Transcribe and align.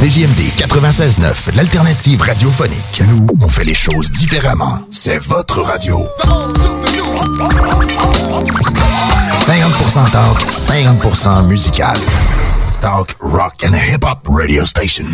CJMD 0.00 0.56
96.9, 0.56 1.54
l'alternative 1.54 2.22
radiophonique. 2.22 3.02
Nous, 3.06 3.26
on 3.38 3.48
fait 3.48 3.64
les 3.64 3.74
choses 3.74 4.10
différemment. 4.10 4.78
C'est 4.90 5.18
votre 5.18 5.60
radio. 5.60 6.08
50% 9.42 10.10
talk, 10.10 10.38
50% 10.50 11.46
musical. 11.46 11.98
Talk, 12.80 13.14
rock 13.20 13.62
and 13.62 13.74
hip-hop 13.74 14.26
radio 14.26 14.64
station. 14.64 15.04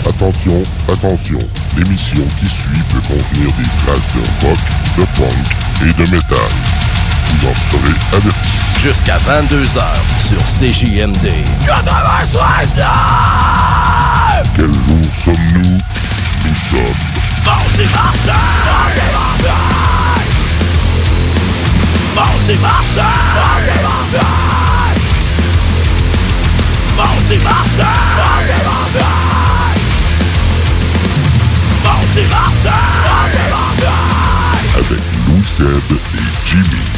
Attention, 0.08 0.60
attention, 0.92 1.38
l'émission 1.76 2.26
qui 2.40 2.46
suit 2.46 2.82
peut 2.88 3.02
contenir 3.06 3.46
des 3.56 3.68
traces 3.84 4.12
de 4.12 4.22
rock, 4.44 4.58
de 4.98 5.04
punk 5.16 5.46
et 5.82 5.92
de 5.92 6.02
métal. 6.10 6.50
Vous 7.26 7.46
en 7.46 7.54
serez 7.54 7.94
avertis. 8.16 8.58
Jusqu'à 8.82 9.18
22h 9.18 9.94
sur 10.26 10.42
CJMD. 10.42 11.28
96 11.64 12.74
Quel 14.56 14.72
jour 14.74 15.04
sommes-nous 15.24 15.78
Nous 16.48 16.56
sommes 16.56 16.80
Mardi 17.44 17.84
Martin! 17.92 18.32
Mardi 22.16 22.56
Martin! 22.58 23.12
Mardi 31.84 32.22
Martin! 32.28 32.72
Avec 34.74 35.02
Louis 35.26 35.58
et 36.14 36.46
Jimmy. 36.46 36.89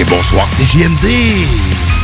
Et 0.00 0.04
bonsoir, 0.04 0.48
c'est 0.48 0.64
JMD. 0.64 1.06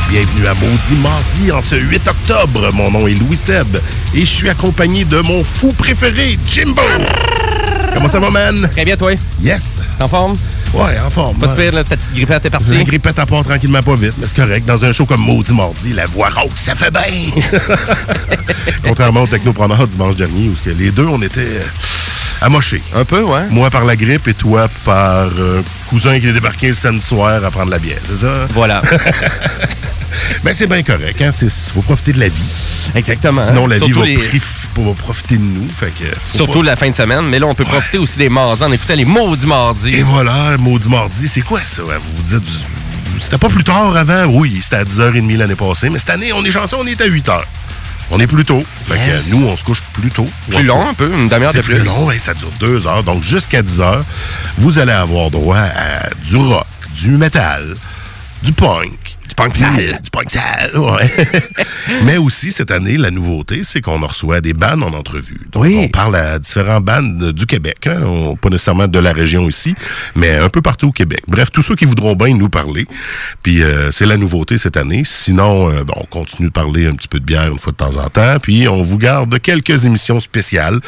Bienvenue 0.09 0.47
à 0.47 0.53
Maudit 0.53 0.95
Mardi 1.01 1.51
en 1.51 1.61
ce 1.61 1.75
8 1.75 2.07
octobre. 2.07 2.69
Mon 2.73 2.89
nom 2.89 3.07
est 3.07 3.15
Louis 3.15 3.35
Seb 3.35 3.77
et 4.13 4.21
je 4.21 4.25
suis 4.25 4.49
accompagné 4.49 5.03
de 5.03 5.19
mon 5.19 5.43
fou 5.43 5.73
préféré, 5.77 6.39
Jimbo. 6.49 6.81
Comment 7.93 8.07
ça 8.07 8.19
va, 8.21 8.29
man? 8.29 8.69
Très 8.71 8.85
bien, 8.85 8.95
toi. 8.95 9.11
Yes. 9.41 9.79
En 9.99 10.07
forme? 10.07 10.35
Ouais, 10.73 10.99
en 10.99 11.09
forme. 11.09 11.37
Pas 11.37 11.47
super, 11.47 11.73
là, 11.73 11.83
ta 11.83 11.97
petite 11.97 12.13
grippette 12.13 12.45
est 12.45 12.49
partie. 12.49 12.75
La 12.75 12.83
grippette 12.83 13.19
à 13.19 13.25
part 13.25 13.43
tranquillement 13.43 13.81
pas 13.81 13.95
vite, 13.95 14.13
mais 14.17 14.25
c'est 14.25 14.35
correct. 14.35 14.65
Dans 14.65 14.83
un 14.85 14.91
show 14.91 15.05
comme 15.05 15.21
Maudit 15.21 15.53
Mardi, 15.53 15.91
la 15.91 16.05
voix 16.05 16.29
rauque, 16.29 16.57
ça 16.57 16.75
fait 16.75 16.91
bien. 16.91 17.01
Contrairement 18.83 19.23
au 19.23 19.27
technopreneur 19.27 19.87
dimanche 19.87 20.15
dernier, 20.15 20.49
où 20.49 20.55
que 20.63 20.69
les 20.69 20.91
deux, 20.91 21.05
on 21.05 21.21
était 21.21 21.41
euh, 21.41 21.61
amochés. 22.41 22.81
Un 22.95 23.05
peu, 23.05 23.21
ouais. 23.21 23.47
Moi 23.49 23.69
par 23.69 23.85
la 23.85 23.95
grippe 23.95 24.27
et 24.27 24.33
toi 24.33 24.69
par 24.85 25.27
euh, 25.39 25.61
cousin 25.89 26.19
qui 26.19 26.27
est 26.27 26.33
débarqué 26.33 26.69
le 26.69 26.73
samedi 26.73 27.05
soir 27.05 27.43
à 27.43 27.51
prendre 27.51 27.71
la 27.71 27.79
bière, 27.79 27.99
c'est 28.03 28.15
ça? 28.15 28.47
Voilà. 28.53 28.81
Ben, 30.43 30.53
c'est 30.53 30.67
bien 30.67 30.83
correct, 30.83 31.21
hein? 31.21 31.29
Il 31.41 31.49
faut 31.49 31.81
profiter 31.81 32.13
de 32.13 32.19
la 32.19 32.29
vie. 32.29 32.41
Exactement. 32.95 33.45
Sinon, 33.45 33.67
la 33.67 33.77
Surtout 33.77 34.01
vie 34.03 34.15
va, 34.15 34.21
les- 34.21 34.83
va 34.83 34.93
profiter 34.93 35.35
de 35.37 35.41
nous. 35.41 35.67
Fait 35.69 35.91
que, 35.97 36.05
Surtout 36.35 36.59
pas- 36.59 36.65
la 36.65 36.75
fin 36.75 36.89
de 36.89 36.95
semaine, 36.95 37.25
mais 37.29 37.39
là, 37.39 37.47
on 37.47 37.55
peut 37.55 37.63
profiter 37.65 37.97
aussi 37.97 38.17
des 38.17 38.29
mardis 38.29 38.63
en 38.63 38.71
écoutant 38.71 38.95
les 38.95 39.05
maudits 39.05 39.45
mardis. 39.45 39.91
Et 39.93 40.03
voilà, 40.03 40.57
maudit 40.57 40.89
mardi, 40.89 41.27
c'est 41.27 41.41
quoi 41.41 41.61
ça? 41.63 41.81
hein? 41.83 41.97
Vous 42.01 42.17
vous 42.17 42.39
dites, 42.39 42.53
c'était 43.19 43.37
pas 43.37 43.49
plus 43.49 43.63
tard 43.63 43.95
avant? 43.95 44.25
Oui, 44.25 44.59
c'était 44.63 44.77
à 44.77 44.83
10h30 44.83 45.37
l'année 45.37 45.55
passée, 45.55 45.89
mais 45.89 45.99
cette 45.99 46.09
année, 46.09 46.33
on 46.33 46.43
est 46.43 46.51
chanceux, 46.51 46.77
on 46.79 46.85
est 46.87 46.99
à 47.01 47.05
8h. 47.07 47.43
On 48.13 48.19
est 48.19 48.27
plus 48.27 48.43
tôt. 48.43 48.61
Fait 48.85 48.97
Yes. 48.97 49.25
que 49.29 49.35
nous, 49.35 49.45
on 49.47 49.55
se 49.55 49.63
couche 49.63 49.81
plus 49.93 50.09
tôt. 50.09 50.27
Plus 50.49 50.63
long 50.63 50.85
un 50.85 50.93
peu, 50.93 51.09
une 51.13 51.29
demi-heure 51.29 51.51
de 51.53 51.57
C'est 51.57 51.63
plus 51.63 51.75
plus. 51.77 51.85
long, 51.85 52.11
et 52.11 52.19
ça 52.19 52.33
dure 52.33 52.51
deux 52.59 52.85
heures. 52.85 53.03
Donc, 53.03 53.23
jusqu'à 53.23 53.61
10 53.61 53.79
heures, 53.79 54.03
vous 54.57 54.79
allez 54.79 54.91
avoir 54.91 55.31
droit 55.31 55.59
à 55.59 56.09
du 56.25 56.35
rock, 56.35 56.65
du 56.93 57.11
metal, 57.11 57.73
du 58.43 58.51
punk. 58.51 59.17
Du 59.31 59.35
punk 59.35 59.55
sale. 59.55 59.99
Du 60.03 60.09
punk 60.11 60.29
sale, 60.29 60.77
ouais. 60.77 61.09
Mais 62.03 62.17
aussi, 62.17 62.51
cette 62.51 62.69
année, 62.69 62.97
la 62.97 63.11
nouveauté, 63.11 63.61
c'est 63.63 63.79
qu'on 63.79 63.97
reçoit 64.05 64.41
des 64.41 64.51
bandes 64.53 64.83
en 64.83 64.91
entrevue. 64.93 65.39
Donc, 65.53 65.63
Oui. 65.63 65.77
on 65.79 65.87
parle 65.87 66.17
à 66.17 66.37
différents 66.37 66.81
bandes 66.81 67.31
du 67.31 67.45
Québec. 67.45 67.87
Hein? 67.87 68.01
On- 68.03 68.35
pas 68.35 68.49
nécessairement 68.49 68.89
de 68.89 68.99
la 68.99 69.13
région 69.13 69.47
ici, 69.47 69.73
mais 70.15 70.35
un 70.35 70.49
peu 70.49 70.61
partout 70.61 70.89
au 70.89 70.91
Québec. 70.91 71.21
Bref, 71.29 71.49
tous 71.49 71.61
ceux 71.61 71.75
qui 71.77 71.85
voudront 71.85 72.13
bien 72.13 72.35
nous 72.35 72.49
parler. 72.49 72.85
Puis, 73.41 73.63
euh, 73.63 73.89
c'est 73.93 74.05
la 74.05 74.17
nouveauté 74.17 74.57
cette 74.57 74.75
année. 74.75 75.03
Sinon, 75.05 75.71
euh, 75.71 75.83
bon, 75.85 75.93
on 75.95 76.05
continue 76.05 76.49
de 76.49 76.53
parler 76.53 76.85
un 76.87 76.93
petit 76.95 77.07
peu 77.07 77.19
de 77.21 77.25
bière 77.25 77.47
une 77.49 77.57
fois 77.59 77.71
de 77.71 77.77
temps 77.77 77.95
en 78.03 78.09
temps. 78.09 78.37
Puis, 78.41 78.67
on 78.67 78.83
vous 78.83 78.97
garde 78.97 79.39
quelques 79.39 79.85
émissions 79.85 80.19
spéciales. 80.19 80.79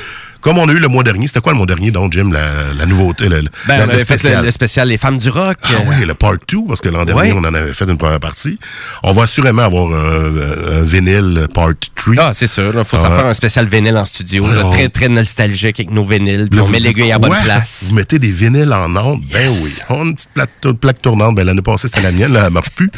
Comme 0.43 0.57
on 0.59 0.67
a 0.67 0.71
eu 0.71 0.77
le 0.79 0.87
mois 0.89 1.03
dernier. 1.03 1.25
C'était 1.27 1.39
quoi 1.39 1.53
le 1.53 1.57
mois 1.57 1.65
dernier, 1.65 1.89
donc, 1.89 2.13
Jim, 2.13 2.29
la, 2.31 2.41
la 2.77 2.85
nouveauté? 2.85 3.29
Le, 3.29 3.41
Ben, 3.67 3.77
la- 3.77 3.85
on 3.85 3.89
avait 3.89 4.05
fait 4.05 4.21
le, 4.23 4.43
le 4.45 4.51
spécial 4.51 4.87
Les 4.89 4.97
Femmes 4.97 5.17
du 5.17 5.29
Rock. 5.29 5.57
Ah 5.65 5.69
oui, 5.87 6.05
le 6.05 6.13
part 6.13 6.33
2, 6.47 6.57
parce 6.67 6.81
que 6.81 6.89
l'an 6.89 7.05
dernier, 7.05 7.31
Ouais. 7.31 7.33
on 7.35 7.39
en 7.45 7.53
avait 7.53 7.73
fait 7.73 7.85
une 7.85 7.97
première 7.97 8.19
partie. 8.19 8.59
On 9.03 9.13
va 9.13 9.23
assurément 9.23 9.61
avoir 9.63 9.91
un, 9.91 10.79
un 10.79 10.83
vinyle 10.83 11.47
part 11.53 11.69
3. 11.95 12.15
Ah, 12.19 12.31
c'est 12.33 12.47
sûr. 12.47 12.73
Il 12.77 12.83
faut 12.83 12.97
Ah. 12.97 13.09
faire 13.17 13.25
un 13.25 13.33
spécial 13.33 13.67
vinyle 13.67 13.97
en 13.97 14.05
studio. 14.05 14.45
là, 14.47 14.65
on- 14.65 14.71
très, 14.71 14.89
très 14.89 15.07
nostalgique 15.09 15.79
avec 15.79 15.91
nos 15.91 16.03
vinyles. 16.03 16.47
Puis 16.49 16.57
Là, 16.57 16.63
on 16.63 16.65
vous 16.65 16.71
met 16.73 16.79
l'aiguille 16.79 17.11
à 17.11 17.19
bonne 17.19 17.31
place. 17.43 17.85
Vous 17.87 17.95
mettez 17.95 18.19
des 18.19 18.31
vinyles 18.31 18.73
en 18.73 18.93
ondes? 18.95 19.21
Ben 19.31 19.49
oui. 19.63 19.75
On 19.89 20.01
a 20.01 20.03
une 20.03 20.15
petite 20.15 20.79
plaque, 20.79 21.01
tournante. 21.01 21.35
Ben, 21.35 21.45
l'année 21.45 21.61
passée, 21.61 21.87
c'était 21.87 22.01
la 22.01 22.11
mienne. 22.11 22.33
Là, 22.33 22.43
elle 22.47 22.53
marche 22.53 22.71
plus. 22.71 22.89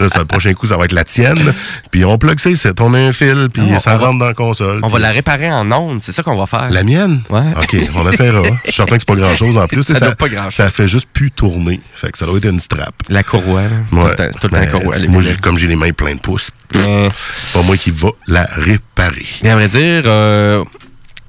là, 0.00 0.08
ça, 0.08 0.20
le 0.20 0.24
prochain 0.26 0.52
coup, 0.54 0.66
ça 0.66 0.76
va 0.76 0.84
être 0.84 0.92
la 0.92 1.04
tienne. 1.04 1.52
Puis 1.90 2.04
on 2.04 2.16
plug 2.18 2.38
ça. 2.38 2.50
On 2.80 2.94
a 2.94 2.98
un 2.98 3.12
fil, 3.12 3.48
puis 3.52 3.62
Ah, 3.74 3.80
ça 3.80 3.96
va- 3.96 4.06
rentre 4.06 4.18
dans 4.20 4.26
la 4.26 4.34
console. 4.34 4.80
On 4.82 4.86
va 4.88 4.98
la 5.00 5.10
réparer 5.10 5.50
en 5.50 5.70
ondes. 5.72 6.00
C'est 6.02 6.12
ça 6.12 6.22
qu'on 6.22 6.36
va 6.36 6.46
faire. 6.46 6.70
La 6.70 6.82
mienne? 6.84 7.22
Ouais. 7.30 7.42
OK, 7.56 7.76
on 7.96 8.10
essaiera. 8.10 8.42
Je 8.44 8.48
suis 8.64 8.72
certain 8.72 8.96
que 8.96 9.00
c'est 9.00 9.08
pas 9.08 9.14
grand-chose 9.16 9.56
en 9.58 9.66
plus. 9.66 9.82
Ça 9.82 9.98
doit 9.98 10.14
pas 10.14 10.28
grand-chose. 10.28 10.54
Ça 10.54 10.70
fait 10.70 10.88
juste 10.88 11.08
plus 11.12 11.30
tourner. 11.30 11.80
Fait 11.94 12.10
que 12.12 12.18
ça 12.18 12.26
doit 12.26 12.38
être 12.38 12.44
une 12.50 12.60
strap. 12.60 12.94
La 13.08 13.22
courroie. 13.22 13.62
là. 13.62 13.68
Tout 13.90 13.96
Ouais. 13.96 14.08
le 14.10 14.14
temps- 14.14 14.24
Tout 14.40 14.46
le 14.46 14.48
temps 14.48 14.48
Mais, 14.60 14.66
la 14.66 14.72
courroie. 14.72 14.96
moi, 15.08 15.22
comme 15.42 15.58
j'ai 15.58 15.66
les 15.66 15.76
mains 15.76 15.92
pleines 15.92 16.16
de 16.16 16.22
pouces, 16.22 16.50
Euh, 16.76 17.08
c'est 17.36 17.52
pas 17.52 17.62
moi 17.62 17.76
qui 17.76 17.90
va 17.90 18.08
la 18.26 18.44
réparer. 18.52 19.26
Mais 19.44 19.50
à 19.50 19.54
vrai 19.54 19.68
dire, 19.68 20.02
euh, 20.06 20.64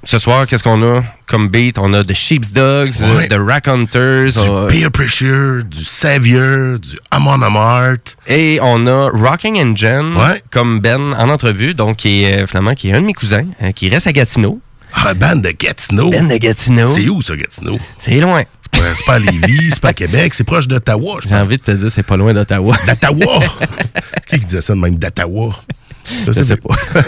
ce 0.04 0.18
soir, 0.18 0.48
qu'est-ce 0.48 0.64
qu'on 0.64 0.82
a? 0.98 1.04
Comme 1.28 1.50
beat? 1.50 1.78
On 1.78 1.94
a 1.94 2.04
The 2.04 2.14
Sheep's 2.14 2.52
Dogs, 2.52 2.94
Ouais. 3.16 3.28
The 3.28 3.38
Rack 3.40 3.68
Hunters, 3.68 4.34
Du 4.34 4.40
euh, 4.40 4.66
Peer 4.68 4.90
Pressure, 4.92 5.64
du 5.64 5.84
Savior, 5.84 6.80
du 6.80 6.98
Amon 7.12 7.42
Amart. 7.42 7.98
et 8.28 8.60
on 8.62 8.88
a 8.88 9.10
Rocking 9.12 9.58
and 9.60 9.76
Jen 9.76 10.16
Ouais. 10.16 10.42
comme 10.52 10.80
Ben 10.80 11.14
en 11.14 11.30
entrevue, 11.30 11.74
donc 11.76 11.98
qui 11.98 12.24
est 12.24 12.42
euh, 12.44 12.48
finalement 12.48 12.74
qui 12.74 12.90
est 12.90 12.94
un 12.94 13.02
de 13.02 13.06
mes 13.06 13.14
cousins, 13.14 13.46
euh, 13.62 13.72
qui 13.72 13.90
reste 13.90 14.08
à 14.08 14.14
Gatineau. 14.14 14.60
Ah, 14.94 15.14
band 15.14 15.36
de 15.38 15.50
Gatineau. 15.52 16.10
Ben 16.10 16.28
de 16.28 16.38
Gatineau. 16.38 16.94
C'est 16.94 17.08
où 17.10 17.22
ça, 17.22 17.36
Gatineau? 17.36 17.78
C'est 17.98 18.20
loin. 18.20 18.44
Ouais, 18.74 18.82
c'est 18.94 19.06
pas 19.06 19.14
à 19.16 19.20
Lévis, 19.20 19.70
c'est 19.72 19.80
pas 19.80 19.90
à 19.90 19.94
Québec, 19.94 20.34
c'est 20.34 20.44
proche 20.44 20.68
d'Ottawa, 20.68 21.20
je 21.24 21.30
J'ai 21.30 21.36
envie 21.36 21.58
de 21.58 21.62
te 21.64 21.72
dire, 21.72 21.90
c'est 21.92 22.04
pas 22.04 22.18
loin 22.18 22.34
d'Ottawa. 22.34 22.76
D'Ottawa! 22.86 23.40
qui 24.28 24.38
disait 24.40 24.60
ça 24.62 24.74
de 24.74 24.80
même, 24.80 24.98
d'Ottawa? 24.98 25.54
Je 26.28 26.32
sais 26.34 26.58
pas. 26.58 26.76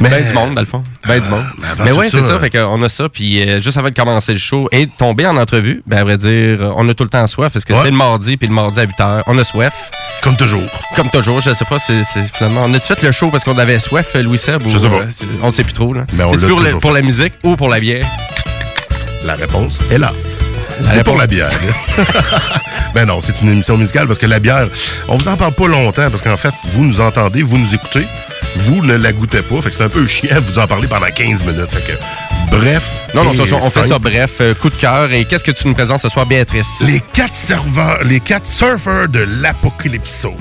Mais- 0.00 0.10
Ben 0.10 0.26
du 0.26 0.32
monde, 0.34 0.54
dans 0.54 0.60
le 0.60 0.66
fond. 0.66 0.82
Ben 1.06 1.20
du 1.20 1.28
monde. 1.28 1.44
mais 1.58 1.68
avant 1.68 1.84
Mais 1.84 1.92
ouais, 1.92 2.10
c'est 2.10 2.20
ça. 2.22 2.32
euh, 2.32 2.38
Fait 2.40 2.50
qu'on 2.50 2.82
a 2.82 2.88
ça. 2.90 3.08
Puis 3.08 3.40
euh, 3.48 3.60
juste 3.60 3.78
avant 3.78 3.88
de 3.88 3.94
commencer 3.94 4.32
le 4.32 4.38
show 4.38 4.68
et 4.72 4.86
de 4.86 4.90
tomber 4.98 5.26
en 5.26 5.36
entrevue, 5.38 5.82
ben 5.86 5.98
à 5.98 6.04
vrai 6.04 6.18
dire, 6.18 6.72
on 6.76 6.86
a 6.88 6.94
tout 6.94 7.04
le 7.04 7.10
temps 7.10 7.26
soif 7.26 7.52
parce 7.52 7.64
que 7.64 7.72
Ouais. 7.72 7.78
c'est 7.82 7.90
le 7.90 7.96
mardi, 7.96 8.36
puis 8.36 8.46
le 8.48 8.52
mardi 8.54 8.78
à 8.80 8.82
8 8.82 8.90
h. 8.98 9.22
On 9.26 9.38
a 9.38 9.44
soif. 9.44 9.90
Comme 10.24 10.36
toujours. 10.36 10.62
Comme 10.96 11.10
toujours, 11.10 11.42
je 11.42 11.52
sais 11.52 11.66
pas, 11.66 11.78
c'est 11.78 12.02
c'est 12.02 12.24
finalement. 12.34 12.62
On 12.64 12.72
a-tu 12.72 12.86
fait 12.86 13.02
le 13.02 13.12
show 13.12 13.28
parce 13.28 13.44
qu'on 13.44 13.58
avait 13.58 13.78
soif, 13.78 14.06
euh, 14.14 14.22
Louis 14.22 14.38
Seb? 14.38 14.62
Je 14.66 14.74
ou, 14.74 14.80
sais 14.80 14.88
pas. 14.88 15.02
euh, 15.02 15.08
on 15.42 15.50
sait 15.50 15.64
plus 15.64 15.74
trop, 15.74 15.92
là. 15.92 16.06
Mais 16.14 16.24
on 16.24 16.28
C'est 16.28 16.48
pour, 16.48 16.62
pour 16.80 16.92
la 16.92 17.02
musique 17.02 17.34
ou 17.42 17.56
pour 17.56 17.68
la 17.68 17.78
bière? 17.78 18.06
La 19.22 19.34
réponse 19.34 19.80
est 19.90 19.98
là. 19.98 20.12
C'est 20.92 21.04
pour 21.04 21.16
la 21.18 21.26
bière. 21.26 21.50
ben 22.94 23.04
non, 23.04 23.20
c'est 23.20 23.38
une 23.42 23.50
émission 23.50 23.76
musicale 23.76 24.06
parce 24.06 24.18
que 24.18 24.26
la 24.26 24.40
bière, 24.40 24.64
on 25.08 25.16
vous 25.16 25.28
en 25.28 25.36
parle 25.36 25.52
pas 25.52 25.68
longtemps 25.68 26.10
parce 26.10 26.22
qu'en 26.22 26.36
fait, 26.38 26.54
vous 26.64 26.84
nous 26.84 27.00
entendez, 27.02 27.42
vous 27.42 27.58
nous 27.58 27.74
écoutez, 27.74 28.06
vous 28.56 28.82
ne 28.82 28.96
la 28.96 29.12
goûtez 29.12 29.42
pas. 29.42 29.60
Fait 29.60 29.68
que 29.68 29.76
c'est 29.76 29.84
un 29.84 29.88
peu 29.90 30.06
chiant 30.06 30.36
de 30.36 30.40
vous 30.40 30.58
en 30.58 30.66
parler 30.66 30.88
pendant 30.88 31.06
15 31.06 31.42
minutes. 31.44 31.70
Fait 31.70 31.92
que, 31.92 31.98
bref. 32.50 33.00
Non, 33.14 33.24
non, 33.24 33.32
ça, 33.32 33.42
on 33.56 33.70
fait 33.70 33.88
ça 33.88 33.98
bref. 33.98 34.32
euh, 34.40 34.54
coup 34.54 34.70
de 34.70 34.74
cœur. 34.76 35.12
Et 35.12 35.24
qu'est-ce 35.24 35.44
que 35.44 35.50
tu 35.50 35.66
nous 35.68 35.74
présentes 35.74 36.00
ce 36.00 36.08
soir, 36.08 36.26
Béatrice? 36.26 36.80
Les 36.86 37.00
quatre 37.12 37.34
serveurs, 37.34 37.98
les 38.04 38.20
quatre 38.20 38.46
surfeurs 38.46 39.08
de 39.08 39.20
l'apocalypso. 39.20 40.34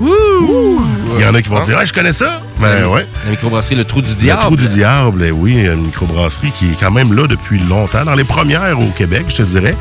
Il 0.00 1.20
y 1.20 1.24
en 1.26 1.34
a 1.34 1.42
qui 1.42 1.48
vont 1.48 1.58
Hein? 1.58 1.62
dire, 1.62 1.76
ah, 1.80 1.84
je 1.84 1.92
connais 1.92 2.12
ça. 2.12 2.40
Ben 2.60 2.86
ouais. 2.86 3.06
La 3.24 3.30
microbrasserie 3.32 3.74
Le 3.74 3.84
Trou 3.84 4.02
du 4.02 4.10
Le 4.10 4.14
Diable. 4.16 4.42
Trou 4.42 4.56
du 4.56 4.68
Diable, 4.68 5.24
eh 5.26 5.30
oui, 5.30 5.64
une 5.66 5.82
microbrasserie 5.86 6.52
qui 6.52 6.66
est 6.70 6.76
quand 6.80 6.90
même 6.90 7.12
là 7.14 7.26
depuis 7.26 7.58
longtemps, 7.58 8.04
dans 8.04 8.14
les 8.14 8.24
premières 8.24 8.78
au 8.78 8.86
Québec, 8.96 9.24
je 9.28 9.36
te 9.36 9.42
dirais. 9.42 9.74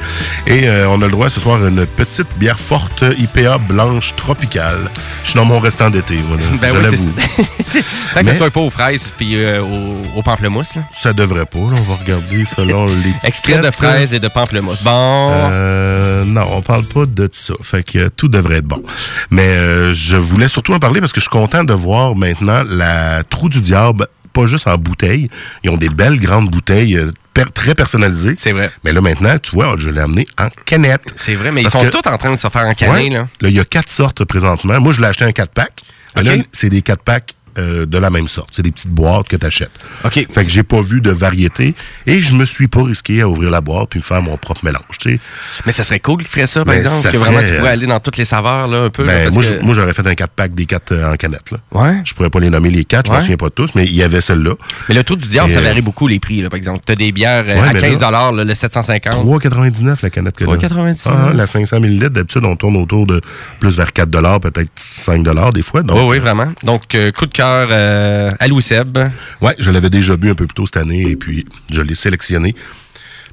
Et 0.47 0.67
euh, 0.67 0.87
on 0.89 1.01
a 1.01 1.05
le 1.05 1.11
droit 1.11 1.29
ce 1.29 1.39
soir 1.39 1.63
à 1.63 1.67
une 1.69 1.85
petite 1.85 2.27
bière 2.37 2.59
forte 2.59 3.03
IPA 3.17 3.59
blanche 3.59 4.15
tropicale. 4.15 4.89
Je 5.23 5.29
suis 5.29 5.37
dans 5.37 5.45
mon 5.45 5.59
restant 5.59 5.89
d'été, 5.89 6.17
moi, 6.27 6.37
là. 6.37 6.43
Ben 6.61 6.69
je 6.69 6.77
oui, 6.77 6.83
l'avoue. 6.83 7.11
Tant 8.13 8.21
que 8.21 8.27
ce 8.27 8.33
soit 8.33 8.49
pas 8.51 8.59
aux 8.59 8.69
fraises 8.69 9.11
puis 9.17 9.35
euh, 9.43 9.61
au, 9.61 10.19
au 10.19 10.21
pamplemousse. 10.23 10.75
là. 10.75 10.81
Ça 11.01 11.13
devrait 11.13 11.45
pas, 11.45 11.59
là. 11.59 11.75
on 11.77 11.81
va 11.91 11.95
regarder 11.95 12.45
selon 12.45 12.85
l'étiquette. 12.87 13.23
Extrait 13.23 13.57
de 13.59 13.71
fraises 13.71 14.13
et 14.13 14.19
de 14.19 14.27
pamplemousse. 14.27 14.83
Bon. 14.83 14.91
Euh, 14.91 16.23
non, 16.25 16.41
on 16.51 16.61
parle 16.61 16.83
pas 16.85 17.05
de 17.05 17.29
ça. 17.31 17.53
Fait 17.63 17.83
que 17.83 17.99
euh, 17.99 18.09
tout 18.15 18.27
devrait 18.27 18.57
être 18.57 18.65
bon. 18.65 18.81
Mais 19.29 19.55
euh, 19.91 19.93
je 19.93 20.17
voulais 20.17 20.47
surtout 20.47 20.73
en 20.73 20.79
parler 20.79 20.99
parce 20.99 21.13
que 21.13 21.19
je 21.19 21.25
suis 21.25 21.29
content 21.29 21.63
de 21.63 21.73
voir 21.73 22.15
maintenant 22.15 22.63
la 22.67 23.23
Trou 23.23 23.49
du 23.49 23.61
Diable, 23.61 24.07
pas 24.33 24.45
juste 24.45 24.67
en 24.67 24.77
bouteille. 24.77 25.29
Ils 25.63 25.69
ont 25.69 25.77
des 25.77 25.89
belles 25.89 26.19
grandes 26.19 26.49
bouteilles 26.49 26.95
euh, 26.97 27.11
per- 27.33 27.51
très 27.53 27.75
personnalisées. 27.75 28.33
C'est 28.37 28.51
vrai. 28.53 28.71
Mais 28.83 28.93
là, 28.93 29.01
maintenant, 29.01 29.37
tu 29.37 29.51
vois, 29.51 29.75
je 29.77 29.89
l'ai 29.89 30.01
amené 30.01 30.25
en 30.39 30.47
canette. 30.65 31.13
C'est 31.15 31.35
vrai, 31.35 31.51
mais 31.51 31.61
ils 31.63 31.69
sont 31.69 31.81
que- 31.83 31.89
tous 31.89 32.07
en 32.09 32.17
train 32.17 32.31
de 32.31 32.39
se 32.39 32.47
faire 32.49 32.65
encanner. 32.65 32.91
Ouais. 32.91 33.09
Là. 33.09 33.27
Là, 33.41 33.49
il 33.49 33.53
y 33.55 33.59
a 33.59 33.65
quatre 33.65 33.89
sortes 33.89 34.23
présentement. 34.25 34.79
Moi, 34.79 34.93
je 34.93 35.01
l'ai 35.01 35.07
acheté 35.07 35.25
un 35.25 35.29
4-pack. 35.31 35.81
Mais 36.15 36.21
OK. 36.21 36.27
là, 36.37 36.43
c'est 36.51 36.69
des 36.69 36.81
4-packs 36.81 37.33
euh, 37.57 37.85
de 37.85 37.97
la 37.97 38.09
même 38.09 38.27
sorte. 38.27 38.49
C'est 38.51 38.61
des 38.61 38.71
petites 38.71 38.89
boîtes 38.91 39.27
que 39.27 39.35
tu 39.35 39.45
achètes. 39.45 39.71
OK. 40.05 40.13
Fait 40.13 40.43
que 40.45 40.49
j'ai 40.49 40.63
pas 40.63 40.81
vu 40.81 41.01
de 41.01 41.11
variété 41.11 41.75
et 42.07 42.19
je 42.19 42.33
me 42.35 42.45
suis 42.45 42.67
pas 42.67 42.83
risqué 42.83 43.21
à 43.21 43.27
ouvrir 43.29 43.49
la 43.49 43.61
boîte 43.61 43.89
puis 43.89 43.99
me 43.99 44.03
faire 44.03 44.21
mon 44.21 44.37
propre 44.37 44.63
mélange. 44.65 44.83
Tu 44.99 45.15
sais. 45.15 45.19
Mais 45.65 45.71
ça 45.71 45.83
serait 45.83 45.99
cool 45.99 46.19
qu'ils 46.19 46.27
feraient 46.27 46.47
ça, 46.47 46.63
par 46.65 46.73
Mais 46.73 46.79
exemple. 46.81 47.01
ça 47.03 47.11
que 47.11 47.17
vraiment, 47.17 47.39
tu 47.39 47.53
pourrais 47.55 47.69
euh, 47.69 47.73
aller 47.73 47.87
dans 47.87 47.99
toutes 47.99 48.17
les 48.17 48.25
saveurs, 48.25 48.67
là, 48.67 48.83
un 48.83 48.89
peu. 48.89 49.03
là, 49.05 49.13
Ben, 49.13 49.23
parce 49.25 49.35
moi, 49.35 49.43
que- 49.43 49.59
je- 49.59 49.65
moi, 49.65 49.75
j'aurais 49.75 49.93
fait 49.93 50.07
un 50.07 50.13
4-pack 50.13 50.53
des 50.53 50.65
4 50.65 50.95
en 51.13 51.15
canette. 51.15 51.51
Là. 51.51 51.57
Ouais. 51.71 52.01
Je 52.05 52.13
pourrais 52.13 52.29
pas 52.29 52.39
les 52.39 52.49
nommer 52.49 52.69
les 52.69 52.83
4, 52.83 53.07
je 53.07 53.11
Ouais. 53.11 53.17
me 53.17 53.21
souviens 53.21 53.37
pas 53.37 53.49
de 53.49 53.53
tous, 53.53 53.71
mais 53.75 53.85
il 53.85 53.93
y 53.95 54.03
avait 54.03 54.21
celle-là. 54.21 54.53
Mais 54.89 54.95
le 54.95 55.03
trou 55.03 55.15
du 55.15 55.27
diable, 55.27 55.49
Et, 55.51 55.53
ça 55.53 55.59
euh, 55.59 55.63
varie 55.63 55.81
beaucoup 55.81 56.07
les 56.07 56.19
prix, 56.19 56.41
là, 56.41 56.49
par 56.49 56.57
exemple. 56.57 56.79
Tu 56.85 56.91
as 56.93 56.95
des 56.95 57.11
bières 57.11 57.43
euh, 57.47 57.61
Ouais, 57.61 57.67
à 57.69 57.73
mais 57.73 57.81
15 57.81 57.99
là- 58.01 58.31
le 58.31 58.53
750. 58.53 59.13
3,99 59.23 60.01
la 60.01 60.09
canette 60.09 60.35
que 60.35 60.43
là. 60.45 60.51
3,99. 60.57 61.07
Ah, 61.07 61.33
la 61.33 61.47
500 61.47 61.77
ml, 61.77 62.09
d'habitude, 62.09 62.43
on 62.45 62.55
tourne 62.55 62.77
autour 62.77 63.05
de 63.05 63.21
plus 63.59 63.75
vers 63.75 63.91
4 63.93 64.39
peut-être 64.39 64.71
5 64.75 65.23
des 65.53 65.61
fois. 65.63 65.81
Donc, 65.81 65.97
Oui, 65.97 66.03
oui, 66.07 66.19
vraiment. 66.19 66.47
Donc, 66.63 66.95
euh, 66.95 67.11
coup 67.11 67.25
de 67.25 67.33
cœur 67.41 67.67
euh, 67.71 68.29
à 68.39 68.47
Louis 68.47 68.61
Seb. 68.61 68.97
Ouais, 69.41 69.55
je 69.57 69.71
l'avais 69.71 69.89
déjà 69.89 70.15
bu 70.15 70.29
un 70.29 70.35
peu 70.35 70.45
plus 70.45 70.53
tôt 70.53 70.65
cette 70.65 70.77
année 70.77 71.09
et 71.09 71.15
puis 71.15 71.45
je 71.71 71.81
l'ai 71.81 71.95
sélectionné. 71.95 72.55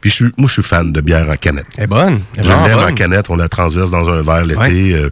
Puis 0.00 0.10
je 0.10 0.14
suis, 0.14 0.24
moi, 0.38 0.46
je 0.48 0.52
suis 0.54 0.62
fan 0.62 0.92
de 0.92 1.00
bière 1.00 1.28
en 1.28 1.36
canette. 1.36 1.66
Elle 1.76 1.84
est 1.84 1.86
bonne. 1.88 2.20
Elle 2.36 2.44
Je 2.44 2.50
l'aime 2.50 2.78
en 2.78 2.94
canette, 2.94 3.28
on 3.30 3.36
la 3.36 3.48
transverse 3.48 3.90
dans 3.90 4.08
un 4.08 4.22
verre 4.22 4.44
l'été. 4.44 4.60
Ouais. 4.60 4.92
euh, 4.92 5.10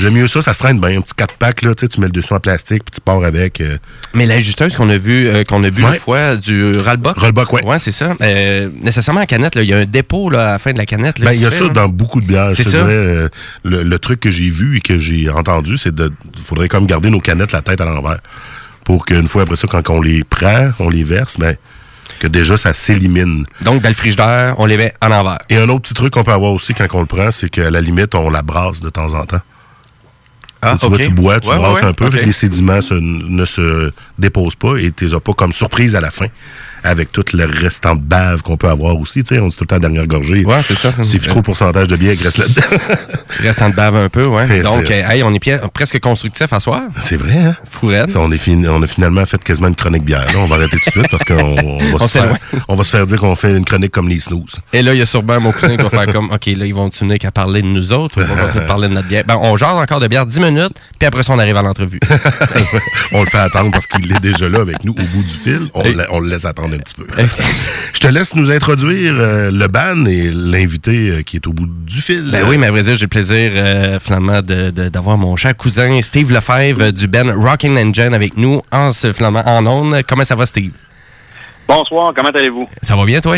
J'aime 0.00 0.14
mieux 0.14 0.28
ça, 0.28 0.42
ça 0.42 0.52
se 0.52 0.58
traîne 0.58 0.80
bien. 0.80 0.98
Un 0.98 1.00
petit 1.00 1.14
4-pack, 1.16 1.62
là, 1.62 1.74
tu 1.74 1.86
mets 2.00 2.06
le 2.06 2.12
dessus 2.12 2.32
en 2.32 2.40
plastique, 2.40 2.84
puis 2.84 2.92
tu 2.94 3.00
pars 3.00 3.22
avec. 3.24 3.60
euh, 3.60 3.78
Mais 4.14 4.26
l'ajusteuse 4.26 4.74
qu'on 4.76 4.88
a 4.90 4.96
vu, 4.96 5.28
euh, 5.28 5.44
qu'on 5.44 5.62
a 5.64 5.70
bu 5.70 5.82
Ouais. 5.84 5.90
une 5.94 5.98
fois 6.00 6.36
du 6.36 6.76
Ralbock. 6.78 7.18
Rollback, 7.18 7.52
ouais. 7.52 7.64
Ouais, 7.66 7.78
c'est 7.78 7.92
ça. 7.92 8.14
Euh, 8.20 8.68
nécessairement 8.82 9.20
en 9.22 9.26
canette, 9.26 9.54
il 9.56 9.64
y 9.64 9.72
a 9.74 9.78
un 9.78 9.84
dépôt 9.84 10.30
là, 10.30 10.42
à 10.48 10.52
la 10.52 10.58
fin 10.58 10.72
de 10.72 10.78
la 10.78 10.86
canette. 10.86 11.20
Ben, 11.20 11.32
il 11.32 11.40
y 11.40 11.46
a 11.46 11.50
ça 11.50 11.68
dans 11.68 11.88
beaucoup 11.88 12.20
de 12.20 12.26
bières. 12.26 12.54
Je 12.54 12.62
C'est 12.62 12.64
te 12.64 12.68
ça. 12.70 12.78
dirais, 12.82 13.28
le, 13.64 13.82
le 13.82 13.98
truc 13.98 14.20
que 14.20 14.30
j'ai 14.30 14.48
vu 14.48 14.78
et 14.78 14.80
que 14.80 14.98
j'ai 14.98 15.28
entendu, 15.30 15.76
c'est 15.76 15.94
de. 15.94 16.12
Faudrait 16.42 16.68
comme 16.68 16.86
garder 16.86 17.10
nos 17.10 17.20
canettes 17.20 17.52
la 17.52 17.60
tête 17.62 17.80
à 17.80 17.84
l'envers. 17.84 18.18
Pour 18.84 19.04
qu'une 19.06 19.28
fois 19.28 19.42
après 19.42 19.56
ça, 19.56 19.68
quand 19.68 19.88
on 19.90 20.00
les 20.00 20.24
prend, 20.24 20.70
on 20.80 20.88
les 20.90 21.04
verse, 21.04 21.36
ben, 21.38 21.56
que 22.18 22.26
déjà 22.26 22.56
ça 22.56 22.72
s'élimine. 22.74 23.46
Donc, 23.62 23.80
dans 23.82 23.88
le 23.88 23.94
frigidaire, 23.94 24.54
on 24.58 24.66
les 24.66 24.76
met 24.76 24.94
en 25.00 25.10
envers. 25.12 25.38
Et 25.50 25.56
un 25.56 25.68
autre 25.68 25.82
petit 25.82 25.94
truc 25.94 26.12
qu'on 26.12 26.24
peut 26.24 26.32
avoir 26.32 26.52
aussi 26.52 26.74
quand 26.74 26.86
on 26.94 27.00
le 27.00 27.06
prend, 27.06 27.30
c'est 27.30 27.48
qu'à 27.48 27.70
la 27.70 27.80
limite, 27.80 28.14
on 28.14 28.28
la 28.30 28.42
brasse 28.42 28.80
de 28.80 28.90
temps 28.90 29.14
en 29.14 29.24
temps. 29.24 29.40
Ah, 30.64 30.76
tu 30.80 30.86
vois, 30.88 30.96
tu 30.98 31.10
bois, 31.10 31.40
tu 31.40 31.48
Ouais, 31.48 31.56
brasses 31.56 31.80
ouais, 31.82 31.88
un 31.88 31.92
peu, 31.92 32.06
ok. 32.06 32.12
fait 32.12 32.20
que 32.20 32.24
les 32.26 32.32
sédiments 32.32 32.80
se- 32.80 32.94
ne 32.94 33.44
se 33.44 33.90
déposent 34.22 34.56
pas 34.56 34.76
et 34.76 34.90
tu 34.92 35.04
les 35.04 35.14
as 35.14 35.20
pas 35.20 35.34
comme 35.34 35.52
surprise 35.52 35.94
à 35.94 36.00
la 36.00 36.10
fin 36.10 36.26
avec 36.84 37.12
tout 37.12 37.24
le 37.32 37.44
restant 37.44 37.94
de 37.94 38.00
bave 38.00 38.42
qu'on 38.42 38.56
peut 38.56 38.68
avoir 38.68 38.98
aussi. 38.98 39.22
Tu 39.22 39.34
sais, 39.34 39.40
on 39.40 39.48
dit 39.48 39.56
tout 39.56 39.62
le 39.64 39.66
temps 39.68 39.78
dernière 39.78 40.06
gorgée. 40.06 40.44
Ouais, 40.44 40.62
c'est 40.62 40.74
ça. 40.74 40.92
C'est 41.02 41.18
plus 41.18 41.28
trop 41.28 41.42
pourcentage 41.42 41.88
de 41.88 41.96
bière 41.96 42.16
qui 42.16 42.24
reste 42.24 42.38
là-dedans. 42.38 42.62
En 43.62 43.70
de 43.70 43.74
bave 43.74 43.96
un 43.96 44.08
peu, 44.08 44.26
ouais. 44.26 44.62
Donc, 44.62 44.90
euh, 44.90 45.08
hey, 45.08 45.22
on 45.22 45.32
est 45.32 45.68
presque 45.72 46.00
constructif 46.00 46.52
à 46.52 46.58
soir. 46.58 46.82
c'est 47.00 47.16
vrai, 47.16 47.36
hein? 47.36 47.56
Fourette. 47.68 48.16
On, 48.16 48.30
est 48.32 48.38
fin- 48.38 48.64
on 48.64 48.82
a 48.82 48.86
finalement 48.86 49.24
fait 49.24 49.42
quasiment 49.42 49.68
une 49.68 49.74
chronique 49.76 50.04
bière. 50.04 50.26
là. 50.26 50.38
On 50.38 50.46
va 50.46 50.56
arrêter 50.56 50.78
tout 50.78 50.90
de 50.90 50.90
suite 50.90 51.08
parce 51.10 51.24
qu'on 51.24 51.34
on 51.92 51.96
va, 51.96 52.08
faire, 52.08 52.36
va 52.68 52.84
se 52.84 52.90
faire 52.90 53.06
dire 53.06 53.20
qu'on 53.20 53.36
fait 53.36 53.56
une 53.56 53.64
chronique 53.64 53.92
comme 53.92 54.08
les 54.08 54.20
snooze. 54.20 54.56
Et 54.72 54.82
là, 54.82 54.94
il 54.94 54.98
y 54.98 55.02
a 55.02 55.06
sûrement 55.06 55.40
mon 55.40 55.52
cousin 55.52 55.76
qui 55.76 55.82
va 55.82 55.90
faire 55.90 56.06
comme, 56.06 56.30
OK, 56.32 56.46
là, 56.46 56.66
ils 56.66 56.74
vont 56.74 56.90
tenir 56.90 57.18
qu'à 57.18 57.30
parler 57.30 57.62
de 57.62 57.66
nous 57.68 57.92
autres. 57.92 58.20
On 58.20 58.34
va 58.34 58.42
continuer 58.42 58.64
de 58.64 58.68
parler 58.68 58.88
de 58.88 58.94
notre 58.94 59.08
bière. 59.08 59.24
Ben, 59.26 59.38
on 59.40 59.56
jase 59.56 59.76
encore 59.76 60.00
de 60.00 60.08
bière 60.08 60.26
10 60.26 60.40
minutes, 60.40 60.74
puis 60.98 61.06
après 61.06 61.22
ça, 61.22 61.32
on 61.34 61.38
arrive 61.38 61.56
à 61.56 61.62
l'entrevue. 61.62 62.00
on 63.12 63.20
le 63.20 63.26
fait 63.28 63.38
attendre 63.38 63.70
parce 63.70 63.86
qu'il 63.86 64.11
est 64.12 64.20
déjà 64.20 64.48
là 64.48 64.60
avec 64.60 64.84
nous 64.84 64.92
au 64.92 64.94
bout 65.16 65.22
du 65.22 65.34
fil. 65.34 65.68
On, 65.74 65.82
Et- 65.82 65.94
la- 65.94 66.06
on 66.12 66.20
le 66.20 66.28
laisse 66.28 66.44
attendre 66.44 66.74
un 66.74 66.78
petit 66.78 66.94
peu. 66.94 67.06
Je 67.92 67.98
te 68.00 68.06
laisse 68.08 68.34
nous 68.34 68.50
introduire 68.50 69.14
euh, 69.18 69.50
le 69.50 69.66
ban 69.68 70.04
et 70.06 70.30
l'invité 70.32 71.10
euh, 71.10 71.22
qui 71.22 71.36
est 71.36 71.46
au 71.46 71.52
bout 71.52 71.66
du 71.66 72.00
fil. 72.00 72.30
Ben 72.30 72.44
oui, 72.48 72.58
mais 72.58 72.66
à 72.68 72.70
vrai 72.70 72.82
dire, 72.82 72.96
j'ai 72.96 73.04
le 73.04 73.08
plaisir 73.08 73.52
euh, 73.56 73.98
finalement 74.00 74.40
d'avoir 74.42 75.18
mon 75.18 75.36
cher 75.36 75.56
cousin 75.56 76.00
Steve 76.02 76.32
Lefebvre 76.32 76.90
du 76.92 77.06
Ben 77.06 77.30
Rocking 77.30 77.76
Engine 77.78 78.14
avec 78.14 78.36
nous 78.36 78.60
en, 78.70 78.92
ce- 78.92 79.12
finalement, 79.12 79.42
en 79.46 79.64
ondes. 79.66 80.02
Comment 80.08 80.24
ça 80.24 80.34
va, 80.34 80.46
Steve? 80.46 80.70
Bonsoir, 81.68 82.12
comment 82.14 82.30
allez-vous? 82.30 82.68
Ça 82.82 82.96
va 82.96 83.04
bien, 83.04 83.20
toi? 83.20 83.36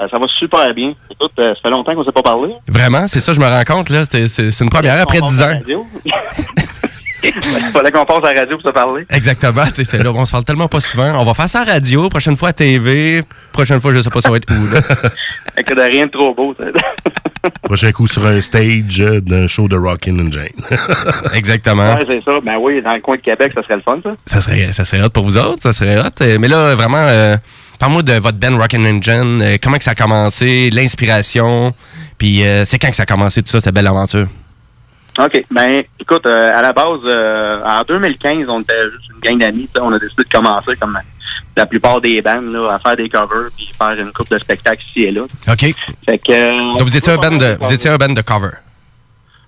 Euh, 0.00 0.08
ça 0.10 0.18
va 0.18 0.26
super 0.38 0.72
bien. 0.74 0.94
Écoute, 1.10 1.32
euh, 1.38 1.54
ça 1.54 1.60
fait 1.62 1.70
longtemps 1.70 1.92
qu'on 1.92 2.00
ne 2.00 2.04
s'est 2.04 2.12
pas 2.12 2.22
parlé. 2.22 2.52
Vraiment, 2.68 3.06
c'est 3.06 3.20
ça, 3.20 3.32
je 3.34 3.40
me 3.40 3.46
rends 3.46 3.64
compte, 3.64 3.90
là. 3.90 4.04
C'est 4.10 4.60
une 4.60 4.70
première 4.70 5.00
après 5.00 5.20
On 5.22 5.26
10 5.26 5.38
passe 5.38 5.48
à 5.48 5.52
ans. 5.52 5.60
Il 7.22 7.32
fallait 7.72 7.90
qu'on 7.92 8.04
passe 8.04 8.24
à 8.24 8.32
la 8.32 8.40
radio 8.40 8.56
pour 8.56 8.66
se 8.66 8.74
parler. 8.74 9.06
Exactement, 9.10 9.64
c'est 9.72 10.02
là, 10.02 10.12
on 10.12 10.24
se 10.24 10.32
parle 10.32 10.44
tellement 10.44 10.68
pas 10.68 10.80
souvent. 10.80 11.12
On 11.20 11.24
va 11.24 11.34
faire 11.34 11.48
ça 11.48 11.60
à 11.60 11.64
radio, 11.64 12.08
prochaine 12.08 12.36
fois 12.36 12.50
à 12.50 12.52
TV, 12.52 13.22
prochaine 13.52 13.80
fois, 13.80 13.92
je 13.92 14.00
sais 14.00 14.10
pas 14.10 14.20
ça 14.20 14.30
va 14.30 14.36
être 14.38 14.50
où, 14.50 14.74
là. 14.74 14.80
Écoute, 15.56 15.78
rien 15.78 16.06
de 16.06 16.10
trop 16.10 16.34
beau. 16.34 16.54
ça. 16.58 16.64
Prochain 17.62 17.92
coup 17.92 18.06
sur 18.06 18.26
un 18.26 18.40
stage 18.40 19.00
euh, 19.00 19.20
d'un 19.20 19.46
show 19.46 19.66
de 19.68 19.76
Rockin' 19.76 20.20
and 20.20 20.32
Jane. 20.32 20.78
Exactement. 21.34 21.94
Ouais, 21.94 22.04
c'est 22.06 22.22
ça. 22.24 22.32
Ben 22.42 22.56
oui, 22.60 22.82
dans 22.82 22.92
le 22.94 23.00
coin 23.00 23.16
de 23.16 23.22
Québec, 23.22 23.52
ça 23.54 23.62
serait 23.62 23.76
le 23.76 23.82
fun, 23.82 23.98
ça. 24.02 24.10
Ça 24.26 24.40
serait, 24.40 24.72
ça 24.72 24.84
serait 24.84 25.02
hot 25.02 25.10
pour 25.10 25.24
vous 25.24 25.38
autres, 25.38 25.62
ça 25.62 25.72
serait 25.72 25.98
hot. 25.98 26.08
Euh, 26.20 26.38
Mais 26.38 26.48
là, 26.48 26.74
vraiment, 26.74 26.98
euh, 26.98 27.36
parle-moi 27.78 28.02
de 28.02 28.12
votre 28.14 28.38
band 28.38 28.58
Rockin' 28.58 28.84
Engine, 28.86 29.40
euh, 29.42 29.56
comment 29.62 29.78
que 29.78 29.84
ça 29.84 29.92
a 29.92 29.94
commencé, 29.94 30.68
l'inspiration, 30.70 31.72
puis 32.18 32.44
euh, 32.44 32.64
c'est 32.64 32.78
quand 32.78 32.90
que 32.90 32.96
ça 32.96 33.04
a 33.04 33.06
commencé 33.06 33.42
tout 33.42 33.50
ça, 33.50 33.60
cette 33.60 33.74
belle 33.74 33.86
aventure? 33.86 34.26
OK. 35.24 35.44
Ben, 35.50 35.82
écoute, 35.98 36.26
euh, 36.26 36.58
à 36.58 36.62
la 36.62 36.72
base, 36.72 37.00
euh, 37.04 37.62
en 37.64 37.82
2015, 37.82 38.48
on 38.48 38.60
était 38.60 38.90
juste 38.92 39.10
une 39.14 39.20
gang 39.20 39.38
d'amis. 39.38 39.68
On 39.80 39.92
a 39.92 39.98
décidé 39.98 40.22
de 40.24 40.28
commencer, 40.28 40.76
comme 40.80 40.98
la 41.56 41.66
plupart 41.66 42.00
des 42.00 42.22
bandes, 42.22 42.52
là, 42.52 42.74
à 42.74 42.78
faire 42.78 42.96
des 42.96 43.08
covers 43.08 43.50
puis 43.56 43.70
faire 43.76 43.92
une 43.98 44.12
coupe 44.12 44.30
de 44.30 44.38
spectacles 44.38 44.82
ici 44.82 45.04
et 45.04 45.10
là. 45.10 45.22
OK. 45.22 45.66
Fait 46.06 46.18
que, 46.18 46.32
euh, 46.32 46.78
Donc, 46.78 46.82
vous 46.82 46.96
étiez 46.96 47.12
un 47.12 47.16
band 47.16 47.36
de, 47.36 47.56
vous 47.60 47.72
étiez 47.72 47.90
un 47.90 47.96
band 47.96 48.08
de 48.12 48.20
cover. 48.22 48.50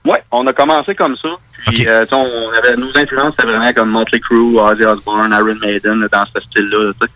Ouais, 0.05 0.23
on 0.33 0.45
a 0.49 0.52
commencé 0.52 0.95
comme 0.97 1.17
ça. 1.17 1.29
Puis, 1.69 1.83
Ok. 1.83 1.87
euh, 1.88 2.05
on 2.11 2.50
avait, 2.59 2.76
nos 2.76 2.88
influences, 2.97 3.35
c'était 3.37 3.47
vraiment 3.52 3.73
comme 3.73 3.91
Motley 3.91 4.19
Crue, 4.19 4.59
Ozzy 4.59 4.85
Osbourne, 4.85 5.33
Iron 5.33 5.55
Maiden, 5.61 6.00
là, 6.00 6.09
dans 6.11 6.25
ce 6.35 6.41
style-là. 6.41 6.93
tu 7.00 7.07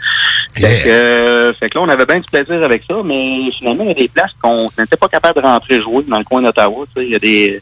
sais. 0.61 0.67
Fait, 0.69 0.85
que, 0.85 0.89
euh, 0.89 1.53
fait 1.55 1.69
que 1.69 1.79
là, 1.79 1.85
on 1.85 1.89
avait 1.89 2.07
bien 2.07 2.21
du 2.21 2.31
plaisir 2.31 2.63
avec 2.63 2.85
ça, 2.89 2.95
mais 3.05 3.51
finalement, 3.59 3.83
il 3.83 3.89
y 3.89 3.91
a 3.91 3.95
des 3.95 4.09
places 4.09 4.31
qu'on 4.41 4.69
n'était 4.79 4.97
pas 4.97 5.09
capable 5.09 5.43
de 5.43 5.47
rentrer 5.47 5.83
jouer 5.83 6.05
dans 6.07 6.19
le 6.19 6.25
coin 6.25 6.41
d'Ottawa. 6.43 6.85
tu 6.95 7.01
sais. 7.03 7.07
Il 7.07 7.13
y 7.13 7.17
a 7.17 7.19
des... 7.19 7.61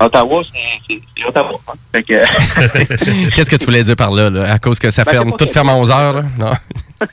Ottawa, 0.00 0.42
c'est- 0.88 1.00
Ottawa. 1.26 1.52
hein. 1.68 2.00
Qu'est-ce 3.34 3.50
que 3.50 3.56
tu 3.56 3.64
voulais 3.64 3.82
dire 3.84 3.96
par 3.96 4.10
là, 4.10 4.28
là, 4.30 4.52
à 4.52 4.58
cause 4.58 4.78
que 4.78 4.90
ça 4.90 5.04
Ben, 5.04 5.12
ferme, 5.12 5.32
tout 5.36 5.46
ferme 5.48 5.68
à 5.70 5.74
11 5.74 5.90
heures, 5.90 6.14
là? 6.14 6.22
Non. 6.38 6.52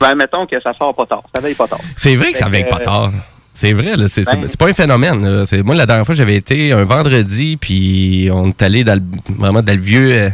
ben, 0.00 0.14
mettons 0.14 0.46
que 0.46 0.60
ça 0.60 0.72
sort 0.74 0.94
pas 0.94 1.06
tard. 1.06 1.22
Ça 1.34 1.40
veille 1.40 1.54
pas 1.54 1.66
tard. 1.66 1.80
C'est 1.96 2.16
vrai 2.16 2.32
que 2.32 2.38
ça 2.38 2.48
veille 2.48 2.68
pas 2.68 2.78
tard. 2.80 3.10
C'est 3.56 3.72
vrai, 3.72 3.96
là. 3.96 4.08
C'est 4.08 4.24
Ben- 4.24 4.44
pas 4.58 4.68
un 4.68 4.72
phénomène. 4.72 5.46
C'est- 5.46 5.62
Moi, 5.62 5.74
la 5.76 5.86
dernière 5.86 6.04
fois, 6.04 6.14
j'avais 6.14 6.34
été 6.36 6.72
un 6.72 6.84
vendredi, 6.84 7.56
puis 7.56 8.28
on 8.32 8.48
est 8.48 8.62
allé 8.62 8.82
dans 8.84 8.94
le- 8.94 9.34
vraiment 9.38 9.62
dans 9.62 9.72
le 9.74 9.80
vieux, 9.80 10.12
euh, 10.12 10.30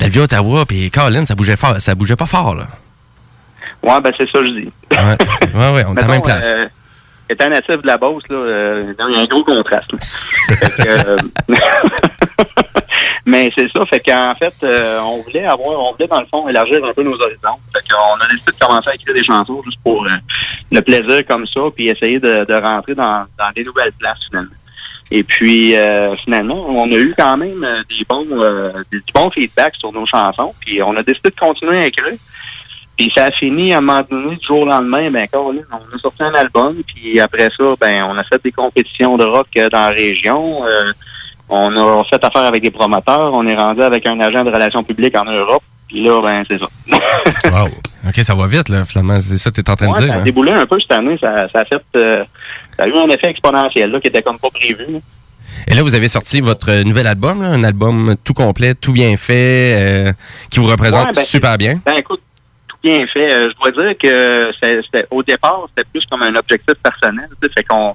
dans 0.00 0.06
le 0.06 0.12
vieux 0.12 0.22
Ottawa, 0.22 0.64
puis 0.66 0.90
Colin, 0.90 1.24
ça 1.26 1.34
bougeait 1.34 1.56
fort, 1.56 1.74
ça 1.80 1.94
bougeait 1.94 2.16
pas 2.16 2.26
fort, 2.26 2.54
là. 2.54 2.66
Ouais, 3.82 4.00
ben 4.02 4.10
c'est 4.16 4.24
ça 4.30 4.38
que 4.38 4.46
je 4.46 4.60
dis. 4.62 4.68
Ouais, 4.92 5.16
ouais, 5.54 5.72
ouais, 5.74 5.84
on 5.86 5.94
est 5.94 5.98
à 5.98 6.06
la 6.06 6.08
même 6.08 6.22
place. 6.22 6.46
euh, 6.56 6.66
étant 7.28 7.48
natif 7.48 7.82
de 7.82 7.86
la 7.86 7.96
Beauce, 7.96 8.22
là, 8.28 8.36
euh, 8.36 8.82
il 9.08 9.14
y 9.14 9.18
a 9.18 9.20
un 9.20 9.24
gros 9.24 9.44
contraste. 9.44 9.90
euh, 10.86 11.16
Mais 13.26 13.50
c'est 13.56 13.70
ça, 13.70 13.86
fait 13.86 14.00
qu'en 14.00 14.34
fait, 14.34 14.54
euh, 14.62 15.00
on 15.00 15.22
voulait 15.22 15.44
avoir, 15.44 15.80
on 15.80 15.92
voulait 15.92 16.06
dans 16.06 16.20
le 16.20 16.26
fond 16.26 16.46
élargir 16.48 16.84
un 16.84 16.92
peu 16.92 17.02
nos 17.02 17.14
horizons. 17.14 17.56
Fait 17.72 17.80
qu'on 17.90 18.20
a 18.22 18.28
décidé 18.30 18.52
de 18.52 18.58
commencer 18.58 18.90
à 18.90 18.94
écrire 18.94 19.14
des 19.14 19.24
chansons 19.24 19.62
juste 19.64 19.78
pour 19.82 20.04
euh, 20.04 20.10
le 20.70 20.80
plaisir 20.82 21.26
comme 21.26 21.46
ça, 21.46 21.60
puis 21.74 21.88
essayer 21.88 22.18
de, 22.20 22.44
de 22.46 22.54
rentrer 22.54 22.94
dans, 22.94 23.24
dans 23.38 23.50
des 23.56 23.64
nouvelles 23.64 23.92
places 23.98 24.18
finalement. 24.28 24.52
Et 25.10 25.22
puis 25.22 25.74
euh, 25.74 26.14
finalement, 26.16 26.66
on 26.68 26.90
a 26.92 26.96
eu 26.96 27.14
quand 27.16 27.36
même 27.36 27.60
des 27.88 28.04
bons 28.08 28.26
euh, 28.30 28.72
des, 28.92 28.98
du 28.98 29.12
bon 29.14 29.30
feedback 29.30 29.74
sur 29.76 29.92
nos 29.92 30.06
chansons, 30.06 30.54
puis 30.60 30.82
on 30.82 30.94
a 30.96 31.02
décidé 31.02 31.30
de 31.30 31.36
continuer 31.36 31.78
à 31.78 31.86
écrire. 31.86 32.18
Puis 32.96 33.10
ça 33.14 33.24
a 33.24 33.30
fini 33.32 33.74
à 33.74 33.78
un 33.78 33.80
moment 33.80 34.02
donné, 34.08 34.36
du 34.36 34.46
jour 34.46 34.60
au 34.60 34.66
lendemain, 34.66 35.10
ben 35.10 35.26
Colin, 35.28 35.62
on 35.72 35.96
a 35.96 35.98
sorti 36.00 36.22
un 36.22 36.34
album, 36.34 36.76
puis 36.86 37.18
après 37.20 37.48
ça, 37.56 37.64
ben 37.80 38.04
on 38.04 38.16
a 38.16 38.22
fait 38.24 38.40
des 38.44 38.52
compétitions 38.52 39.16
de 39.16 39.24
rock 39.24 39.48
euh, 39.56 39.68
dans 39.68 39.80
la 39.80 39.88
région. 39.90 40.64
euh, 40.64 40.92
On 41.48 41.74
a 41.76 42.04
fait 42.04 42.22
affaire 42.24 42.42
avec 42.44 42.62
des 42.62 42.70
promoteurs. 42.70 43.32
On 43.34 43.46
est 43.46 43.56
rendu 43.56 43.82
avec 43.82 44.06
un 44.06 44.18
agent 44.20 44.44
de 44.44 44.50
relations 44.50 44.82
publiques 44.84 45.16
en 45.16 45.24
Europe. 45.24 45.62
Puis 45.88 46.02
là, 46.04 46.22
ben, 46.22 46.44
c'est 46.48 46.58
ça. 46.58 46.66
Wow. 47.50 47.68
OK, 48.08 48.16
ça 48.22 48.34
va 48.34 48.46
vite, 48.46 48.68
là, 48.68 48.84
finalement. 48.84 49.20
C'est 49.20 49.36
ça 49.38 49.50
que 49.50 49.56
tu 49.56 49.60
es 49.60 49.70
en 49.70 49.76
train 49.76 49.88
Ouais, 49.88 50.00
de 50.00 50.04
dire. 50.04 50.08
ça 50.08 50.14
a 50.14 50.20
hein? 50.20 50.24
déboulé 50.24 50.52
un 50.52 50.64
peu 50.66 50.78
cette 50.80 50.92
année. 50.92 51.16
Ça, 51.20 51.46
ça 51.52 51.60
a 51.60 51.64
fait... 51.64 51.82
euh, 51.96 52.24
ça 52.76 52.84
a 52.84 52.86
eu 52.86 52.94
un 52.96 53.08
effet 53.08 53.28
exponentiel, 53.28 53.90
là, 53.90 54.00
qui 54.00 54.08
était 54.08 54.22
comme 54.22 54.38
pas 54.38 54.50
prévu. 54.50 54.76
là. 54.94 54.98
Et 55.68 55.74
là, 55.74 55.82
vous 55.82 55.94
avez 55.94 56.08
sorti 56.08 56.40
votre 56.40 56.82
nouvel 56.82 57.06
album, 57.06 57.42
là, 57.42 57.48
un 57.50 57.64
album 57.64 58.16
tout 58.24 58.32
complet, 58.34 58.74
tout 58.74 58.92
bien 58.92 59.16
fait, 59.16 59.76
euh, 59.78 60.12
qui 60.50 60.60
vous 60.60 60.66
représente 60.66 61.06
Ouais, 61.08 61.12
ben, 61.14 61.22
super 61.22 61.56
bien. 61.58 61.80
Ben 61.86 61.94
écoute, 61.96 62.20
bien 62.84 63.06
fait. 63.06 63.32
Euh, 63.32 63.50
je 63.50 63.70
dois 63.70 63.84
dire 63.84 63.98
que 63.98 65.14
au 65.14 65.22
départ, 65.22 65.66
c'était 65.70 65.88
plus 65.90 66.04
comme 66.10 66.22
un 66.22 66.36
objectif 66.36 66.74
personnel. 66.82 67.28
Fait 67.56 67.64
qu'on 67.64 67.94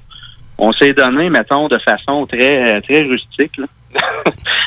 on 0.58 0.72
s'est 0.72 0.92
donné, 0.92 1.30
mettons, 1.30 1.68
de 1.68 1.78
façon 1.78 2.26
très 2.26 2.82
très 2.82 3.02
rustique. 3.02 3.60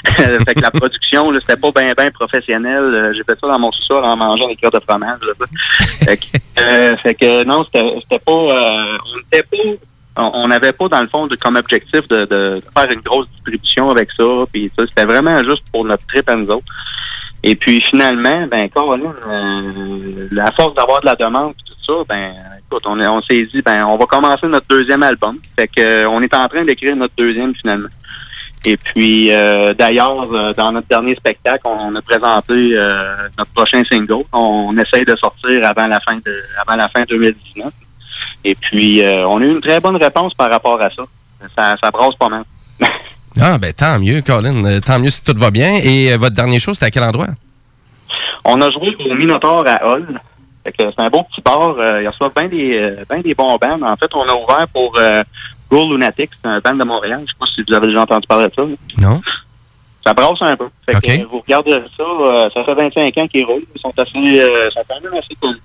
Fait 0.05 0.55
que 0.55 0.61
la 0.61 0.71
production, 0.71 1.31
c'était 1.39 1.55
pas 1.55 1.71
bien 1.71 1.93
ben 1.95 2.11
professionnel. 2.11 2.83
Euh, 2.83 3.13
J'ai 3.13 3.23
fait 3.23 3.39
ça 3.39 3.47
dans 3.47 3.59
mon 3.59 3.71
sous-sol 3.71 4.03
en 4.03 4.17
mangeant 4.17 4.49
des 4.49 4.55
cœurs 4.57 4.71
de 4.71 4.79
fromage. 4.79 5.19
que, 6.01 6.15
euh, 6.59 6.97
fait 6.97 7.15
que 7.15 7.43
non, 7.45 7.65
c'était 7.73 8.19
pas. 8.19 8.31
on 8.31 9.17
n'était 9.17 9.43
pas. 9.43 9.57
On 10.15 10.47
n'avait 10.47 10.73
pas, 10.73 10.87
dans 10.89 11.01
le 11.01 11.07
fond, 11.07 11.27
comme 11.41 11.55
objectif 11.55 12.07
de 12.09 12.61
faire 12.77 12.91
une 12.91 12.99
grosse 12.99 13.27
distribution 13.29 13.89
avec 13.89 14.11
ça. 14.11 14.23
Puis 14.51 14.69
ça, 14.77 14.85
c'était 14.85 15.05
vraiment 15.05 15.41
juste 15.43 15.63
pour 15.71 15.85
notre 15.85 16.05
trip 16.05 16.29
à 16.29 16.35
nous 16.35 16.49
autres. 16.49 16.71
Et 17.45 17.55
puis 17.55 17.81
finalement, 17.81 18.47
ben 18.47 18.69
Caroline, 18.69 19.11
euh, 19.27 20.51
force 20.57 20.73
d'avoir 20.75 21.01
de 21.01 21.07
la 21.07 21.15
demande 21.15 21.51
et 21.51 21.63
tout 21.67 21.83
ça, 21.85 21.93
ben 22.07 22.33
écoute, 22.65 22.83
on, 22.85 22.97
on 22.99 23.21
s'est 23.21 23.43
dit 23.43 23.61
ben 23.61 23.85
on 23.85 23.97
va 23.97 24.05
commencer 24.05 24.47
notre 24.47 24.67
deuxième 24.67 25.03
album. 25.03 25.37
Fait 25.57 25.67
que 25.67 25.81
euh, 25.81 26.09
on 26.09 26.21
est 26.21 26.33
en 26.33 26.47
train 26.47 26.63
d'écrire 26.63 26.95
notre 26.95 27.15
deuxième 27.15 27.53
finalement. 27.55 27.89
Et 28.65 28.77
puis 28.77 29.31
euh, 29.31 29.73
d'ailleurs, 29.73 30.33
euh, 30.33 30.53
dans 30.53 30.71
notre 30.71 30.87
dernier 30.87 31.15
spectacle, 31.15 31.63
on 31.65 31.93
a 31.95 32.01
présenté 32.01 32.77
euh, 32.77 33.13
notre 33.37 33.51
prochain 33.51 33.83
single. 33.83 34.23
On, 34.31 34.75
essaye 34.77 35.03
de 35.03 35.15
sortir 35.17 35.65
avant 35.65 35.87
la 35.87 35.99
fin 35.99 36.15
de 36.15 36.41
avant 36.65 36.77
la 36.77 36.87
fin 36.87 37.03
2019. 37.03 37.73
Et 38.45 38.55
puis 38.55 39.01
on 39.03 39.41
a 39.41 39.43
eu 39.43 39.51
une 39.51 39.61
très 39.61 39.79
bonne 39.79 39.97
réponse 39.97 40.33
par 40.33 40.49
rapport 40.49 40.81
à 40.81 40.89
ça. 40.89 41.03
Ça, 41.55 41.75
ça 41.81 41.91
brasse 41.91 42.15
pas 42.15 42.29
mal. 42.29 42.43
Ah, 43.39 43.57
ben 43.57 43.73
tant 43.73 43.99
mieux, 43.99 44.21
Colin. 44.21 44.63
Euh, 44.65 44.79
tant 44.79 44.99
mieux 44.99 45.09
si 45.09 45.23
tout 45.23 45.33
va 45.37 45.51
bien. 45.51 45.75
Et 45.83 46.11
euh, 46.11 46.17
votre 46.17 46.35
dernier 46.35 46.59
show, 46.59 46.73
c'était 46.73 46.87
à 46.87 46.91
quel 46.91 47.03
endroit? 47.03 47.27
On 48.45 48.61
a 48.61 48.69
joué 48.69 48.95
au 48.99 49.15
Minotaur 49.15 49.63
à 49.67 49.85
Hull. 49.87 50.19
Fait 50.63 50.71
que 50.71 50.83
c'est 50.89 51.01
un 51.01 51.09
beau 51.09 51.23
petit 51.23 51.41
bar. 51.41 51.75
Euh, 51.77 52.01
il 52.01 52.07
reçoit 52.07 52.31
bien 52.35 52.47
des, 52.47 53.03
ben 53.09 53.21
des 53.21 53.33
bons 53.33 53.57
bands. 53.57 53.81
En 53.81 53.95
fait, 53.97 54.13
on 54.13 54.27
a 54.27 54.33
ouvert 54.33 54.67
pour 54.71 54.95
euh, 54.97 55.21
Go 55.69 55.91
Lunatics, 55.91 56.31
c'est 56.41 56.49
un 56.49 56.59
band 56.59 56.75
de 56.75 56.83
Montréal. 56.83 57.21
Je 57.25 57.31
sais 57.31 57.37
pas 57.39 57.45
si 57.47 57.63
vous 57.67 57.73
avez 57.73 57.87
déjà 57.87 58.01
entendu 58.01 58.27
parler 58.27 58.47
de 58.47 58.53
ça. 58.53 58.63
Non? 58.97 59.21
Ça 60.05 60.13
brasse 60.13 60.41
un 60.41 60.55
peu. 60.55 60.67
Fait 60.85 60.99
que, 61.01 61.27
vous 61.27 61.39
regardez 61.39 61.71
ça, 61.97 62.49
ça 62.53 62.63
fait 62.63 62.73
25 62.73 63.17
ans 63.17 63.27
qu'ils 63.27 63.45
roulent. 63.45 63.63
Ils 63.73 63.81
sont 63.81 63.93
assez, 63.97 64.41
euh, 64.41 64.69
sont 64.71 64.83
quand 64.87 65.01
même 65.01 65.13
assez 65.13 65.35
connus. 65.41 65.61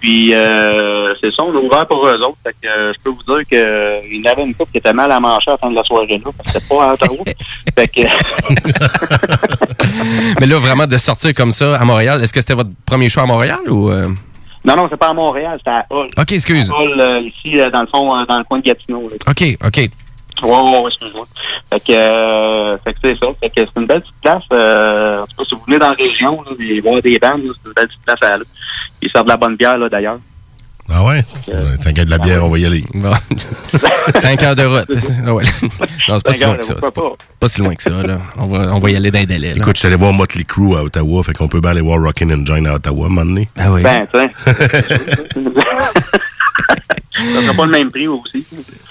Puis, 0.00 0.32
euh, 0.34 1.12
c'est 1.20 1.30
ça, 1.34 1.42
on 1.44 1.54
a 1.54 1.58
ouvert 1.60 1.86
pour 1.86 2.06
eux 2.06 2.18
autres. 2.20 2.38
Fait 2.42 2.54
que, 2.62 2.66
euh, 2.66 2.92
je 2.96 3.02
peux 3.04 3.10
vous 3.10 3.22
dire 3.22 3.46
qu'il 3.46 4.16
y 4.16 4.20
en 4.26 4.32
avait 4.32 4.44
une 4.44 4.54
couple 4.54 4.72
qui 4.72 4.78
était 4.78 4.94
mal 4.94 5.12
à 5.12 5.20
manger 5.20 5.48
à 5.48 5.50
la 5.52 5.58
fin 5.58 5.70
de 5.70 5.76
la 5.76 5.84
soirée 5.84 6.18
là, 6.24 6.30
c'était 6.46 6.64
pas 6.66 6.90
à 6.90 6.94
Ottawa. 6.94 7.18
fait 7.74 7.88
que, 7.88 8.00
Mais 10.40 10.46
là, 10.46 10.58
vraiment, 10.58 10.86
de 10.86 10.98
sortir 10.98 11.34
comme 11.34 11.52
ça 11.52 11.76
à 11.76 11.84
Montréal, 11.84 12.22
est-ce 12.22 12.32
que 12.32 12.40
c'était 12.40 12.54
votre 12.54 12.70
premier 12.86 13.08
show 13.08 13.20
à 13.20 13.26
Montréal 13.26 13.58
ou. 13.68 13.90
euh? 13.90 14.04
non, 14.64 14.76
non, 14.76 14.86
c'est 14.90 14.96
pas 14.96 15.08
à 15.08 15.14
Montréal, 15.14 15.56
c'était 15.58 15.70
à 15.70 15.86
Hull. 15.90 16.08
OK, 16.18 16.32
excuse. 16.32 16.70
Hull, 16.70 17.00
euh, 17.00 17.20
ici, 17.20 17.58
euh, 17.60 17.70
dans 17.70 17.82
le 17.82 17.88
fond, 17.88 18.16
euh, 18.16 18.24
dans 18.26 18.38
le 18.38 18.44
coin 18.44 18.58
de 18.58 18.64
Gatineau. 18.64 19.08
là. 19.08 19.16
OK, 19.28 19.56
OK. 19.66 19.90
Ouais, 20.42 20.48
ouais, 20.50 20.78
ouais, 20.80 20.88
excuse-moi. 20.88 21.26
Fait 21.70 21.80
que, 21.80 21.92
euh, 21.92 22.78
fait 22.78 22.92
que 22.94 22.98
c'est 23.02 23.18
ça. 23.18 23.26
Fait 23.40 23.50
que 23.50 23.60
c'est 23.60 23.80
une 23.80 23.86
belle 23.86 24.00
petite 24.00 24.20
place. 24.22 24.42
Euh, 24.52 25.22
en 25.22 25.26
tout 25.26 25.36
cas, 25.36 25.44
si 25.48 25.54
vous 25.54 25.62
venez 25.66 25.78
dans 25.78 25.90
la 25.90 25.96
région, 25.96 26.42
là, 26.42 26.50
et 26.58 26.80
voir 26.80 27.02
des 27.02 27.18
bandes, 27.18 27.42
c'est 27.42 27.68
une 27.68 27.74
belle 27.74 27.88
petite 27.88 28.02
place 28.04 28.22
à 28.22 28.34
aller. 28.34 28.44
Ils 29.02 29.10
servent 29.10 29.24
de 29.26 29.30
la 29.30 29.36
bonne 29.36 29.56
bière, 29.56 29.78
là, 29.78 29.88
d'ailleurs. 29.88 30.18
Ah 30.92 31.04
ouais? 31.04 31.22
T'inquiète 31.82 32.06
de 32.06 32.10
la 32.10 32.18
bière, 32.18 32.44
on 32.44 32.48
va 32.48 32.58
y 32.58 32.66
aller. 32.66 32.82
Bon. 32.94 33.12
Cinq 34.16 34.42
heures 34.42 34.56
de 34.56 34.64
route. 34.64 34.88
Ah 35.24 35.34
ouais. 35.34 35.44
Non, 36.08 36.18
c'est 36.18 36.24
pas 36.26 36.32
si 36.32 36.44
loin 36.44 36.56
que 36.56 36.64
ça. 36.64 36.74
C'est 36.80 36.94
pas, 36.94 37.02
pas 37.38 37.48
si 37.48 37.60
loin 37.60 37.74
que 37.76 37.82
ça, 37.82 38.02
là. 38.02 38.18
On 38.36 38.46
va, 38.46 38.74
on 38.74 38.78
va 38.78 38.90
y 38.90 38.96
aller 38.96 39.12
d'un 39.12 39.22
délai. 39.22 39.50
là. 39.50 39.56
Écoute, 39.58 39.76
je 39.76 39.80
suis 39.80 39.86
allé 39.86 39.94
voir 39.96 40.12
Motley 40.12 40.42
Crue 40.42 40.74
à 40.76 40.82
Ottawa, 40.82 41.22
fait 41.22 41.32
qu'on 41.32 41.46
peut 41.46 41.60
bien 41.60 41.70
aller 41.70 41.80
voir 41.80 42.02
Rockin' 42.02 42.32
Engine 42.32 42.66
à 42.66 42.74
Ottawa, 42.74 43.06
un 43.06 43.08
moment 43.08 43.24
donné. 43.24 43.48
Ah 43.56 43.70
oui. 43.70 43.82
Ben, 43.84 44.04
tu 44.12 44.18
sais. 44.18 44.30
ça 47.14 47.42
sera 47.42 47.54
pas 47.54 47.64
le 47.66 47.70
même 47.72 47.90
prix 47.90 48.06
aussi. 48.08 48.44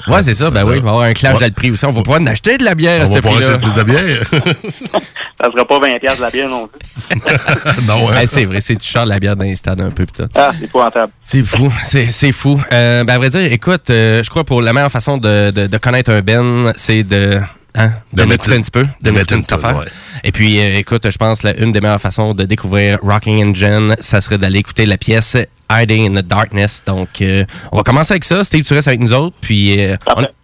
ouais, 0.08 0.24
c'est 0.24 0.36
ça. 0.36 0.50
Ben 0.52 0.64
oui, 0.66 0.74
il 0.78 0.82
va 0.82 0.88
y 0.88 0.92
avoir 0.92 1.02
un 1.04 1.14
clash 1.14 1.38
Ouais. 1.40 1.48
le 1.48 1.54
prix 1.54 1.72
aussi. 1.72 1.86
On 1.86 1.92
va 1.92 2.02
pouvoir 2.02 2.22
en 2.22 2.26
acheter 2.28 2.58
de 2.58 2.64
la 2.66 2.76
bière 2.76 3.02
à 3.02 3.04
On 3.06 3.08
ce 3.08 3.14
va 3.14 3.22
prix-là. 3.22 3.48
acheter 3.54 3.60
plus 3.60 3.74
de 3.74 3.84
bière. 3.84 4.24
Ça 5.42 5.46
sera 5.52 5.66
pas 5.66 5.80
20$ 5.80 6.18
de 6.18 6.22
la 6.22 6.30
bière 6.30 6.50
non 6.50 6.68
plus. 6.68 7.18
non, 7.88 8.10
hein? 8.10 8.20
Hey, 8.20 8.28
c'est 8.28 8.44
vrai, 8.46 8.60
c'est 8.60 8.82
cher 8.84 9.06
la 9.06 9.20
bière 9.20 9.36
dans 9.38 9.46
les 9.46 9.56
stades 9.56 9.80
un 9.80 9.90
peu, 9.90 10.06
putain. 10.06 10.28
Ah, 10.36 10.52
c'est 10.58 10.66
épouvantable. 10.66 11.14
C'est 11.24 11.44
fou, 11.44 11.72
c'est 11.84 12.12
c'est 12.12 12.34
fou. 12.34 12.62
Euh, 12.74 13.04
ben, 13.06 13.14
à 13.14 13.18
vrai 13.18 13.30
dire, 13.30 13.52
écoute, 13.52 13.90
euh, 13.90 14.22
je 14.22 14.30
crois 14.30 14.44
pour 14.44 14.62
la 14.62 14.74
meilleure 14.74 14.92
façon 14.92 15.18
de, 15.18 15.52
de, 15.52 15.68
de 15.68 15.78
connaître 15.78 16.12
un 16.12 16.22
Ben, 16.22 16.74
c'est 16.76 17.04
de, 17.04 17.40
hein, 17.76 17.92
de, 18.14 18.24
De 18.24 18.30
l'écouter 18.30 18.56
un 18.56 18.62
petit 18.62 18.72
peu, 18.72 18.86
de, 19.02 19.12
mettre 19.12 19.34
une 19.34 19.40
petite 19.40 19.54
affaire. 19.54 19.78
ouais. 19.78 19.86
Et 20.24 20.32
puis, 20.32 20.60
euh, 20.60 20.78
écoute, 20.78 21.10
je 21.10 21.18
pense 21.18 21.44
la 21.44 21.58
une 21.58 21.72
des 21.72 21.82
meilleures 21.82 22.02
façons 22.02 22.34
de 22.34 22.44
découvrir 22.44 23.00
Rocking 23.02 23.50
Engine, 23.50 23.96
ça 24.00 24.22
serait 24.22 24.38
d'aller 24.38 24.60
écouter 24.60 24.86
la 24.86 24.98
pièce 24.98 25.38
Hiding 25.72 26.16
in 26.16 26.22
the 26.22 26.26
Darkness. 26.26 26.84
Donc, 26.86 27.22
euh, 27.22 27.46
on 27.72 27.78
va 27.78 27.84
commencer 27.84 28.14
avec 28.14 28.26
ça. 28.26 28.44
Steve, 28.44 28.64
tu 28.64 28.74
restes 28.74 28.88
avec 28.88 29.00
nous 29.00 29.14
autres, 29.14 29.36
puis, 29.42 29.80
euh, 29.80 29.96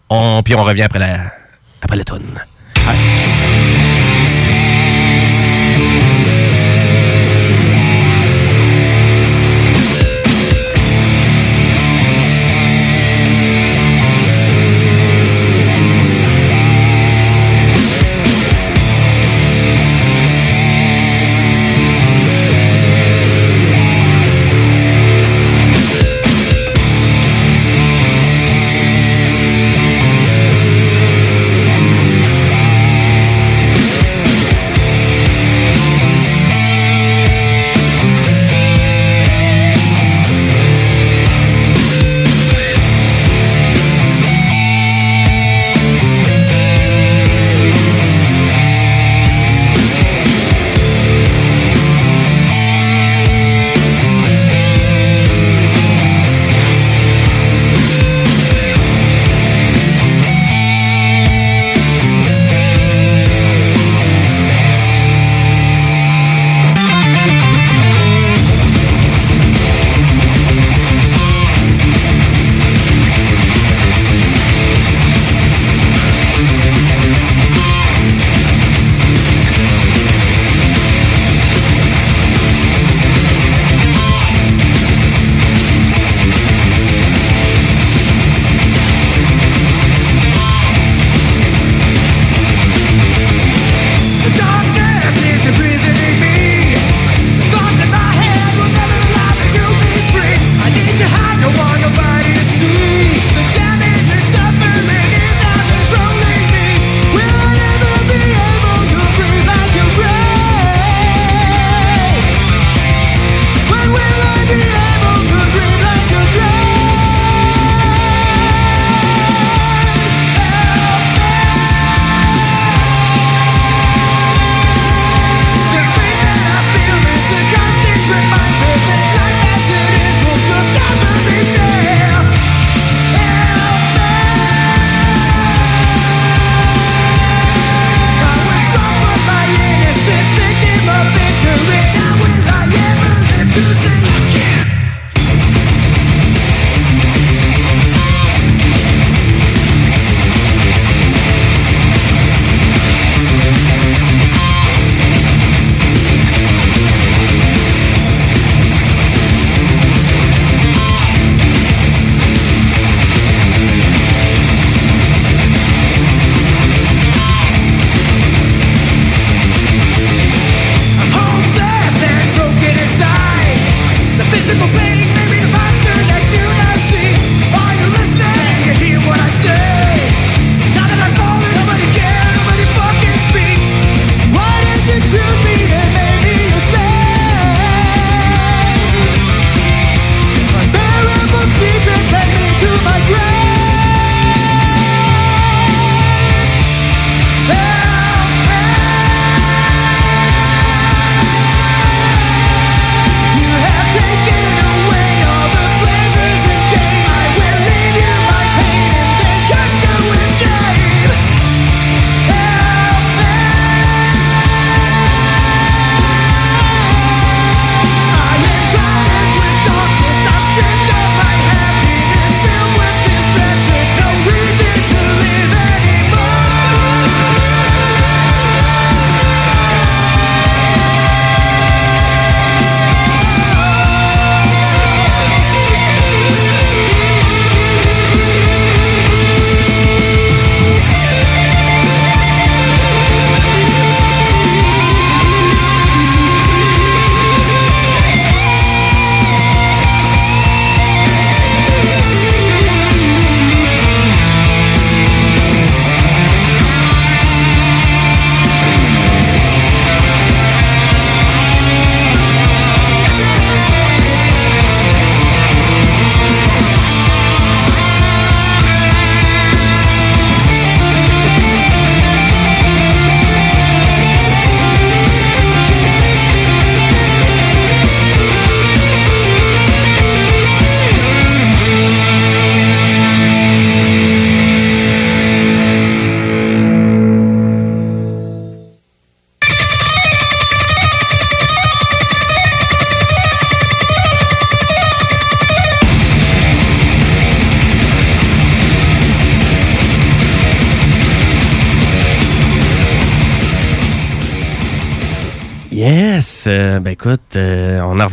on, 0.10 0.42
puis 0.44 0.56
on 0.56 0.64
revient 0.64 0.84
après 0.84 1.00
la, 1.00 1.32
après 1.82 1.98
la 1.98 2.04
tune. 2.04 2.22
Hiding 2.78 3.15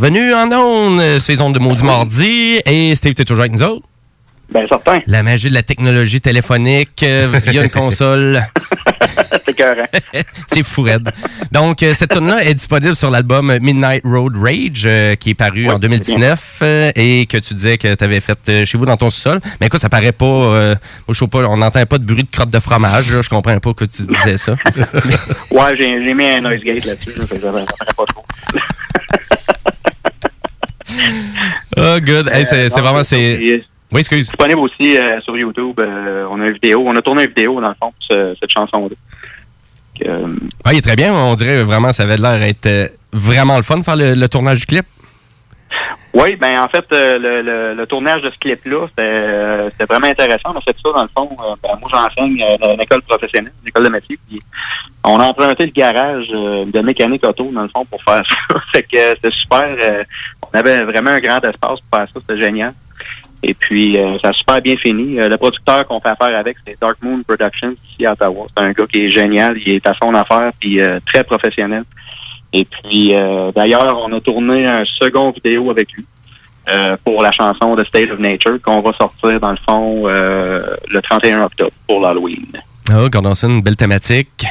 revenu 0.02 0.34
en 0.34 0.50
ondes, 0.50 1.00
euh, 1.00 1.20
saison 1.20 1.50
de 1.50 1.60
Maudit 1.60 1.84
Mardi, 1.84 2.60
et 2.66 2.92
Steve, 2.96 3.14
t'es 3.14 3.24
toujours 3.24 3.42
avec 3.42 3.52
nous 3.52 3.62
autres? 3.62 3.86
Ben, 4.50 4.66
certain. 4.68 4.98
La 5.06 5.22
magie 5.22 5.48
de 5.48 5.54
la 5.54 5.62
technologie 5.62 6.20
téléphonique 6.20 7.04
euh, 7.04 7.28
via 7.46 7.62
une 7.62 7.70
console. 7.70 8.42
C'est 10.46 10.62
fou 10.62 10.82
raide. 10.82 11.10
Donc, 11.50 11.82
euh, 11.82 11.94
cette 11.94 12.10
tune 12.10 12.28
là 12.28 12.44
est 12.44 12.54
disponible 12.54 12.94
sur 12.94 13.10
l'album 13.10 13.56
Midnight 13.60 14.02
Road 14.04 14.34
Rage, 14.36 14.84
euh, 14.86 15.14
qui 15.14 15.30
est 15.30 15.34
paru 15.34 15.68
en 15.68 15.78
2019, 15.78 16.58
euh, 16.62 16.92
et 16.94 17.26
que 17.26 17.38
tu 17.38 17.54
disais 17.54 17.78
que 17.78 17.94
tu 17.94 18.04
avais 18.04 18.20
fait 18.20 18.64
chez 18.64 18.78
vous 18.78 18.84
dans 18.84 18.96
ton 18.96 19.10
sol. 19.10 19.40
Mais 19.60 19.66
écoute, 19.66 19.80
ça 19.80 19.88
paraît 19.88 20.12
pas... 20.12 20.26
moi, 20.26 20.76
je 21.08 21.14
sais 21.14 21.26
pas, 21.26 21.38
on 21.46 21.56
n'entend 21.56 21.84
pas 21.86 21.98
de 21.98 22.04
bruit 22.04 22.24
de 22.24 22.30
crotte 22.30 22.50
de 22.50 22.58
fromage. 22.58 23.10
là. 23.12 23.22
je 23.22 23.28
comprends 23.28 23.58
pas 23.58 23.74
que 23.74 23.84
tu 23.84 24.06
disais 24.06 24.38
ça. 24.38 24.56
Ouais, 25.50 25.76
j'ai 25.78 26.14
mis 26.14 26.24
un 26.24 26.40
noise 26.40 26.60
gate 26.60 26.84
là-dessus. 26.84 27.12
ça, 27.20 27.26
ça 27.26 27.50
paraît 27.50 27.94
pas 27.96 28.04
trop. 28.06 28.24
Oh, 31.76 31.98
good. 32.00 32.28
Hey, 32.32 32.44
c'est 32.44 32.66
Euh, 32.66 32.80
vraiment... 32.80 32.98
non, 32.98 33.02
c'est 33.04 33.36
c'est 33.38 33.64
Oui, 33.92 34.00
excuse. 34.00 34.28
disponible 34.28 34.60
aussi 34.60 34.96
euh, 34.96 35.20
sur 35.22 35.36
YouTube. 35.36 35.78
euh, 35.80 36.26
on 36.30 36.40
a 36.40 36.46
une 36.46 36.52
vidéo. 36.54 36.82
On 36.86 36.94
a 36.96 37.02
tourné 37.02 37.22
une 37.24 37.28
vidéo, 37.28 37.60
dans 37.60 37.68
le 37.68 37.74
fond, 37.80 37.92
pour 37.92 37.94
ce- 38.10 38.34
cette 38.40 38.50
chanson-là. 38.50 38.94
Euh, 40.06 40.34
Ah, 40.64 40.72
il 40.72 40.78
est 40.78 40.82
très 40.82 40.96
bien. 40.96 41.12
On 41.14 41.34
dirait 41.34 41.62
vraiment 41.62 41.92
ça 41.92 42.02
avait 42.04 42.16
l'air 42.16 42.38
d'être 42.38 42.66
euh, 42.66 42.88
vraiment 43.12 43.56
le 43.56 43.62
fun 43.62 43.78
de 43.78 43.84
faire 43.84 43.96
le, 43.96 44.14
le 44.14 44.28
tournage 44.28 44.60
du 44.60 44.66
clip. 44.66 44.86
Oui, 46.14 46.36
ben 46.36 46.60
en 46.60 46.68
fait, 46.68 46.84
euh, 46.92 47.18
le, 47.18 47.40
le, 47.40 47.74
le 47.74 47.86
tournage 47.86 48.20
de 48.20 48.28
ce 48.30 48.36
clip-là, 48.38 48.86
c'était 48.90 49.00
euh, 49.02 49.70
vraiment 49.88 50.08
intéressant. 50.08 50.50
On 50.54 50.58
a 50.58 50.60
fait 50.60 50.76
ça, 50.82 50.90
dans 50.94 51.02
le 51.02 51.08
fond. 51.16 51.28
euh, 51.40 51.54
ben, 51.62 51.70
moi, 51.80 51.88
j'enseigne 51.90 52.42
euh, 52.42 52.58
dans 52.58 52.74
une 52.74 52.80
école 52.82 53.00
professionnelle, 53.02 53.52
une 53.62 53.68
école 53.68 53.84
de 53.84 53.88
métier. 53.88 54.18
Puis 54.28 54.38
on 55.04 55.18
a 55.20 55.24
emprunté 55.24 55.64
le 55.64 55.70
garage 55.72 56.26
euh, 56.34 56.66
de 56.66 56.80
mécanique 56.80 57.26
auto, 57.26 57.50
dans 57.52 57.62
le 57.62 57.68
fond, 57.68 57.86
pour 57.86 58.02
faire 58.04 58.22
ça. 58.48 58.54
fait 58.74 58.82
que 58.82 58.96
euh, 58.98 59.14
c'était 59.16 59.34
super. 59.34 59.74
On 60.52 60.58
avait 60.58 60.82
vraiment 60.82 61.10
un 61.10 61.20
grand 61.20 61.38
espace 61.38 61.80
pour 61.80 61.98
faire 61.98 62.06
ça. 62.12 62.20
C'était 62.20 62.42
génial. 62.42 62.74
Et 63.42 63.54
puis, 63.54 63.98
euh, 63.98 64.18
ça 64.20 64.28
a 64.28 64.32
super 64.32 64.62
bien 64.62 64.76
fini. 64.76 65.18
Euh, 65.18 65.28
le 65.28 65.36
producteur 65.36 65.86
qu'on 65.86 66.00
fait 66.00 66.10
affaire 66.10 66.36
avec, 66.36 66.56
c'est 66.64 66.80
Dark 66.80 67.02
Moon 67.02 67.22
Productions, 67.26 67.74
ici 67.90 68.06
à 68.06 68.12
Ottawa. 68.12 68.46
C'est 68.56 68.62
un 68.62 68.72
gars 68.72 68.86
qui 68.86 69.04
est 69.04 69.08
génial. 69.08 69.58
Il 69.58 69.68
est 69.68 69.86
à 69.86 69.94
son 70.00 70.14
affaire, 70.14 70.52
puis 70.60 70.80
euh, 70.80 71.00
très 71.06 71.24
professionnel. 71.24 71.82
Et 72.52 72.64
puis, 72.64 73.14
euh, 73.14 73.50
d'ailleurs, 73.52 73.98
on 73.98 74.12
a 74.12 74.20
tourné 74.20 74.66
un 74.66 74.84
second 75.00 75.30
vidéo 75.30 75.70
avec 75.70 75.90
lui 75.92 76.04
euh, 76.72 76.96
pour 77.02 77.22
la 77.22 77.32
chanson 77.32 77.74
de 77.74 77.82
State 77.84 78.10
of 78.10 78.18
Nature 78.18 78.60
qu'on 78.62 78.80
va 78.80 78.92
sortir, 78.92 79.40
dans 79.40 79.50
le 79.50 79.58
fond, 79.66 80.02
euh, 80.06 80.76
le 80.88 81.00
31 81.00 81.42
octobre 81.44 81.72
pour 81.88 82.00
l'Halloween. 82.00 82.46
Ah, 82.90 83.08
Gordonson, 83.10 83.48
une 83.48 83.62
belle 83.62 83.76
thématique. 83.76 84.44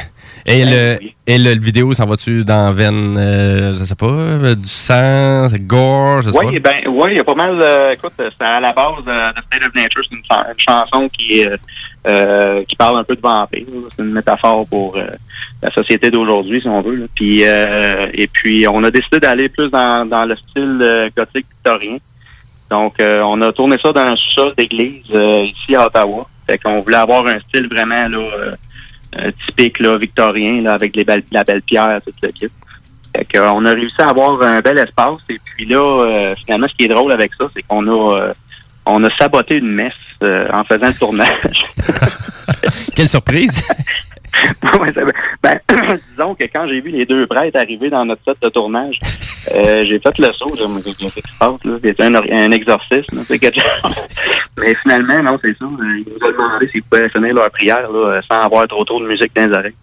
Et, 0.46 0.64
le, 0.64 0.96
oui. 1.00 1.14
et 1.26 1.38
le, 1.38 1.54
le 1.54 1.60
vidéo, 1.60 1.92
s'en 1.94 2.06
va-tu 2.06 2.44
dans 2.44 2.72
veine, 2.72 3.16
euh, 3.16 3.72
je 3.74 3.84
sais 3.84 3.94
pas, 3.94 4.06
euh, 4.06 4.54
du 4.56 4.68
sang, 4.68 5.46
gore, 5.60 6.22
je 6.22 6.30
sais 6.30 6.38
Oui, 6.44 6.58
ben, 6.58 6.78
oui, 6.88 7.10
il 7.12 7.16
y 7.16 7.20
a 7.20 7.24
pas 7.24 7.34
mal. 7.34 7.60
euh, 7.62 7.92
écoute, 7.92 8.12
c'est 8.18 8.44
à 8.44 8.58
la 8.60 8.72
base 8.72 9.04
euh, 9.06 9.32
de 9.32 9.40
State 9.42 9.68
of 9.68 9.74
Nature, 9.74 10.02
c'est 10.08 10.16
une, 10.16 10.22
chan- 10.30 10.44
une 10.48 10.58
chanson 10.58 11.08
qui 11.10 11.40
est, 11.40 11.48
euh, 12.06 12.64
qui 12.66 12.74
parle 12.74 12.98
un 12.98 13.04
peu 13.04 13.14
de 13.14 13.20
vampire. 13.20 13.64
C'est 13.96 14.02
une 14.02 14.12
métaphore 14.12 14.66
pour 14.66 14.96
euh, 14.96 15.06
la 15.62 15.70
société 15.72 16.10
d'aujourd'hui, 16.10 16.60
si 16.60 16.68
on 16.68 16.80
veut. 16.80 16.96
là. 16.96 17.06
Puis, 17.14 17.44
euh, 17.44 18.06
et 18.12 18.26
puis, 18.26 18.66
on 18.66 18.82
a 18.82 18.90
décidé 18.90 19.20
d'aller 19.20 19.48
plus 19.48 19.70
dans, 19.70 20.04
dans 20.06 20.24
le 20.24 20.34
style 20.36 20.78
euh, 20.80 21.08
gothique 21.16 21.46
victorien. 21.54 21.98
Donc, 22.70 22.94
euh, 23.00 23.20
on 23.20 23.40
a 23.42 23.52
tourné 23.52 23.76
ça 23.82 23.92
dans 23.92 24.00
un 24.00 24.16
sous-sol 24.16 24.54
d'église 24.56 25.04
euh, 25.14 25.44
ici 25.44 25.76
à 25.76 25.86
Ottawa. 25.86 26.26
Fait 26.48 26.58
qu'on 26.58 26.80
voulait 26.80 26.96
avoir 26.96 27.24
un 27.28 27.38
style 27.40 27.68
vraiment 27.68 28.08
là, 28.08 28.18
euh, 28.18 28.46
euh, 28.48 28.54
typique 29.46 29.78
là, 29.80 29.96
victorien, 29.98 30.62
là, 30.62 30.74
avec 30.74 30.96
les 30.96 31.04
belles, 31.04 31.22
la 31.32 31.44
belle 31.44 31.62
pierre, 31.62 32.00
toute 32.04 32.20
l'équipe. 32.22 32.52
Fait 33.14 33.24
que, 33.26 33.38
euh, 33.38 33.52
on 33.52 33.64
a 33.66 33.72
réussi 33.72 34.00
à 34.00 34.08
avoir 34.08 34.40
un 34.42 34.60
bel 34.60 34.78
espace. 34.78 35.20
Et 35.28 35.38
puis 35.44 35.66
là, 35.66 35.80
euh, 35.80 36.34
finalement, 36.36 36.66
ce 36.68 36.74
qui 36.74 36.84
est 36.84 36.88
drôle 36.88 37.12
avec 37.12 37.32
ça, 37.34 37.46
c'est 37.54 37.62
qu'on 37.62 37.86
a 37.86 38.18
euh, 38.18 38.32
on 38.86 39.02
a 39.04 39.16
saboté 39.16 39.56
une 39.58 39.70
messe 39.70 39.92
euh, 40.22 40.48
en 40.52 40.64
faisant 40.64 40.88
le 40.88 40.94
tournage. 40.94 41.64
Quelle 42.96 43.08
surprise! 43.08 43.62
Ben, 45.42 45.58
disons 46.10 46.34
que 46.34 46.44
quand 46.44 46.66
j'ai 46.68 46.80
vu 46.80 46.90
les 46.90 47.04
deux 47.04 47.26
prêtres 47.26 47.58
arriver 47.58 47.90
dans 47.90 48.04
notre 48.04 48.22
set 48.24 48.36
de 48.42 48.48
tournage, 48.48 48.98
euh, 49.54 49.84
j'ai 49.84 49.98
fait 49.98 50.16
le 50.18 50.32
saut. 50.34 50.52
Je 50.56 50.64
me 50.64 50.80
suis 50.80 50.92
dit, 50.92 50.96
qu'est-ce 50.96 51.14
qui 51.14 51.20
se 51.32 51.38
passe 51.38 51.64
là? 51.64 51.72
C'était 51.82 52.04
un, 52.04 52.14
un 52.14 52.50
exorcisme. 52.52 53.18
c'est 53.26 53.38
quelque 53.38 53.60
chose. 53.60 53.94
Mais 54.58 54.74
finalement, 54.76 55.20
non, 55.22 55.38
c'est 55.42 55.56
ça. 55.58 55.64
euh, 55.64 55.98
Ils 55.98 56.04
nous 56.08 56.26
ont 56.26 56.32
demandé 56.32 56.68
s'ils 56.68 56.82
pouvaient 56.84 57.08
finir 57.10 57.34
leur 57.34 57.50
prière 57.50 57.90
là, 57.90 58.16
euh, 58.16 58.20
sans 58.30 58.40
avoir 58.40 58.66
trop 58.68 58.84
trop 58.84 59.00
de 59.00 59.06
musique 59.08 59.34
dans 59.34 59.46
les 59.50 59.56
oreilles. 59.56 59.74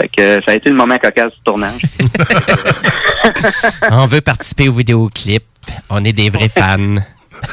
Fait 0.00 0.08
que 0.08 0.34
ça 0.44 0.52
a 0.52 0.54
été 0.54 0.68
le 0.70 0.76
moment 0.76 0.96
cocasse 0.98 1.32
du 1.32 1.40
tournage. 1.44 1.80
on 3.90 4.06
veut 4.06 4.20
participer 4.20 4.68
au 4.68 4.72
vidéoclip. 4.72 5.42
On 5.90 6.04
est 6.04 6.12
des 6.12 6.30
vrais 6.30 6.48
fans. 6.48 6.96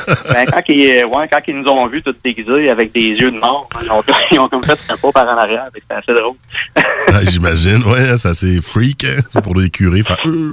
Ben, 0.07 0.45
quand, 0.45 0.61
ils, 0.67 0.99
euh, 0.99 1.07
ouais, 1.07 1.27
quand 1.29 1.39
ils 1.47 1.55
nous 1.57 1.67
ont 1.69 1.87
vus 1.87 2.01
tous 2.01 2.15
déguisés 2.23 2.69
avec 2.69 2.91
des 2.93 3.07
yeux 3.09 3.31
de 3.31 3.39
mort, 3.39 3.67
ils 3.83 3.91
ont, 3.91 4.03
ils 4.31 4.39
ont 4.39 4.47
comme 4.49 4.63
fait 4.63 4.77
un 4.89 4.97
pas 4.97 5.11
par 5.11 5.25
en 5.25 5.37
arrière. 5.37 5.65
C'était 5.73 5.93
assez 5.93 6.13
drôle. 6.13 6.35
Ah, 7.07 7.19
J'imagine, 7.23 7.81
ouais, 7.85 8.17
ça 8.17 8.33
c'est 8.33 8.61
freak, 8.61 9.05
hein, 9.05 9.21
c'est 9.29 9.41
pour 9.41 9.57
les 9.57 9.69
curés. 9.69 10.01
Faire, 10.01 10.17
euh. 10.25 10.49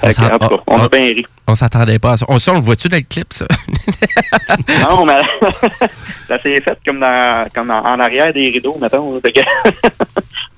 Cas, 0.00 0.38
on 0.66 0.78
a 0.80 0.88
bien 0.88 1.00
ri. 1.06 1.26
On 1.46 1.54
s'attendait 1.54 1.98
pas 1.98 2.12
à 2.12 2.16
ça. 2.16 2.24
On, 2.28 2.38
ça, 2.38 2.52
on 2.52 2.54
le 2.54 2.60
voit-tu 2.60 2.88
dans 2.88 2.96
le 2.96 3.02
clip, 3.02 3.30
ça? 3.32 3.46
Non, 4.88 5.04
mais 5.04 5.20
ça 6.28 6.40
s'est 6.42 6.60
fait 6.60 6.78
comme, 6.86 7.00
dans, 7.00 7.46
comme 7.54 7.70
en, 7.70 7.80
en 7.80 8.00
arrière 8.00 8.32
des 8.32 8.48
rideaux, 8.50 8.78
mettons. 8.80 9.20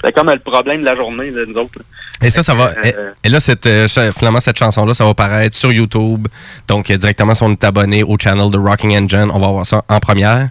C'est 0.04 0.12
comme 0.12 0.30
le 0.30 0.38
problème 0.38 0.80
de 0.80 0.84
la 0.84 0.94
journée, 0.94 1.30
là, 1.30 1.40
nous 1.46 1.54
autres. 1.56 1.78
là. 1.78 1.84
Et 2.22 2.30
ça, 2.30 2.42
ça 2.42 2.54
va. 2.54 2.72
Et, 2.82 2.94
Euh, 2.96 3.10
et 3.24 3.28
là, 3.28 3.40
cette, 3.40 3.66
euh, 3.66 3.88
finalement, 4.16 4.40
cette 4.40 4.58
chanson-là, 4.58 4.94
ça 4.94 5.04
va 5.04 5.14
paraître 5.14 5.56
sur 5.56 5.72
YouTube. 5.72 6.28
Donc, 6.68 6.90
euh, 6.90 6.96
directement, 6.96 7.34
si 7.34 7.42
on 7.42 7.50
est 7.52 7.64
abonné 7.64 8.02
au 8.02 8.16
channel 8.18 8.50
de 8.50 8.58
Rocking 8.58 8.96
Engine, 8.96 9.30
on 9.32 9.38
va 9.38 9.46
avoir 9.48 9.66
ça 9.66 9.82
en 9.88 10.00
première. 10.00 10.48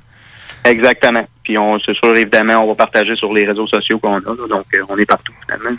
Exactement. 0.63 1.23
Puis 1.43 1.57
on, 1.59 1.79
c'est 1.79 1.95
sûr, 1.95 2.15
évidemment, 2.15 2.55
on 2.63 2.67
va 2.69 2.75
partager 2.75 3.15
sur 3.15 3.31
les 3.31 3.45
réseaux 3.45 3.67
sociaux 3.67 3.99
qu'on 3.99 4.15
a. 4.15 4.19
là. 4.19 4.47
donc, 4.49 4.65
euh, 4.75 4.83
on 4.89 4.97
est 4.97 5.05
partout, 5.05 5.31
finalement. 5.45 5.77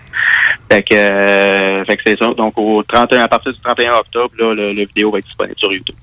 Fait 0.70 0.82
que, 0.82 0.94
euh, 0.94 1.84
fait 1.84 1.96
que 1.96 2.02
c'est 2.06 2.18
ça. 2.18 2.26
Donc, 2.36 2.56
au 2.56 2.82
31, 2.84 3.22
à 3.24 3.28
partir 3.28 3.52
du 3.52 3.60
31 3.60 3.94
octobre, 3.94 4.30
là, 4.38 4.54
le, 4.54 4.72
le 4.72 4.86
vidéo 4.86 5.10
va 5.10 5.18
être 5.18 5.24
disponible 5.24 5.58
sur 5.58 5.72
YouTube. 5.72 5.96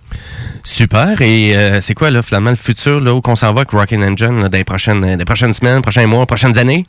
Super. 0.63 1.21
Et 1.21 1.55
euh, 1.55 1.79
c'est 1.79 1.93
quoi, 1.93 2.11
là, 2.11 2.21
finalement, 2.21 2.49
le 2.49 2.55
futur, 2.57 2.99
là, 2.99 3.13
où 3.13 3.21
qu'on 3.21 3.35
s'en 3.35 3.53
va 3.53 3.61
avec 3.61 3.71
Rocking 3.71 4.03
Engine, 4.03 4.41
là, 4.41 4.49
les 4.51 4.63
prochaines, 4.65 5.03
euh, 5.05 5.15
des 5.15 5.25
prochaines 5.25 5.53
semaines, 5.53 5.81
prochains 5.81 6.07
mois, 6.07 6.25
prochaines 6.25 6.57
années? 6.57 6.85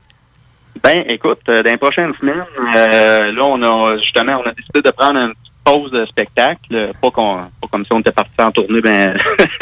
Ben, 0.82 1.04
écoute, 1.08 1.40
euh, 1.48 1.62
dans 1.62 1.70
les 1.70 1.76
prochaines 1.78 2.12
semaines, 2.20 2.42
euh, 2.76 3.32
là, 3.32 3.44
on 3.44 3.62
a 3.62 3.96
justement, 3.96 4.42
on 4.44 4.48
a 4.48 4.52
décidé 4.52 4.82
de 4.82 4.90
prendre 4.90 5.18
une 5.18 5.28
petite 5.32 5.54
pause 5.64 5.90
de 5.92 6.04
spectacle. 6.06 6.90
Pas, 7.00 7.10
qu'on, 7.10 7.36
pas 7.60 7.68
comme 7.70 7.84
si 7.84 7.92
on 7.92 8.00
était 8.00 8.12
parti 8.12 8.32
en 8.38 8.50
tournée 8.50 8.80
ben, 8.80 9.16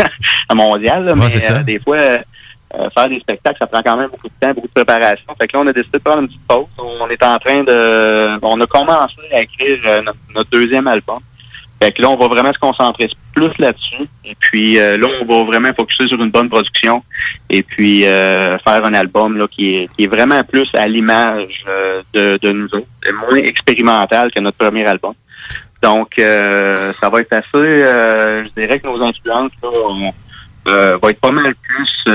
à 0.48 0.54
mondial, 0.54 1.04
là, 1.04 1.12
Ouais, 1.12 1.18
mais 1.20 1.28
ça. 1.30 1.54
euh, 1.58 1.62
des 1.62 1.78
fois, 1.78 1.96
euh, 1.98 2.18
faire 2.96 3.08
des 3.08 3.18
spectacles, 3.20 3.58
ça 3.60 3.66
prend 3.66 3.82
quand 3.82 3.96
même 3.96 4.08
beaucoup 4.08 4.28
de 4.28 4.32
temps, 4.40 4.52
beaucoup 4.54 4.66
de 4.68 4.72
préparation. 4.72 5.34
Fait 5.38 5.46
que 5.46 5.56
là, 5.56 5.62
on 5.62 5.66
a 5.68 5.72
décidé 5.72 5.98
de 5.98 6.02
prendre 6.02 6.22
une 6.22 6.28
petite 6.28 6.46
pause. 6.48 6.66
On 6.78 7.08
est 7.08 7.22
en 7.22 7.38
train 7.38 7.62
de... 7.62 8.38
On 8.42 8.60
a 8.60 8.66
commencé 8.66 9.14
à 9.32 9.42
écrire 9.42 9.78
euh, 9.86 10.02
notre, 10.02 10.18
notre 10.34 10.50
deuxième 10.50 10.86
album. 10.88 11.18
Fait 11.82 11.90
que 11.90 12.00
là, 12.00 12.10
on 12.10 12.16
va 12.16 12.28
vraiment 12.28 12.52
se 12.52 12.58
concentrer 12.60 13.08
plus 13.34 13.50
là-dessus. 13.58 14.04
Et 14.24 14.36
puis 14.38 14.78
euh, 14.78 14.96
là, 14.96 15.08
on 15.20 15.24
va 15.24 15.42
vraiment 15.42 15.70
focuser 15.76 16.06
sur 16.06 16.22
une 16.22 16.30
bonne 16.30 16.48
production. 16.48 17.02
Et 17.50 17.64
puis 17.64 18.06
euh, 18.06 18.56
faire 18.58 18.84
un 18.84 18.94
album 18.94 19.36
là, 19.36 19.48
qui, 19.48 19.74
est, 19.74 19.88
qui 19.96 20.04
est 20.04 20.06
vraiment 20.06 20.44
plus 20.44 20.68
à 20.74 20.86
l'image 20.86 21.64
euh, 21.66 22.02
de, 22.14 22.38
de 22.40 22.52
nous 22.52 22.66
autres. 22.66 22.86
Moins 23.28 23.38
expérimental 23.38 24.30
que 24.30 24.38
notre 24.38 24.58
premier 24.58 24.86
album. 24.86 25.14
Donc, 25.82 26.20
euh, 26.20 26.92
ça 26.92 27.08
va 27.08 27.18
être 27.18 27.32
assez... 27.32 27.56
euh, 27.56 28.44
je 28.44 28.50
dirais 28.60 28.78
que 28.78 28.86
nos 28.86 29.02
influences 29.02 29.50
là, 29.60 29.68
on, 29.88 30.12
euh, 30.68 30.96
va 31.02 31.10
être 31.10 31.20
pas 31.20 31.32
mal 31.32 31.52
plus 31.56 32.14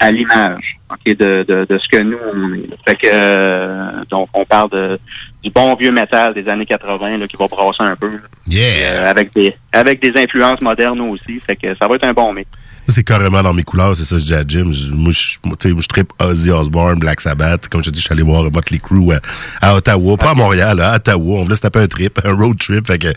à 0.00 0.10
l'image 0.10 0.76
ok, 0.90 1.04
de, 1.14 1.44
de, 1.46 1.66
de 1.68 1.78
ce 1.78 1.88
que 1.90 2.02
nous, 2.02 2.16
on 2.34 2.54
est. 2.54 2.70
Fait 2.88 2.96
que, 2.96 4.04
donc, 4.06 4.30
on 4.32 4.46
parle 4.46 4.70
de, 4.70 4.98
du 5.44 5.50
bon 5.50 5.74
vieux 5.74 5.92
métal 5.92 6.32
des 6.34 6.48
années 6.48 6.66
80 6.66 7.18
là, 7.18 7.26
qui 7.28 7.36
va 7.36 7.46
brasser 7.46 7.82
un 7.82 7.94
peu. 7.96 8.08
là. 8.10 8.18
Yeah! 8.48 8.64
Euh, 8.98 9.10
avec 9.10 9.32
des 9.34 9.54
avec 9.72 10.00
des 10.00 10.20
influences 10.20 10.60
modernes 10.62 11.00
aussi. 11.02 11.38
Fait 11.46 11.54
que 11.54 11.76
ça 11.76 11.86
va 11.86 11.96
être 11.96 12.06
un 12.06 12.12
bon 12.12 12.32
mix. 12.32 12.48
C'est 12.88 13.04
carrément 13.04 13.42
dans 13.42 13.54
mes 13.54 13.62
couleurs, 13.62 13.96
c'est 13.96 14.04
ça 14.04 14.16
que 14.16 14.20
je 14.20 14.26
dis 14.26 14.34
à 14.34 14.42
Jim. 14.46 14.70
Moi, 14.92 15.10
je, 15.10 15.36
moi, 15.42 15.56
tu 15.58 15.68
sais, 15.68 15.72
moi, 15.72 15.80
je 15.80 15.88
trippe 15.88 16.12
Ozzy 16.20 16.50
Osbourne, 16.50 16.98
Black 16.98 17.18
Sabbath. 17.22 17.66
Comme 17.68 17.82
je 17.82 17.88
te 17.88 17.94
dis, 17.94 18.00
je 18.00 18.04
suis 18.04 18.12
allé 18.12 18.22
voir 18.22 18.42
Motley 18.50 18.78
Crue 18.78 19.14
à, 19.14 19.20
à 19.62 19.74
Ottawa, 19.74 20.18
pas 20.18 20.30
à 20.30 20.34
Montréal, 20.34 20.78
à 20.80 20.96
Ottawa. 20.96 21.36
On 21.38 21.44
voulait 21.44 21.56
se 21.56 21.62
taper 21.62 21.78
un 21.78 21.86
trip, 21.86 22.20
un 22.24 22.34
road 22.34 22.58
trip. 22.58 22.86
Fait 22.86 22.98
que 22.98 23.08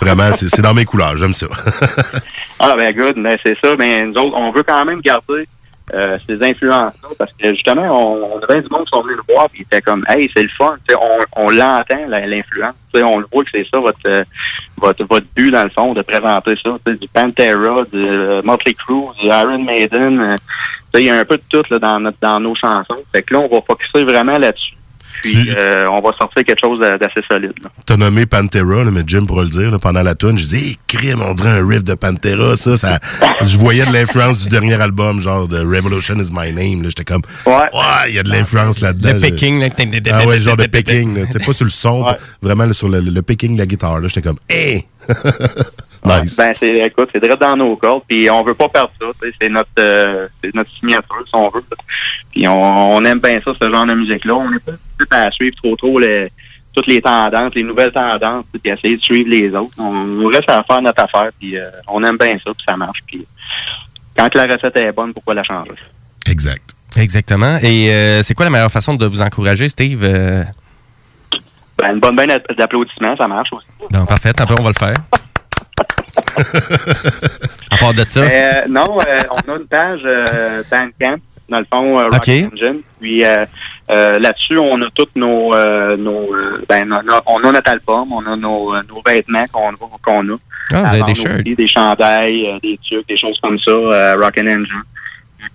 vraiment, 0.00 0.30
c'est 0.32 0.62
dans 0.62 0.72
mes 0.72 0.86
couleurs. 0.86 1.16
J'aime 1.16 1.34
ça. 1.34 1.46
Ah 2.62 2.74
ben 2.76 2.94
good, 2.94 3.14
mais 3.16 3.38
c'est 3.42 3.58
ça, 3.58 3.74
mais 3.78 4.04
nous 4.04 4.12
autres, 4.18 4.36
on 4.36 4.52
veut 4.52 4.62
quand 4.62 4.84
même 4.84 5.00
garder 5.00 5.48
euh, 5.94 6.18
ces 6.26 6.42
influences-là, 6.42 7.08
parce 7.18 7.32
que 7.32 7.52
justement, 7.54 7.82
on, 7.82 8.36
on 8.36 8.38
avait 8.40 8.62
du 8.62 8.68
monde 8.70 8.84
qui 8.84 8.90
sont 8.90 9.02
venus 9.02 9.16
le 9.16 9.34
voir, 9.34 9.48
puis 9.50 9.60
ils 9.60 9.62
étaient 9.62 9.80
comme 9.80 10.04
Hey, 10.08 10.30
c'est 10.34 10.42
le 10.42 10.48
fun, 10.56 10.76
tu 10.86 10.94
sais, 10.94 11.00
on, 11.00 11.44
on 11.44 11.50
l'entend, 11.50 12.06
l'influence. 12.08 12.74
On 12.94 13.18
le 13.18 13.26
voit 13.32 13.44
que 13.44 13.50
c'est 13.52 13.66
ça 13.70 13.78
votre, 13.78 13.98
euh, 14.06 14.24
votre 14.76 15.04
votre 15.04 15.26
but 15.34 15.50
dans 15.50 15.62
le 15.62 15.70
fond, 15.70 15.92
de 15.92 16.02
présenter 16.02 16.54
ça. 16.62 16.76
Du 16.86 17.08
Pantera, 17.08 17.84
du 17.92 18.06
euh, 18.06 18.42
Motley 18.42 18.74
Crue, 18.74 19.14
du 19.20 19.26
Iron 19.26 19.58
Maiden. 19.58 20.36
Il 20.94 21.04
y 21.04 21.10
a 21.10 21.18
un 21.18 21.24
peu 21.24 21.36
de 21.36 21.42
tout 21.48 21.62
là, 21.70 21.78
dans 21.78 22.00
notre 22.00 22.18
dans 22.20 22.40
nos 22.40 22.54
chansons. 22.54 23.02
Fait 23.12 23.22
que 23.22 23.34
là, 23.34 23.40
on 23.40 23.48
va 23.48 23.60
focuser 23.62 24.02
vraiment 24.04 24.38
là-dessus. 24.38 24.74
Puis 25.22 25.32
Tu- 25.32 25.54
euh, 25.56 25.84
on 25.90 26.00
va 26.00 26.10
sortir 26.18 26.44
quelque 26.44 26.60
chose 26.60 26.80
d'a- 26.80 26.96
d'assez 26.98 27.20
solide. 27.30 27.52
là. 27.62 27.70
T'as 27.86 27.96
nommé 27.96 28.26
Pantera, 28.26 28.84
là, 28.84 28.90
mais 28.90 29.02
Jim 29.06 29.26
pourra 29.26 29.42
le 29.42 29.48
dire, 29.50 29.70
là, 29.70 29.78
pendant 29.78 30.02
la 30.02 30.14
tune, 30.14 30.38
je 30.38 30.46
dis, 30.46 30.56
hey, 30.56 30.78
crime, 30.86 31.20
on 31.22 31.34
dirait 31.34 31.50
un 31.60 31.66
riff 31.66 31.84
de 31.84 31.94
Pantera, 31.94 32.56
ça, 32.56 32.76
ça, 32.76 32.98
je 33.42 33.58
voyais 33.58 33.84
de 33.86 33.92
l'influence 33.92 34.42
du 34.42 34.48
dernier 34.48 34.80
album, 34.80 35.20
genre 35.20 35.46
de 35.48 35.58
Revolution 35.58 36.14
is 36.16 36.30
my 36.32 36.52
name, 36.52 36.82
là, 36.82 36.88
j'étais 36.88 37.04
comme, 37.04 37.22
Ouais. 37.46 37.52
ouais, 37.54 38.08
il 38.08 38.14
y 38.14 38.18
a 38.18 38.22
de 38.22 38.30
l'influence 38.30 38.80
là-dedans. 38.80 39.12
Le 39.14 39.20
picking, 39.20 39.60
là. 39.60 39.68
Ah 40.12 40.26
ouais, 40.26 40.40
genre 40.40 40.56
de 40.56 40.66
picking, 40.66 41.26
sais, 41.30 41.38
pas 41.38 41.52
sur 41.52 41.64
le 41.64 41.70
son, 41.70 42.02
Ouais. 42.04 42.16
vraiment 42.42 42.64
là, 42.66 42.72
sur 42.72 42.88
le, 42.88 43.00
le 43.00 43.22
picking 43.22 43.54
de 43.54 43.58
la 43.58 43.66
guitare, 43.66 44.00
là, 44.00 44.08
j'étais 44.08 44.22
comme, 44.22 44.38
hey! 44.48 44.84
nice. 46.04 46.36
Ben 46.36 46.54
c'est 46.58 46.76
écoute, 46.78 47.08
c'est 47.12 47.20
direct 47.20 47.40
dans 47.40 47.56
nos 47.56 47.76
cordes, 47.76 48.02
puis 48.08 48.28
on 48.30 48.42
veut 48.42 48.54
pas 48.54 48.68
perdre 48.68 48.90
ça. 49.00 49.06
tu 49.20 49.28
sais, 49.28 49.34
C'est 49.40 49.48
notre 49.48 49.68
euh, 49.78 50.28
c'est 50.42 50.54
notre 50.54 50.70
signature, 50.72 51.22
si 51.26 51.34
on 51.34 51.48
veut. 51.50 51.62
Puis 52.32 52.46
on, 52.48 52.96
on 52.96 53.04
aime 53.04 53.18
bien 53.20 53.40
ça, 53.44 53.52
ce 53.60 53.70
genre 53.70 53.86
de 53.86 53.94
musique-là. 53.94 54.34
On 54.34 54.50
n'est 54.50 54.58
pas 54.58 55.16
à 55.24 55.30
suivre 55.30 55.56
trop 55.62 55.76
trop 55.76 55.98
les, 55.98 56.30
toutes 56.72 56.86
les 56.86 57.00
tendances, 57.02 57.54
les 57.54 57.62
nouvelles 57.64 57.92
tendances, 57.92 58.44
puis 58.52 58.72
essayer 58.72 58.96
de 58.96 59.02
suivre 59.02 59.28
les 59.30 59.54
autres. 59.54 59.74
On, 59.78 60.24
on 60.24 60.26
reste 60.28 60.48
à 60.48 60.62
faire 60.62 60.82
notre 60.82 61.02
affaire, 61.04 61.30
puis 61.38 61.56
euh, 61.58 61.68
on 61.88 62.02
aime 62.04 62.16
bien 62.18 62.34
ça, 62.44 62.52
puis 62.54 62.64
ça 62.68 62.76
marche. 62.76 63.00
Puis 63.06 63.26
quand 64.16 64.34
la 64.34 64.44
recette 64.44 64.76
est 64.76 64.92
bonne, 64.92 65.12
pourquoi 65.12 65.34
la 65.34 65.42
changer? 65.44 65.72
Exact. 66.30 66.74
Exactement. 66.96 67.58
Et 67.62 67.92
euh, 67.92 68.22
c'est 68.22 68.34
quoi 68.34 68.44
la 68.46 68.50
meilleure 68.50 68.70
façon 68.70 68.94
de 68.94 69.06
vous 69.06 69.22
encourager, 69.22 69.68
Steve? 69.68 70.02
Euh, 70.02 70.42
Ben, 71.78 71.94
une 71.94 72.00
bonne 72.00 72.16
bain 72.16 72.26
d'applaudissements, 72.58 73.16
ça 73.16 73.26
marche 73.28 73.48
aussi. 73.52 73.66
bon, 73.90 74.04
parfait. 74.06 74.30
Après, 74.36 74.54
on 74.58 74.62
va 74.62 74.70
le 74.70 74.74
faire. 74.78 74.94
À 77.70 77.76
part 77.76 77.94
de 77.94 78.04
ça? 78.04 78.20
Euh, 78.20 78.62
non, 78.68 78.98
euh, 79.00 79.22
on 79.30 79.52
a 79.52 79.56
une 79.56 79.66
page 79.66 80.00
euh, 80.04 80.62
Bandcamp, 80.70 81.18
dans 81.48 81.58
le 81.58 81.66
fond, 81.72 81.98
euh, 81.98 82.04
Rock 82.04 82.16
OK. 82.16 82.28
Engine. 82.28 82.80
Puis 83.00 83.22
là-dessus, 83.88 84.58
on 84.58 84.80
a 84.82 84.90
toutes 84.94 85.16
nos, 85.16 85.54
nos 85.96 86.30
ben, 86.68 86.92
on 87.26 87.44
a 87.44 87.52
notre 87.52 87.70
album, 87.70 88.12
on 88.12 88.24
a 88.26 88.36
nos, 88.36 88.74
nos 88.82 89.02
vêtements 89.04 89.44
qu'on 89.52 89.68
a. 89.68 90.36
Ah, 90.72 90.82
vous 90.82 90.86
avez 90.86 90.96
Avant 90.96 91.04
des 91.04 91.14
shirts. 91.14 91.42
Des 91.42 91.66
chandails, 91.66 92.58
des 92.62 92.78
trucs, 92.88 93.08
des 93.08 93.16
choses 93.16 93.38
comme 93.42 93.58
ça, 93.58 93.72
euh, 93.72 94.14
Rock 94.16 94.38
and 94.38 94.46
Engine. 94.46 94.82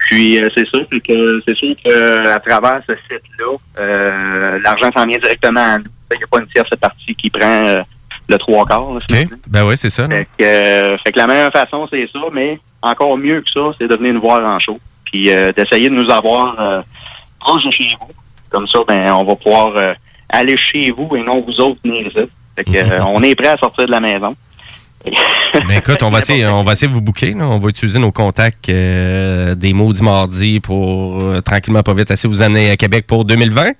Puis 0.10 0.40
euh, 0.40 0.50
c'est 0.56 0.68
sûr 0.68 0.86
que 0.90 1.42
c'est 1.46 1.56
sûr 1.56 1.76
que 1.84 2.28
à 2.28 2.40
travers 2.40 2.82
ce 2.88 2.96
site-là, 2.96 3.56
euh, 3.80 4.60
l'argent 4.64 4.90
s'en 4.96 5.06
vient 5.06 5.18
directement 5.18 5.62
à 5.62 5.78
nous. 5.78 5.86
Il 6.12 6.18
n'y 6.18 6.24
a 6.24 6.28
pas 6.28 6.40
une 6.40 6.48
tierce 6.48 6.70
partie 6.80 7.16
qui 7.16 7.30
prend 7.30 7.66
euh, 7.66 7.82
le 8.28 8.38
trois 8.38 8.66
quarts. 8.66 8.94
là, 8.94 9.00
si 9.10 9.24
OK. 9.24 9.30
Ben 9.48 9.66
oui, 9.66 9.78
c'est 9.78 9.90
ça. 9.90 10.08
fait 10.08 10.28
que, 10.38 10.44
euh, 10.44 10.98
fait 11.06 11.12
que 11.12 11.20
la 11.20 11.28
meilleure 11.28 11.52
façon, 11.52 11.88
c'est 11.90 12.08
ça, 12.12 12.20
mais 12.34 12.60
encore 12.82 13.18
mieux 13.18 13.42
que 13.42 13.50
ça, 13.52 13.76
c'est 13.80 13.88
de 13.88 13.96
venir 13.96 14.14
nous 14.14 14.22
voir 14.22 14.44
en 14.44 14.60
show. 14.60 14.80
Puis 15.06 15.30
euh, 15.30 15.52
d'essayer 15.52 15.90
de 15.90 15.96
nous 15.96 16.10
avoir 16.12 16.60
euh, 16.60 16.82
proche 17.40 17.66
de 17.66 17.72
chez 17.72 17.96
vous. 18.00 18.14
Comme 18.50 18.68
ça, 18.68 18.80
ben 18.88 19.12
on 19.12 19.24
va 19.26 19.36
pouvoir 19.36 19.76
euh, 19.78 19.94
aller 20.30 20.58
chez 20.58 20.92
vous 20.92 21.16
et 21.16 21.24
non 21.24 21.42
vous 21.42 21.60
autres 21.62 21.80
venir 21.84 22.08
ici. 22.08 22.30
Fait 22.56 22.64
que, 22.64 22.78
euh, 22.78 23.04
on 23.08 23.22
est 23.22 23.36
prêt 23.36 23.50
à 23.50 23.58
sortir 23.58 23.86
de 23.86 23.92
la 23.92 24.00
maison. 24.00 24.36
Ben 25.68 25.78
écoute, 25.78 26.04
on 26.04 26.10
va 26.10 26.20
essayer, 26.20 26.46
on 26.48 26.64
va 26.64 26.74
essayer 26.74 26.88
de 26.88 26.94
vous 26.94 27.02
là. 27.38 27.48
On 27.48 27.60
va 27.60 27.70
utiliser 27.70 28.00
nos 28.00 28.12
contacts 28.12 28.68
euh, 28.70 29.56
des 29.56 29.74
maudits 29.74 30.04
mardis 30.04 30.60
pour 30.60 31.22
euh, 31.22 31.40
tranquillement 31.40 31.84
pas 31.84 31.94
vite 31.94 32.10
de 32.10 32.28
vous 32.28 32.42
amener 32.42 32.72
à 32.72 32.76
Québec 32.78 33.06
pour 33.08 33.24
2020. 33.24 33.72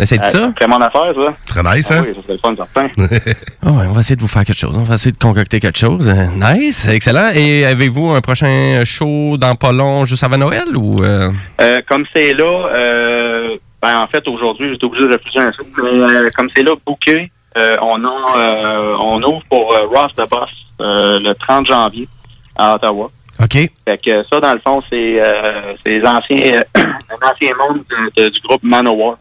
Essayez 0.00 0.20
de 0.20 0.24
ça? 0.24 0.52
C'est 0.60 0.68
mon 0.68 0.76
affaire, 0.78 1.12
ça. 1.14 1.34
Très 1.62 1.76
nice, 1.76 1.90
Ah 1.90 1.94
hein? 1.98 2.04
oui, 2.06 2.14
ça 2.14 2.22
serait 2.22 2.32
le 2.34 2.38
fun, 2.38 2.54
certain. 2.56 2.86
Ah 3.66 3.70
ouais, 3.72 3.84
on 3.88 3.92
va 3.92 4.00
essayer 4.00 4.14
de 4.16 4.20
vous 4.20 4.28
faire 4.28 4.44
quelque 4.44 4.58
chose. 4.58 4.76
On 4.76 4.82
va 4.84 4.94
essayer 4.94 5.10
de 5.12 5.18
concocter 5.18 5.58
quelque 5.60 5.78
chose. 5.78 6.08
Euh, 6.08 6.26
nice, 6.36 6.86
excellent. 6.88 7.30
Et 7.34 7.64
avez-vous 7.66 8.10
un 8.10 8.20
prochain 8.20 8.82
show 8.84 9.36
dans 9.36 9.54
pas 9.56 9.72
long, 9.72 10.04
juste 10.04 10.22
avant 10.22 10.38
Noël 10.38 10.76
ou 10.76 11.02
euh, 11.02 11.30
Euh, 11.60 11.80
comme 11.88 12.04
c'est 12.12 12.32
là, 12.34 12.44
euh, 12.72 13.48
ben 13.82 14.00
en 14.00 14.06
fait 14.06 14.26
aujourd'hui 14.28 14.70
j'étais 14.72 14.84
obligé 14.84 15.06
de 15.08 15.12
refuser 15.12 15.38
un 15.40 15.52
show, 15.52 15.64
mais 15.82 15.88
euh, 15.88 16.30
comme 16.36 16.48
c'est 16.54 16.62
là 16.62 16.72
booké, 16.86 17.30
euh, 17.58 17.76
on 17.82 18.04
a 18.04 18.38
euh, 18.38 18.94
on 19.00 19.22
ouvre 19.22 19.42
pour 19.50 19.72
euh, 19.74 19.86
Ross 19.86 20.12
the 20.16 20.28
Boss 20.28 20.50
euh, 20.80 21.18
le 21.20 21.34
30 21.34 21.66
janvier 21.66 22.08
à 22.56 22.74
Ottawa. 22.76 23.10
OK. 23.40 23.52
Fait 23.52 23.98
que 24.04 24.24
ça 24.28 24.40
dans 24.40 24.52
le 24.52 24.58
fond 24.58 24.82
c'est 24.90 25.20
euh, 25.20 25.74
c'est 25.84 25.90
les 25.90 26.04
anciens 26.04 26.52
euh, 26.54 26.62
un 26.76 27.30
ancien 27.30 27.50
monde 27.58 27.82
de- 27.88 28.22
de- 28.24 28.28
du 28.30 28.40
groupe 28.40 28.62
Manowar. 28.64 29.16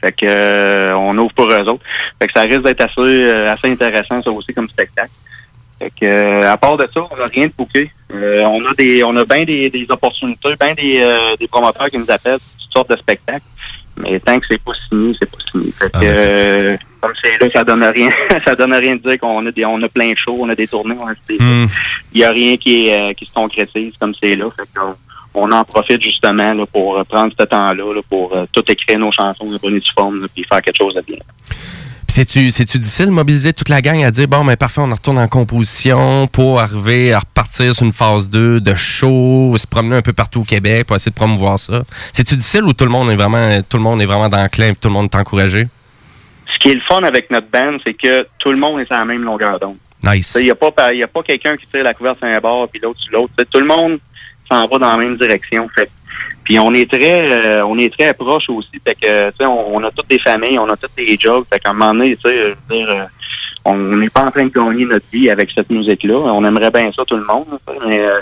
Fait 0.00 0.12
que 0.12 0.26
euh, 0.28 0.94
on 0.96 1.16
ouvre 1.18 1.32
pour 1.34 1.46
eux 1.50 1.60
autres. 1.60 1.82
Fait 2.20 2.28
que 2.28 2.32
ça 2.34 2.42
risque 2.42 2.62
d'être 2.62 2.82
assez 2.84 3.00
euh, 3.00 3.52
assez 3.52 3.68
intéressant 3.70 4.22
ça 4.22 4.30
aussi 4.30 4.52
comme 4.54 4.68
spectacle. 4.68 5.10
Fait 5.78 5.90
que 5.90 6.04
euh, 6.06 6.50
à 6.52 6.56
part 6.56 6.76
de 6.76 6.86
ça, 6.92 7.00
on 7.10 7.16
n'a 7.16 7.26
rien 7.26 7.46
de 7.46 7.52
booké. 7.56 7.90
Euh, 8.12 8.42
on 8.44 8.64
a 8.66 8.74
des 8.74 9.02
on 9.04 9.16
a 9.16 9.24
bien 9.24 9.44
des, 9.44 9.68
des 9.70 9.86
opportunités, 9.90 10.48
bien 10.60 10.74
des, 10.74 11.00
euh, 11.02 11.36
des 11.38 11.46
promoteurs 11.48 11.88
qui 11.88 11.98
nous 11.98 12.10
appellent 12.10 12.38
toutes 12.60 12.72
sortes 12.72 12.90
de 12.90 12.96
spectacles. 12.96 13.44
Mais 13.96 14.20
tant 14.20 14.38
que 14.38 14.46
c'est 14.48 14.62
pas 14.62 14.72
signé, 14.88 15.12
c'est 15.18 15.28
pas 15.30 15.38
signé. 15.50 15.72
Fait 15.72 15.90
que 15.90 15.96
Ah, 15.96 16.00
ben, 16.00 16.16
c'est- 16.16 16.72
euh, 16.72 16.76
comme 17.00 17.12
c'est 17.22 17.40
là, 17.40 17.48
ça 17.54 17.64
donne 17.64 17.84
rien 17.84 18.08
ça 18.46 18.54
donne 18.54 18.74
rien 18.74 18.96
de 18.96 19.08
dire 19.08 19.18
qu'on 19.18 19.44
a 19.46 19.50
des 19.52 19.64
on 19.64 19.82
a 19.82 19.88
plein 19.88 20.10
de 20.12 20.16
shows, 20.16 20.36
on 20.38 20.48
a 20.48 20.54
des 20.54 20.66
tournées, 20.68 20.94
on 21.00 21.06
a 21.08 21.14
des 21.28 21.36
hmm, 21.38 21.66
il 22.12 22.20
y 22.20 22.24
a 22.24 22.30
rien 22.30 22.56
qui 22.56 22.88
est, 22.88 23.00
euh, 23.00 23.12
qui 23.14 23.26
se 23.26 23.32
concrétise 23.32 23.92
comme 24.00 24.12
c'est 24.20 24.36
là. 24.36 24.46
Fait 24.56 24.68
qu'on 24.76 24.94
on 25.34 25.50
en 25.52 25.64
profite 25.64 26.02
justement 26.02 26.54
là, 26.54 26.64
pour 26.66 26.98
euh, 26.98 27.04
prendre 27.04 27.32
ce 27.38 27.44
temps-là 27.44 27.94
là, 27.94 28.00
pour 28.08 28.34
euh, 28.34 28.44
tout 28.52 28.64
écrire 28.68 28.98
nos 28.98 29.12
chansons 29.12 29.50
de 29.50 29.58
bonne 29.58 29.76
et 29.76 29.80
due 29.80 29.90
forme 29.94 30.22
là, 30.22 30.26
puis 30.34 30.44
faire 30.44 30.62
quelque 30.62 30.78
chose 30.80 30.94
de 30.94 31.00
bien. 31.02 31.18
C'est-tu, 32.10 32.50
c'est-tu 32.50 32.78
difficile 32.78 33.06
de 33.06 33.10
mobiliser 33.10 33.52
toute 33.52 33.68
la 33.68 33.80
gang 33.80 34.02
à 34.02 34.10
dire 34.10 34.26
bon, 34.26 34.42
mais 34.42 34.56
parfait, 34.56 34.80
on 34.80 34.90
retourne 34.90 35.18
en 35.18 35.28
composition 35.28 36.26
pour 36.26 36.58
arriver 36.58 37.12
à 37.12 37.20
repartir 37.20 37.74
sur 37.74 37.84
une 37.84 37.92
phase 37.92 38.30
2 38.30 38.60
de 38.60 38.74
show, 38.74 39.54
se 39.56 39.66
promener 39.66 39.96
un 39.96 40.02
peu 40.02 40.14
partout 40.14 40.40
au 40.40 40.44
Québec 40.44 40.86
pour 40.86 40.96
essayer 40.96 41.10
de 41.10 41.16
promouvoir 41.16 41.58
ça? 41.58 41.82
C'est-tu 42.12 42.34
difficile 42.34 42.64
ou 42.64 42.72
tout 42.72 42.84
le 42.84 42.90
monde 42.90 43.10
est 43.10 43.16
vraiment, 43.16 43.60
tout 43.68 43.76
le 43.76 43.82
monde 43.82 44.02
est 44.02 44.06
vraiment 44.06 44.28
dans 44.28 44.42
le 44.42 44.48
clin 44.48 44.70
et 44.70 44.74
tout 44.74 44.88
le 44.88 44.94
monde 44.94 45.10
est 45.12 45.16
encouragé? 45.16 45.68
Ce 46.52 46.58
qui 46.58 46.70
est 46.70 46.74
le 46.74 46.80
fun 46.88 47.02
avec 47.04 47.30
notre 47.30 47.48
band, 47.50 47.76
c'est 47.84 47.94
que 47.94 48.26
tout 48.38 48.50
le 48.50 48.58
monde 48.58 48.80
est 48.80 48.86
sur 48.86 48.96
la 48.96 49.04
même 49.04 49.22
longueur 49.22 49.60
d'onde. 49.60 49.76
Nice. 50.02 50.36
Il 50.40 50.44
n'y 50.44 50.50
a 50.50 50.54
pas 50.54 50.94
y 50.94 51.02
a 51.02 51.08
pas 51.08 51.22
quelqu'un 51.22 51.56
qui 51.56 51.66
tire 51.66 51.82
la 51.82 51.92
couverture 51.92 52.28
sur 52.28 52.36
un 52.36 52.40
bord 52.40 52.68
puis 52.68 52.80
l'autre 52.80 53.00
sur 53.00 53.12
l'autre. 53.12 53.32
Tout 53.50 53.60
le 53.60 53.66
monde 53.66 53.98
s'en 54.50 54.66
va 54.66 54.78
dans 54.78 54.90
la 54.90 54.96
même 54.96 55.16
direction. 55.16 55.68
Fait. 55.74 55.90
Puis 56.44 56.58
on 56.58 56.72
est 56.72 56.90
très 56.90 57.30
euh, 57.30 57.66
on 57.66 57.78
est 57.78 57.92
très 57.96 58.12
proches 58.14 58.48
aussi. 58.48 58.70
Fait 58.84 58.94
que 58.94 59.30
t'sais, 59.30 59.44
on, 59.46 59.76
on 59.76 59.84
a 59.84 59.90
toutes 59.90 60.08
des 60.08 60.18
familles, 60.20 60.58
on 60.58 60.68
a 60.70 60.76
toutes 60.76 60.96
des 60.96 61.16
jobs. 61.18 61.44
Fait 61.52 61.58
qu'à 61.60 61.70
un 61.70 61.74
moment 61.74 61.92
donné, 61.92 62.16
tu 62.16 62.28
sais, 62.28 62.36
je 62.36 62.48
veux 62.48 62.56
dire, 62.76 62.88
euh, 62.90 63.02
on 63.64 63.74
n'est 63.76 64.08
pas 64.08 64.24
en 64.24 64.30
train 64.30 64.44
de 64.46 64.48
gagner 64.52 64.84
notre 64.86 65.06
vie 65.12 65.28
avec 65.30 65.50
cette 65.54 65.68
musique-là. 65.70 66.16
On 66.16 66.44
aimerait 66.44 66.70
bien 66.70 66.90
ça 66.96 67.04
tout 67.04 67.16
le 67.16 67.24
monde, 67.24 67.46
mais 67.86 68.00
euh, 68.00 68.20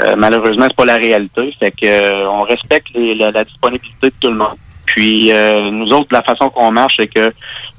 euh, 0.00 0.14
malheureusement, 0.16 0.66
c'est 0.68 0.76
pas 0.76 0.84
la 0.84 0.96
réalité. 0.96 1.54
Fait 1.58 1.70
que 1.70 1.86
euh, 1.86 2.28
on 2.28 2.42
respecte 2.42 2.88
les- 2.94 3.14
la, 3.14 3.30
la 3.30 3.44
disponibilité 3.44 4.08
de 4.08 4.14
tout 4.20 4.28
le 4.28 4.36
monde. 4.36 4.56
Puis 4.84 5.32
euh, 5.32 5.70
nous 5.70 5.90
autres, 5.92 6.08
la 6.10 6.22
façon 6.22 6.50
qu'on 6.50 6.70
marche, 6.70 6.96
c'est 6.98 7.06
que 7.06 7.32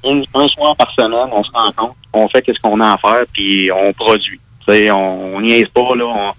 une- 0.03 0.25
un 0.33 0.47
soir 0.47 0.75
par 0.75 0.91
semaine, 0.93 1.29
on 1.31 1.43
se 1.43 1.51
rencontre, 1.53 1.95
on 2.13 2.27
fait 2.29 2.41
qu'est-ce 2.41 2.59
qu'on 2.59 2.79
a 2.79 2.93
à 2.93 2.97
faire, 2.97 3.23
puis 3.31 3.69
on 3.71 3.93
produit. 3.93 4.39
Tu 4.67 4.73
sais, 4.73 4.91
on, 4.91 5.35
on 5.35 5.41
niaise 5.41 5.67
pas 5.73 5.95
là, 5.95 6.05
on, 6.05 6.33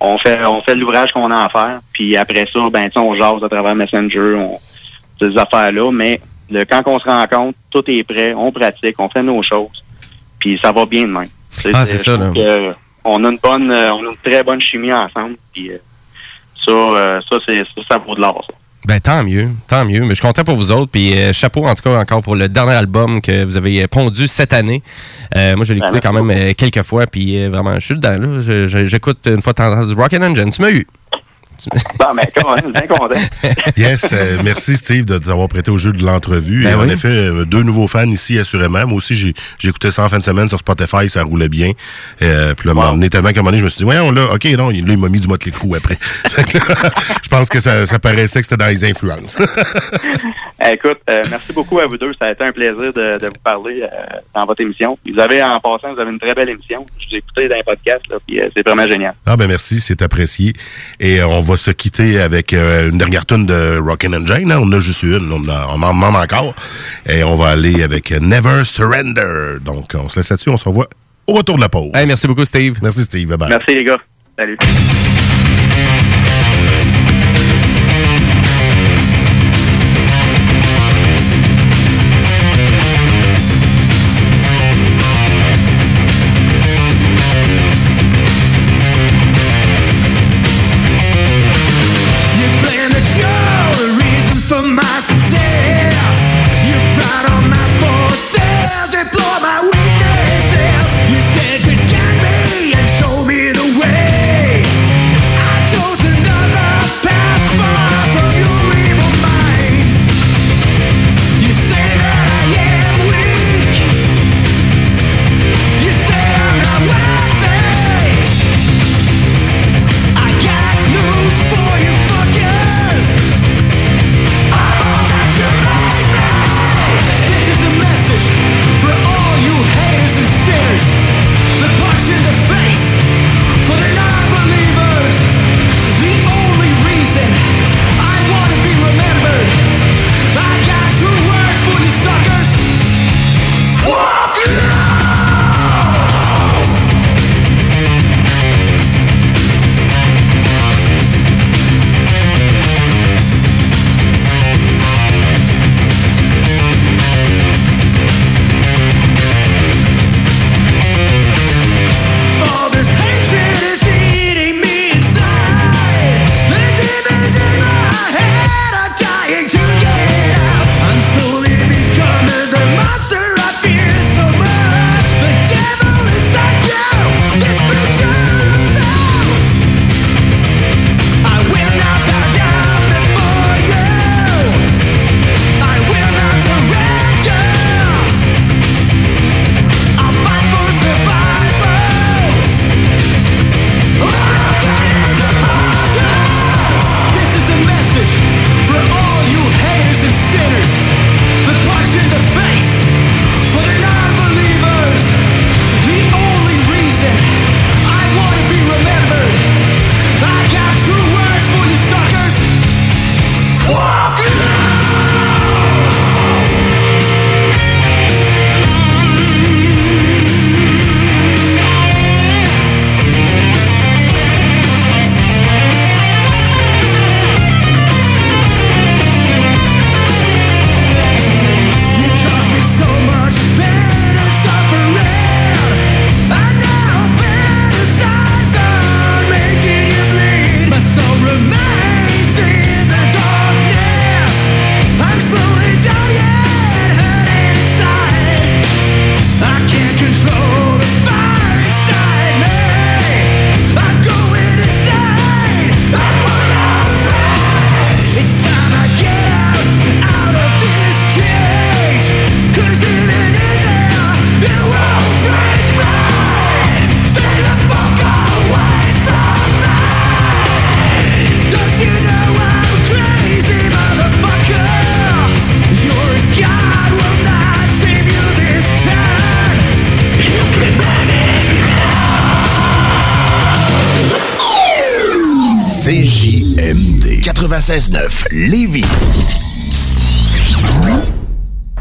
on 0.00 0.18
fait 0.18 0.44
on 0.44 0.60
fait 0.62 0.74
l'ouvrage 0.74 1.12
qu'on 1.12 1.30
a 1.30 1.44
à 1.44 1.48
faire, 1.48 1.80
puis 1.92 2.16
après 2.16 2.46
ça, 2.52 2.60
ben 2.70 2.90
on 2.96 3.14
jase 3.14 3.42
à 3.42 3.48
travers 3.48 3.74
Messenger, 3.74 4.34
on 4.36 4.58
ces 5.20 5.36
affaires 5.36 5.72
là, 5.72 5.90
mais 5.92 6.20
le, 6.50 6.64
quand 6.64 6.82
on 6.86 6.98
se 6.98 7.04
rencontre, 7.04 7.58
tout 7.70 7.84
est 7.88 8.02
prêt, 8.02 8.34
on 8.34 8.50
pratique, 8.50 8.98
on 8.98 9.08
fait 9.08 9.22
nos 9.22 9.42
choses, 9.42 9.84
puis 10.38 10.58
ça 10.58 10.72
va 10.72 10.86
bien 10.86 11.02
de 11.02 11.12
même. 11.12 11.28
Ah, 11.74 11.84
c'est 11.84 11.98
ça, 11.98 12.16
là. 12.16 12.30
que, 12.34 12.74
on 13.04 13.24
a 13.24 13.28
une 13.28 13.38
bonne, 13.38 13.70
euh, 13.70 13.92
on 13.92 14.06
a 14.06 14.10
une 14.10 14.16
très 14.22 14.42
bonne 14.42 14.60
chimie 14.60 14.92
ensemble, 14.92 15.36
puis 15.52 15.70
euh, 15.70 15.78
ça, 16.66 16.72
euh, 16.72 17.20
ça 17.28 17.36
c'est 17.46 17.64
ça, 17.64 17.82
ça 17.90 17.98
vaut 17.98 18.14
de 18.14 18.20
l'or. 18.20 18.44
Ça. 18.48 18.54
Ben 18.86 18.98
tant 18.98 19.22
mieux, 19.22 19.50
tant 19.66 19.84
mieux. 19.84 20.00
Mais 20.00 20.08
je 20.08 20.14
suis 20.14 20.22
content 20.26 20.42
pour 20.42 20.56
vous 20.56 20.72
autres. 20.72 20.90
Puis 20.90 21.14
euh, 21.14 21.32
chapeau 21.32 21.66
en 21.66 21.74
tout 21.74 21.82
cas 21.82 21.98
encore 22.00 22.22
pour 22.22 22.34
le 22.34 22.48
dernier 22.48 22.72
album 22.72 23.20
que 23.20 23.44
vous 23.44 23.56
avez 23.58 23.82
euh, 23.82 23.86
pondu 23.88 24.26
cette 24.26 24.52
année. 24.54 24.82
Euh, 25.36 25.54
moi, 25.54 25.64
je 25.64 25.74
l'ai 25.74 25.80
Ben, 25.80 25.86
écouté 25.86 26.00
quand 26.00 26.12
même 26.14 26.30
euh, 26.30 26.52
quelques 26.56 26.82
fois. 26.82 27.06
Puis 27.06 27.36
euh, 27.36 27.50
vraiment, 27.50 27.74
je 27.78 27.84
suis 27.84 27.94
dedans. 27.94 28.40
J'écoute 28.86 29.26
une 29.26 29.42
fois 29.42 29.52
de 29.52 29.58
temps 29.58 29.72
en 29.72 29.76
temps 29.80 29.86
du 29.86 29.92
Rock 29.94 30.14
and 30.14 30.22
Engine. 30.22 30.50
Tu 30.50 30.62
m'as 30.62 30.70
eu. 30.70 30.86
Bon, 31.98 32.14
ben, 32.14 32.24
quand 32.34 32.54
même, 32.56 32.72
bien 32.72 32.86
content. 32.86 33.18
Yes, 33.76 34.06
euh, 34.12 34.38
merci 34.44 34.76
Steve 34.76 35.04
de 35.04 35.18
t'avoir 35.18 35.48
prêté 35.48 35.70
au 35.70 35.76
jeu 35.78 35.92
de 35.92 36.02
l'entrevue. 36.04 36.64
Ben 36.64 36.70
Et 36.70 36.74
en 36.74 36.88
effet, 36.88 37.08
euh, 37.08 37.44
deux 37.44 37.62
nouveaux 37.62 37.86
fans 37.86 38.06
ici, 38.10 38.38
assurément. 38.38 38.86
Moi 38.86 38.96
aussi, 38.96 39.34
écouté 39.64 39.90
ça 39.90 40.04
en 40.04 40.08
fin 40.08 40.18
de 40.18 40.24
semaine 40.24 40.48
sur 40.48 40.58
Spotify, 40.58 41.08
ça 41.08 41.22
roulait 41.22 41.48
bien. 41.48 41.72
Euh, 42.22 42.54
puis 42.54 42.68
là, 42.68 42.74
Wow. 42.74 42.96
wow. 42.96 43.08
tellement 43.08 43.32
qu'à 43.32 43.40
un 43.40 43.42
moment 43.42 43.50
donné, 43.50 43.58
je 43.58 43.64
me 43.64 43.68
suis 43.68 43.78
dit, 43.78 43.84
voyons 43.84 44.10
là, 44.12 44.32
ok, 44.34 44.44
non, 44.56 44.70
il- 44.70 44.86
là, 44.86 44.92
il 44.92 44.98
m'a 44.98 45.08
mis 45.08 45.20
du 45.20 45.28
motley 45.28 45.50
crue 45.52 45.76
après. 45.76 45.96
Fait 46.30 46.44
que, 46.44 46.58
je 46.58 47.28
pense 47.28 47.48
que 47.48 47.60
ça, 47.60 47.86
ça 47.86 47.98
paraissait 47.98 48.40
que 48.40 48.46
c'était 48.46 48.56
dans 48.62 48.68
les 48.70 48.84
influences. 48.84 49.36
Écoute, 50.72 50.98
euh, 51.08 51.22
merci 51.30 51.52
beaucoup 51.52 51.78
à 51.80 51.86
vous 51.86 51.96
deux. 51.96 52.12
Ça 52.18 52.26
a 52.26 52.32
été 52.32 52.44
un 52.44 52.52
plaisir 52.52 52.92
de, 52.92 53.18
de 53.18 53.26
vous 53.26 53.40
parler 53.42 53.82
euh, 53.82 53.86
dans 54.34 54.44
votre 54.44 54.60
émission. 54.60 54.98
Vous 55.10 55.18
avez, 55.18 55.42
en 55.42 55.58
passant, 55.58 55.94
vous 55.94 56.00
avez 56.00 56.10
une 56.10 56.18
très 56.18 56.34
belle 56.34 56.50
émission. 56.50 56.84
Je 56.98 57.06
vous 57.08 57.14
ai 57.14 57.18
écouté 57.18 57.48
dans 57.48 57.56
les 57.56 57.62
podcasts, 57.62 58.06
là, 58.10 58.16
puis 58.26 58.40
euh, 58.40 58.48
c'est 58.54 58.66
vraiment 58.66 58.86
génial. 58.88 59.14
ah 59.26 59.36
ben 59.36 59.48
merci, 59.48 59.80
c'est 59.80 60.02
apprécié. 60.02 60.52
Et 61.00 61.20
euh, 61.20 61.26
on 61.26 61.40
va 61.40 61.49
se 61.56 61.70
quitter 61.70 62.20
avec 62.20 62.52
euh, 62.52 62.90
une 62.90 62.98
dernière 62.98 63.26
tune 63.26 63.46
de 63.46 63.78
Rockin' 63.78 64.14
and 64.14 64.26
Jane. 64.26 64.50
hein. 64.52 64.58
On 64.60 64.66
en 64.68 64.72
a 64.72 64.78
juste 64.80 65.02
une, 65.02 65.30
on, 65.32 65.36
en- 65.48 65.78
on 65.78 65.82
en 65.82 65.94
demande 65.94 66.16
encore. 66.16 66.54
Et 67.08 67.22
on 67.24 67.34
va 67.34 67.48
aller 67.48 67.82
avec 67.82 68.10
Never 68.10 68.64
Surrender. 68.64 69.58
Donc, 69.64 69.86
on 69.94 70.08
se 70.08 70.18
laisse 70.20 70.30
là-dessus, 70.30 70.50
on 70.50 70.56
se 70.56 70.64
revoit 70.64 70.88
au 71.26 71.34
retour 71.34 71.56
de 71.56 71.60
la 71.60 71.68
pause. 71.68 71.90
Hey, 71.94 72.06
merci 72.06 72.26
beaucoup, 72.26 72.44
Steve. 72.44 72.78
Merci 72.82 73.02
Steve, 73.02 73.28
bye 73.28 73.36
bye. 73.38 73.48
Merci 73.48 73.74
les 73.74 73.84
gars. 73.84 73.98
Salut. 74.38 74.56
I 97.12 97.22
don't 97.26 97.49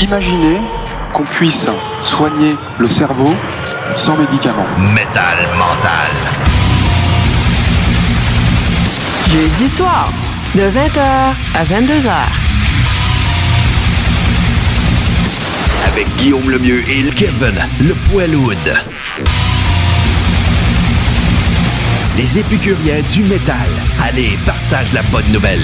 Imaginez 0.10 0.58
qu'on 1.14 1.24
puisse 1.24 1.68
soigner 2.02 2.56
le 2.80 2.88
cerveau 2.88 3.32
sans 3.96 4.18
médicaments. 4.18 4.66
Métal 4.96 5.38
mental. 5.56 6.10
Jeudi 9.32 9.68
soir, 9.68 10.12
de 10.56 10.62
20h 10.62 11.00
à 11.54 11.64
22h. 11.64 12.10
Avec 15.92 16.08
Guillaume 16.18 16.50
Lemieux 16.50 16.84
et 16.90 17.04
Kevin 17.12 17.64
Le 17.80 17.94
Poilwood. 18.10 18.78
Les 22.18 22.40
épicuriens 22.40 23.04
du 23.14 23.26
métal. 23.26 23.70
Allez, 24.04 24.40
partage 24.44 24.92
la 24.92 25.04
bonne 25.04 25.32
nouvelle. 25.32 25.64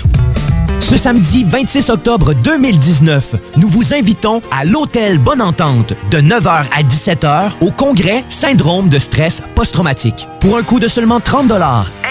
Ce 0.81 0.97
samedi 0.97 1.45
26 1.47 1.91
octobre 1.91 2.33
2019, 2.33 3.35
nous 3.57 3.69
vous 3.69 3.93
invitons 3.93 4.41
à 4.51 4.65
l'Hôtel 4.65 5.19
Bonne 5.19 5.41
Entente 5.41 5.93
de 6.09 6.17
9h 6.17 6.65
à 6.75 6.83
17h 6.83 7.51
au 7.61 7.71
congrès 7.71 8.25
Syndrome 8.29 8.89
de 8.89 8.99
stress 8.99 9.41
post-traumatique. 9.55 10.27
Pour 10.39 10.57
un 10.57 10.63
coût 10.63 10.79
de 10.79 10.87
seulement 10.87 11.19
30 11.19 11.51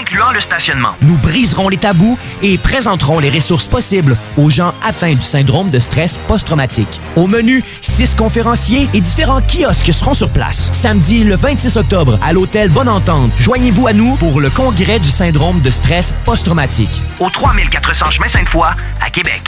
incluant 0.01 0.31
le 0.33 0.41
stationnement. 0.41 0.91
Nous 1.03 1.17
briserons 1.19 1.69
les 1.69 1.77
tabous 1.77 2.17
et 2.43 2.57
présenterons 2.59 3.19
les 3.19 3.29
ressources 3.29 3.69
possibles 3.69 4.17
aux 4.39 4.49
gens 4.49 4.73
atteints 4.85 5.15
du 5.15 5.23
syndrome 5.23 5.71
de 5.71 5.79
stress 5.79 6.17
post-traumatique. 6.17 7.01
Au 7.17 7.27
menu, 7.27 7.63
six 7.83 8.15
conférenciers 8.15 8.89
et 8.95 9.01
différents 9.01 9.43
kiosques 9.43 9.93
seront 9.93 10.15
sur 10.15 10.31
place. 10.31 10.71
Samedi 10.73 11.25
le 11.25 11.37
26 11.37 11.77
octobre 11.77 12.19
à 12.23 12.33
l'Hôtel 12.33 12.71
Bonne 12.71 12.89
Entente, 12.89 13.33
joignez-vous 13.39 13.89
à 13.89 13.93
nous 13.93 14.17
pour 14.17 14.41
le 14.41 14.49
congrès 14.49 15.01
du 15.01 15.09
syndrome 15.09 15.61
de 15.61 15.71
stress 15.71 16.15
post-traumatique. 16.25 17.03
Au 17.19 17.29
3400 17.29 18.11
chemin 18.11 18.29
Sainte-Foy 18.29 18.60
à 18.63 19.11
Québec. 19.11 19.41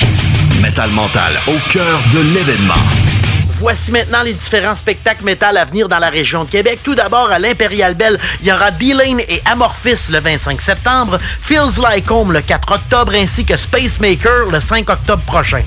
Métal 0.63 0.91
mental 0.91 1.33
au 1.47 1.59
cœur 1.71 1.99
de 2.15 2.21
l'événement. 2.35 2.75
Voici 3.63 3.93
maintenant 3.93 4.25
les 4.25 4.33
différents 4.33 4.75
spectacles 4.75 5.23
métal 5.23 5.57
à 5.57 5.65
venir 5.65 5.89
dans 5.89 6.01
la 6.01 6.11
région 6.11 6.43
de 6.43 6.51
Québec. 6.51 6.81
Tout 6.83 6.97
d'abord, 6.97 7.31
à 7.31 7.39
l'Impérial 7.39 7.95
Bell, 7.95 8.19
il 8.41 8.49
y 8.49 8.53
aura 8.53 8.73
D-Lane 8.73 9.21
et 9.21 9.41
Amorphis 9.45 10.11
le 10.11 10.19
25 10.19 10.61
septembre, 10.61 11.17
Feels 11.43 11.81
Like 11.81 12.11
Home 12.11 12.33
le 12.33 12.41
4 12.41 12.73
octobre, 12.73 13.13
ainsi 13.15 13.45
que 13.45 13.57
Spacemaker 13.57 14.47
le 14.51 14.59
5 14.59 14.91
octobre 14.91 15.23
prochain. 15.23 15.63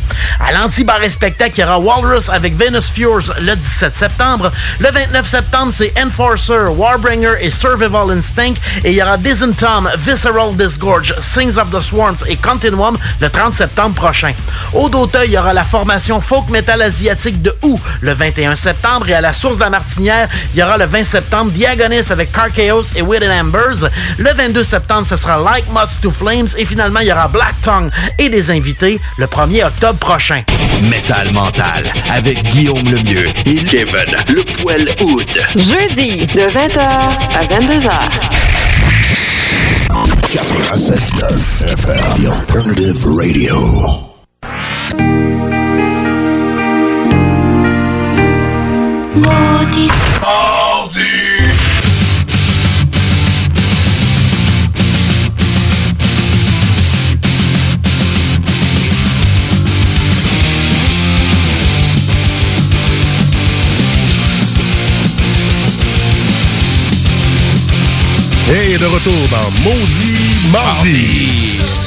À 0.45 0.51
l'Anti-Bar 0.51 1.03
et 1.03 1.09
Spectacle, 1.09 1.53
il 1.55 1.61
y 1.61 1.63
aura 1.63 1.79
Walrus 1.79 2.27
avec 2.27 2.57
Venus 2.57 2.91
Fures 2.91 3.33
le 3.39 3.55
17 3.55 3.95
septembre. 3.95 4.51
Le 4.79 4.91
29 4.91 5.25
septembre, 5.25 5.71
c'est 5.73 5.93
Enforcer, 5.97 6.67
Warbringer 6.75 7.35
et 7.39 7.49
Survival 7.49 8.11
Instinct. 8.11 8.55
Et 8.83 8.91
il 8.91 8.97
y 8.97 9.01
aura 9.01 9.15
Disney 9.15 9.53
Tom, 9.53 9.89
Visceral 9.99 10.53
Disgorge, 10.57 11.15
Sings 11.21 11.57
of 11.57 11.71
the 11.71 11.79
Swarms 11.79 12.25
et 12.27 12.35
Continuum 12.35 12.97
le 13.21 13.29
30 13.29 13.53
septembre 13.53 13.95
prochain. 13.95 14.33
Au 14.73 14.89
d'Auteuil, 14.89 15.29
il 15.29 15.33
y 15.35 15.37
aura 15.37 15.53
la 15.53 15.63
formation 15.63 16.19
folk 16.19 16.49
metal 16.49 16.81
asiatique 16.81 17.41
de 17.41 17.55
OU 17.61 17.79
le 18.01 18.13
21 18.13 18.55
septembre. 18.55 19.09
Et 19.09 19.13
à 19.13 19.21
la 19.21 19.33
source 19.33 19.55
de 19.55 19.63
la 19.63 19.69
Martinière, 19.69 20.27
il 20.53 20.59
y 20.59 20.63
aura 20.63 20.77
le 20.77 20.85
20 20.85 21.03
septembre 21.03 21.51
Diagonis 21.51 22.11
avec 22.11 22.31
Carchaos 22.31 22.85
et 22.95 23.01
Within 23.01 23.41
Ambers. 23.41 23.89
Le 24.17 24.33
22 24.33 24.63
septembre, 24.63 25.07
ce 25.07 25.17
sera 25.17 25.39
Like 25.39 25.69
Moths 25.71 26.01
to 26.01 26.11
Flames. 26.11 26.47
Et 26.57 26.65
finalement, 26.65 26.99
il 26.99 27.07
y 27.07 27.11
aura 27.11 27.27
Black 27.27 27.55
Tongue 27.61 27.89
et 28.17 28.29
des 28.29 28.51
invités 28.51 28.99
le 29.17 29.25
1er 29.25 29.65
octobre 29.65 29.99
prochain. 29.99 30.43
Métal 30.89 31.31
mental 31.31 31.83
avec 32.13 32.41
Guillaume 32.51 32.83
Lemieux 32.83 33.27
et 33.45 33.55
Kevin 33.55 34.15
Le 34.29 34.43
Poil 34.61 34.87
Hood. 35.01 35.25
Jeudi, 35.55 36.25
de 36.27 36.41
20h 36.41 36.79
à 36.79 37.45
22h. 37.45 37.91
96.9 40.27 41.63
FM, 41.63 41.97
The 42.17 42.27
Alternative 42.27 43.07
Radio. 43.07 44.15
Et 68.47 68.77
de 68.77 68.85
retour 68.85 69.13
dans 69.31 69.51
Maudit 69.63 70.49
Mardi. 70.51 71.84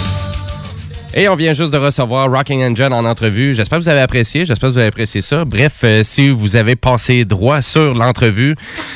Et 1.14 1.26
on 1.28 1.36
vient 1.36 1.54
juste 1.54 1.72
de 1.72 1.78
recevoir 1.78 2.30
Rocking 2.30 2.62
Engine 2.62 2.92
en 2.92 3.04
entrevue. 3.06 3.54
J'espère 3.54 3.78
que 3.78 3.84
vous 3.84 3.88
avez 3.88 4.02
apprécié. 4.02 4.44
J'espère 4.44 4.68
que 4.68 4.74
vous 4.74 4.78
avez 4.78 4.88
apprécié 4.88 5.22
ça. 5.22 5.46
Bref, 5.46 5.80
euh, 5.82 6.02
si 6.02 6.28
vous 6.28 6.54
avez 6.54 6.76
passé 6.76 7.24
droit 7.24 7.62
sur 7.62 7.94
l'entrevue 7.94 8.54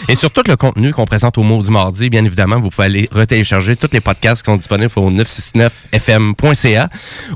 et 0.09 0.15
sur 0.15 0.31
tout 0.31 0.43
le 0.47 0.57
contenu 0.57 0.93
qu'on 0.93 1.07
présente 1.07 1.39
au 1.39 1.43
mot 1.43 1.63
du 1.63 1.71
mardi, 1.71 2.11
bien 2.11 2.23
évidemment, 2.25 2.61
vous 2.61 2.69
pouvez 2.69 2.85
aller 2.85 3.09
retélécharger 3.11 3.77
tous 3.77 3.89
les 3.93 4.01
podcasts 4.01 4.43
qui 4.43 4.51
sont 4.51 4.59
disponibles 4.59 4.93
au 4.97 5.11
969fm.ca 5.11 6.91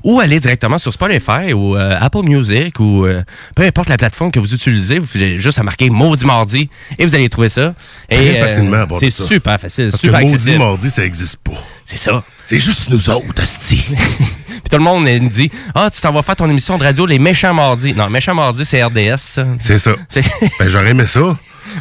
ou 0.05 0.20
aller 0.20 0.39
directement 0.41 0.77
sur 0.79 0.93
Spotify 0.93 1.55
ou 1.55 1.74
euh, 1.74 1.97
Apple 1.99 2.24
Music 2.24 2.79
ou 2.79 3.07
euh, 3.07 3.22
peu 3.55 3.62
importe 3.62 3.89
la 3.89 3.97
plateforme 3.97 4.31
que 4.31 4.41
vous 4.41 4.53
utilisez. 4.53 4.99
Vous 4.99 5.09
avez 5.16 5.39
juste 5.39 5.59
à 5.59 5.62
marquer 5.62 5.89
Maudit 5.89 6.27
Mardi 6.27 6.68
et 6.99 7.07
vous 7.07 7.14
allez 7.14 7.31
trouver 7.31 7.49
ça. 7.49 7.74
Et, 8.11 8.16
Très 8.16 8.35
facilement 8.35 8.85
C'est 9.01 9.11
super 9.11 9.59
facile, 9.59 9.89
Parce 9.91 10.03
super 10.03 10.20
que 10.20 10.27
Maudit. 10.27 10.59
Mardi, 10.59 10.91
ça 10.91 11.05
existe 11.05 11.37
pas. 11.37 11.53
C'est 11.87 11.97
ça. 11.97 12.22
C'est 12.45 12.61
juste 12.61 12.91
nous 12.91 13.09
autres, 13.09 13.43
Asti. 13.43 13.83
Puis 14.67 14.71
tout 14.71 14.79
le 14.79 14.83
monde 14.83 15.05
me 15.05 15.29
dit 15.29 15.49
Ah, 15.77 15.89
tu 15.95 16.01
t'en 16.01 16.11
vas 16.12 16.23
faire 16.23 16.35
ton 16.35 16.51
émission 16.51 16.77
de 16.77 16.83
radio 16.83 17.07
Les 17.07 17.21
Méchants 17.21 17.55
Mardis. 17.55 17.95
Non, 17.95 18.11
Méchants 18.11 18.35
Mardis, 18.35 18.64
c'est 18.64 18.83
RDS. 18.83 19.17
ça. 19.19 19.47
C'est 19.61 19.79
ça. 19.79 19.93
ben, 20.59 20.69
j'aurais 20.69 20.91
aimé 20.91 21.07
ça. 21.07 21.21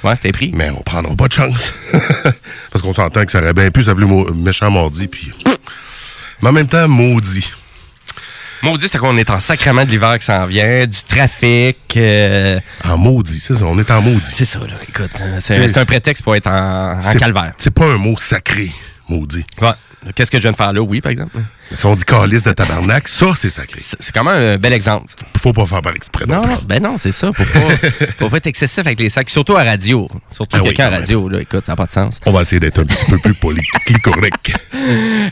Ouais, 0.04 0.16
c'était 0.16 0.32
pris. 0.32 0.52
Mais 0.54 0.70
on 0.70 0.82
prendra 0.84 1.16
pas 1.16 1.28
de 1.28 1.34
chance. 1.34 1.74
Parce 2.72 2.84
qu'on 2.84 2.94
s'entend 2.94 3.26
que 3.26 3.32
ça 3.32 3.40
aurait 3.42 3.54
bien 3.56 3.72
pu 3.72 3.82
s'appeler 3.82 4.06
Méchant 4.36 4.70
Mardi. 4.70 5.08
Puis... 5.08 5.32
Mais 6.44 6.50
en 6.50 6.52
même 6.52 6.68
temps, 6.68 6.88
maudit. 6.88 7.52
Maudit, 8.62 8.88
c'est 8.88 9.00
qu'on 9.00 9.18
est 9.18 9.32
en 9.32 9.40
sacrement 9.40 9.84
de 9.84 9.90
l'hiver 9.90 10.20
qui 10.20 10.26
s'en 10.26 10.46
vient, 10.46 10.86
du 10.86 10.98
trafic. 11.08 11.78
euh, 11.98 12.60
En 12.84 12.98
maudit, 13.00 13.40
c'est 13.40 13.56
ça. 13.56 13.66
On 13.66 13.80
est 13.80 13.90
en 13.90 14.02
maudit. 14.02 14.22
C'est 14.32 14.46
ça, 14.46 14.60
là. 14.60 14.76
Écoute, 14.88 15.10
euh, 15.22 15.38
c'est 15.40 15.68
c'est 15.70 15.78
un 15.80 15.86
prétexte 15.86 16.24
pour 16.24 16.36
être 16.36 16.48
en, 16.48 17.00
en 17.00 17.14
calvaire. 17.16 17.54
C'est 17.58 17.74
pas 17.74 17.86
un 17.86 17.98
mot 17.98 18.16
sacré, 18.18 18.72
maudit. 19.10 19.44
Ouais. 19.60 19.72
Qu'est-ce 20.14 20.30
que 20.30 20.38
je 20.38 20.44
viens 20.44 20.52
de 20.52 20.56
faire 20.56 20.72
là? 20.72 20.82
Oui, 20.82 21.02
par 21.02 21.12
exemple. 21.12 21.36
Si 21.74 21.86
on 21.86 21.96
dit 21.96 22.04
calice 22.04 22.44
de 22.44 22.52
tabarnak, 22.52 23.08
ça, 23.08 23.28
c'est 23.36 23.50
sacré. 23.50 23.80
C'est 23.82 24.14
quand 24.14 24.24
même 24.24 24.42
un 24.42 24.58
bel 24.58 24.74
exemple. 24.74 25.08
Faut 25.38 25.54
pas 25.54 25.66
faire 25.66 25.82
par 25.82 25.96
exprès. 25.96 26.26
Non, 26.28 26.42
non, 26.42 26.58
ben 26.68 26.82
non, 26.82 26.98
c'est 26.98 27.12
ça. 27.12 27.32
Faut 27.34 27.44
pas, 27.44 27.76
faut 28.20 28.30
pas 28.30 28.38
être 28.38 28.48
excessif 28.48 28.80
avec 28.80 29.00
les 29.00 29.10
sacs, 29.10 29.30
surtout 29.30 29.56
à 29.56 29.64
radio. 29.64 30.08
Surtout 30.32 30.58
Ah 30.58 30.62
oui, 30.62 30.70
quelqu'un 30.70 30.88
à 30.88 30.90
quand 30.92 30.98
radio, 30.98 31.30
là. 31.30 31.42
Écoute, 31.42 31.66
ça 31.66 31.72
n'a 31.72 31.76
pas 31.76 31.86
de 31.86 31.92
sens. 31.92 32.20
On 32.26 32.32
va 32.32 32.42
essayer 32.42 32.60
d'être 32.60 32.80
un 32.80 32.86
petit 32.86 33.06
peu 33.06 33.18
plus 33.18 33.34
politiquement 33.34 34.00
correct. 34.04 34.54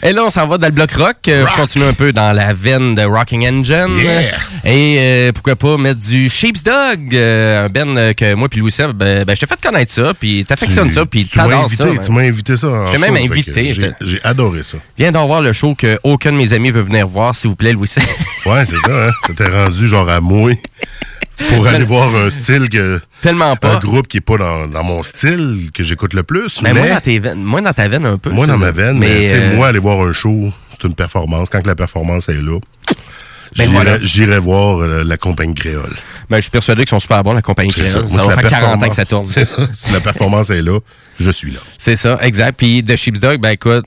Et 0.01 0.11
là, 0.11 0.23
on 0.25 0.29
s'en 0.29 0.47
va 0.47 0.57
dans 0.57 0.67
le 0.67 0.73
bloc 0.73 0.91
rock. 0.93 1.17
Euh, 1.27 1.45
On 1.53 1.61
continue 1.61 1.85
un 1.85 1.93
peu 1.93 2.11
dans 2.11 2.31
la 2.33 2.53
veine 2.53 2.95
de 2.95 3.03
Rocking 3.03 3.47
Engine. 3.47 3.97
Yeah. 3.99 4.31
Et 4.65 4.97
euh, 4.99 5.31
pourquoi 5.31 5.55
pas 5.55 5.77
mettre 5.77 5.99
du 5.99 6.29
Sheep's 6.29 6.63
Dog, 6.63 7.15
euh, 7.15 7.65
un 7.65 7.69
ben 7.69 8.13
que 8.13 8.33
moi 8.33 8.49
puis 8.49 8.59
Louis 8.59 8.71
Seb, 8.71 8.91
ben, 8.91 9.23
ben, 9.23 9.35
je 9.35 9.39
t'ai 9.41 9.45
fait 9.45 9.61
connaître 9.61 9.91
ça, 9.91 10.13
puis 10.13 10.43
t'affectionnes 10.45 10.89
ça, 10.89 11.05
puis 11.05 11.25
t'adores 11.25 11.69
ça. 11.69 11.85
tu 12.03 12.11
m'as 12.11 12.21
invité 12.21 12.57
ça 12.57 12.67
Je 12.87 12.91
t'ai 12.91 12.97
même 12.97 13.15
invité, 13.15 13.73
j'ai 14.01 14.23
adoré 14.23 14.63
ça. 14.63 14.77
Viens 14.97 15.11
d'en 15.11 15.27
voir 15.27 15.41
le 15.41 15.53
show 15.53 15.75
que 15.75 15.99
aucun 16.23 16.31
de 16.31 16.37
mes 16.37 16.53
amis 16.53 16.71
veut 16.71 16.81
venir 16.81 17.05
voir, 17.05 17.35
s'il 17.35 17.49
vous 17.49 17.55
plaît, 17.57 17.73
Louis. 17.73 17.89
Ouais, 18.45 18.63
c'est 18.65 18.77
ça, 18.77 19.07
hein. 19.07 19.11
T'étais 19.27 19.47
rendu 19.49 19.87
genre 19.87 20.09
à 20.09 20.19
moi 20.21 20.51
pour 21.49 21.65
aller 21.67 21.83
voir 21.85 22.13
un 22.15 22.29
style 22.29 22.69
que. 22.69 22.99
Tellement 23.21 23.55
pas. 23.57 23.75
Un 23.75 23.79
groupe 23.79 24.07
qui 24.07 24.17
est 24.17 24.21
pas 24.21 24.37
dans, 24.37 24.67
dans 24.67 24.83
mon 24.83 25.01
style, 25.03 25.69
que 25.73 25.83
j'écoute 25.83 26.13
le 26.13 26.23
plus. 26.23 26.61
Mais, 26.61 26.73
Mais, 26.73 26.79
moi, 26.81 26.89
dans 26.89 27.01
tes 27.01 27.19
veines- 27.19 27.41
moi, 27.43 27.61
dans 27.61 27.73
ta 27.73 27.87
veine 27.89 28.05
un 28.05 28.17
peu. 28.17 28.29
moi, 28.29 28.45
dans 28.47 28.53
ça, 28.53 28.59
ma 28.59 28.71
veine, 28.71 28.97
mais, 28.99 29.07
mais, 29.07 29.21
tu 29.23 29.27
sais, 29.29 29.35
euh, 29.41 29.55
moi, 29.55 29.67
aller 29.67 29.79
voir 29.79 29.99
un 30.01 30.13
show, 30.13 30.39
c'est 30.71 30.87
une 30.87 30.93
performance. 30.95 31.49
Quand 31.49 31.61
que 31.61 31.67
la 31.67 31.75
performance 31.75 32.27
est 32.29 32.41
là, 32.41 32.59
Ben 33.57 33.69
j'irai 34.01 34.25
voilà. 34.27 34.39
voir 34.39 34.79
euh, 34.79 35.03
la 35.03 35.17
compagnie 35.17 35.53
créole. 35.55 35.93
ben, 36.29 36.37
je 36.37 36.41
suis 36.43 36.51
persuadé 36.51 36.83
qu'ils 36.83 36.89
sont 36.89 36.99
super 36.99 37.23
bons, 37.23 37.33
la 37.33 37.41
compagnie 37.41 37.71
créole. 37.71 37.89
Ça 37.89 38.07
si 38.09 38.15
va 38.15 38.35
faire 38.37 38.49
40 38.49 38.83
ans 38.83 38.89
que 38.89 38.95
ça 38.95 39.05
tourne. 39.05 39.25
ça. 39.27 39.41
Si 39.73 39.91
la 39.93 39.99
performance 39.99 40.49
est 40.49 40.61
là, 40.61 40.79
je 41.19 41.31
suis 41.31 41.51
là. 41.51 41.59
C'est 41.77 41.95
ça, 41.97 42.17
exact. 42.21 42.55
Puis 42.57 42.81
de 42.83 42.95
Sheep's 42.95 43.19
Dog, 43.19 43.39
ben 43.39 43.51
écoute, 43.51 43.85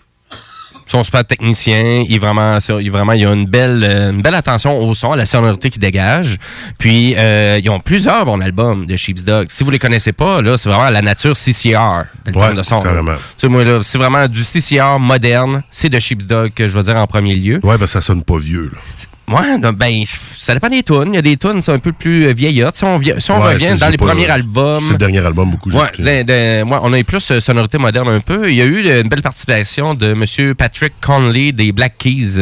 sont 0.86 1.02
super 1.02 1.24
techniciens. 1.24 2.04
Ils 2.08 2.20
vraiment, 2.20 2.58
ils 2.80 2.90
vraiment, 2.90 3.12
il 3.12 3.22
y 3.22 3.26
a 3.26 3.32
une 3.32 3.46
belle, 3.46 3.84
euh, 3.84 4.12
une 4.12 4.22
belle 4.22 4.34
attention 4.34 4.78
au 4.78 4.94
son, 4.94 5.12
à 5.12 5.16
la 5.16 5.26
sonorité 5.26 5.70
qui 5.70 5.78
dégage. 5.78 6.38
Puis 6.78 7.14
euh, 7.16 7.60
ils 7.62 7.68
ont 7.70 7.80
plusieurs 7.80 8.24
bons 8.24 8.40
albums 8.40 8.86
de 8.86 8.96
Sheep's 8.96 9.24
Dog. 9.24 9.48
Si 9.50 9.64
vous 9.64 9.70
les 9.70 9.78
connaissez 9.78 10.12
pas, 10.12 10.40
là, 10.42 10.56
c'est 10.56 10.68
vraiment 10.68 10.90
la 10.90 11.02
nature 11.02 11.36
CCR, 11.36 12.04
le 12.26 12.32
terme 12.32 12.54
de 12.54 12.62
son. 12.62 12.82
Tu 13.38 13.48
sais, 13.48 13.78
c'est 13.82 13.98
vraiment 13.98 14.26
du 14.28 14.42
CCR 14.42 14.98
moderne. 14.98 15.62
C'est 15.70 15.88
de 15.88 15.98
Sheep's 15.98 16.26
Dog 16.26 16.52
que 16.54 16.68
je 16.68 16.76
vais 16.76 16.84
dire 16.84 16.96
en 16.96 17.06
premier 17.06 17.34
lieu. 17.34 17.60
Ouais, 17.62 17.78
ben 17.78 17.86
ça 17.86 18.00
sonne 18.00 18.22
pas 18.22 18.38
vieux, 18.38 18.70
là. 18.72 18.78
Ouais, 19.28 19.58
ben, 19.72 20.04
ça 20.38 20.54
dépend 20.54 20.68
des 20.68 20.84
tunes. 20.84 21.08
Il 21.08 21.14
y 21.16 21.18
a 21.18 21.22
des 21.22 21.36
tunes, 21.36 21.60
c'est 21.60 21.72
un 21.72 21.80
peu 21.80 21.92
plus 21.92 22.26
euh, 22.26 22.32
vieillottes. 22.32 22.76
Si 22.76 22.84
on, 22.84 22.96
vi- 22.98 23.18
si 23.18 23.30
on 23.32 23.40
Ouais, 23.42 23.54
revient 23.54 23.74
dans 23.78 23.88
les 23.88 23.96
pas- 23.96 24.06
premiers 24.06 24.28
albums. 24.30 24.78
C'est 24.86 24.92
le 24.92 24.98
dernier 24.98 25.18
album, 25.18 25.50
beaucoup. 25.50 25.70
Ouais, 25.70 25.90
de- 25.98 26.22
de- 26.22 26.62
ouais, 26.62 26.78
on 26.82 26.92
a 26.92 26.98
eu 27.00 27.02
plus 27.04 27.28
euh, 27.32 27.40
sonorité 27.40 27.76
moderne 27.78 28.08
un 28.08 28.20
peu. 28.20 28.48
Il 28.48 28.54
y 28.56 28.60
a 28.62 28.64
eu 28.64 28.86
euh, 28.86 29.02
une 29.02 29.08
belle 29.08 29.22
participation 29.22 29.94
de 29.94 30.12
M. 30.12 30.54
Patrick 30.54 30.92
Conley 31.00 31.50
des 31.50 31.72
Black 31.72 31.98
Keys, 31.98 32.38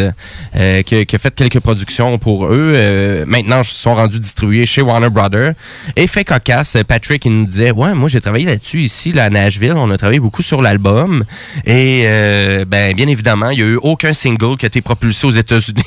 euh, 0.57 0.82
qui, 0.82 1.07
qui 1.07 1.16
a 1.16 1.18
fait 1.18 1.35
quelques 1.35 1.61
productions 1.61 2.18
pour 2.18 2.47
eux. 2.47 2.72
Euh, 2.76 3.24
maintenant, 3.26 3.61
ils 3.62 3.64
sont 3.64 3.95
rendus 3.95 4.18
distribués 4.20 4.66
chez 4.66 4.82
Warner 4.82 5.09
Brothers. 5.09 5.55
Et 5.97 6.07
fait 6.07 6.24
cocasse, 6.24 6.76
Patrick, 6.87 7.24
il 7.24 7.32
nous 7.32 7.47
disait, 7.47 7.70
ouais, 7.70 7.95
moi, 7.95 8.11
j'ai 8.11 8.20
travaillé 8.20 8.45
là-dessus 8.45 8.80
ici, 8.80 9.12
là, 9.12 9.24
à 9.24 9.30
Nashville. 9.30 9.72
On 9.74 9.91
a 9.91 9.97
travaillé 9.97 10.20
beaucoup 10.20 10.43
sur 10.43 10.61
l'album. 10.61 11.24
Et, 11.64 12.03
euh, 12.05 12.66
ben, 12.66 12.93
bien 12.95 13.09
évidemment, 13.09 13.49
il 13.49 13.57
n'y 13.57 13.62
a 13.62 13.66
eu 13.72 13.78
aucun 13.82 14.12
single 14.12 14.59
qui 14.59 14.66
a 14.66 14.68
été 14.68 14.82
propulsé 14.82 15.26
aux 15.26 15.30
États-Unis. 15.30 15.82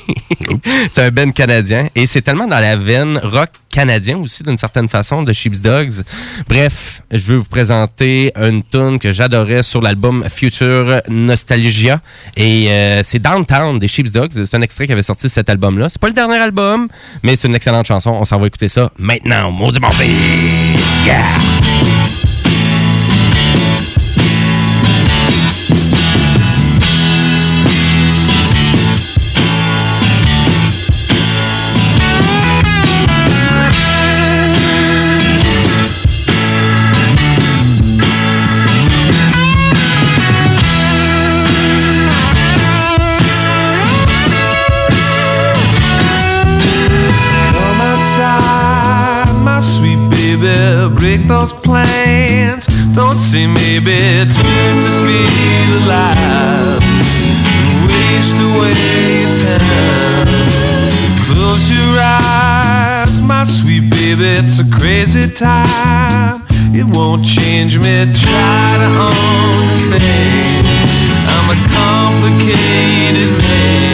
C'est 0.90 1.02
un 1.04 1.12
band 1.12 1.32
canadien. 1.32 1.88
Et 1.96 2.06
c'est 2.06 2.22
tellement 2.22 2.48
dans 2.48 2.60
la 2.60 2.76
veine 2.76 3.20
rock 3.24 3.50
canadien 3.70 4.18
aussi, 4.18 4.44
d'une 4.44 4.58
certaine 4.58 4.88
façon, 4.88 5.24
de 5.24 5.34
Sheep's 5.34 5.62
Dogs. 5.62 6.04
Bref, 6.48 7.02
je 7.12 7.26
veux 7.26 7.38
vous 7.38 7.44
présenter 7.44 8.32
une 8.36 8.64
tune 8.64 9.00
que 9.00 9.12
j'adorais 9.12 9.64
sur 9.64 9.82
l'album 9.82 10.26
Future 10.30 11.02
Nostalgia. 11.10 12.02
Et 12.36 12.70
euh, 12.70 13.02
c'est 13.04 13.20
Downtown 13.20 13.80
des 13.80 13.88
Sheep's 13.88 14.12
Dogs. 14.12 14.32
C'est 14.34 14.56
un 14.56 14.62
extrait 14.62 14.88
qui 14.88 14.94
avait 14.94 15.02
sorti 15.02 15.30
cet 15.30 15.50
album-là. 15.50 15.90
C'est 15.90 16.02
pas 16.02 16.08
le 16.08 16.14
dernier 16.14 16.38
album, 16.38 16.88
mais 17.24 17.36
c'est 17.36 17.48
une 17.48 17.56
excellente 17.56 17.86
chanson. 17.86 18.12
On 18.12 18.26
s'en 18.26 18.40
va 18.40 18.48
écouter 18.48 18.70
ça 18.70 18.92
maintenant. 18.98 19.52
Maudit 19.52 19.80
morphée! 19.80 20.10
Yeah! 21.06 21.66
Those 51.28 51.51
plans. 51.51 52.67
Don't 52.95 53.17
say 53.17 53.45
maybe 53.47 53.93
it's 54.21 54.38
good 54.38 54.75
to 54.86 54.91
feel 55.03 55.71
alive. 55.84 56.82
Waste 57.88 58.39
away 58.39 59.17
time. 59.41 60.28
Close 61.28 61.69
your 61.69 61.99
eyes, 61.99 63.19
my 63.21 63.43
sweet 63.43 63.89
baby, 63.89 64.39
it's 64.39 64.59
a 64.59 64.67
crazy 64.80 65.28
time. 65.30 66.41
It 66.73 66.86
won't 66.95 67.25
change 67.25 67.78
me, 67.78 68.05
try 68.13 68.78
to 68.84 68.89
understand. 69.09 70.67
I'm 71.34 71.47
a 71.51 71.57
complicated 71.75 73.32
man, 73.43 73.87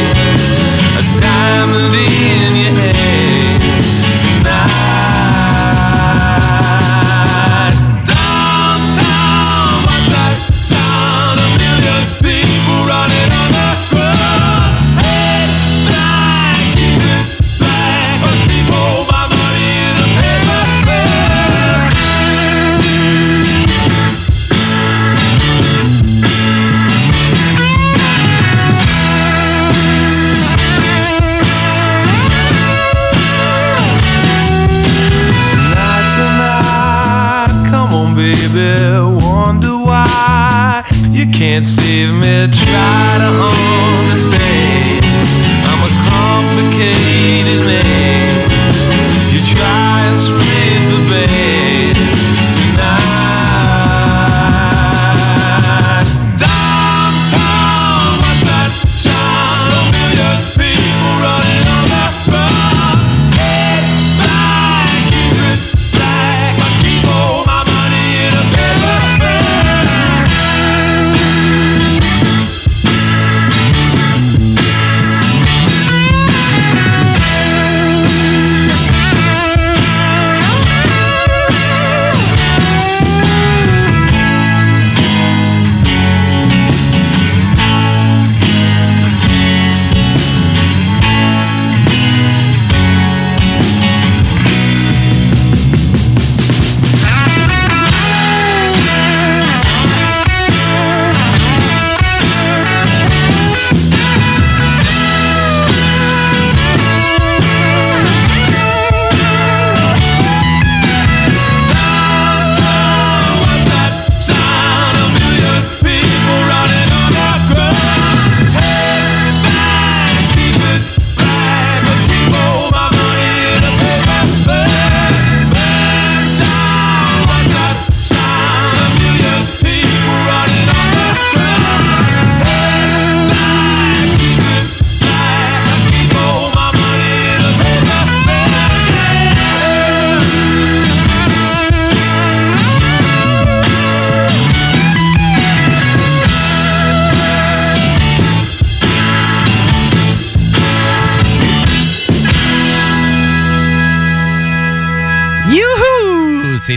save 41.64 42.14
me, 42.14 42.48
try 42.52 43.18
to 43.20 43.30
understand. 43.30 43.63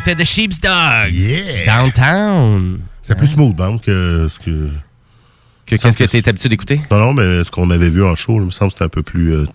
C'était 0.07 0.22
The 0.22 0.26
Sheep's 0.26 0.61
Dogs. 0.61 1.12
Yeah. 1.12 1.66
Downtown. 1.66 2.78
C'est 3.02 3.16
plus 3.18 3.26
smooth, 3.26 3.57
donc, 3.57 3.82
que 3.82 4.28
ce 4.30 4.38
que. 4.38 4.68
Que- 5.66 5.74
Qu'est-ce 5.74 5.96
que 5.98 6.04
tu 6.04 6.16
es 6.18 6.28
habitué 6.28 6.48
d'écouter? 6.48 6.80
Non, 6.92 6.98
non, 6.98 7.12
mais 7.12 7.42
ce 7.42 7.50
qu'on 7.50 7.68
avait 7.70 7.88
vu 7.88 8.04
en 8.04 8.14
show, 8.14 8.36
il 8.36 8.42
me 8.42 8.50
semble 8.52 8.70
que 8.70 8.74
c'était 8.74 8.84
un 8.84 8.88
peu 8.88 9.02
plus. 9.02 9.34
euh, 9.34 9.40
le 9.42 9.46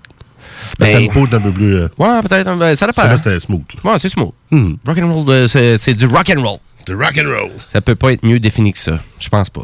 Ben- 0.86 1.08
tempo 1.08 1.26
est 1.26 1.34
un 1.36 1.40
peu 1.40 1.52
plus. 1.54 1.76
euh, 1.76 1.88
Ouais, 1.98 2.22
peut-être. 2.22 2.54
ben, 2.58 2.76
ça 2.76 2.86
dépend. 2.86 3.02
Celui-là, 3.04 3.18
c'était 3.18 3.40
smooth. 3.40 3.62
Ouais, 3.86 3.98
c'est 3.98 4.10
smooth. 4.10 4.34
Mhm. 4.52 4.78
Rock 4.86 4.98
and 4.98 5.14
roll, 5.14 5.30
euh, 5.30 5.48
c'est 5.48 5.78
c'est 5.78 5.94
du 5.94 6.06
rock 6.08 6.30
and 6.36 6.42
roll. 6.42 6.58
The 6.86 6.92
rock 7.02 7.18
and 7.18 7.30
roll. 7.30 7.52
Ça 7.72 7.80
peut 7.80 7.96
pas 7.96 8.12
être 8.12 8.26
mieux 8.26 8.42
défini 8.42 8.74
que 8.74 8.80
ça. 8.80 9.00
Je 9.22 9.30
pense 9.30 9.50
pas. 9.50 9.64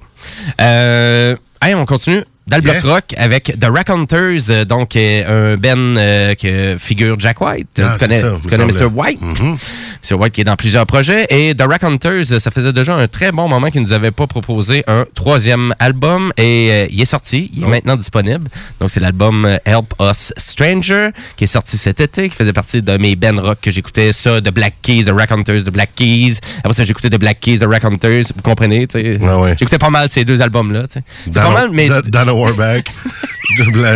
Euh, 0.61 1.35
hey, 1.61 1.75
on 1.75 1.85
continue. 1.85 2.23
Dans 2.47 2.57
le 2.57 2.61
bloc 2.61 2.75
Yeah. 2.83 2.93
rock 2.93 3.03
avec 3.17 3.55
The 3.59 3.65
Raconteurs, 3.65 4.39
euh, 4.49 4.63
donc 4.65 4.95
euh, 4.95 5.53
un 5.53 5.57
Ben 5.57 5.97
euh, 5.97 6.33
que 6.35 6.77
figure 6.79 7.19
Jack 7.19 7.41
White. 7.41 7.67
Ah, 7.79 7.93
tu 7.93 7.99
connais, 7.99 8.21
ça, 8.21 8.31
tu 8.41 8.47
connais 8.49 8.65
Mr. 8.65 8.85
White? 8.85 9.21
Mhm. 9.21 9.57
Mr. 10.03 10.13
White 10.15 10.33
qui 10.33 10.41
est 10.41 10.43
dans 10.45 10.55
plusieurs 10.55 10.85
projets. 10.85 11.25
Et 11.29 11.53
The 11.55 11.63
Raconteurs, 11.63 12.23
ça 12.25 12.51
faisait 12.51 12.71
déjà 12.71 12.95
un 12.95 13.07
très 13.07 13.31
bon 13.31 13.47
moment 13.49 13.69
qu'il 13.69 13.81
nous 13.81 13.91
avait 13.93 14.11
pas 14.11 14.27
proposé 14.27 14.83
un 14.87 15.05
troisième 15.13 15.73
album. 15.79 16.31
Et 16.37 16.69
euh, 16.71 16.87
il 16.91 17.01
est 17.01 17.05
sorti, 17.05 17.51
il 17.53 17.63
est 17.63 17.67
maintenant 17.67 17.95
disponible. 17.97 18.47
Donc 18.79 18.91
c'est 18.91 18.99
l'album 18.99 19.45
Help 19.65 19.93
Us 20.01 20.33
Stranger 20.37 21.09
qui 21.35 21.43
est 21.43 21.47
sorti 21.47 21.77
cet 21.77 21.99
été, 21.99 22.29
qui 22.29 22.35
faisait 22.35 22.53
partie 22.53 22.81
de 22.81 22.97
mes 22.97 23.15
Ben 23.15 23.39
Rock 23.39 23.59
que 23.61 23.71
j'écoutais. 23.71 24.13
Ça, 24.13 24.39
The 24.41 24.51
Black 24.53 24.75
Keys, 24.81 25.05
The 25.05 25.11
Raconteurs, 25.13 25.63
The 25.63 25.69
Black 25.71 25.89
Keys. 25.95 26.37
Après 26.59 26.73
ça, 26.73 26.85
j'écoutais 26.85 27.09
The 27.09 27.19
Black 27.19 27.39
Keys, 27.39 27.59
The 27.59 27.65
Raconteurs. 27.65 28.23
Vous 28.35 28.41
comprenez? 28.43 28.87
sais. 28.91 29.17
Ouais. 29.21 29.55
J'écoutais 29.59 29.77
pas 29.77 29.89
mal 29.89 30.09
ces 30.09 30.23
deux 30.23 30.41
albums-là. 30.41 30.83
C'est 30.89 31.03
pas 31.33 31.49
mal, 31.51 31.69
mais... 31.73 31.87
Da- 31.89 32.01
Dana 32.01 32.33
Warback, 32.37 32.91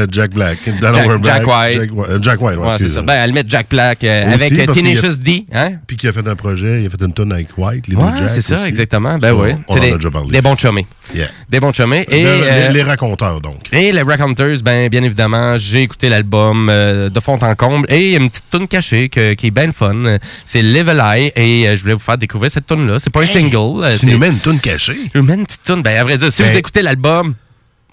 Jack 0.09 0.31
Black, 0.33 0.57
Dana 0.79 0.97
Jack- 0.97 1.07
Warback, 1.07 1.23
Jack 1.25 1.47
White. 1.47 1.77
Jack, 2.21 2.41
White, 2.41 2.57
ouais, 2.57 2.65
Ouais, 2.67 2.75
c'est 2.79 2.87
ça. 2.89 3.01
Ben, 3.01 3.13
la 3.15 3.27
limite, 3.27 3.49
Jack 3.49 3.67
Black 3.69 4.03
euh, 4.03 4.25
Aussi, 4.25 4.33
avec 4.33 4.53
euh, 4.59 4.73
Tenacious 4.73 5.17
D. 5.21 5.45
Hein? 5.53 5.73
Puis 5.85 5.97
qui 5.97 6.07
a 6.07 6.13
fait 6.13 6.27
un 6.27 6.35
projet, 6.35 6.81
il 6.81 6.85
a 6.87 6.89
fait 6.89 7.01
une 7.01 7.13
tonne 7.13 7.31
avec 7.33 7.47
White, 7.57 7.87
les 7.87 7.95
Ouais, 7.95 8.03
c'est 8.27 8.41
ça, 8.41 8.55
aussi. 8.59 8.67
exactement. 8.67 9.17
Ben 9.17 9.33
oui. 9.33 9.51
On 9.67 9.73
en 9.75 9.79
des, 9.79 9.91
a 9.91 9.95
déjà 9.97 10.09
parlé. 10.09 10.29
des 10.29 10.41
bons 10.41 10.55
chummés. 10.55 10.87
Yeah. 11.13 11.27
Des 11.49 11.59
bons 11.59 11.73
chummés. 11.73 12.05
Et, 12.09 12.25
euh, 12.25 12.67
les, 12.69 12.73
les 12.75 12.83
raconteurs, 12.83 13.41
donc. 13.41 13.71
et 13.73 13.91
les 13.91 14.01
Raconteurs, 14.01 14.57
ben, 14.63 14.87
bien 14.89 15.03
évidemment, 15.03 15.57
j'ai 15.57 15.81
écouté 15.83 16.07
l'album 16.09 16.67
euh, 16.69 17.09
de 17.09 17.19
fond 17.19 17.37
en 17.41 17.55
comble 17.55 17.85
et 17.89 17.99
il 18.07 18.11
y 18.13 18.15
a 18.15 18.19
une 18.19 18.29
petite 18.29 18.45
tune 18.49 18.67
cachée 18.67 19.09
que- 19.09 19.33
qui 19.33 19.47
est 19.47 19.51
bien 19.51 19.71
fun. 19.71 20.17
C'est 20.45 20.61
Live 20.61 20.87
a 20.89 21.15
Lie 21.15 21.31
et 21.35 21.75
je 21.75 21.81
voulais 21.81 21.93
vous 21.93 21.99
faire 21.99 22.17
découvrir 22.17 22.49
cette 22.51 22.65
tune-là. 22.67 22.97
C'est 22.99 23.09
pas 23.09 23.21
un 23.21 23.25
single. 23.25 23.91
Tu 23.91 23.97
c'est- 23.99 24.07
nous 24.07 24.17
mets 24.17 24.29
une 24.29 24.39
tonne 24.39 24.59
cachée. 24.59 24.97
Je 25.13 25.19
vous 25.19 25.25
mets 25.25 25.35
une 25.35 25.45
petite 25.45 25.63
tune. 25.63 25.81
Ben, 25.83 25.97
à 25.97 26.03
vrai 26.03 26.17
dire, 26.17 26.31
si 26.31 26.41
Ben- 26.41 26.51
vous 26.51 26.57
écoutez 26.57 26.81
l'album, 26.81 27.33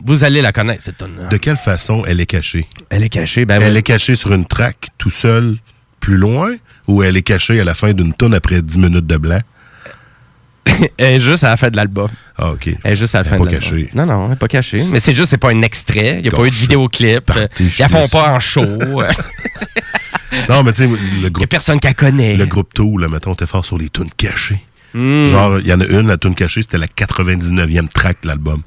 vous 0.05 0.24
allez 0.24 0.40
la 0.42 0.53
connaître, 0.53 0.82
cette 0.82 0.99
tune-là. 0.99 1.28
De 1.28 1.36
quelle 1.36 1.57
façon 1.57 2.05
elle 2.07 2.20
est 2.20 2.26
cachée? 2.26 2.66
Elle 2.90 3.05
est 3.05 3.09
cachée. 3.09 3.44
Ben, 3.44 3.61
Elle 3.61 3.76
est 3.76 3.82
cachée 3.82 4.14
sur 4.14 4.32
une 4.32 4.46
track 4.46 4.88
tout 4.99 5.11
seul, 5.11 5.57
plus 6.01 6.16
loin, 6.16 6.55
ou 6.86 7.03
elle 7.03 7.16
est 7.16 7.22
cachée 7.22 7.61
à 7.61 7.64
la 7.64 7.74
fin 7.74 7.92
d'une 7.92 8.12
tonne 8.14 8.34
après 8.34 8.62
10 8.62 8.78
minutes 8.78 9.07
de 9.07 9.16
blanc? 9.16 9.40
Elle 10.99 11.14
est 11.14 11.18
juste 11.18 11.44
à 11.44 11.49
la 11.49 11.57
fin 11.57 11.70
de 11.70 11.76
l'album. 11.76 12.09
Ah, 12.36 12.53
OK. 12.53 12.68
Elle 12.84 12.92
est 12.92 12.96
juste 12.96 13.14
à 13.14 13.22
la 13.22 13.24
Elle 13.24 13.30
fin 13.30 13.36
est 13.36 13.38
de 13.38 13.44
pas 13.46 13.51
l'album. 13.53 13.70
cachée. 13.70 13.90
Non, 13.94 14.07
non, 14.07 14.24
elle 14.24 14.30
n'est 14.30 14.36
pas 14.36 14.49
cachée. 14.49 14.82
Mais 14.92 15.01
c'est 15.01 15.14
juste, 15.14 15.28
c'est 15.30 15.38
pas 15.38 15.51
un 15.51 15.62
extrait. 15.62 16.16
Il 16.18 16.22
n'y 16.22 16.28
a 16.28 16.30
pas 16.30 16.44
eu 16.44 16.51
de 16.51 16.55
vidéoclip. 16.55 17.20
party, 17.24 17.64
Ils 17.64 17.80
la 17.80 17.88
font 17.88 18.07
pas 18.09 18.32
en 18.34 18.38
show. 18.40 18.64
Non, 20.49 20.62
mais 20.62 20.72
tu 20.72 20.82
sais, 20.82 20.86
le 20.86 20.96
Il 21.14 21.20
n'y 21.20 21.26
a 21.26 21.30
groupe, 21.30 21.49
personne 21.49 21.80
qui 21.80 21.86
la 21.86 21.94
connaît. 21.94 22.36
le 22.36 22.44
groupe 22.46 22.72
Tool, 22.74 23.01
là, 23.01 23.09
mettons, 23.09 23.34
t'es 23.34 23.46
fort 23.46 23.64
sur 23.64 23.78
les 23.78 23.88
tunes 23.88 24.11
cachées. 24.16 24.61
Hmm. 24.94 25.24
Genre, 25.26 25.59
il 25.61 25.66
y 25.66 25.72
en 25.72 25.80
a 25.80 25.86
une, 25.86 26.07
la 26.07 26.18
tune 26.18 26.34
cachée, 26.34 26.61
c'était 26.62 26.76
la 26.78 26.86
99e 26.86 27.88
track 27.88 28.18
de 28.22 28.28
l'album. 28.28 28.62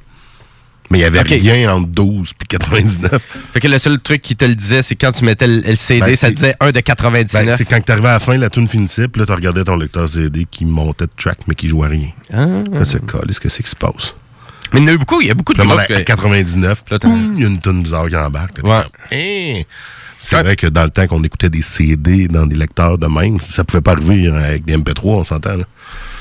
Mais 0.92 0.98
il 1.00 1.02
y 1.02 1.04
avait 1.06 1.22
rien 1.22 1.74
entre 1.74 1.88
12 1.88 2.34
puis 2.38 2.48
99. 2.50 3.38
Fait 3.54 3.60
que 3.62 3.68
le 3.68 3.78
seul 3.78 4.00
truc 4.00 4.22
qui 4.22 4.36
te 4.36 4.46
le 4.46 4.54
disait, 4.56 4.82
c'est 4.82 4.96
quand 4.96 5.12
tu 5.14 5.24
mettais 5.26 5.48
le, 5.48 5.76
CD, 5.76 6.02
Ben, 6.02 6.16
ça 6.16 6.28
c'est- 6.28 6.34
disait 6.34 6.56
1 6.60 6.72
de 6.72 6.80
99. 6.82 7.46
Ben, 7.46 7.56
c'est 7.58 7.66
quand 7.66 7.80
t'arrivais 7.82 8.10
à 8.10 8.14
la 8.14 8.20
fin, 8.20 8.38
la 8.38 8.50
tune 8.50 8.68
finissait, 8.68 9.08
puis 9.08 9.22
là, 9.22 9.26
tu 9.26 9.32
regardais 9.32 9.64
ton 9.64 9.78
lecteur 9.78 10.08
CD 10.10 10.46
qui 10.52 10.66
montait 10.66 11.06
de 11.06 11.12
track, 11.18 11.40
mais 11.48 11.56
qui 11.56 11.70
jouait 11.70 11.88
rien. 11.88 12.10
Ah. 12.34 12.46
Là, 12.72 12.84
c'est 12.86 13.00
qu'est-ce 13.06 13.40
que 13.40 13.50
c'est 13.50 13.64
qui 13.64 13.70
se 13.70 13.76
passe? 13.76 14.16
Mais 14.74 14.80
il 14.80 14.84
y 14.84 14.86
en 14.86 14.90
a 14.90 14.94
eu 14.94 14.98
beaucoup, 14.98 15.22
il 15.22 15.28
y 15.28 15.32
a 15.32 15.34
beaucoup 15.34 15.54
de 15.54 15.60
Puis 15.60 15.68
là, 15.68 15.76
groupes. 15.76 15.92
à 15.92 16.00
que- 16.00 16.04
99, 16.04 16.84
Là, 16.92 17.00
t'as- 17.00 17.08
boum, 17.08 17.34
il 17.38 17.42
y 17.42 17.46
a 17.46 17.48
une 17.50 17.60
tune 17.60 17.82
bizarre 17.84 18.08
qui 18.10 18.16
embarque. 18.16 18.60
Ouais. 18.64 18.82
Hein? 19.14 19.62
C'est 20.20 20.42
vrai 20.44 20.56
que 20.56 20.68
dans 20.68 20.84
le 20.84 20.90
temps 20.92 21.08
qu'on 21.08 21.24
écoutait 21.24 21.50
des 21.50 21.62
CD 21.64 22.28
dans 22.28 22.46
des 22.46 22.56
lecteurs 22.56 22.98
de 22.98 23.08
même, 23.08 23.40
ça 23.40 23.64
pouvait 23.64 23.82
pas 23.82 23.94
arriver 23.94 24.28
avec 24.28 24.66
des 24.66 24.76
MP3, 24.78 25.20
on 25.20 25.24
s'entend. 25.24 25.56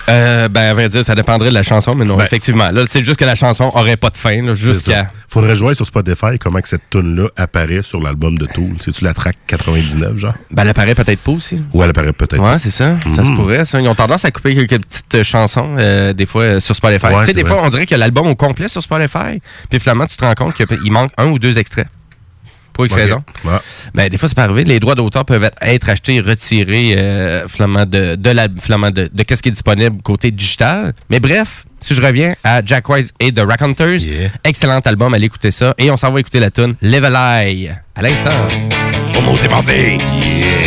Euh, 0.09 0.49
ben, 0.49 0.63
à 0.71 0.75
vrai 0.75 0.89
dire, 0.89 1.05
ça 1.05 1.15
dépendrait 1.15 1.51
de 1.51 1.55
la 1.55 1.63
chanson, 1.63 1.95
mais 1.95 2.05
non, 2.05 2.17
Ben- 2.17 2.25
effectivement. 2.25 2.69
Là, 2.73 2.85
c'est 2.87 3.03
juste 3.03 3.19
que 3.19 3.25
la 3.25 3.35
chanson 3.35 3.71
aurait 3.75 3.97
pas 3.97 4.11
de 4.11 4.17
fin, 4.17 4.55
jusqu'à. 4.55 5.05
Faudrait 5.29 5.55
jouer 5.57 5.75
sur 5.75 5.87
Spotify 5.87 6.39
comment 6.41 6.61
que 6.61 6.69
cette 6.69 6.89
tune-là 6.91 7.29
apparaît 7.37 7.83
sur 7.83 8.01
l'album 8.01 8.37
de 8.37 8.47
Tool. 8.47 8.73
C'est-tu 8.81 9.05
la 9.05 9.15
track 9.15 9.37
99, 9.47 10.17
genre? 10.19 10.35
Ben, 10.51 10.63
elle 10.63 10.71
apparaît 10.71 10.95
peut-être 10.95 11.21
pas 11.21 11.33
aussi. 11.33 11.63
Ou 11.73 11.83
elle 11.85 11.91
apparaît 11.91 12.13
peut-être 12.13 12.43
Ouais, 12.43 12.59
c'est 12.59 12.71
ça. 12.71 12.97
Ça 13.15 13.25
se 13.25 13.31
Mhm. 13.31 13.37
pourrait. 13.37 13.65
ça. 13.65 13.81
Ils 13.81 13.89
ont 13.89 13.95
tendance 13.95 14.25
à 14.25 14.31
couper 14.31 14.55
quelques 14.55 14.83
petites 14.83 15.15
euh, 15.15 15.23
chansons, 15.23 15.77
euh, 15.79 16.13
des 16.13 16.27
fois, 16.27 16.43
euh, 16.43 16.61
sur 16.61 16.75
Spotify. 16.75 17.07
Ouais, 17.07 17.21
tu 17.21 17.27
sais, 17.27 17.35
des 17.35 17.43
vrai. 17.43 17.51
fois, 17.53 17.63
on 17.65 17.69
dirait 17.69 17.87
que 17.87 17.95
l'album 17.95 18.27
au 18.27 18.35
complet 18.35 18.69
sur 18.69 18.83
Spotify, 18.83 19.41
puis 19.69 19.79
finalement, 19.79 20.07
tu 20.07 20.17
te 20.17 20.25
rends 20.25 20.35
compte 20.35 20.55
qu'il 20.55 20.91
manque 20.93 21.13
un 21.19 21.27
ou 21.27 21.39
deux 21.39 21.59
extraits. 21.59 21.87
Pour 22.81 22.87
X 22.87 22.95
Ok. 22.95 23.01
raison. 23.01 23.25
Ouais. 23.45 23.59
Ben, 23.95 24.09
des 24.09 24.17
fois, 24.17 24.29
c'est 24.29 24.35
pas 24.35 24.45
arrivé. 24.45 24.65
Les 24.65 24.81
droits 24.81 24.95
d'auteur 24.95 25.25
peuvent 25.25 25.45
être, 25.45 25.57
être 25.61 25.89
achetés 25.89 26.17
et 26.17 26.21
retirés 26.21 26.97
euh, 26.99 27.47
de, 27.47 28.15
de, 28.17 28.31
la, 28.31 28.49
de, 28.49 29.11
de 29.13 29.23
qu'est-ce 29.23 29.43
qui 29.43 29.49
est 29.49 29.53
disponible 29.53 30.01
côté 30.03 30.31
digital. 30.31 30.93
Mais 31.11 31.21
bref, 31.21 31.65
si 31.81 31.95
je 31.95 32.03
reviens 32.03 32.35
à 32.45 32.63
Jack 32.65 32.89
White 32.89 33.13
et 33.21 33.33
The 33.33 33.41
Raconteurs, 33.41 33.99
excellent 34.45 34.81
album, 34.81 35.15
allez 35.15 35.27
écouter 35.27 35.51
ça. 35.51 35.75
Et 35.79 35.91
on 35.91 35.97
s'en 35.97 36.11
va 36.11 36.21
écouter 36.21 36.41
la 36.41 36.51
tune 36.51 36.75
Live 36.83 37.05
a 37.05 37.45
Lie 37.45 37.69
à 37.95 38.03
l'instant. 38.03 38.31
Au 39.19 39.21
maudit 39.23 39.49
mardi. 39.49 39.73
I 39.73 40.60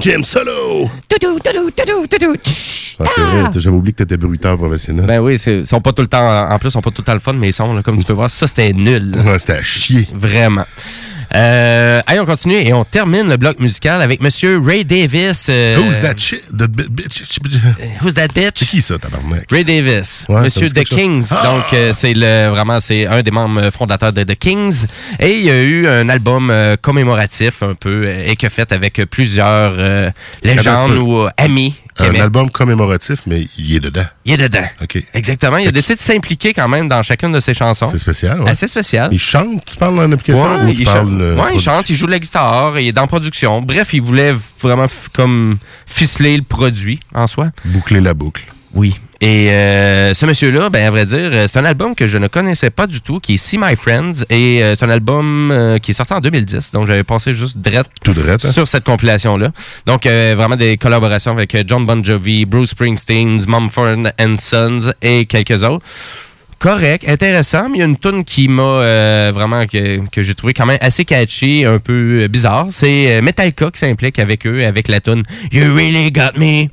Jim, 0.00 0.22
solo! 0.22 0.88
Toutou, 1.08 1.38
toutou, 1.40 1.70
toutou, 1.72 2.06
toutou. 2.06 2.32
Ah, 2.98 3.04
c'est 3.14 3.20
vrai, 3.20 3.50
j'avais 3.54 3.76
oublié 3.76 3.92
que 3.92 3.98
t'étais 4.02 4.16
bruiteur 4.16 4.56
professionnel. 4.56 5.04
Ben 5.04 5.20
oui, 5.20 5.34
ils 5.34 5.66
sont 5.66 5.80
pas 5.82 5.92
tout 5.92 6.00
le 6.00 6.08
temps, 6.08 6.50
en 6.50 6.58
plus, 6.58 6.68
ils 6.68 6.72
sont 6.72 6.80
pas 6.80 6.90
tout 6.90 7.02
le 7.02 7.04
temps 7.04 7.12
le 7.12 7.20
fun, 7.20 7.34
mais 7.34 7.48
ils 7.48 7.52
sont, 7.52 7.74
là, 7.74 7.82
comme 7.82 7.98
tu 7.98 8.06
peux 8.06 8.14
voir, 8.14 8.30
ça 8.30 8.46
c'était 8.46 8.72
nul. 8.72 9.12
Ouais, 9.26 9.38
c'était 9.38 9.54
à 9.54 9.62
chier. 9.62 10.08
Vraiment. 10.14 10.64
Euh, 11.34 12.00
allez, 12.06 12.18
on 12.20 12.26
continue 12.26 12.56
et 12.56 12.72
on 12.72 12.84
termine 12.84 13.28
le 13.28 13.36
bloc 13.36 13.60
musical 13.60 14.02
avec 14.02 14.20
Monsieur 14.20 14.60
Ray 14.60 14.84
Davis. 14.84 15.46
euh, 15.48 15.76
Who's 15.78 16.00
that 16.00 16.18
shit? 16.18 16.42
Bitch? 16.52 17.22
Who's 18.02 18.14
that 18.14 18.28
bitch? 18.34 18.54
C'est 18.56 18.66
qui 18.66 18.82
ça, 18.82 18.98
tabarnak? 18.98 19.44
Ray 19.50 19.64
Davis, 19.64 20.24
Ouais, 20.28 20.40
Monsieur 20.42 20.68
The 20.68 20.82
Kings. 20.84 21.26
Ah! 21.30 21.42
Donc 21.44 21.72
euh, 21.72 21.92
c'est 21.92 22.14
le 22.14 22.48
vraiment 22.50 22.80
c'est 22.80 23.06
un 23.06 23.22
des 23.22 23.30
membres 23.30 23.70
fondateurs 23.70 24.12
de 24.12 24.24
The 24.24 24.36
Kings 24.36 24.86
et 25.20 25.36
il 25.38 25.44
y 25.44 25.50
a 25.50 25.60
eu 25.62 25.86
un 25.86 26.08
album 26.08 26.50
euh, 26.50 26.76
commémoratif 26.80 27.62
un 27.62 27.74
peu 27.74 28.04
euh, 28.06 28.24
et 28.26 28.34
que 28.36 28.48
fait 28.48 28.72
avec 28.72 28.94
plusieurs 29.10 29.74
euh, 29.78 30.10
légendes 30.42 30.96
ou 30.96 31.18
euh, 31.20 31.30
amis. 31.36 31.74
Un 32.02 32.20
album 32.20 32.50
commémoratif, 32.50 33.20
mais 33.26 33.48
il 33.58 33.76
est 33.76 33.80
dedans. 33.80 34.04
Il 34.24 34.32
est 34.32 34.48
dedans. 34.48 34.66
OK. 34.82 35.02
Exactement. 35.14 35.56
Il 35.58 35.68
a 35.68 35.72
décidé 35.72 35.94
de 35.94 36.00
s'impliquer 36.00 36.52
quand 36.52 36.68
même 36.68 36.88
dans 36.88 37.02
chacune 37.02 37.32
de 37.32 37.40
ses 37.40 37.54
chansons. 37.54 37.88
C'est 37.90 37.98
spécial, 37.98 38.40
ouais. 38.40 38.50
Assez 38.50 38.66
spécial. 38.66 39.10
Il 39.12 39.18
chante, 39.18 39.64
tu 39.64 39.76
parles 39.76 39.94
Ouais, 39.94 40.04
ou 40.06 40.16
tu 40.16 40.32
parles... 40.84 41.10
chante, 41.10 41.20
euh, 41.20 41.36
ouais, 41.36 41.50
il 41.54 41.60
chante, 41.60 41.90
il 41.90 41.96
joue 41.96 42.06
de 42.06 42.12
la 42.12 42.18
guitare, 42.18 42.78
il 42.78 42.88
est 42.88 42.92
dans 42.92 43.06
production. 43.06 43.62
Bref, 43.62 43.92
il 43.92 44.02
voulait 44.02 44.34
vraiment 44.60 44.86
comme 45.12 45.58
ficeler 45.86 46.36
le 46.36 46.42
produit 46.42 47.00
en 47.14 47.26
soi. 47.26 47.50
Boucler 47.64 48.00
la 48.00 48.14
boucle. 48.14 48.44
Oui. 48.74 48.98
Et 49.22 49.50
euh, 49.50 50.14
ce 50.14 50.24
monsieur-là, 50.24 50.70
ben 50.70 50.86
à 50.86 50.90
vrai 50.90 51.04
dire, 51.04 51.28
euh, 51.30 51.46
c'est 51.46 51.58
un 51.58 51.64
album 51.66 51.94
que 51.94 52.06
je 52.06 52.16
ne 52.16 52.26
connaissais 52.26 52.70
pas 52.70 52.86
du 52.86 53.02
tout, 53.02 53.20
qui 53.20 53.34
est 53.34 53.36
See 53.36 53.58
My 53.58 53.76
Friends, 53.76 54.24
et 54.30 54.62
euh, 54.62 54.74
c'est 54.74 54.86
un 54.86 54.90
album 54.90 55.50
euh, 55.50 55.78
qui 55.78 55.90
est 55.90 55.94
sorti 55.94 56.14
en 56.14 56.20
2010, 56.20 56.72
donc 56.72 56.86
j'avais 56.86 57.04
passé 57.04 57.34
juste 57.34 57.58
drette, 57.58 57.88
Tout 58.02 58.14
drette, 58.14 58.42
hein? 58.46 58.50
sur 58.52 58.66
cette 58.66 58.84
compilation-là. 58.84 59.50
Donc 59.84 60.06
vraiment 60.06 60.56
des 60.56 60.78
collaborations 60.78 61.32
avec 61.32 61.54
John 61.66 61.84
Bon 61.84 62.02
Jovi, 62.02 62.46
Bruce 62.46 62.70
Springsteen, 62.70 63.44
Mumford 63.46 64.10
and 64.18 64.36
Sons 64.36 64.92
et 65.02 65.26
quelques 65.26 65.62
autres. 65.64 65.84
Correct, 66.60 67.08
intéressant, 67.08 67.70
mais 67.70 67.78
il 67.78 67.80
y 67.80 67.82
a 67.82 67.86
une 67.86 67.96
tune 67.96 68.22
qui 68.22 68.46
m'a 68.46 68.62
euh, 68.62 69.32
vraiment 69.34 69.66
que, 69.66 70.06
que 70.10 70.22
j'ai 70.22 70.34
trouvé 70.34 70.52
quand 70.52 70.66
même 70.66 70.76
assez 70.82 71.06
catchy, 71.06 71.64
un 71.64 71.78
peu 71.78 72.28
bizarre. 72.28 72.66
C'est 72.68 73.22
Metallica 73.22 73.70
qui 73.70 73.78
s'implique 73.78 74.18
avec 74.18 74.46
eux, 74.46 74.62
avec 74.66 74.88
la 74.88 75.00
tune 75.00 75.22
You 75.52 75.74
Really 75.74 76.12
Got 76.12 76.38
Me, 76.38 76.66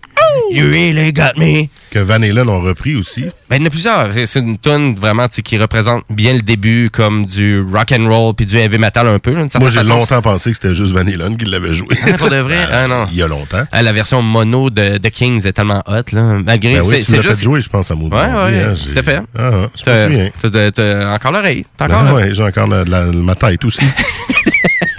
You 0.51 0.65
Really 0.69 1.11
Got 1.13 1.37
Me. 1.37 1.67
Que 1.91 1.99
Van 1.99 2.15
Halen 2.21 2.47
ont 2.49 2.59
repris 2.61 2.95
aussi. 2.95 3.25
Ben, 3.49 3.57
il 3.57 3.61
y 3.61 3.63
en 3.63 3.67
a 3.67 3.69
plusieurs. 3.69 4.07
C'est- 4.25 4.39
une 4.39 4.57
tune 4.57 4.95
vraiment 4.95 5.27
qui 5.27 5.57
représente 5.57 6.03
bien 6.09 6.33
le 6.33 6.41
début 6.41 6.89
comme 6.91 7.25
du 7.25 7.61
rock 7.61 7.91
and 7.93 8.07
roll 8.07 8.33
puis 8.35 8.45
du 8.45 8.57
heavy 8.57 8.77
metal 8.77 9.07
un 9.07 9.19
peu. 9.19 9.31
là, 9.33 9.45
Moi, 9.59 9.69
j'ai 9.69 9.83
longtemps 9.83 10.21
pensé 10.21 10.51
que 10.51 10.57
c'était 10.61 10.75
juste 10.75 10.93
Van 10.93 10.99
Halen 11.07 11.37
qui 11.37 11.45
l'avait 11.45 11.73
joué. 11.73 11.87
Ah, 12.03 12.13
pour 12.17 12.29
de 12.29 12.35
vrai? 12.37 12.57
Ah, 12.71 12.87
non. 12.87 13.05
Il 13.11 13.17
y 13.17 13.21
a 13.23 13.27
longtemps. 13.27 13.63
Ah, 13.71 13.81
la 13.81 13.93
version 13.93 14.21
mono 14.21 14.69
de, 14.69 14.97
de 14.97 15.09
Kings 15.09 15.45
est 15.47 15.53
tellement 15.53 15.81
hot 15.87 16.03
là. 16.13 16.39
Malgré 16.43 16.75
Ben 16.75 16.81
oui, 16.81 16.87
c'est 16.89 16.97
tu 16.99 17.03
c'est 17.05 17.15
l'as 17.17 17.21
juste 17.23 17.35
fait 17.39 17.43
jouer, 17.43 17.61
je 17.61 17.69
pense, 17.69 17.89
à 17.89 17.95
Maudit 17.95 18.15
Ouais, 18.15 18.21
ouais, 18.21 18.63
hein, 18.63 18.73
à 18.95 19.03
fait. 19.03 19.17
Ah, 19.17 19.21
ah, 19.37 19.49
je 19.51 19.57
me 19.57 19.67
T'as- 19.83 20.05
souviens. 20.05 20.71
t'as- 20.71 21.13
encore 21.13 21.31
l'oreille. 21.31 21.65
T'as 21.77 21.87
Ben 21.87 21.95
encore 21.95 22.07
l'oreille. 22.09 22.27
ouais, 22.29 22.33
j'ai 22.33 22.43
encore 22.43 22.67
la- 22.67 22.83
la- 22.83 23.05
ma 23.05 23.35
tête 23.35 23.63
aussi. 23.65 23.85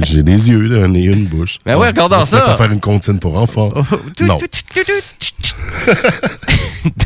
j'ai 0.05 0.23
des 0.23 0.49
yeux, 0.49 0.83
un 0.83 0.89
nez, 0.89 1.05
une 1.05 1.27
bouche. 1.27 1.59
Ben 1.65 1.77
ouais, 1.77 1.89
regarde 1.89 2.15
On 2.17 2.23
se 2.25 2.31
ça. 2.31 2.45
Met 2.45 2.53
à 2.53 2.57
faire 2.57 2.73
une 2.73 2.81
comptine 2.81 3.19
pour 3.19 3.39
enfants. 3.39 3.71
non. 4.21 4.39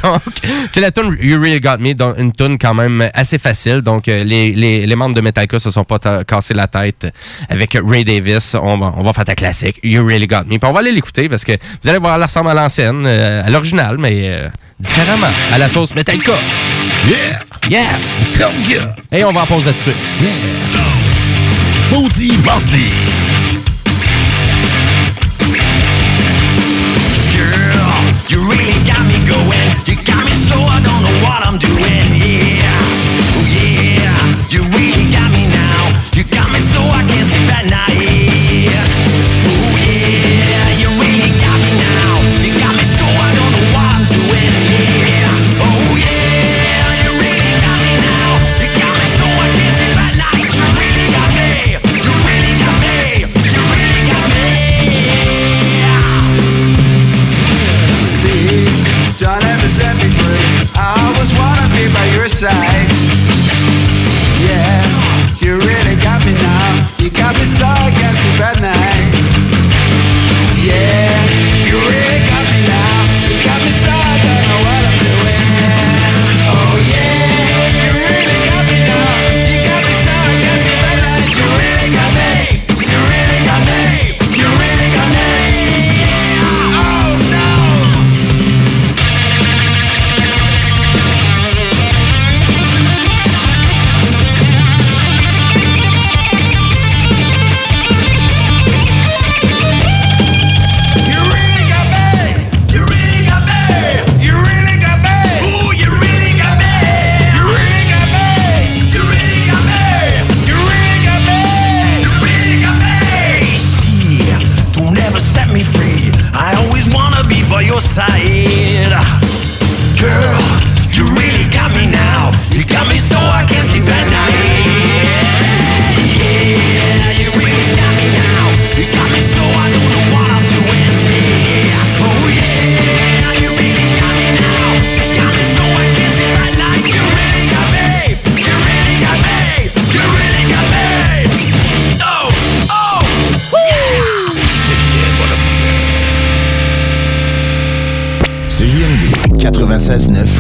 donc, 0.02 0.22
c'est 0.70 0.80
la 0.80 0.90
tune 0.90 1.16
You 1.20 1.40
Really 1.40 1.60
Got 1.60 1.78
Me, 1.78 1.94
donc 1.94 2.18
une 2.18 2.32
tune 2.32 2.58
quand 2.58 2.74
même 2.74 3.08
assez 3.14 3.38
facile. 3.38 3.80
Donc, 3.80 4.08
euh, 4.08 4.24
les, 4.24 4.52
les, 4.52 4.86
les 4.86 4.96
membres 4.96 5.14
de 5.14 5.20
Metallica 5.20 5.58
se 5.58 5.70
sont 5.70 5.84
pas 5.84 5.98
cassés 6.24 6.54
la 6.54 6.66
tête 6.66 7.06
avec 7.48 7.78
Ray 7.82 8.04
Davis. 8.04 8.54
On 8.60 8.78
va, 8.78 8.94
on 8.96 9.02
va 9.02 9.12
faire 9.12 9.24
ta 9.24 9.34
classique, 9.34 9.78
You 9.82 10.04
Really 10.06 10.26
Got 10.26 10.44
Me. 10.44 10.58
Puis 10.58 10.60
on 10.64 10.72
va 10.72 10.80
aller 10.80 10.92
l'écouter 10.92 11.28
parce 11.28 11.44
que 11.44 11.52
vous 11.82 11.88
allez 11.88 11.98
voir, 11.98 12.16
elle 12.16 12.22
ressemble 12.22 12.50
à 12.50 12.54
l'ancienne, 12.54 13.04
euh, 13.06 13.42
à 13.44 13.50
l'original, 13.50 13.96
mais 13.98 14.28
euh, 14.28 14.48
différemment, 14.78 15.28
à 15.52 15.58
la 15.58 15.68
sauce 15.68 15.94
Metallica. 15.94 16.32
Yeah! 17.08 17.18
Yeah! 17.70 18.94
Et 19.10 19.24
on 19.24 19.32
va 19.32 19.42
en 19.42 19.46
pause 19.46 19.66
là-dessus. 19.66 21.01
Maudit 21.92 22.32
Mardi. 22.46 22.88
Girl, 27.36 27.92
you 28.30 28.40
really 28.48 28.80
got 28.88 29.04
me 29.04 29.20
going. 29.28 29.68
You 29.84 29.96
got 30.02 30.24
me 30.24 30.32
so 30.32 30.56
I 30.56 30.80
don't 30.80 31.02
know 31.04 31.16
what 31.22 31.46
I'm 31.46 31.58
doing. 31.58 32.08
Yeah, 32.16 32.80
oh 33.36 33.44
yeah, 33.60 34.24
you 34.48 34.62
really 34.72 35.04
got 35.12 35.30
me 35.36 35.44
now. 35.52 35.92
You 36.16 36.24
got 36.24 36.50
me 36.50 36.60
so 36.60 36.80
I 36.80 37.04
can't 37.06 37.26
sleep 37.28 37.52
at 37.52 37.68
night. 37.68 38.21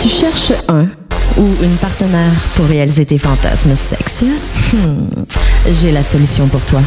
Tu 0.00 0.08
cherches 0.08 0.52
un 0.68 0.86
ou 1.36 1.46
une 1.62 1.76
partenaire 1.80 2.32
pour 2.56 2.66
réaliser 2.66 3.06
tes 3.06 3.18
fantasmes 3.18 3.74
sexuels? 3.74 4.30
Hmm, 4.72 5.24
J'ai 5.72 5.92
la 5.92 6.02
solution 6.02 6.46
pour 6.48 6.64
toi. 6.64 6.80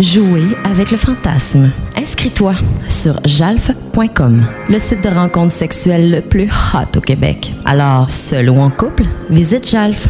Jouer 0.00 0.44
avec 0.64 0.90
le 0.90 0.96
fantasme. 0.98 1.70
Inscris-toi 1.96 2.54
sur 2.88 3.18
jalf.com, 3.24 4.44
le 4.68 4.78
site 4.78 5.02
de 5.02 5.08
rencontre 5.08 5.54
sexuelle 5.54 6.10
le 6.10 6.20
plus 6.20 6.48
hot 6.74 6.98
au 6.98 7.00
Québec. 7.00 7.52
Alors, 7.64 8.10
seul 8.10 8.50
ou 8.50 8.58
en 8.60 8.70
couple, 8.70 9.04
visite 9.30 9.68
jalf. 9.70 10.08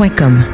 J-A-L-F.com. 0.00 0.44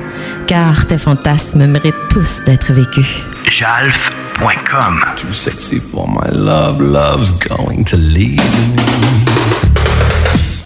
Car 0.47 0.87
tes 0.87 0.99
fantasmes 0.99 1.67
méritent 1.67 2.09
tous 2.11 2.43
d'être 2.45 2.73
vécus. 2.73 3.23
Jalf.com. 3.51 5.05
Too 5.17 5.33
sexy 5.33 5.79
for 5.79 6.09
my 6.09 6.31
love, 6.33 6.81
love's 6.81 7.31
going 7.31 7.85
to 7.85 7.97
leave 7.97 9.26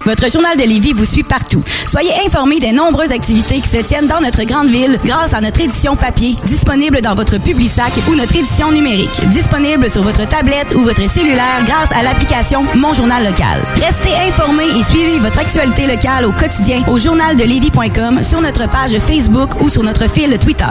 Votre 0.07 0.31
journal 0.31 0.57
de 0.57 0.63
Lévis 0.63 0.95
vous 0.95 1.05
suit 1.05 1.23
partout. 1.23 1.63
Soyez 1.87 2.13
informés 2.27 2.59
des 2.59 2.73
nombreuses 2.73 3.13
activités 3.13 3.61
qui 3.61 3.69
se 3.69 3.77
tiennent 3.79 4.07
dans 4.07 4.21
notre 4.21 4.45
grande 4.45 4.69
ville 4.69 4.99
grâce 5.05 5.35
à 5.35 5.41
notre 5.41 5.61
édition 5.61 5.95
papier, 5.95 6.37
disponible 6.47 7.01
dans 7.03 7.15
votre 7.15 7.37
Publisac 7.39 7.93
ou 8.09 8.15
notre 8.15 8.35
édition 8.35 8.73
numérique, 8.73 9.21
disponible 9.29 9.91
sur 9.91 10.03
votre 10.03 10.27
tablette 10.27 10.75
ou 10.75 10.81
votre 10.81 11.07
cellulaire 11.09 11.65
grâce 11.67 11.93
à 11.93 12.03
l'application 12.03 12.65
Mon 12.75 12.95
Journal 12.95 13.25
Local. 13.25 13.63
Restez 13.75 14.15
informés 14.29 14.69
et 14.79 14.83
suivez 14.85 15.19
votre 15.19 15.39
actualité 15.39 15.87
locale 15.87 16.25
au 16.25 16.33
quotidien 16.33 16.83
au 16.89 16.97
journaldelevis.com, 16.97 18.23
sur 18.23 18.41
notre 18.41 18.69
page 18.69 18.99
Facebook 19.01 19.61
ou 19.61 19.69
sur 19.69 19.83
notre 19.83 20.09
fil 20.09 20.39
Twitter. 20.39 20.65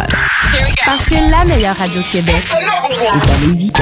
Parce 0.85 1.05
que 1.05 1.15
la 1.29 1.45
meilleure 1.45 1.75
radio 1.77 2.01
de 2.01 2.11
Québec 2.11 2.43
est 3.59 3.79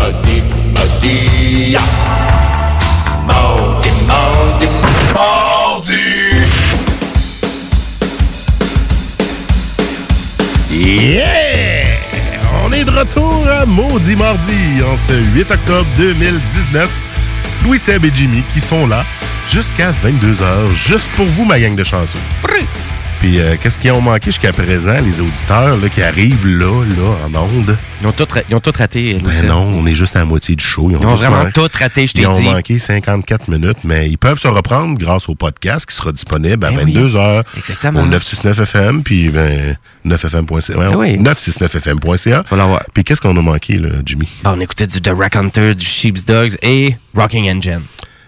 à 0.00 0.59
Lévis. 1.02 1.76
96.9. 3.26 4.70
Yeah! 10.70 11.84
On 12.64 12.72
est 12.72 12.84
de 12.84 12.90
retour 12.90 13.46
à 13.48 13.66
Maudit 13.66 14.16
Mardi 14.16 14.82
en 14.82 14.96
ce 14.96 15.12
8 15.34 15.50
octobre 15.50 15.86
2019. 15.96 16.90
Louis 17.64 17.78
Seb 17.78 18.04
et 18.04 18.12
Jimmy 18.14 18.42
qui 18.52 18.60
sont 18.60 18.86
là 18.86 19.04
jusqu'à 19.48 19.92
22h, 19.92 20.70
juste 20.72 21.08
pour 21.16 21.26
vous, 21.26 21.44
ma 21.44 21.60
gang 21.60 21.74
de 21.74 21.84
chanceux. 21.84 22.18
Puis 23.20 23.38
euh, 23.38 23.56
qu'est-ce 23.62 23.78
qu'ils 23.78 23.92
ont 23.92 24.00
manqué 24.00 24.26
jusqu'à 24.26 24.50
présent, 24.50 24.96
les 25.04 25.20
auditeurs 25.20 25.76
là, 25.76 25.88
qui 25.90 26.02
arrivent 26.02 26.46
là, 26.46 26.84
là, 26.84 27.16
en 27.38 27.44
onde? 27.44 27.76
Ils 28.00 28.06
ont 28.06 28.12
tout, 28.12 28.26
ils 28.48 28.54
ont 28.54 28.60
tout 28.60 28.72
raté. 28.76 29.18
Ben 29.22 29.46
non, 29.46 29.60
on 29.60 29.86
est 29.86 29.94
juste 29.94 30.16
à 30.16 30.20
la 30.20 30.24
moitié 30.24 30.56
du 30.56 30.64
show. 30.64 30.88
Ils 30.90 30.96
ont 30.96 31.02
juste 31.02 31.16
vraiment 31.22 31.42
man- 31.44 31.52
tout 31.52 31.68
raté, 31.78 32.06
je 32.06 32.14
t'ai 32.14 32.22
Ils 32.22 32.26
ont 32.28 32.32
dit. 32.32 32.44
manqué 32.44 32.78
54 32.78 33.48
minutes, 33.48 33.84
mais 33.84 34.08
ils 34.08 34.16
peuvent 34.16 34.38
se 34.38 34.48
reprendre 34.48 34.96
grâce 34.98 35.28
au 35.28 35.34
podcast 35.34 35.84
qui 35.84 35.94
sera 35.94 36.12
disponible 36.12 36.64
à 36.64 36.70
Ben 36.70 36.80
oui. 36.84 36.94
22h 36.94 37.42
Exactement. 37.58 38.00
au 38.00 38.06
969 38.06 38.60
FM, 38.60 39.02
puis 39.02 39.28
ben, 39.28 39.76
9fm.ca. 40.06 40.78
ouais, 40.78 40.86
Ah 40.90 40.96
oui. 40.96 41.18
969fm.ca. 41.18 42.44
Puis 42.94 43.04
qu'est-ce 43.04 43.20
qu'on 43.20 43.36
a 43.36 43.42
manqué, 43.42 43.74
là, 43.76 43.90
Jimmy? 44.06 44.28
Bon, 44.42 44.52
on 44.56 44.60
écoutait 44.60 44.86
du 44.86 45.00
The 45.02 45.12
Rack 45.14 45.36
Hunter, 45.36 45.74
du 45.74 45.84
Sheep's 45.84 46.24
Dogs 46.24 46.56
et 46.62 46.96
Rocking 47.14 47.50
Engine. 47.50 47.82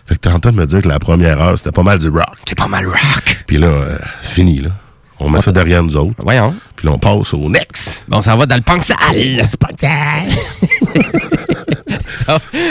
Fait 0.04 0.16
que 0.16 0.20
t'es 0.20 0.28
en 0.30 0.38
train 0.40 0.52
de 0.52 0.56
me 0.58 0.66
dire 0.66 0.82
que 0.82 0.88
la 0.88 0.98
première 0.98 1.40
heure, 1.40 1.56
c'était 1.56 1.70
pas 1.72 1.82
mal 1.84 1.98
du 1.98 2.08
rock. 2.08 2.26
C'est 2.46 2.58
pas 2.58 2.66
mal 2.68 2.84
rock. 2.86 3.38
Puis 3.46 3.56
là, 3.56 3.68
euh, 3.68 3.98
fini, 4.20 4.58
là. 4.60 4.70
On 5.24 5.30
met 5.30 5.40
ça 5.40 5.52
derrière 5.52 5.82
nous 5.82 5.96
autres. 5.96 6.14
Voyons. 6.18 6.54
Puis 6.74 6.86
là, 6.86 6.92
on 6.94 6.98
passe 6.98 7.32
au 7.32 7.48
next. 7.48 8.04
Bon, 8.08 8.18
on 8.18 8.22
s'en 8.22 8.36
va 8.36 8.44
dans 8.46 8.56
le 8.56 8.62
punk 8.62 8.84
sale. 8.84 8.98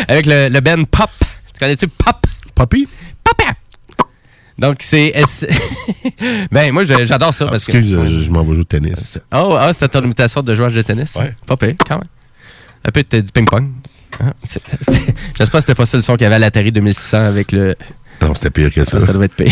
Avec 0.07 0.25
le, 0.25 0.49
le 0.49 0.59
band 0.59 0.83
Pop. 0.83 1.09
Tu 1.53 1.59
connais-tu 1.59 1.87
Pop? 1.87 2.25
Poppy? 2.53 2.87
Pop! 3.23 3.41
Donc, 4.57 4.77
c'est... 4.81 5.13
ben, 6.51 6.71
moi, 6.71 6.83
j'adore 6.83 7.33
ça. 7.33 7.45
parce 7.47 7.65
que... 7.65 7.71
Ah, 7.71 7.77
Excuse, 7.79 7.99
je, 8.05 8.21
je 8.21 8.31
m'en 8.31 8.41
vais 8.43 8.53
jouer 8.53 8.61
au 8.61 8.63
tennis. 8.65 9.17
Oh, 9.33 9.55
ah, 9.57 9.71
c'est 9.73 9.87
ton 9.89 10.03
imitation 10.03 10.43
de 10.43 10.53
joueur 10.53 10.69
de 10.71 10.81
tennis? 10.81 11.15
Ouais. 11.15 11.33
Pas 11.47 11.57
pire, 11.57 11.75
quand 11.87 11.97
même. 11.97 12.07
Un 12.85 12.91
peu 12.91 13.03
du 13.03 13.31
ping-pong. 13.33 13.69
Ah, 14.19 14.33
J'espère 15.37 15.49
que 15.51 15.59
c'était 15.61 15.75
pas 15.75 15.85
ça 15.85 15.97
le 15.97 16.03
son 16.03 16.13
qu'il 16.13 16.23
y 16.23 16.25
avait 16.25 16.35
à 16.35 16.39
l'Atari 16.39 16.71
2600 16.71 17.17
avec 17.17 17.51
le... 17.53 17.75
Non, 18.21 18.33
c'était 18.35 18.51
pire 18.51 18.71
que 18.71 18.83
ça. 18.83 18.97
Ah, 19.01 19.05
ça 19.05 19.13
doit 19.13 19.25
être. 19.25 19.35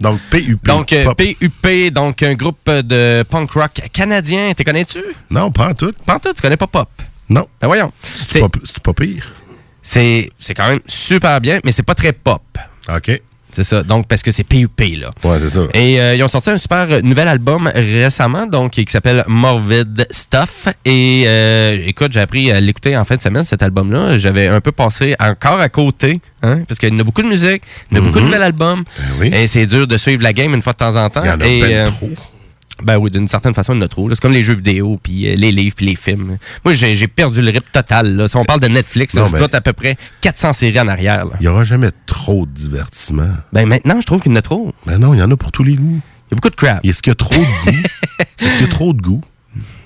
Non, 0.00 0.12
donc, 0.12 0.20
PUP. 0.30 0.64
Donc, 0.64 0.92
euh. 0.92 1.12
PUP, 1.14 1.92
donc 1.92 2.22
un 2.22 2.34
groupe 2.34 2.68
de 2.68 3.22
punk 3.28 3.50
rock 3.52 3.72
canadien. 3.92 4.52
T'es 4.56 4.64
connais-tu? 4.64 5.00
Non, 5.30 5.50
pas 5.50 5.68
en 5.68 5.74
tout. 5.74 5.92
Pas 6.06 6.16
en 6.16 6.18
tout, 6.18 6.32
tu 6.32 6.40
connais 6.40 6.56
pas 6.56 6.66
Pop? 6.66 6.88
Non. 7.28 7.46
Ben 7.60 7.68
voyons. 7.68 7.92
C'est 8.02 8.40
pas, 8.40 8.48
pas 8.82 8.92
pire? 8.92 9.32
C'est 9.82 10.30
c'est 10.38 10.54
quand 10.54 10.68
même 10.68 10.80
super 10.86 11.40
bien, 11.40 11.60
mais 11.64 11.72
c'est 11.72 11.82
pas 11.82 11.94
très 11.94 12.12
pop. 12.12 12.42
OK. 12.88 13.22
C'est 13.52 13.64
ça. 13.64 13.82
Donc, 13.82 14.06
parce 14.06 14.22
que 14.22 14.30
c'est 14.32 14.44
PUP, 14.44 14.80
là. 15.00 15.10
Ouais, 15.24 15.38
c'est 15.40 15.48
ça. 15.48 15.60
Et 15.74 16.00
euh, 16.00 16.14
ils 16.14 16.22
ont 16.22 16.28
sorti 16.28 16.50
un 16.50 16.58
super 16.58 16.86
euh, 16.90 17.00
nouvel 17.02 17.28
album 17.28 17.70
récemment, 17.74 18.46
donc 18.46 18.72
qui 18.72 18.84
s'appelle 18.88 19.24
Morbid 19.26 20.06
Stuff. 20.10 20.68
Et 20.84 21.24
euh, 21.26 21.78
écoute, 21.86 22.12
j'ai 22.12 22.20
appris 22.20 22.50
à 22.50 22.60
l'écouter 22.60 22.96
en 22.96 23.04
fin 23.04 23.16
de 23.16 23.20
semaine, 23.22 23.44
cet 23.44 23.62
album-là. 23.62 24.16
J'avais 24.18 24.46
un 24.48 24.60
peu 24.60 24.72
passé 24.72 25.14
encore 25.18 25.60
à 25.60 25.68
côté, 25.68 26.20
hein, 26.42 26.60
parce 26.68 26.78
qu'il 26.78 26.88
y 26.92 26.96
en 26.96 26.98
a 27.00 27.04
beaucoup 27.04 27.22
de 27.22 27.28
musique, 27.28 27.62
il 27.90 27.96
y 27.96 27.98
a 27.98 28.00
beaucoup 28.00 28.14
de 28.16 28.20
Mhm. 28.20 28.26
nouvel 28.26 28.42
album. 28.42 28.84
Et 29.22 29.46
c'est 29.46 29.66
dur 29.66 29.86
de 29.86 29.96
suivre 29.96 30.22
la 30.22 30.32
game 30.32 30.54
une 30.54 30.62
fois 30.62 30.72
de 30.72 30.78
temps 30.78 30.96
en 30.96 31.08
temps. 31.10 31.22
Il 31.24 31.28
y 31.28 31.30
en 31.30 31.40
a 31.40 31.46
Et, 31.46 31.60
ben 31.60 31.84
trop. 31.84 32.10
Ben 32.82 32.96
oui, 32.98 33.10
d'une 33.10 33.28
certaine 33.28 33.54
façon, 33.54 33.72
il 33.74 33.76
y 33.76 33.78
en 33.80 33.82
a 33.82 33.88
trop. 33.88 34.08
là. 34.08 34.14
C'est 34.14 34.20
comme 34.22 34.32
les 34.32 34.42
jeux 34.42 34.54
vidéo, 34.54 34.98
puis 35.02 35.28
euh, 35.30 35.36
les 35.36 35.52
livres, 35.52 35.74
puis 35.76 35.86
les 35.86 35.96
films. 35.96 36.38
Moi, 36.64 36.74
j'ai 36.74 37.08
perdu 37.08 37.42
le 37.42 37.50
rythme 37.50 37.68
total. 37.72 38.16
Là. 38.16 38.28
Si 38.28 38.36
on 38.36 38.44
parle 38.44 38.60
de 38.60 38.68
Netflix, 38.68 39.14
là, 39.14 39.22
Non, 39.22 39.28
je 39.28 39.32
ben- 39.32 39.38
dois 39.38 39.54
à 39.54 39.60
peu 39.60 39.72
près 39.72 39.96
400 40.20 40.52
séries 40.52 40.80
en 40.80 40.88
arrière. 40.88 41.24
là. 41.26 41.32
Il 41.40 41.42
n'y 41.42 41.48
aura 41.48 41.64
jamais 41.64 41.90
trop 42.06 42.46
de 42.46 42.52
divertissement. 42.52 43.28
Ben 43.52 43.66
maintenant, 43.66 44.00
je 44.00 44.06
trouve 44.06 44.20
qu'il 44.20 44.32
y 44.32 44.34
en 44.34 44.38
a 44.38 44.42
trop. 44.42 44.72
Ben 44.86 44.98
non, 44.98 45.14
il 45.14 45.18
y 45.20 45.22
en 45.22 45.30
a 45.30 45.36
pour 45.36 45.52
tous 45.52 45.62
les 45.64 45.74
goûts. 45.76 46.00
Il 46.30 46.32
y 46.32 46.34
a 46.34 46.36
beaucoup 46.36 46.50
de 46.50 46.56
crap. 46.56 46.84
Est-ce 46.84 47.02
qu'il 47.02 47.10
y 47.10 47.12
a 47.12 47.14
trop 47.16 47.34
de 47.34 47.70
goût? 47.70 47.78
Est-ce 48.38 48.52
qu'il 48.58 48.62
y 48.62 48.64
a 48.64 48.72
trop 48.72 48.92
de 48.92 49.00
goût? 49.02 49.20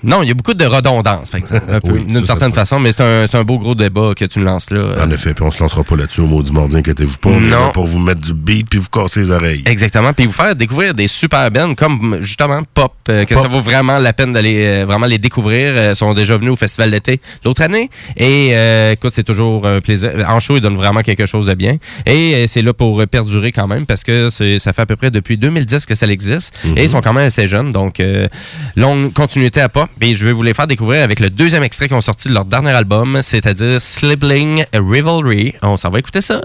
Non, 0.05 0.21
il 0.23 0.27
y 0.27 0.31
a 0.31 0.33
beaucoup 0.33 0.53
de 0.53 0.65
redondance, 0.65 1.29
par 1.29 1.39
exemple, 1.39 1.63
un 1.69 1.79
peu, 1.81 1.91
Oui, 1.93 2.05
d'une 2.05 2.25
certaine 2.25 2.53
façon, 2.53 2.79
mais 2.79 2.91
c'est 2.91 3.01
un, 3.01 3.27
c'est 3.27 3.37
un 3.37 3.43
beau 3.43 3.57
gros 3.57 3.75
débat 3.75 4.13
que 4.15 4.25
tu 4.25 4.39
lances 4.41 4.69
là. 4.71 4.95
En 5.03 5.09
effet, 5.09 5.33
puis 5.33 5.43
on 5.43 5.51
se 5.51 5.61
lancera 5.61 5.83
pas 5.83 5.95
là-dessus 5.95 6.21
au 6.21 6.27
mot 6.27 6.41
du 6.43 6.51
mardi, 6.51 6.77
inquiétez-vous 6.77 7.17
pas. 7.17 7.29
Non. 7.31 7.71
pour 7.73 7.85
vous 7.85 7.99
mettre 7.99 8.21
du 8.21 8.33
beat 8.33 8.67
puis 8.69 8.79
vous 8.79 8.89
casser 8.89 9.19
les 9.21 9.31
oreilles. 9.31 9.63
Exactement, 9.65 10.13
puis 10.13 10.25
vous 10.25 10.31
faire 10.31 10.55
découvrir 10.55 10.93
des 10.93 11.07
super 11.07 11.49
bands 11.51 11.73
comme 11.75 12.17
justement 12.21 12.61
Pop, 12.73 12.93
euh, 13.09 13.25
que 13.25 13.33
Pop. 13.33 13.43
ça 13.43 13.49
vaut 13.49 13.61
vraiment 13.61 13.97
la 13.99 14.13
peine 14.13 14.31
d'aller 14.31 14.55
euh, 14.65 14.85
vraiment 14.85 15.05
les 15.07 15.17
découvrir. 15.17 15.73
Euh, 15.75 15.89
Ils 15.91 15.95
sont 15.95 16.13
déjà 16.13 16.37
venus 16.37 16.51
au 16.53 16.55
Festival 16.55 16.91
d'été 16.91 17.19
l'autre 17.43 17.61
année 17.61 17.89
et 18.17 18.49
euh, 18.53 18.91
écoute, 18.93 19.11
c'est 19.13 19.23
toujours 19.23 19.65
un 19.67 19.81
plaisir. 19.81 20.11
En 20.27 20.39
show, 20.39 20.55
ils 20.57 20.61
donnent 20.61 20.77
vraiment 20.77 21.01
quelque 21.01 21.25
chose 21.25 21.47
de 21.47 21.53
bien 21.53 21.77
et 22.05 22.35
euh, 22.35 22.47
c'est 22.47 22.61
là 22.61 22.73
pour 22.73 23.01
euh, 23.01 23.05
perdurer 23.07 23.51
quand 23.51 23.67
même 23.67 23.85
parce 23.85 24.03
que 24.03 24.29
c'est- 24.29 24.59
ça 24.59 24.73
fait 24.73 24.83
à 24.83 24.85
peu 24.85 24.95
près 24.95 25.11
depuis 25.11 25.37
2010 25.37 25.85
que 25.85 25.95
ça 25.95 26.05
existe 26.07 26.53
Mhm. 26.63 26.77
et 26.77 26.83
ils 26.83 26.89
sont 26.89 27.01
quand 27.01 27.13
même 27.13 27.25
assez 27.27 27.47
jeunes, 27.47 27.71
donc 27.71 27.99
euh, 27.99 28.27
longue 28.75 29.11
continuité 29.13 29.61
à 29.61 29.69
Pop. 29.69 29.89
Et 30.01 30.13
je 30.13 30.25
vais 30.25 30.33
vous 30.33 30.43
les 30.43 30.53
faire 30.53 30.67
découvrir 30.67 31.03
avec 31.03 31.19
le 31.19 31.29
deuxième 31.29 31.63
extrait 31.63 31.87
qu'ils 31.87 31.97
ont 31.97 32.01
sorti 32.01 32.27
de 32.27 32.33
leur 32.33 32.45
dernier 32.45 32.71
album, 32.71 33.21
c'est-à-dire 33.21 33.79
Sibling 33.79 34.65
Rivalry. 34.73 35.55
On 35.61 35.77
s'en 35.77 35.89
va 35.89 35.99
écouter 35.99 36.21
ça. 36.21 36.41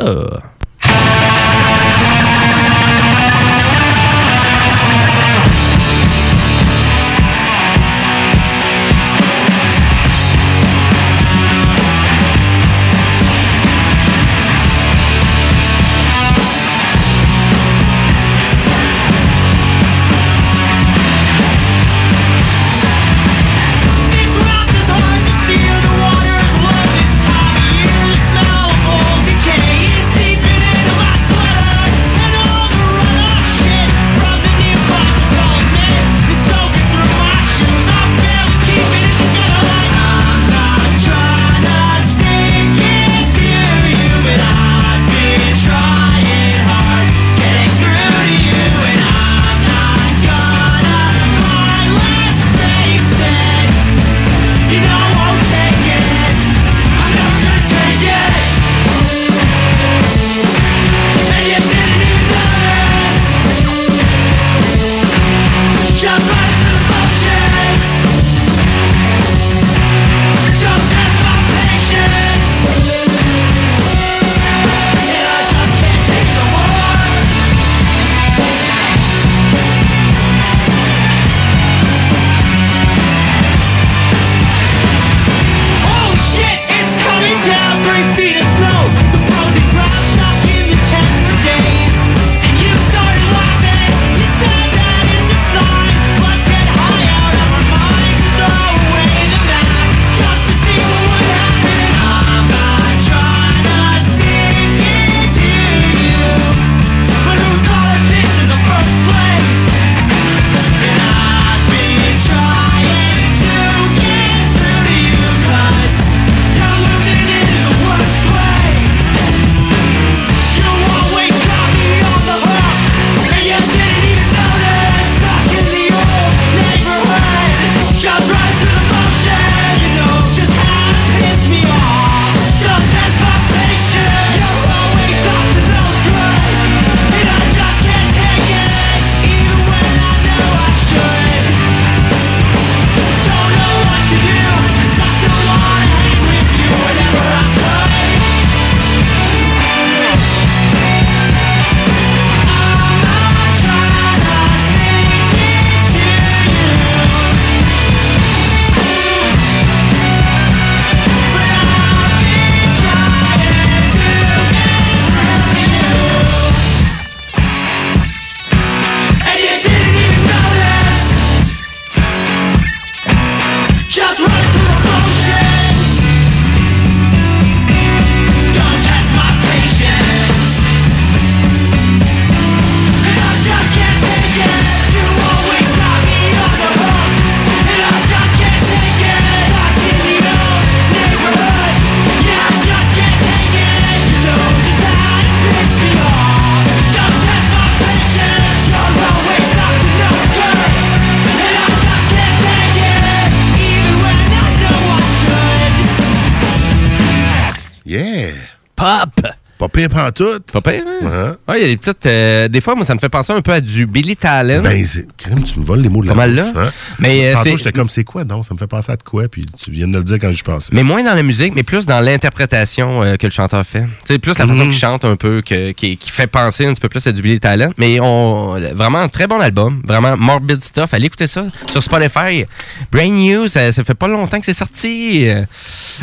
Pas 209.92 210.04
pantoute. 210.04 210.50
Pas 210.52 210.60
pire, 210.60 210.82
hein? 211.04 211.36
Ouais, 211.48 211.58
il 211.58 211.62
y 211.62 211.64
a 211.64 211.68
des 211.68 211.76
petites. 211.76 212.06
euh, 212.06 212.48
des 212.48 212.60
fois, 212.60 212.74
moi, 212.74 212.84
ça 212.84 212.94
me 212.94 212.98
fait 212.98 213.08
penser 213.08 213.32
un 213.32 213.40
peu 213.42 213.52
à 213.52 213.60
du 213.60 213.86
Billy 213.86 214.16
Talent. 214.16 214.62
Ben, 214.62 214.84
c'est- 214.86 215.06
crème, 215.16 215.42
tu 215.44 215.58
me 215.58 215.64
voles 215.64 215.80
les 215.80 215.88
mots 215.88 216.02
de 216.02 216.06
la 216.08 216.14
Pas 216.14 216.26
mal 216.26 216.34
bouche, 216.34 216.54
là. 216.54 216.62
hein? 216.66 216.70
Mais, 216.98 217.26
euh, 217.28 217.32
Tantôt, 217.34 217.44
c'est- 217.50 217.56
j'étais 217.58 217.72
comme, 217.72 217.88
c'est 217.88 218.04
quoi, 218.04 218.24
donc? 218.24 218.44
Ça 218.44 218.54
me 218.54 218.58
fait 218.58 218.66
penser 218.66 218.92
à 218.92 218.96
de 218.96 219.02
quoi? 219.02 219.24
Puis 219.28 219.46
tu 219.62 219.70
viens 219.70 219.88
de 219.88 219.96
le 219.98 220.04
dire 220.04 220.18
quand 220.20 220.32
je 220.32 220.42
pensais. 220.44 220.70
Mais 220.72 220.82
moins 220.82 221.02
dans 221.02 221.14
la 221.14 221.22
musique, 221.22 221.54
mais 221.54 221.62
plus 221.62 221.86
dans 221.86 222.00
l'interprétation 222.00 223.02
euh, 223.02 223.16
que 223.16 223.26
le 223.26 223.32
chanteur 223.32 223.64
fait. 223.66 223.84
C'est 224.04 224.18
plus 224.18 224.38
la 224.38 224.46
façon 224.46 224.64
Mhm. 224.64 224.70
qu'il 224.70 224.78
chante 224.78 225.04
un 225.04 225.16
peu, 225.16 225.42
que- 225.42 225.72
qui, 225.72 225.96
qui 225.96 226.10
fait 226.10 226.26
penser 226.26 226.66
un 226.66 226.72
petit 226.72 226.80
peu 226.80 226.88
plus 226.88 227.06
à 227.06 227.12
du 227.12 227.22
Billy 227.22 227.40
Talent. 227.40 227.70
Mais 227.76 227.98
on, 228.00 228.58
vraiment 228.74 228.98
un 228.98 229.08
très 229.08 229.26
bon 229.26 229.40
album. 229.40 229.82
Vraiment 229.86 230.16
morbid 230.16 230.62
stuff. 230.62 230.94
Allez 230.94 231.06
écouter 231.06 231.26
ça 231.26 231.44
sur 231.70 231.82
Spotify. 231.82 232.44
Brand 232.92 233.10
new, 233.12 233.48
ça, 233.48 233.72
ça 233.72 233.84
fait 233.84 233.94
pas 233.94 234.08
longtemps 234.08 234.38
que 234.38 234.46
c'est 234.46 234.52
sorti. 234.52 235.24
Et 235.24 235.36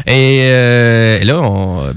euh, 0.07 1.23
là, 1.23 1.39
on. 1.41 1.93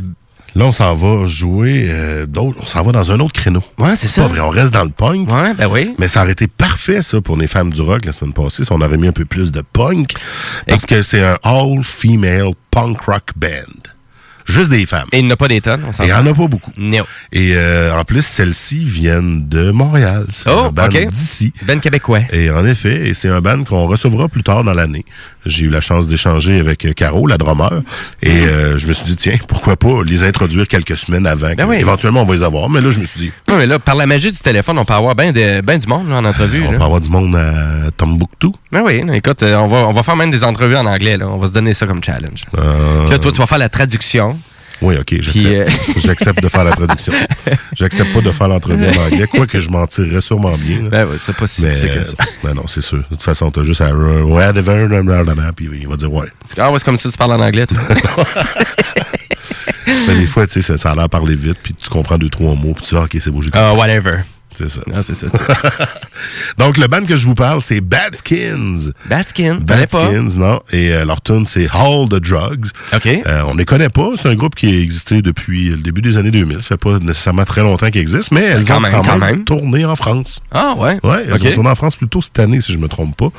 Là, 0.55 0.65
on 0.67 0.73
s'en 0.73 0.95
va 0.95 1.27
jouer 1.27 1.87
euh, 1.89 2.27
d'autres. 2.27 2.59
On 2.63 2.67
s'en 2.67 2.83
va 2.83 2.93
dans 2.93 3.11
un 3.13 3.21
autre 3.21 3.33
créneau. 3.33 3.63
Ouais, 3.79 3.95
c'est 3.97 4.09
ça. 4.09 4.23
Pas 4.23 4.29
vrai, 4.29 4.41
on 4.41 4.49
reste 4.51 4.73
dans 4.73 4.85
le 4.85 4.91
punk. 4.91 5.29
Ouais, 5.31 5.55
ben 5.55 5.69
oui. 5.71 5.95
Mais 5.99 6.09
ça 6.09 6.23
aurait 6.23 6.33
été 6.33 6.47
parfait, 6.49 7.03
ça, 7.03 7.21
pour 7.21 7.37
les 7.37 7.47
fans 7.47 7.65
du 7.65 7.81
rock 7.83 8.05
la 8.05 8.13
semaine 8.13 8.33
passée, 8.33 8.65
si 8.65 8.73
on 8.73 8.81
aurait 8.81 8.97
mis 8.97 9.09
un 9.09 9.13
peu 9.13 9.25
plus 9.25 9.53
de 9.53 9.63
punk. 9.63 10.13
Parce 10.67 10.87
que 10.87 11.03
c'est 11.03 11.23
un 11.23 11.37
all-female 11.45 12.51
punk 12.71 13.01
rock 13.03 13.31
band. 13.37 13.51
Juste 14.47 14.71
des 14.71 14.85
femmes. 14.85 15.07
Et 15.13 15.19
il 15.21 15.27
n'y 15.27 15.31
en 15.31 15.35
a 15.35 15.37
pas 15.37 15.47
des 15.47 15.61
tonnes, 15.61 15.85
on 15.87 15.93
s'en 15.93 16.03
Il 16.03 16.07
n'y 16.07 16.13
en 16.13 16.27
a 16.27 16.35
pas 16.35 16.49
beaucoup. 16.49 16.73
Et 17.31 17.53
euh, 17.55 17.95
en 17.95 18.03
plus, 18.03 18.25
celles-ci 18.25 18.83
viennent 18.83 19.49
de 19.49 19.71
Montréal. 19.71 20.27
C'est 20.33 20.51
Oh, 20.51 20.65
un 20.65 20.71
band 20.73 20.89
d'ici. 20.89 21.53
Ben 21.63 21.79
québécois. 21.79 22.21
Et 22.33 22.51
en 22.51 22.67
effet, 22.67 23.09
et 23.09 23.15
c'est 23.15 23.29
un 23.29 23.41
band 23.41 23.63
qu'on 23.63 23.87
recevra 23.87 24.27
plus 24.29 24.43
tard 24.43 24.65
dans 24.65 24.73
l'année. 24.73 25.05
J'ai 25.47 25.65
eu 25.65 25.71
la 25.71 25.81
chance 25.81 26.07
d'échanger 26.09 26.59
avec 26.61 26.85
euh, 26.85 26.93
Caro, 26.93 27.27
la 27.27 27.39
drummer, 27.39 27.71
et 28.23 28.31
euh, 28.31 28.79
je 28.79 28.87
me 28.87 28.93
suis 28.93 29.05
dit, 29.05 29.17
tiens, 29.17 29.39
pourquoi 29.49 29.77
pas 29.77 30.03
les 30.05 30.23
introduire 30.25 30.67
quelques 30.69 30.97
semaines 30.99 31.27
avant. 31.27 31.53
Ben 31.57 31.67
oui. 31.67 31.77
Éventuellement, 31.77 32.23
on 32.23 32.25
va 32.25 32.35
les 32.35 32.43
avoir. 32.43 32.69
Mais 32.69 32.81
là, 32.81 32.91
je 32.91 33.01
me 33.01 33.05
suis 33.05 33.21
dit, 33.21 33.33
Ouais, 33.49 33.57
mais 33.57 33.67
là, 33.67 33.79
par 33.79 33.95
la 33.95 34.07
magie 34.07 34.31
du 34.31 34.39
téléphone, 34.39 34.79
on 34.79 34.85
peut 34.85 34.95
avoir 34.95 35.15
bien 35.15 35.33
ben 35.33 35.79
du 35.79 35.87
monde 35.87 36.09
là, 36.09 36.17
en 36.17 36.25
entrevue. 36.25 36.63
on 36.67 36.73
là. 36.73 36.79
peut 36.79 36.85
avoir 36.85 37.01
du 37.01 37.09
monde 37.09 37.35
à 37.37 37.91
Tombouctou. 37.97 38.55
Ben 38.73 38.83
oui, 38.85 39.03
non, 39.05 39.13
écoute, 39.15 39.43
euh, 39.43 39.57
on 39.57 39.67
va, 39.67 39.79
on 39.79 39.93
va 39.93 40.03
faire 40.03 40.17
même 40.17 40.31
des 40.31 40.45
entrevues 40.45 40.77
en 40.77 40.87
anglais. 40.87 41.17
Là. 41.17 41.29
On 41.29 41.39
va 41.39 41.47
se 41.47 41.53
donner 41.53 41.75
ça 41.75 41.87
comme 41.87 42.03
challenge. 42.03 42.45
Euh, 42.59 43.03
Puis 43.05 43.13
là, 43.13 43.19
toi, 43.19 43.33
tu 43.33 43.39
vas 43.39 43.47
faire 43.47 43.59
la 43.59 43.69
traduction. 43.69 44.39
Oui, 44.83 44.97
OK, 44.97 45.15
j'accepte. 45.21 45.47
Euh, 45.47 46.01
J'accepte 46.01 46.43
de 46.43 46.49
faire 46.49 46.65
la 46.65 46.71
traduction. 46.73 47.13
J'accepte 47.75 48.13
pas 48.15 48.21
de 48.23 48.33
faire 48.33 48.49
l'entrevue 48.49 48.87
en 48.87 49.07
anglais, 49.07 49.27
quoique 49.31 49.61
je 49.61 49.69
m'en 49.69 49.87
tirerais 49.87 50.21
sûrement 50.23 50.57
bien. 50.57 50.83
là. 50.83 50.89
Ben 50.89 51.09
oui, 51.11 51.17
c'est 51.19 51.37
pas 51.37 51.47
si 51.47 51.63
Mais, 51.63 51.69
que 51.71 52.05
ça. 52.05 52.15
ben 52.43 52.55
non, 52.55 52.67
c'est 52.67 52.81
sûr. 52.81 52.99
De 52.99 53.05
toute 53.11 53.23
façon, 53.23 53.51
t'as 53.51 53.63
juste 53.63 53.83
à... 53.83 53.93
Ouais, 53.95 54.53
blablabla, 54.53 55.53
puis 55.55 55.69
il 55.81 55.87
va 55.89 55.97
dire 55.97 56.13
ouais. 56.13 56.29
Ah 56.57 56.71
ouais, 56.71 56.79
c'est 56.79 56.85
comme 56.85 56.97
ça 56.97 57.11
tu 57.11 57.17
parles 57.19 57.33
en 57.33 57.41
anglais, 57.41 57.67
toi. 57.67 57.79
Mais 60.09 60.15
des 60.19 60.27
fois, 60.27 60.47
tu 60.47 60.55
sais, 60.55 60.63
ça, 60.63 60.77
ça 60.79 60.93
a 60.93 60.95
l'air 60.95 61.09
parler 61.09 61.35
vite, 61.35 61.59
puis 61.63 61.75
tu 61.75 61.89
comprends 61.91 62.19
deux, 62.19 62.29
trois 62.31 62.55
mots, 62.55 62.73
puis 62.75 62.85
tu 62.85 62.95
dis, 62.95 63.01
ah, 63.01 63.05
OK, 63.05 63.17
c'est 63.21 63.31
beau, 63.31 63.43
j'ai 63.43 63.51
compris. 63.51 63.79
whatever. 63.79 64.19
C'est 64.61 64.69
ça. 64.69 64.81
Ah, 64.95 65.03
c'est 65.03 65.15
ça. 65.15 65.27
Donc, 66.59 66.77
le 66.77 66.87
band 66.87 67.05
que 67.07 67.17
je 67.17 67.27
vous 67.27 67.35
parle, 67.35 67.63
c'est 67.63 67.81
Bad 67.81 68.15
Skins. 68.15 68.93
Bad 69.09 69.29
Skin, 69.29 69.55
connais 69.55 69.61
Bad 69.87 69.91
pas. 69.91 70.07
Skins, 70.09 70.37
non. 70.39 70.61
Et 70.73 70.93
euh, 70.93 71.05
leur 71.07 71.23
tune, 71.23 71.47
c'est 71.47 71.67
All 71.73 72.09
the 72.11 72.17
Drugs. 72.17 72.67
OK. 72.95 73.07
Euh, 73.07 73.43
on 73.47 73.55
ne 73.55 73.59
les 73.59 73.65
connaît 73.65 73.89
pas. 73.89 74.11
C'est 74.17 74.29
un 74.29 74.35
groupe 74.35 74.55
qui 74.55 74.67
a 74.67 74.79
existé 74.81 75.23
depuis 75.23 75.71
le 75.71 75.79
début 75.79 76.03
des 76.03 76.17
années 76.19 76.31
2000. 76.31 76.59
Ça 76.59 76.69
fait 76.71 76.77
pas 76.77 76.99
nécessairement 76.99 77.45
très 77.45 77.63
longtemps 77.63 77.91
qu'ils 77.91 78.03
existent, 78.03 78.35
mais 78.37 78.43
elles 78.43 78.65
Quand 78.67 78.77
ont 78.77 78.81
même, 78.81 78.93
quand, 78.93 79.17
même, 79.19 79.21
même. 79.37 79.45
tourné 79.45 79.85
en 79.87 79.97
France. 79.97 80.41
Ah, 80.51 80.75
ouais. 80.77 80.99
Ouais, 81.03 81.25
elles 81.27 81.35
ont 81.47 81.55
tourné 81.55 81.71
en 81.71 81.75
France 81.75 81.97
plus 81.97 82.09
tôt 82.09 82.21
cette 82.21 82.39
année, 82.39 82.61
si 82.61 82.73
je 82.73 82.79
me 82.79 82.89
trompe 82.89 83.17
pas. 83.17 83.31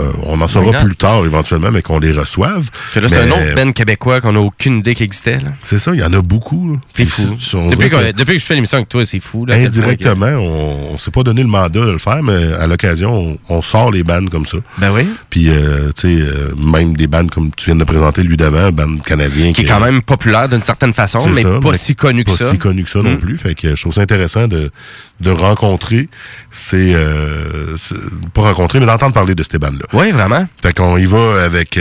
Euh, 0.00 0.10
on 0.24 0.40
en 0.40 0.48
saura 0.48 0.80
plus 0.80 0.96
tard, 0.96 1.24
éventuellement, 1.24 1.70
mais 1.70 1.82
qu'on 1.82 2.00
les 2.00 2.12
reçoive. 2.12 2.68
Que 2.92 3.00
là, 3.00 3.08
c'est 3.08 3.18
un 3.20 3.30
autre 3.30 3.54
band 3.54 3.70
québécois 3.72 4.20
qu'on 4.20 4.32
n'a 4.32 4.40
aucune 4.40 4.78
idée 4.78 4.94
qu'il 4.96 5.04
existait. 5.04 5.36
là. 5.38 5.50
C'est 5.62 5.78
ça, 5.78 5.92
il 5.94 6.00
y 6.00 6.04
en 6.04 6.12
a 6.12 6.22
beaucoup. 6.22 6.72
là. 6.72 6.78
C'est 6.94 7.04
fou. 7.04 7.36
Depuis, 7.70 7.88
que, 7.90 7.96
que- 7.96 8.12
depuis 8.12 8.34
que 8.34 8.40
je 8.40 8.46
fais 8.46 8.54
l'émission 8.54 8.78
avec 8.78 8.88
toi, 8.88 9.04
c'est 9.06 9.20
fou. 9.20 9.46
Là, 9.46 9.54
Indirectement, 9.56 10.26
on, 10.26 10.55
on 10.56 10.98
s'est 10.98 11.10
pas 11.10 11.22
donné 11.22 11.42
le 11.42 11.48
mandat 11.48 11.84
de 11.84 11.90
le 11.92 11.98
faire, 11.98 12.22
mais 12.22 12.52
à 12.54 12.66
l'occasion, 12.66 13.36
on, 13.48 13.56
on 13.56 13.62
sort 13.62 13.90
les 13.90 14.02
bandes 14.02 14.30
comme 14.30 14.46
ça. 14.46 14.58
Ben 14.78 14.90
oui. 14.92 15.06
Puis, 15.30 15.48
euh, 15.50 15.90
tu 15.94 16.16
sais, 16.16 16.22
euh, 16.22 16.54
même 16.56 16.96
des 16.96 17.06
bandes 17.06 17.30
comme 17.30 17.50
tu 17.56 17.66
viens 17.66 17.76
de 17.76 17.84
présenter 17.84 18.22
lui 18.22 18.36
d'avant, 18.36 18.70
band 18.72 18.98
canadien. 18.98 19.52
Qui 19.52 19.62
est 19.62 19.66
quand 19.66 19.80
même 19.80 20.02
populaire 20.02 20.48
d'une 20.48 20.62
certaine 20.62 20.92
façon, 20.94 21.18
mais 21.34 21.42
ça, 21.42 21.58
pas 21.60 21.70
mais 21.72 21.78
si 21.78 21.94
connu 21.94 22.24
que 22.24 22.30
pas 22.30 22.36
ça. 22.36 22.50
si 22.50 22.58
connu 22.58 22.82
que 22.84 22.90
ça 22.90 23.00
non 23.02 23.12
Mm. 23.12 23.18
plus. 23.18 23.38
Fait 23.38 23.54
que 23.54 23.74
je 23.76 23.80
trouve 23.80 23.92
ça 23.94 24.02
intéressant 24.02 24.48
de, 24.48 24.70
de 25.20 25.30
rencontrer 25.30 26.08
ces... 26.50 26.94
Euh, 26.94 27.76
ces- 27.76 27.94
pas 28.34 28.42
rencontrer, 28.42 28.80
mais 28.80 28.86
d'entendre 28.86 29.12
parler 29.12 29.34
de 29.34 29.42
ces 29.42 29.58
bandes-là. 29.58 29.86
Oui, 29.92 30.10
vraiment. 30.10 30.46
Fait 30.62 30.72
qu'on 30.74 30.96
y 30.96 31.04
va 31.06 31.42
avec... 31.44 31.78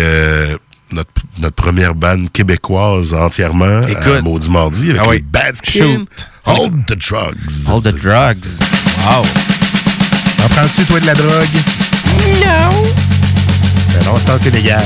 euh, 0.91 0.95
notre, 0.95 1.09
notre 1.39 1.55
première 1.55 1.95
bande 1.95 2.31
québécoise 2.31 3.13
entièrement 3.13 3.81
à 3.85 3.89
Écoute. 3.89 4.21
Maudit 4.23 4.49
Mardi 4.49 4.89
avec 4.91 5.01
Ah 5.03 5.09
oui. 5.09 5.15
les 5.17 5.21
Bad 5.23 5.55
Skin, 5.57 5.79
Shoot. 5.79 6.27
All 6.45 6.69
the 6.87 6.93
Drugs. 6.93 7.69
All 7.69 7.81
the 7.81 7.95
drugs. 7.95 8.59
Wow. 9.05 9.25
En 10.43 10.47
prends-tu, 10.49 10.85
toi, 10.85 10.99
de 10.99 11.05
la 11.07 11.13
drogue? 11.15 11.55
Non. 12.41 12.83
Ben 13.93 14.05
non, 14.05 14.37
c'est 14.41 14.51
légal. 14.51 14.81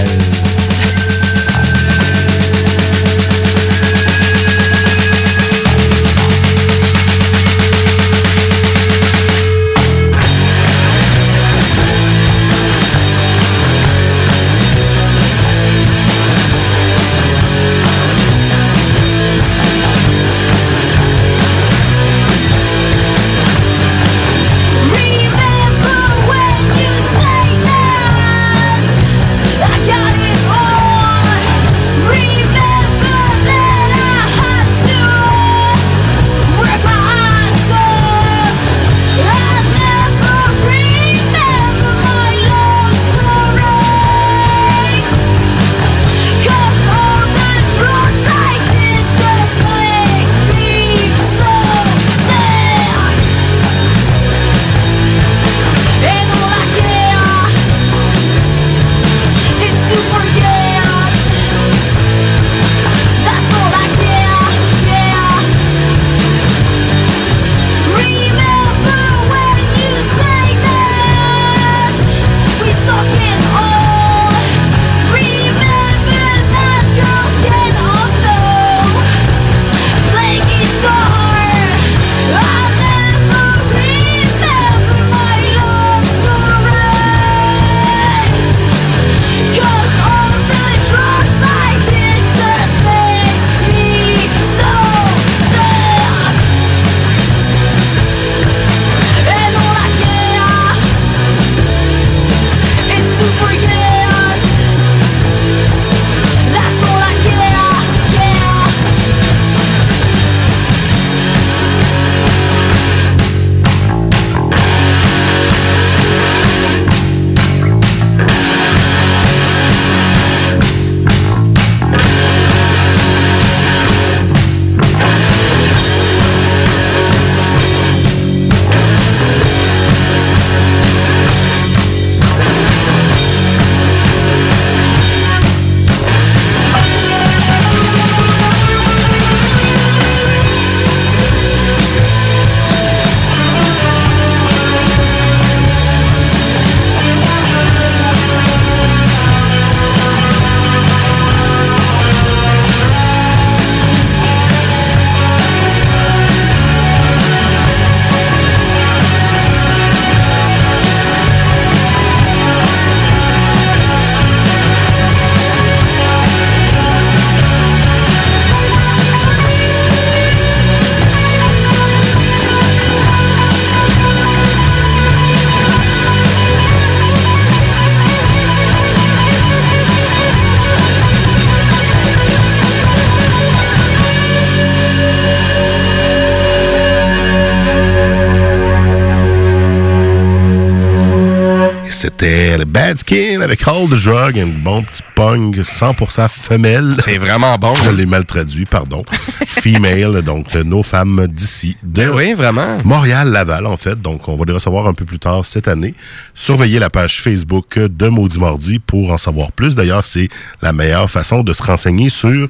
Drug, 193.87 194.39
un 194.39 194.47
bon 194.47 194.83
petit 194.83 195.03
punk 195.15 195.55
100% 195.57 196.27
femelle. 196.27 196.97
C'est 197.03 197.17
vraiment 197.17 197.57
bon. 197.57 197.73
Je 197.85 197.91
l'ai 197.91 198.05
mal 198.05 198.25
traduit, 198.25 198.65
pardon. 198.65 199.03
Female, 199.47 200.21
donc 200.21 200.53
nos 200.53 200.83
femmes 200.83 201.27
d'ici. 201.27 201.77
De 201.83 202.01
Ben 202.01 202.09
oui, 202.09 202.33
vraiment. 202.33 202.77
Montréal-Laval, 202.83 203.65
en 203.65 203.77
fait. 203.77 204.01
Donc, 204.01 204.27
on 204.27 204.35
va 204.35 204.45
les 204.45 204.53
recevoir 204.53 204.87
un 204.87 204.93
peu 204.93 205.05
plus 205.05 205.19
tard 205.19 205.45
cette 205.45 205.67
année. 205.67 205.93
Surveillez 206.33 206.79
la 206.79 206.89
page 206.89 207.21
Facebook 207.21 207.79
de 207.79 208.07
Maudit 208.07 208.39
Mardi 208.39 208.79
pour 208.79 209.11
en 209.11 209.17
savoir 209.17 209.51
plus. 209.51 209.75
D'ailleurs, 209.75 210.03
c'est 210.03 210.29
la 210.61 210.73
meilleure 210.73 211.09
façon 211.09 211.41
de 211.43 211.53
se 211.53 211.63
renseigner 211.63 212.09
sur 212.09 212.49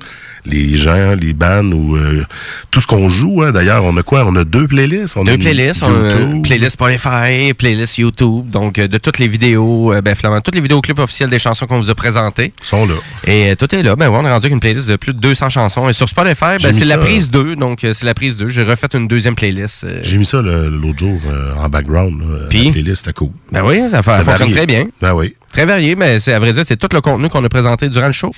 les 0.49 0.77
gens, 0.77 1.15
les 1.15 1.33
bands 1.33 1.63
ou 1.71 1.95
euh, 1.95 2.23
tout 2.71 2.81
ce 2.81 2.87
qu'on 2.87 3.09
joue. 3.09 3.41
hein. 3.43 3.51
D'ailleurs, 3.51 3.83
on 3.83 3.95
a 3.97 4.03
quoi? 4.03 4.23
On 4.27 4.35
a 4.35 4.43
deux 4.43 4.67
playlists. 4.67 5.15
On 5.17 5.23
Deux 5.23 5.37
playlists, 5.37 5.83
on 5.83 5.93
a 5.93 6.41
playlist 6.41 6.71
Spotify, 6.71 7.53
playlist 7.57 7.97
YouTube, 7.97 8.49
donc 8.49 8.77
euh, 8.79 8.87
de 8.87 8.97
toutes 8.97 9.19
les 9.19 9.27
vidéos, 9.27 9.93
euh, 9.93 10.01
ben 10.01 10.15
finalement, 10.15 10.41
toutes 10.41 10.55
les 10.55 10.61
vidéos 10.61 10.81
clips 10.81 10.99
officiels 10.99 11.29
des 11.29 11.39
chansons 11.39 11.65
qu'on 11.67 11.79
vous 11.79 11.89
a 11.89 11.95
présentées. 11.95 12.53
sont 12.61 12.85
là. 12.85 12.95
Et 13.25 13.55
tout 13.57 13.73
est 13.73 13.83
là. 13.83 13.95
Ben 13.95 14.09
ouais, 14.09 14.17
on 14.19 14.25
est 14.25 14.31
rendu 14.31 14.45
avec 14.45 14.53
une 14.53 14.59
playlist 14.59 14.89
de 14.89 14.95
plus 14.95 15.13
de 15.13 15.19
200 15.19 15.49
chansons. 15.49 15.89
Et 15.89 15.93
sur 15.93 16.07
Spotify, 16.09 16.57
ben, 16.61 16.71
c'est 16.71 16.85
la 16.85 16.97
prise 16.97 17.29
2, 17.29 17.55
donc 17.55 17.79
c'est 17.81 18.03
la 18.03 18.13
prise 18.13 18.37
2. 18.37 18.47
J'ai 18.47 18.63
refait 18.63 18.87
une 18.93 19.07
deuxième 19.07 19.35
playlist. 19.35 19.85
J'ai 20.01 20.17
mis 20.17 20.25
ça 20.25 20.41
l'autre 20.41 20.97
jour 20.99 21.19
euh, 21.27 21.53
en 21.55 21.69
background. 21.69 22.21
Puis? 22.49 22.65
La 22.65 22.71
playlist, 22.71 22.97
c'était 23.05 23.13
cool. 23.13 23.31
Ben 23.51 23.63
oui, 23.65 23.87
ça 23.89 24.01
fonctionne 24.01 24.25
varié. 24.25 24.53
très 24.53 24.65
bien. 24.65 24.87
Ben 25.01 25.13
oui. 25.13 25.33
Très 25.51 25.65
varié, 25.65 25.95
mais 25.95 26.19
c'est 26.19 26.33
à 26.33 26.39
vrai 26.39 26.53
dire, 26.53 26.63
c'est 26.65 26.77
tout 26.77 26.89
le 26.93 27.01
contenu 27.01 27.29
qu'on 27.29 27.43
a 27.43 27.49
présenté 27.49 27.89
durant 27.89 28.07
le 28.07 28.11
show. 28.13 28.31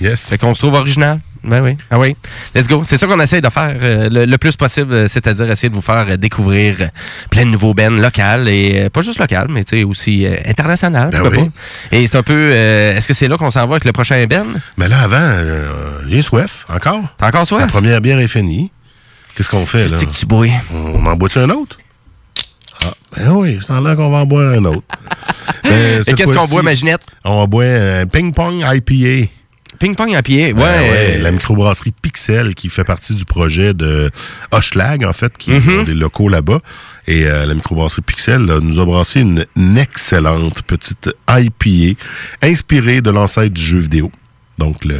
Yes. 0.00 0.28
Fait 0.28 0.38
qu'on 0.38 0.54
se 0.54 0.60
trouve 0.60 0.74
original. 0.74 1.20
Ben 1.44 1.62
oui. 1.62 1.76
Ah 1.90 1.98
oui. 1.98 2.16
Let's 2.54 2.66
go. 2.66 2.82
C'est 2.82 2.96
ça 2.96 3.06
qu'on 3.06 3.20
essaye 3.20 3.40
de 3.40 3.48
faire 3.48 3.76
euh, 3.80 4.08
le, 4.10 4.24
le 4.24 4.38
plus 4.38 4.56
possible, 4.56 4.92
euh, 4.92 5.08
c'est-à-dire 5.08 5.48
essayer 5.48 5.68
de 5.68 5.74
vous 5.74 5.80
faire 5.80 6.06
euh, 6.08 6.16
découvrir 6.16 6.90
plein 7.30 7.44
de 7.44 7.50
nouveaux 7.50 7.72
bands 7.72 7.90
locales 7.90 8.48
et 8.48 8.88
pas 8.90 9.00
juste 9.00 9.20
locales, 9.20 9.46
mais 9.48 9.62
tu 9.62 9.78
sais 9.78 9.84
aussi 9.84 10.26
internationales. 10.44 11.10
Ben 11.12 11.22
oui. 11.24 11.50
Et 11.92 12.06
c'est 12.06 12.16
un 12.16 12.22
peu. 12.24 12.50
Est-ce 12.50 13.06
que 13.06 13.14
c'est 13.14 13.28
là 13.28 13.36
qu'on 13.36 13.50
s'en 13.50 13.64
va 13.66 13.74
avec 13.74 13.84
le 13.84 13.92
prochain 13.92 14.24
band? 14.26 14.46
Mais 14.76 14.88
là, 14.88 14.98
avant, 15.02 15.32
j'ai 16.08 16.22
soif, 16.22 16.66
encore? 16.68 17.02
T'as 17.16 17.28
encore 17.28 17.46
soif? 17.46 17.60
La 17.60 17.66
première 17.68 18.00
bière 18.00 18.18
est 18.18 18.28
finie. 18.28 18.72
Qu'est-ce 19.36 19.50
qu'on 19.50 19.66
fait, 19.66 19.86
là? 19.86 19.98
Que 19.98 20.04
tu 20.12 20.26
bois? 20.26 20.46
On 20.74 21.04
en 21.06 21.14
boit-tu 21.14 21.38
un 21.38 21.50
autre? 21.50 21.76
Ah, 22.84 22.92
ben 23.16 23.30
oui, 23.32 23.58
c'est 23.64 23.72
en 23.72 23.80
l'air 23.80 23.94
qu'on 23.96 24.10
va 24.10 24.18
en 24.18 24.26
boire 24.26 24.52
un 24.52 24.64
autre. 24.64 24.82
Ben, 25.62 26.02
Et 26.06 26.12
qu'est-ce 26.14 26.34
qu'on 26.34 26.46
boit, 26.46 26.62
Maginette? 26.62 27.02
On 27.24 27.40
va 27.40 27.46
boire 27.46 27.68
un 28.00 28.06
ping-pong 28.06 28.64
IPA. 28.64 29.30
Ping-pong 29.78 30.14
à 30.14 30.22
pied, 30.22 30.52
ouais. 30.52 30.54
Ben 30.54 30.80
ouais, 30.82 31.18
la 31.18 31.30
microbrasserie 31.32 31.92
Pixel 32.02 32.54
qui 32.54 32.68
fait 32.68 32.84
partie 32.84 33.14
du 33.14 33.24
projet 33.24 33.74
de 33.74 34.10
Hochelag, 34.52 35.04
en 35.04 35.12
fait, 35.12 35.36
qui 35.36 35.50
Mhm. 35.52 35.78
ont 35.80 35.82
des 35.84 35.94
locaux 35.94 36.28
là-bas. 36.28 36.60
Et 37.06 37.26
euh, 37.26 37.46
la 37.46 37.54
microbrasserie 37.54 38.02
Pixel 38.02 38.42
là, 38.46 38.58
nous 38.60 38.80
a 38.80 38.84
brassé 38.84 39.20
une, 39.20 39.44
une 39.56 39.76
excellente 39.78 40.62
petite 40.62 41.10
IPA 41.28 41.96
inspirée 42.42 43.00
de 43.00 43.10
l'ancêtre 43.10 43.52
du 43.54 43.62
jeu 43.62 43.78
vidéo. 43.78 44.10
Donc 44.58 44.84
le 44.84 44.96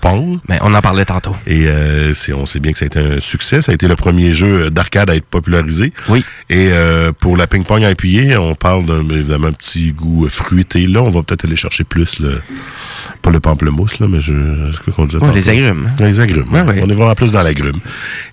Pong. 0.00 0.38
Mais 0.48 0.58
on 0.62 0.74
en 0.74 0.80
parlait 0.80 1.04
tantôt. 1.04 1.34
Et 1.46 1.64
euh, 1.66 2.12
on 2.34 2.46
sait 2.46 2.60
bien 2.60 2.72
que 2.72 2.78
ça 2.78 2.84
a 2.84 2.86
été 2.86 2.98
un 2.98 3.20
succès. 3.20 3.62
Ça 3.62 3.72
a 3.72 3.74
été 3.74 3.88
le 3.88 3.96
premier 3.96 4.34
jeu 4.34 4.70
d'arcade 4.70 5.10
à 5.10 5.16
être 5.16 5.26
popularisé. 5.26 5.92
Oui. 6.08 6.24
Et 6.48 6.68
euh, 6.72 7.12
pour 7.12 7.36
la 7.36 7.46
ping-pong 7.46 7.82
IPA, 7.82 8.40
on 8.40 8.54
parle 8.54 8.86
d'un 8.86 9.40
un 9.44 9.52
petit 9.52 9.92
goût 9.92 10.28
fruité. 10.28 10.86
Là, 10.86 11.02
on 11.02 11.10
va 11.10 11.22
peut-être 11.22 11.44
aller 11.44 11.56
chercher 11.56 11.84
plus 11.84 12.18
le 12.20 12.40
pas 13.22 13.30
le 13.30 13.40
pamplemousse 13.40 14.00
là, 14.00 14.06
mais 14.08 14.20
je 14.20 14.32
ce 14.72 14.90
qu'on 14.90 15.04
disait 15.04 15.22
Ouais, 15.22 15.34
les 15.34 15.48
agrumes. 15.50 15.90
Les 15.98 16.20
agrumes. 16.20 16.46
On 16.52 16.88
est 16.88 16.94
vraiment 16.94 17.14
plus 17.14 17.32
dans 17.32 17.42
l'agrume. 17.42 17.76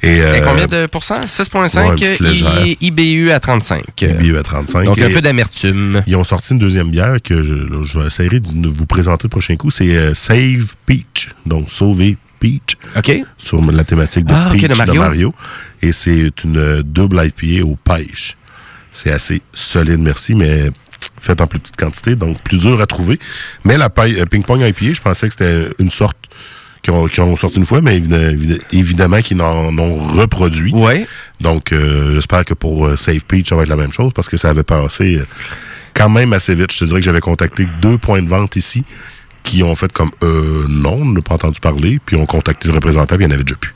Et, 0.01 0.21
euh, 0.21 0.35
Et 0.37 0.41
combien 0.41 0.67
de 0.67 0.85
pourcents? 0.85 1.25
6,5 1.25 2.21
ouais, 2.23 2.77
IBU 2.81 3.31
à 3.31 3.39
35. 3.39 3.83
IBU 4.01 4.37
à 4.37 4.43
35. 4.43 4.85
Donc 4.85 4.99
un 4.99 5.09
peu 5.09 5.21
d'amertume. 5.21 6.01
Ils 6.07 6.15
ont 6.15 6.23
sorti 6.23 6.53
une 6.53 6.59
deuxième 6.59 6.89
bière 6.89 7.17
que 7.23 7.43
je, 7.43 7.53
là, 7.53 7.83
je 7.83 7.99
vais 7.99 8.07
essayer 8.07 8.39
de 8.39 8.67
vous 8.67 8.85
présenter 8.85 9.25
le 9.25 9.29
prochain 9.29 9.55
coup. 9.55 9.69
C'est 9.69 10.13
Save 10.13 10.75
Peach. 10.85 11.29
Donc 11.47 11.69
sauver 11.69 12.17
Peach. 12.39 12.77
Sur 13.37 13.59
la 13.71 13.83
thématique 13.83 14.25
de 14.25 14.33
Ah, 14.33 14.49
Peach 14.51 14.61
de 14.61 14.75
Mario. 14.99 15.33
Et 15.81 15.91
c'est 15.91 16.31
une 16.43 16.57
euh, 16.57 16.83
double 16.83 17.19
IPA 17.23 17.65
aux 17.65 17.75
pêches. 17.75 18.37
C'est 18.91 19.11
assez 19.11 19.41
solide, 19.53 19.99
merci, 19.99 20.35
mais 20.35 20.69
faite 21.19 21.41
en 21.41 21.47
plus 21.47 21.59
petite 21.59 21.75
quantité, 21.77 22.15
donc 22.15 22.39
plus 22.41 22.59
dur 22.59 22.79
à 22.79 22.85
trouver. 22.85 23.19
Mais 23.63 23.77
la 23.77 23.89
euh, 23.97 24.25
Ping 24.25 24.43
Pong 24.43 24.61
IPA, 24.61 24.93
je 24.93 25.01
pensais 25.01 25.27
que 25.27 25.33
c'était 25.37 25.67
une 25.79 25.89
sorte 25.89 26.17
qui 26.83 26.91
ont, 26.91 27.07
qui 27.07 27.19
ont 27.21 27.35
sorti 27.35 27.57
une 27.57 27.65
fois, 27.65 27.81
mais 27.81 27.97
évi- 27.99 28.35
évi- 28.35 28.61
évidemment 28.71 29.21
qu'ils 29.21 29.41
en 29.41 29.75
ont 29.77 29.95
reproduit. 29.95 30.73
Ouais. 30.73 31.07
Donc, 31.41 31.71
euh, 31.73 32.13
j'espère 32.13 32.45
que 32.45 32.53
pour 32.53 32.87
Save 32.99 33.25
Peach, 33.25 33.49
ça 33.49 33.55
va 33.55 33.63
être 33.63 33.69
la 33.69 33.75
même 33.77 33.91
chose 33.91 34.11
parce 34.13 34.29
que 34.29 34.37
ça 34.37 34.49
avait 34.49 34.63
passé 34.63 35.19
quand 35.95 36.09
même 36.09 36.33
assez 36.33 36.53
vite. 36.53 36.71
Je 36.71 36.79
te 36.79 36.85
dirais 36.85 36.99
que 36.99 37.05
j'avais 37.05 37.19
contacté 37.19 37.67
deux 37.81 37.97
points 37.97 38.21
de 38.21 38.29
vente 38.29 38.55
ici 38.55 38.83
qui 39.47 39.63
ont 39.63 39.75
fait 39.75 39.91
comme 39.91 40.11
euh, 40.23 40.65
non, 40.67 40.99
on 41.01 41.05
n'a 41.05 41.21
pas 41.21 41.35
entendu 41.35 41.59
parler, 41.59 41.99
puis 42.05 42.15
ont 42.17 42.25
contacté 42.25 42.67
le 42.67 42.73
représentant, 42.73 43.15
puis 43.15 43.25
il 43.25 43.27
n'y 43.27 43.33
en 43.33 43.35
avait 43.35 43.43
déjà 43.43 43.55
plus. 43.55 43.73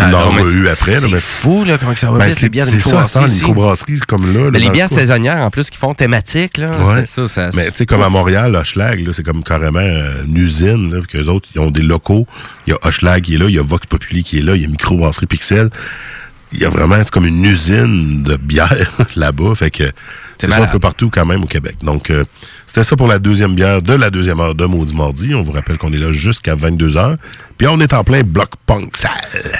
Il 0.00 0.14
en 0.14 0.36
a 0.36 0.42
eu 0.52 0.68
après. 0.68 0.96
C'est 0.96 1.08
mais- 1.08 1.18
fou, 1.20 1.64
là, 1.64 1.76
comment 1.76 1.94
ça 1.96 2.10
va 2.10 2.18
Ben, 2.18 2.26
vite, 2.26 2.36
c'est 2.36 2.42
les 2.42 2.48
bières 2.50 2.66
de 2.66 2.70
c'est 2.70 2.78
ça, 2.78 2.86
microbrasserie 2.90 3.26
ici. 3.26 3.36
microbrasseries 3.44 3.98
comme 4.06 4.32
là. 4.32 4.44
là, 4.44 4.50
Mais 4.52 4.60
les 4.60 4.70
bières 4.70 4.88
saisonnières, 4.88 5.38
en 5.44 5.50
plus, 5.50 5.70
qui 5.70 5.76
font 5.76 5.92
thématique, 5.92 6.56
là. 6.58 6.70
Ouais. 6.84 7.04
C'est 7.04 7.26
ça, 7.28 7.50
ça. 7.50 7.50
Mais 7.56 7.70
tu 7.72 7.78
sais, 7.78 7.86
comme 7.86 8.02
à 8.02 8.08
Montréal, 8.08 8.54
Hochelag, 8.54 9.04
là, 9.04 9.12
c'est 9.12 9.24
comme 9.24 9.42
carrément 9.42 9.80
euh, 9.80 10.22
une 10.24 10.36
usine, 10.36 10.94
là, 10.94 11.00
puis 11.00 11.18
qu'eux 11.18 11.28
autres, 11.28 11.48
ils 11.54 11.60
ont 11.60 11.72
des 11.72 11.82
locaux. 11.82 12.28
Il 12.68 12.70
y 12.70 12.74
a 12.74 12.78
Hochelag 12.86 13.24
qui 13.24 13.34
est 13.34 13.38
là, 13.38 13.46
il 13.48 13.56
y 13.56 13.58
a 13.58 13.62
Vox 13.62 13.86
Populi 13.88 14.22
qui 14.22 14.38
est 14.38 14.42
là, 14.42 14.54
il 14.54 14.62
y 14.62 14.64
a 14.66 14.68
Microbrasserie 14.68 15.26
Pixel. 15.26 15.68
Il 16.52 16.60
y 16.60 16.64
a 16.64 16.70
vraiment, 16.70 16.96
c'est 16.98 17.10
comme 17.10 17.26
une 17.26 17.44
usine 17.44 18.22
de 18.22 18.36
bière 18.36 18.90
là-bas. 19.16 19.54
Fait 19.54 19.70
que 19.70 19.84
c'est 20.38 20.48
ça 20.50 20.62
un 20.62 20.66
peu 20.68 20.78
partout 20.78 21.10
quand 21.10 21.26
même 21.26 21.42
au 21.42 21.46
Québec. 21.46 21.76
Donc, 21.82 22.10
euh, 22.10 22.24
c'était 22.66 22.84
ça 22.84 22.96
pour 22.96 23.06
la 23.08 23.18
deuxième 23.18 23.54
bière 23.54 23.82
de 23.82 23.92
la 23.94 24.08
deuxième 24.10 24.38
heure 24.40 24.54
de 24.54 24.64
Maudit 24.64 24.94
Mardi. 24.94 25.34
On 25.34 25.42
vous 25.42 25.52
rappelle 25.52 25.78
qu'on 25.78 25.92
est 25.92 25.98
là 25.98 26.12
jusqu'à 26.12 26.54
22h. 26.54 27.16
Puis 27.58 27.66
on 27.66 27.80
est 27.80 27.92
en 27.92 28.04
plein 28.04 28.22
bloc 28.22 28.50
punk 28.66 28.96
sale. 28.96 29.10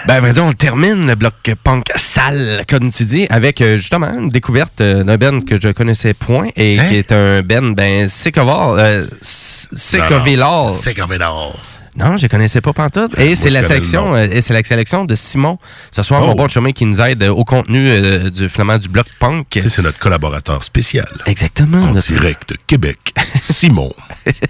Ben, 0.07 0.15
à 0.15 0.21
vrai 0.21 0.33
dire, 0.33 0.45
on 0.45 0.53
termine 0.53 1.07
le 1.09 1.15
bloc 1.17 1.35
punk 1.65 1.87
sale, 1.97 2.65
comme 2.69 2.91
tu 2.93 3.05
dis, 3.05 3.27
avec 3.29 3.61
euh, 3.61 3.77
justement 3.77 4.13
une 4.17 4.29
découverte 4.29 4.81
euh, 4.81 5.03
d'un 5.05 5.17
Ben 5.17 5.45
que 5.45 5.61
je 5.61 5.69
connaissais 5.71 6.15
point 6.15 6.49
et 6.57 6.79
Hein? 6.79 6.89
qui 6.89 6.97
est 6.97 7.13
un 7.13 7.43
Ben, 7.43 7.75
ben, 7.75 8.07
Sécovar, 8.09 8.75
euh, 8.79 9.05
S- 9.21 9.69
Sécovillar. 9.73 10.71
Sécovillar. 10.71 11.57
Non, 11.99 12.17
je 12.17 12.25
ne 12.27 12.29
connaissais 12.29 12.61
pas 12.61 12.73
pantoute. 12.73 13.19
Et 13.19 13.35
c'est 13.35 13.51
la 13.51 13.63
sélection, 13.63 14.15
euh, 14.15 14.27
et 14.31 14.41
c'est 14.41 14.55
la 14.55 14.63
sélection 14.63 15.05
de 15.05 15.15
Simon. 15.15 15.59
Ce 15.91 16.03
soir, 16.03 16.23
Oh. 16.23 16.29
mon 16.29 16.35
bon 16.37 16.49
chemin 16.49 16.71
qui 16.73 16.87
nous 16.87 17.01
aide 17.01 17.23
euh, 17.25 17.31
au 17.31 17.45
contenu 17.45 17.89
euh, 17.89 18.31
du 18.31 18.49
finalement 18.49 18.79
du 18.79 18.89
bloc 18.89 19.07
punk. 19.19 19.47
Tu 19.51 19.63
sais, 19.63 19.69
C'est 19.69 19.83
notre 19.83 19.99
collaborateur 19.99 20.63
spécial. 20.63 21.09
Exactement. 21.27 21.83
En 21.83 21.95
notre- 21.95 22.07
direct 22.09 22.51
de 22.51 22.57
Québec. 22.67 23.15
Simon 23.43 23.91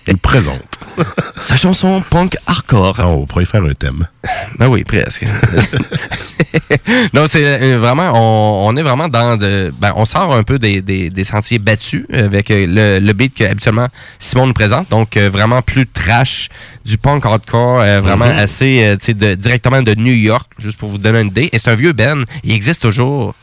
nous 0.09 0.17
présente. 0.23 0.79
Sa 1.39 1.57
chanson 1.57 2.03
punk 2.11 2.37
hardcore. 2.47 2.97
Ah, 2.99 3.09
on 3.09 3.25
pourrait 3.27 3.45
faire 3.47 3.63
un 3.65 3.73
thème. 3.75 4.07
Ben 4.59 4.69
oui, 4.69 4.85
presque. 4.85 5.25
non, 7.15 7.25
c'est 7.27 7.75
vraiment, 7.77 8.11
on, 8.15 8.69
on 8.69 8.77
est 8.77 8.83
vraiment 8.83 9.09
dans 9.09 9.37
de. 9.37 9.73
Ben, 9.81 9.93
on 9.97 10.05
sort 10.05 10.35
un 10.35 10.43
peu 10.43 10.59
des, 10.59 10.83
des- 10.83 11.11
des 11.11 11.25
sentiers 11.25 11.59
battus 11.59 12.05
avec 12.13 12.49
le, 12.51 12.99
le 12.99 13.13
beat 13.13 13.37
que 13.37 13.45
habituellement 13.45 13.87
Simon 14.19 14.47
nous 14.49 14.53
présente. 14.53 14.91
Donc, 14.91 15.17
vraiment 15.17 15.63
plus 15.63 15.87
trash 15.87 16.49
du 16.85 16.99
punk 16.99 17.25
hardcore, 17.27 17.38
euh, 17.81 18.01
vraiment 18.01 18.27
Mhm. 18.27 18.39
assez 18.39 18.83
euh, 18.85 19.13
de, 19.15 19.35
directement 19.35 19.83
de 19.83 19.95
New 19.95 20.13
York, 20.13 20.47
juste 20.59 20.79
pour 20.79 20.89
vous 20.89 20.99
donner 20.99 21.21
une 21.21 21.29
idée. 21.29 21.49
Et 21.53 21.59
c'est 21.59 21.71
un 21.71 21.75
vieux 21.75 21.93
Ben, 21.93 22.25
il 22.45 22.53
existe 22.53 22.83
toujours. 22.83 23.35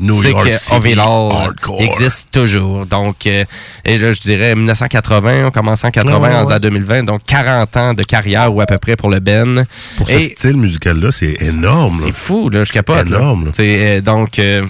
New 0.00 0.22
York 0.24 0.48
que 0.48 0.98
hardcore. 0.98 1.80
existe 1.82 2.30
toujours. 2.32 2.86
Donc, 2.86 3.26
euh, 3.26 3.44
et 3.84 3.98
là, 3.98 4.12
je 4.12 4.20
dirais 4.20 4.54
1980, 4.54 5.48
on 5.48 5.50
commence 5.50 5.84
en 5.84 5.90
80, 5.90 6.18
Ouais, 6.18 6.28
ouais, 6.30 6.34
en 6.34 6.46
ouais. 6.46 6.60
2020, 6.60 7.02
donc 7.04 7.20
40 7.26 7.76
ans 7.76 7.92
de 7.92 8.02
carrière 8.02 8.54
ou 8.54 8.62
à 8.62 8.66
peu 8.66 8.78
près 8.78 8.96
pour 8.96 9.10
le 9.10 9.20
Ben. 9.20 9.66
Pour 9.98 10.08
ce 10.08 10.18
style 10.18 10.56
musical-là, 10.56 11.10
c'est 11.12 11.42
énorme. 11.42 11.98
c'est 12.02 12.14
fou, 12.14 12.48
là, 12.48 12.64
je 12.64 12.72
capote. 12.72 13.06
Énorme, 13.06 13.46
là. 13.46 13.50
C'est, 13.54 13.98
euh, 13.98 14.00
donc, 14.00 14.38
euh, 14.38 14.64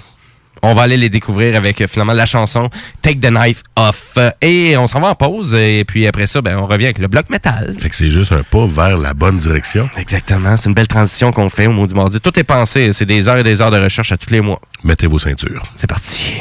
on 0.63 0.73
va 0.73 0.83
aller 0.83 0.97
les 0.97 1.09
découvrir 1.09 1.55
avec 1.55 1.81
euh, 1.81 1.87
finalement 1.87 2.13
la 2.13 2.25
chanson 2.25 2.69
Take 3.01 3.19
the 3.19 3.29
Knife 3.29 3.63
Off. 3.75 4.17
Et 4.41 4.75
on 4.77 4.87
s'en 4.87 5.01
va 5.01 5.09
en 5.09 5.15
pause. 5.15 5.53
Et 5.53 5.83
puis 5.85 6.07
après 6.07 6.25
ça, 6.25 6.41
ben, 6.41 6.57
on 6.57 6.65
revient 6.65 6.85
avec 6.85 6.99
le 6.99 7.07
bloc 7.07 7.29
métal. 7.29 7.75
Fait 7.79 7.89
que 7.89 7.95
c'est 7.95 8.09
juste 8.09 8.31
un 8.31 8.43
pas 8.43 8.65
vers 8.65 8.97
la 8.97 9.13
bonne 9.13 9.37
direction. 9.37 9.89
Exactement. 9.97 10.57
C'est 10.57 10.69
une 10.69 10.75
belle 10.75 10.87
transition 10.87 11.31
qu'on 11.31 11.49
fait 11.49 11.67
au 11.67 11.73
Maudit 11.73 11.93
Mardi. 11.93 12.19
Tout 12.19 12.39
est 12.39 12.43
pensé. 12.43 12.93
C'est 12.93 13.05
des 13.05 13.27
heures 13.27 13.37
et 13.37 13.43
des 13.43 13.61
heures 13.61 13.71
de 13.71 13.79
recherche 13.79 14.11
à 14.13 14.17
tous 14.17 14.31
les 14.31 14.41
mois. 14.41 14.59
Mettez 14.83 15.07
vos 15.07 15.19
ceintures. 15.19 15.63
C'est 15.75 15.87
parti. 15.87 16.35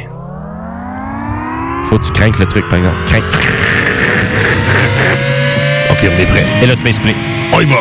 Faut 1.84 1.98
que 1.98 2.06
tu 2.06 2.12
craignes 2.12 2.32
le 2.38 2.46
truc, 2.46 2.68
par 2.68 2.78
exemple. 2.78 2.98
Crains. 3.06 3.28
OK, 5.90 5.98
on 6.02 6.20
est 6.20 6.26
prêt. 6.26 6.44
Et 6.62 6.66
là, 6.66 6.76
tu 6.76 6.84
m'expliques. 6.84 7.16
On 7.52 7.60
y 7.60 7.64
va. 7.64 7.76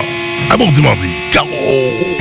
À 0.49 0.57
bon. 0.57 0.69
Go! 0.71 2.20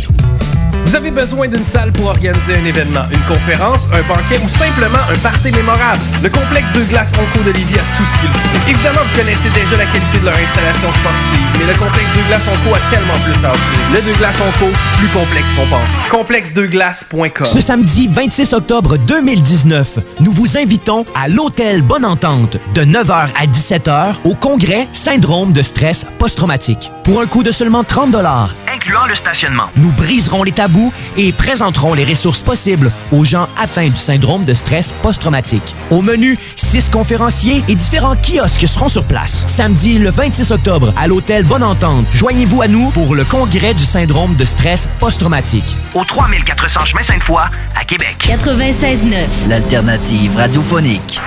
Vous 0.85 0.95
avez 0.95 1.11
besoin 1.11 1.47
d'une 1.47 1.65
salle 1.65 1.91
pour 1.93 2.07
organiser 2.07 2.55
un 2.61 2.65
événement, 2.65 3.05
une 3.11 3.21
conférence, 3.21 3.87
un 3.93 4.01
banquet 4.07 4.39
ou 4.43 4.49
simplement 4.49 4.99
un 5.09 5.17
party 5.17 5.51
mémorable. 5.51 5.99
Le 6.21 6.29
complexe 6.29 6.71
de 6.73 6.83
glace 6.83 7.13
Onco 7.13 7.43
de 7.43 7.51
Lévis 7.51 7.75
a 7.79 7.97
tout 7.97 8.05
ce 8.05 8.17
qu'il 8.19 8.29
faut. 8.29 8.69
Évidemment, 8.69 8.99
vous 9.05 9.17
connaissez 9.19 9.49
déjà 9.49 9.77
la 9.77 9.85
qualité 9.85 10.19
de 10.19 10.25
leur 10.25 10.35
installation 10.35 10.89
sportive, 10.91 11.39
mais 11.59 11.71
le 11.71 11.79
complexe 11.79 12.09
de 12.17 12.27
glace 12.27 12.43
Onco 12.47 12.75
a 12.75 12.79
tellement 12.93 13.13
plus 13.23 13.45
à 13.45 13.51
offrir. 13.51 13.79
Le 13.93 14.11
de 14.11 14.17
glace 14.17 14.39
Onco, 14.41 14.71
plus 14.99 15.07
complexe 15.07 15.51
qu'on 15.55 15.67
pense. 15.67 16.09
Complexedeglace.com 16.09 17.45
Ce 17.45 17.61
samedi 17.61 18.07
26 18.11 18.53
octobre 18.53 18.97
2019, 18.97 19.99
nous 20.19 20.31
vous 20.31 20.57
invitons 20.57 21.05
à 21.15 21.27
l'Hôtel 21.27 21.81
Bonne 21.81 22.05
Entente 22.05 22.57
de 22.73 22.83
9h 22.83 23.29
à 23.39 23.45
17h 23.47 24.15
au 24.25 24.35
congrès 24.35 24.87
Syndrome 24.91 25.53
de 25.53 25.61
stress 25.61 26.05
post-traumatique. 26.19 26.91
Pour 27.03 27.21
un 27.21 27.25
coût 27.25 27.43
de 27.43 27.51
seulement 27.51 27.83
30 27.83 28.11
Incluant 28.11 29.05
le 29.07 29.15
stationnement. 29.15 29.69
nous 29.77 29.91
briserons 29.91 30.43
les 30.43 30.51
tabous 30.71 30.91
et 31.17 31.31
présenterons 31.31 31.93
les 31.93 32.05
ressources 32.05 32.43
possibles 32.43 32.91
aux 33.11 33.23
gens 33.23 33.47
atteints 33.59 33.89
du 33.89 33.97
syndrome 33.97 34.45
de 34.45 34.53
stress 34.53 34.91
post-traumatique. 35.01 35.75
Au 35.89 36.01
menu, 36.01 36.37
six 36.55 36.89
conférenciers 36.89 37.63
et 37.67 37.75
différents 37.75 38.15
kiosques 38.15 38.67
seront 38.67 38.87
sur 38.87 39.03
place. 39.03 39.43
Samedi 39.47 39.99
le 39.99 40.09
26 40.09 40.51
octobre 40.51 40.93
à 40.97 41.07
l'hôtel 41.07 41.43
Bonne 41.43 41.63
Entente, 41.63 42.05
joignez-vous 42.13 42.61
à 42.61 42.67
nous 42.67 42.89
pour 42.91 43.15
le 43.15 43.23
congrès 43.23 43.73
du 43.73 43.83
syndrome 43.83 44.35
de 44.35 44.45
stress 44.45 44.87
post-traumatique. 44.99 45.75
Au 45.93 46.03
3400 46.03 46.85
chemin 46.85 47.03
Sainte-Foy, 47.03 47.41
à 47.79 47.85
Québec. 47.85 48.15
96.9. 48.21 49.49
L'alternative 49.49 50.35
radiophonique. 50.35 51.19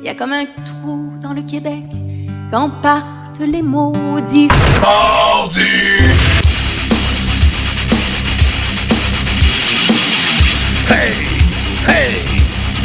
Il 0.00 0.06
y 0.06 0.08
a 0.08 0.14
comme 0.14 0.32
un 0.32 0.44
trou 0.64 1.12
dans 1.20 1.32
le 1.32 1.42
Québec 1.42 1.84
quand 2.50 2.70
partent 2.82 3.40
les 3.40 3.62
maudits. 3.62 4.48
Hey! 4.82 6.31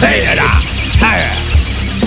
Hey 0.02 0.36
là! 0.36 0.52
Hey! 1.02 1.26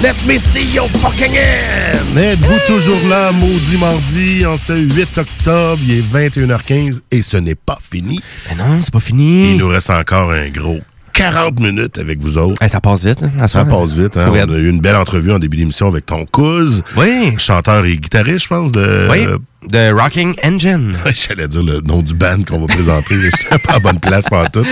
Let 0.03 0.15
me 0.27 0.39
see 0.39 0.63
your 0.63 0.89
fucking 0.89 1.35
hand! 1.37 2.17
Êtes-vous 2.17 2.59
toujours 2.67 3.09
là, 3.09 3.33
maudit 3.33 3.77
mardi, 3.77 4.47
en 4.47 4.57
ce 4.57 4.73
8 4.73 5.19
octobre, 5.19 5.83
il 5.83 5.99
est 5.99 6.03
21h15 6.03 7.01
et 7.11 7.23
ce 7.23 7.37
n'est 7.37 7.55
pas 7.55 7.79
fini. 7.83 8.21
Mais 8.49 8.55
non, 8.55 8.81
c'est 8.81 8.93
pas 8.93 9.01
fini. 9.01 9.53
Il 9.53 9.57
nous 9.59 9.69
reste 9.69 9.91
encore 9.91 10.31
un 10.33 10.49
gros 10.49 10.79
40 11.21 11.61
minutes 11.61 11.99
avec 11.99 12.19
vous 12.21 12.39
autres. 12.39 12.67
ça 12.69 12.81
passe 12.81 13.05
vite. 13.05 13.23
hein, 13.23 13.47
Ça 13.47 13.65
passe 13.65 13.91
vite. 13.93 14.17
hein. 14.17 14.31
On 14.33 14.55
a 14.55 14.59
eu 14.59 14.69
une 14.69 14.81
belle 14.81 14.97
entrevue 14.97 15.33
en 15.33 15.39
début 15.39 15.57
d'émission 15.59 15.87
avec 15.89 16.07
ton 16.07 16.25
cousin. 16.27 16.83
Oui. 16.97 17.35
Chanteur 17.39 17.85
et 17.85 17.97
guitariste, 17.97 18.45
je 18.45 18.49
pense, 18.49 18.73
de... 18.73 19.09
Oui, 19.11 19.27
Rocking 19.93 20.35
Engine. 20.43 20.95
J'allais 21.15 21.47
dire 21.47 21.63
le 21.63 21.81
nom 21.83 22.01
du 22.01 22.15
band 22.15 22.43
qu'on 22.49 22.61
va 22.61 22.67
présenter. 22.67 23.17
mais 23.17 23.31
J'étais 23.39 23.59
pas 23.59 23.75
à 23.75 23.79
bonne 23.79 24.01
place 24.01 24.25
pendant 24.31 24.49
tout. 24.49 24.65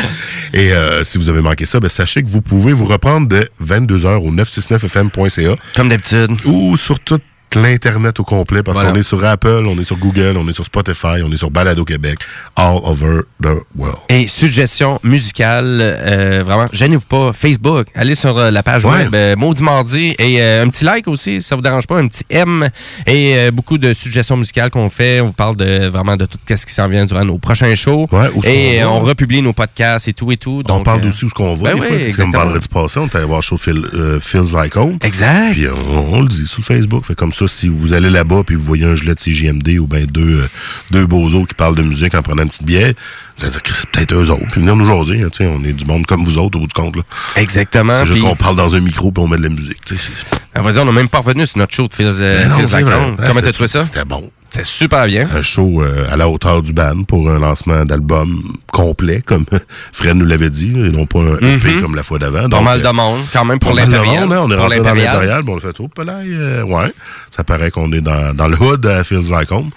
Et 0.55 0.73
euh, 0.73 1.05
si 1.05 1.19
vous 1.19 1.29
avez 1.29 1.43
manqué 1.43 1.67
ça, 1.67 1.79
ben, 1.79 1.89
sachez 1.89 2.23
que 2.23 2.29
vous 2.29 2.41
pouvez 2.41 2.73
vous 2.73 2.87
reprendre 2.87 3.29
de 3.29 3.47
22h 3.63 4.17
au 4.17 4.33
969fm.ca. 4.33 5.57
Comme 5.77 5.91
d'habitude. 5.91 6.31
Ou 6.47 6.77
sur 6.77 6.99
toute 7.01 7.23
l'Internet 7.55 8.19
au 8.21 8.25
complet, 8.25 8.63
parce 8.63 8.77
Voilà. 8.79 8.93
qu'on 8.93 8.99
est 8.99 9.03
sur 9.03 9.25
Apple, 9.25 9.65
on 9.67 9.79
est 9.79 9.85
sur 9.85 9.97
Google, 9.97 10.35
on 10.37 10.49
est 10.49 10.53
sur 10.53 10.65
Spotify, 10.65 11.23
on 11.25 11.31
est 11.33 11.37
sur 11.37 11.51
Balado 11.51 11.85
Québec, 11.85 12.19
all 12.57 12.79
over 12.83 13.23
the 13.43 13.49
world. 13.77 13.99
Et 14.09 14.27
suggestions 14.27 14.99
musicales, 15.03 15.79
euh, 15.81 16.43
vraiment, 16.45 16.69
gênez-vous 16.73 17.07
pas. 17.07 17.33
Facebook, 17.33 17.87
allez 17.95 18.15
sur 18.15 18.37
euh, 18.39 18.51
la 18.51 18.63
page 18.63 18.85
Ouais. 18.85 18.93
web 19.05 19.15
euh, 19.15 19.37
Maudit 19.37 19.63
Mardi 19.63 20.15
et 20.19 20.41
euh, 20.41 20.65
un 20.65 20.69
petit 20.69 20.85
like 20.85 21.09
aussi, 21.09 21.41
si 21.41 21.49
ça 21.49 21.57
vous 21.57 21.63
dérange 21.63 21.87
pas, 21.87 21.99
un 21.99 22.07
petit 22.09 22.25
M 22.31 22.69
et 23.07 23.51
beaucoup 23.51 23.79
de 23.79 23.93
suggestions 23.93 24.37
musicales 24.37 24.71
qu'on 24.71 24.89
fait. 24.91 25.21
On 25.21 25.27
vous 25.27 25.33
parle 25.33 25.57
de 25.57 25.87
vraiment 25.89 26.17
de 26.17 26.27
tout 26.27 26.39
ce 26.49 26.67
qui 26.67 26.73
s'en 26.73 26.89
vient 26.89 27.05
durant 27.07 27.25
nos 27.25 27.39
prochains 27.39 27.75
shows. 27.75 28.07
Ouais, 28.13 28.29
où 28.35 28.41
est-ce 28.41 28.49
et 28.51 28.85
on 28.85 28.99
republie 29.01 29.43
nos 29.43 29.53
podcasts 29.53 30.09
et 30.09 30.13
tout 30.13 30.31
et 30.33 30.37
tout. 30.37 30.63
on 30.65 30.77
Donc, 30.77 30.85
parle 30.85 31.03
euh, 31.05 31.09
aussi 31.09 31.25
où 31.25 31.29
ce 31.29 31.35
qu'on 31.35 31.55
va. 31.55 31.75
ben 31.75 31.75
oui, 31.75 31.81
fois, 31.81 31.89
comme 31.89 31.99
exactement. 32.07 32.45
vendredi 32.45 32.69
passé, 32.69 33.01
on 33.01 33.07
est 33.07 33.15
allé 33.17 33.25
voir 33.25 33.43
show 33.43 33.57
Feels 33.57 34.53
Like 34.55 34.77
Home. 34.77 34.99
Exact. 35.03 35.53
Puis 35.53 35.67
on, 35.69 36.15
on 36.15 36.21
le 36.23 36.29
dit 36.29 36.47
sur 36.47 36.63
Facebook. 36.63 37.05
Fait 37.05 37.15
comme 37.15 37.33
ça, 37.33 37.38
si 37.47 37.69
vous 37.69 37.93
allez 37.93 38.11
là-bas 38.11 38.43
puis 38.45 38.57
vous 38.57 38.65
voyez 38.65 38.85
un 38.85 38.95
gilet 38.95 39.15
de 39.15 39.21
CJMD 39.21 39.79
ou 39.79 39.87
bien 39.87 40.05
deux, 40.07 40.41
euh, 40.41 40.49
deux 40.91 41.07
bozos 41.07 41.45
qui 41.47 41.55
parlent 41.55 41.77
de 41.77 41.83
musique 41.83 42.15
en 42.15 42.23
prenant 42.23 42.43
une 42.43 42.49
petite 42.49 42.65
bière, 42.65 42.93
vous 43.37 43.45
allez 43.45 43.53
dire 43.53 43.63
que 43.63 43.75
c'est 43.75 43.89
peut-être 43.89 44.15
eux 44.15 44.31
autres. 44.31 44.47
Puis 44.51 44.61
venir 44.61 44.75
nous 44.77 44.87
jaser. 44.87 45.23
hein, 45.23 45.29
on 45.41 45.63
est 45.65 45.73
du 45.73 45.85
monde 45.85 46.07
comme 46.07 46.25
vous 46.25 46.39
autres 46.39 46.57
au 46.59 46.63
bout 46.63 46.67
du 46.67 46.75
compte. 46.75 46.97
là. 46.97 47.03
Exactement. 47.37 47.95
C'est 48.01 48.07
juste 48.07 48.21
qu'on 48.21 48.35
parle 48.37 48.57
dans 48.57 48.75
un 48.75 48.81
micro 48.81 49.13
puis 49.13 49.23
on 49.23 49.29
met 49.29 49.37
de 49.37 49.43
la 49.45 49.49
musique. 49.51 49.85
tu 49.85 49.97
sais. 49.97 50.11
On 50.57 50.63
va 50.63 50.73
dire, 50.73 50.83
on 50.83 50.87
n'a 50.87 50.93
même 50.93 51.09
pas 51.09 51.19
revenu 51.19 51.47
sur 51.47 51.59
notre 51.59 51.73
show 51.75 51.87
de 51.87 51.95
Feels, 51.95 52.07
euh, 52.21 52.43
Ben 52.43 52.49
non, 52.49 52.57
vrai. 52.65 52.83
Ouais, 52.83 53.17
Comment 53.29 53.41
t'as 53.41 53.53
trouvé 53.53 53.69
ça? 53.69 53.85
C'était 53.85 54.05
bon. 54.05 54.29
C'est 54.51 54.65
super 54.65 55.07
bien. 55.07 55.27
Un 55.35 55.43
show 55.43 55.83
euh, 55.83 56.07
à 56.11 56.17
la 56.17 56.29
hauteur 56.29 56.63
du 56.63 56.73
band 56.73 57.03
pour 57.05 57.31
un 57.31 57.39
lancement 57.39 57.85
d'album 57.85 58.43
complet, 58.73 59.21
comme 59.25 59.45
Fred 59.93 60.17
nous 60.17 60.25
l'avait 60.25 60.49
dit, 60.51 60.71
et 60.71 60.91
non 60.91 61.05
pas 61.07 61.19
un 61.21 61.37
EP 61.37 61.75
Mhm. 61.75 61.83
comme 61.83 61.95
la 61.95 62.03
fois 62.03 62.19
d'avant. 62.19 62.49
Pas 62.49 62.61
mal 62.63 62.81
euh, 62.81 62.83
de 62.91 62.97
monde, 62.97 63.21
quand 63.33 63.45
même, 63.45 63.59
pour 63.59 63.75
l'impérial. 63.75 64.25
hein. 64.33 64.41
On 64.43 64.51
est 64.51 64.55
Pour 64.55 64.65
rentré 64.65 64.79
dans 64.81 64.95
l'impérial. 64.95 65.43
on 65.47 65.57
a 65.59 65.61
fait, 65.61 65.77
oh, 65.81 65.89
pelaille, 65.89 66.33
euh, 66.33 66.63
ouais. 66.65 66.93
Ça 67.31 67.45
paraît 67.45 67.71
qu'on 67.71 67.93
est 67.93 68.01
dans, 68.01 68.35
dans 68.35 68.49
le 68.49 68.57
hood 68.61 68.87
à 68.87 69.05
Feels 69.05 69.31
Like 69.31 69.53
Home. 69.53 69.71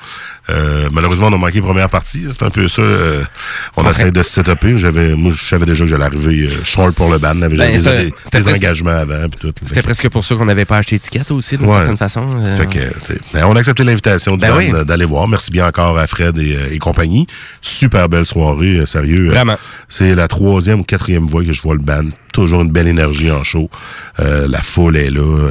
Euh, 0.49 0.89
malheureusement, 0.91 1.27
on 1.27 1.33
a 1.33 1.37
manqué 1.37 1.59
la 1.59 1.65
première 1.65 1.89
partie. 1.89 2.23
C'est 2.31 2.43
un 2.43 2.49
peu 2.49 2.67
ça. 2.67 2.81
euh, 2.81 3.23
on 3.77 3.87
essaie 3.89 4.11
de 4.11 4.23
se 4.23 4.31
setuper. 4.31 4.77
J'avais, 4.77 5.13
moi, 5.15 5.31
je 5.33 5.41
savais 5.45 5.65
déjà 5.65 5.83
que 5.85 5.89
j'allais 5.89 6.03
arriver 6.05 6.47
euh, 6.47 6.63
short 6.63 6.95
pour 6.95 7.11
le 7.11 7.19
band. 7.19 7.33
J'avais 7.39 7.55
Ben, 7.57 7.71
des, 7.71 7.77
c'était- 7.77 8.41
des- 8.41 8.49
engagements 8.49 8.91
avant. 8.91 9.25
C'était 9.65 9.81
presque 9.83 10.09
pour 10.09 10.25
ça 10.25 10.35
qu'on 10.35 10.45
n'avait 10.45 10.65
pas 10.65 10.77
acheté 10.77 10.95
d'étiquette 10.95 11.29
aussi, 11.31 11.57
d'une 11.57 11.67
Ouais. 11.67 11.73
certaine 11.75 11.97
façon. 11.97 12.43
Fait 12.55 12.67
que, 12.67 12.79
ben, 13.33 13.45
on 13.45 13.55
a 13.55 13.59
accepté 13.59 13.83
l'invitation 13.83 14.35
Ben 14.35 14.51
oui. 14.57 14.71
d'aller 14.85 15.05
voir. 15.05 15.27
Merci 15.27 15.51
bien 15.51 15.67
encore 15.67 15.97
à 15.97 16.07
Fred 16.07 16.37
et, 16.39 16.57
et 16.71 16.79
compagnie. 16.79 17.27
Super 17.61 18.09
belle 18.09 18.25
soirée, 18.25 18.81
sérieux. 18.87 19.29
Vraiment. 19.29 19.57
C'est 19.89 20.15
la 20.15 20.27
troisième 20.27 20.79
ou 20.81 20.83
quatrième 20.83 21.29
fois 21.29 21.43
que 21.45 21.51
je 21.53 21.61
vois 21.61 21.75
le 21.75 21.81
band. 21.81 22.05
Toujours 22.33 22.61
une 22.61 22.71
belle 22.71 22.87
énergie 22.87 23.29
en 23.29 23.43
show. 23.43 23.69
La 24.17 24.61
foule 24.61 24.95
est 24.97 25.09
là. 25.09 25.49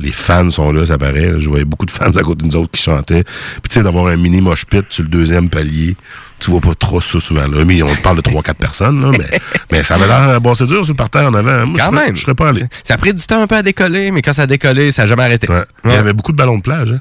les 0.00 0.12
fans 0.12 0.48
sont 0.50 0.72
là, 0.72 0.86
ça 0.86 0.96
paraît. 0.96 1.32
Je 1.38 1.48
voyais 1.48 1.64
beaucoup 1.64 1.86
de 1.86 1.90
fans 1.90 2.10
à 2.10 2.22
côté 2.22 2.42
de 2.42 2.48
nous 2.48 2.56
autres 2.56 2.70
qui 2.70 2.80
chantaient. 2.82 3.24
Puis 3.24 3.68
tu 3.68 3.74
sais, 3.74 3.82
d'avoir 3.82 4.06
un 4.06 4.16
mini 4.30 4.40
mosh 4.40 4.64
pit 4.64 4.84
sur 4.88 5.02
le 5.02 5.08
deuxième 5.08 5.48
palier, 5.48 5.96
tu 6.38 6.50
vois 6.50 6.60
pas 6.60 6.74
trop 6.74 7.00
ça 7.00 7.18
souvent. 7.20 7.46
Là. 7.46 7.64
Mais 7.66 7.82
on 7.82 7.94
parle 7.96 8.16
de 8.16 8.22
3-4 8.22 8.54
personnes, 8.54 9.02
là, 9.02 9.10
mais, 9.18 9.38
mais 9.72 9.82
ça 9.82 9.96
avait 9.96 10.06
l'air... 10.06 10.40
Bon, 10.40 10.54
c'est 10.54 10.66
dur 10.66 10.84
sur 10.84 10.92
le 10.92 10.96
parterre 10.96 11.24
en 11.28 11.34
avant. 11.34 11.66
Moi, 11.66 11.78
Quand 11.78 11.90
je 11.90 11.96
même. 11.96 12.16
Je 12.16 12.22
serais 12.22 12.34
pas 12.34 12.48
allé. 12.50 12.62
Ça 12.84 12.94
a 12.94 12.96
pris 12.96 13.12
du 13.12 13.22
temps 13.22 13.42
un 13.42 13.46
peu 13.46 13.56
à 13.56 13.62
décoller, 13.62 14.10
mais 14.10 14.22
quand 14.22 14.32
ça 14.32 14.42
a 14.42 14.46
décollé, 14.46 14.90
ça 14.92 15.02
n'a 15.02 15.06
jamais 15.06 15.24
arrêté. 15.24 15.48
Il 15.84 15.90
y 15.90 15.94
avait 15.94 16.12
beaucoup 16.12 16.32
de 16.32 16.36
ballons 16.36 16.56
de 16.58 16.62
plage. 16.62 16.92
Hein? 16.92 17.00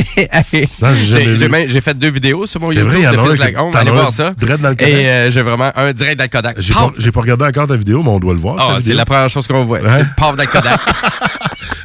J'ai 1.66 1.80
fait 1.80 1.94
deux 1.98 2.10
vidéos 2.10 2.46
sur 2.46 2.60
mon 2.60 2.72
YouTube 2.72 2.88
vrai, 2.90 3.00
il 3.00 3.04
y 3.04 3.08
en 3.08 3.12
de 3.12 3.16
a 3.18 3.20
un 3.20 3.24
Feels 3.26 3.34
qui- 3.34 3.40
Like 3.40 3.58
Home. 3.58 3.70
t'en 3.72 3.78
Allez 3.78 3.90
as 3.90 3.92
un 3.92 3.96
voir 3.96 4.10
ça. 4.12 4.30
direct 4.38 4.60
dans 4.62 4.68
le 4.70 4.74
Kodak. 4.74 4.92
Et 4.92 5.08
euh, 5.08 5.30
j'ai 5.30 5.42
vraiment 5.42 5.70
un 5.74 5.92
direct 5.92 6.18
dans 6.18 6.24
le 6.24 6.28
Kodak. 6.28 6.56
J'ai 6.60 6.72
pas, 6.74 6.90
pas 7.12 7.20
regardé 7.20 7.44
encore 7.44 7.66
ta 7.68 7.76
vidéo, 7.76 8.02
mais 8.02 8.10
on 8.10 8.18
doit 8.18 8.34
le 8.34 8.40
voir. 8.40 8.56
Ah, 8.58 8.78
c'est 8.80 8.94
la 8.94 9.04
première 9.04 9.28
chose 9.30 9.46
qu'on 9.46 9.64
voit. 9.64 9.78
Hein? 9.78 9.98
C'est 9.98 10.14
paf 10.16 10.36
dans 10.36 10.42
le 10.42 10.48
Kodak. 10.48 10.80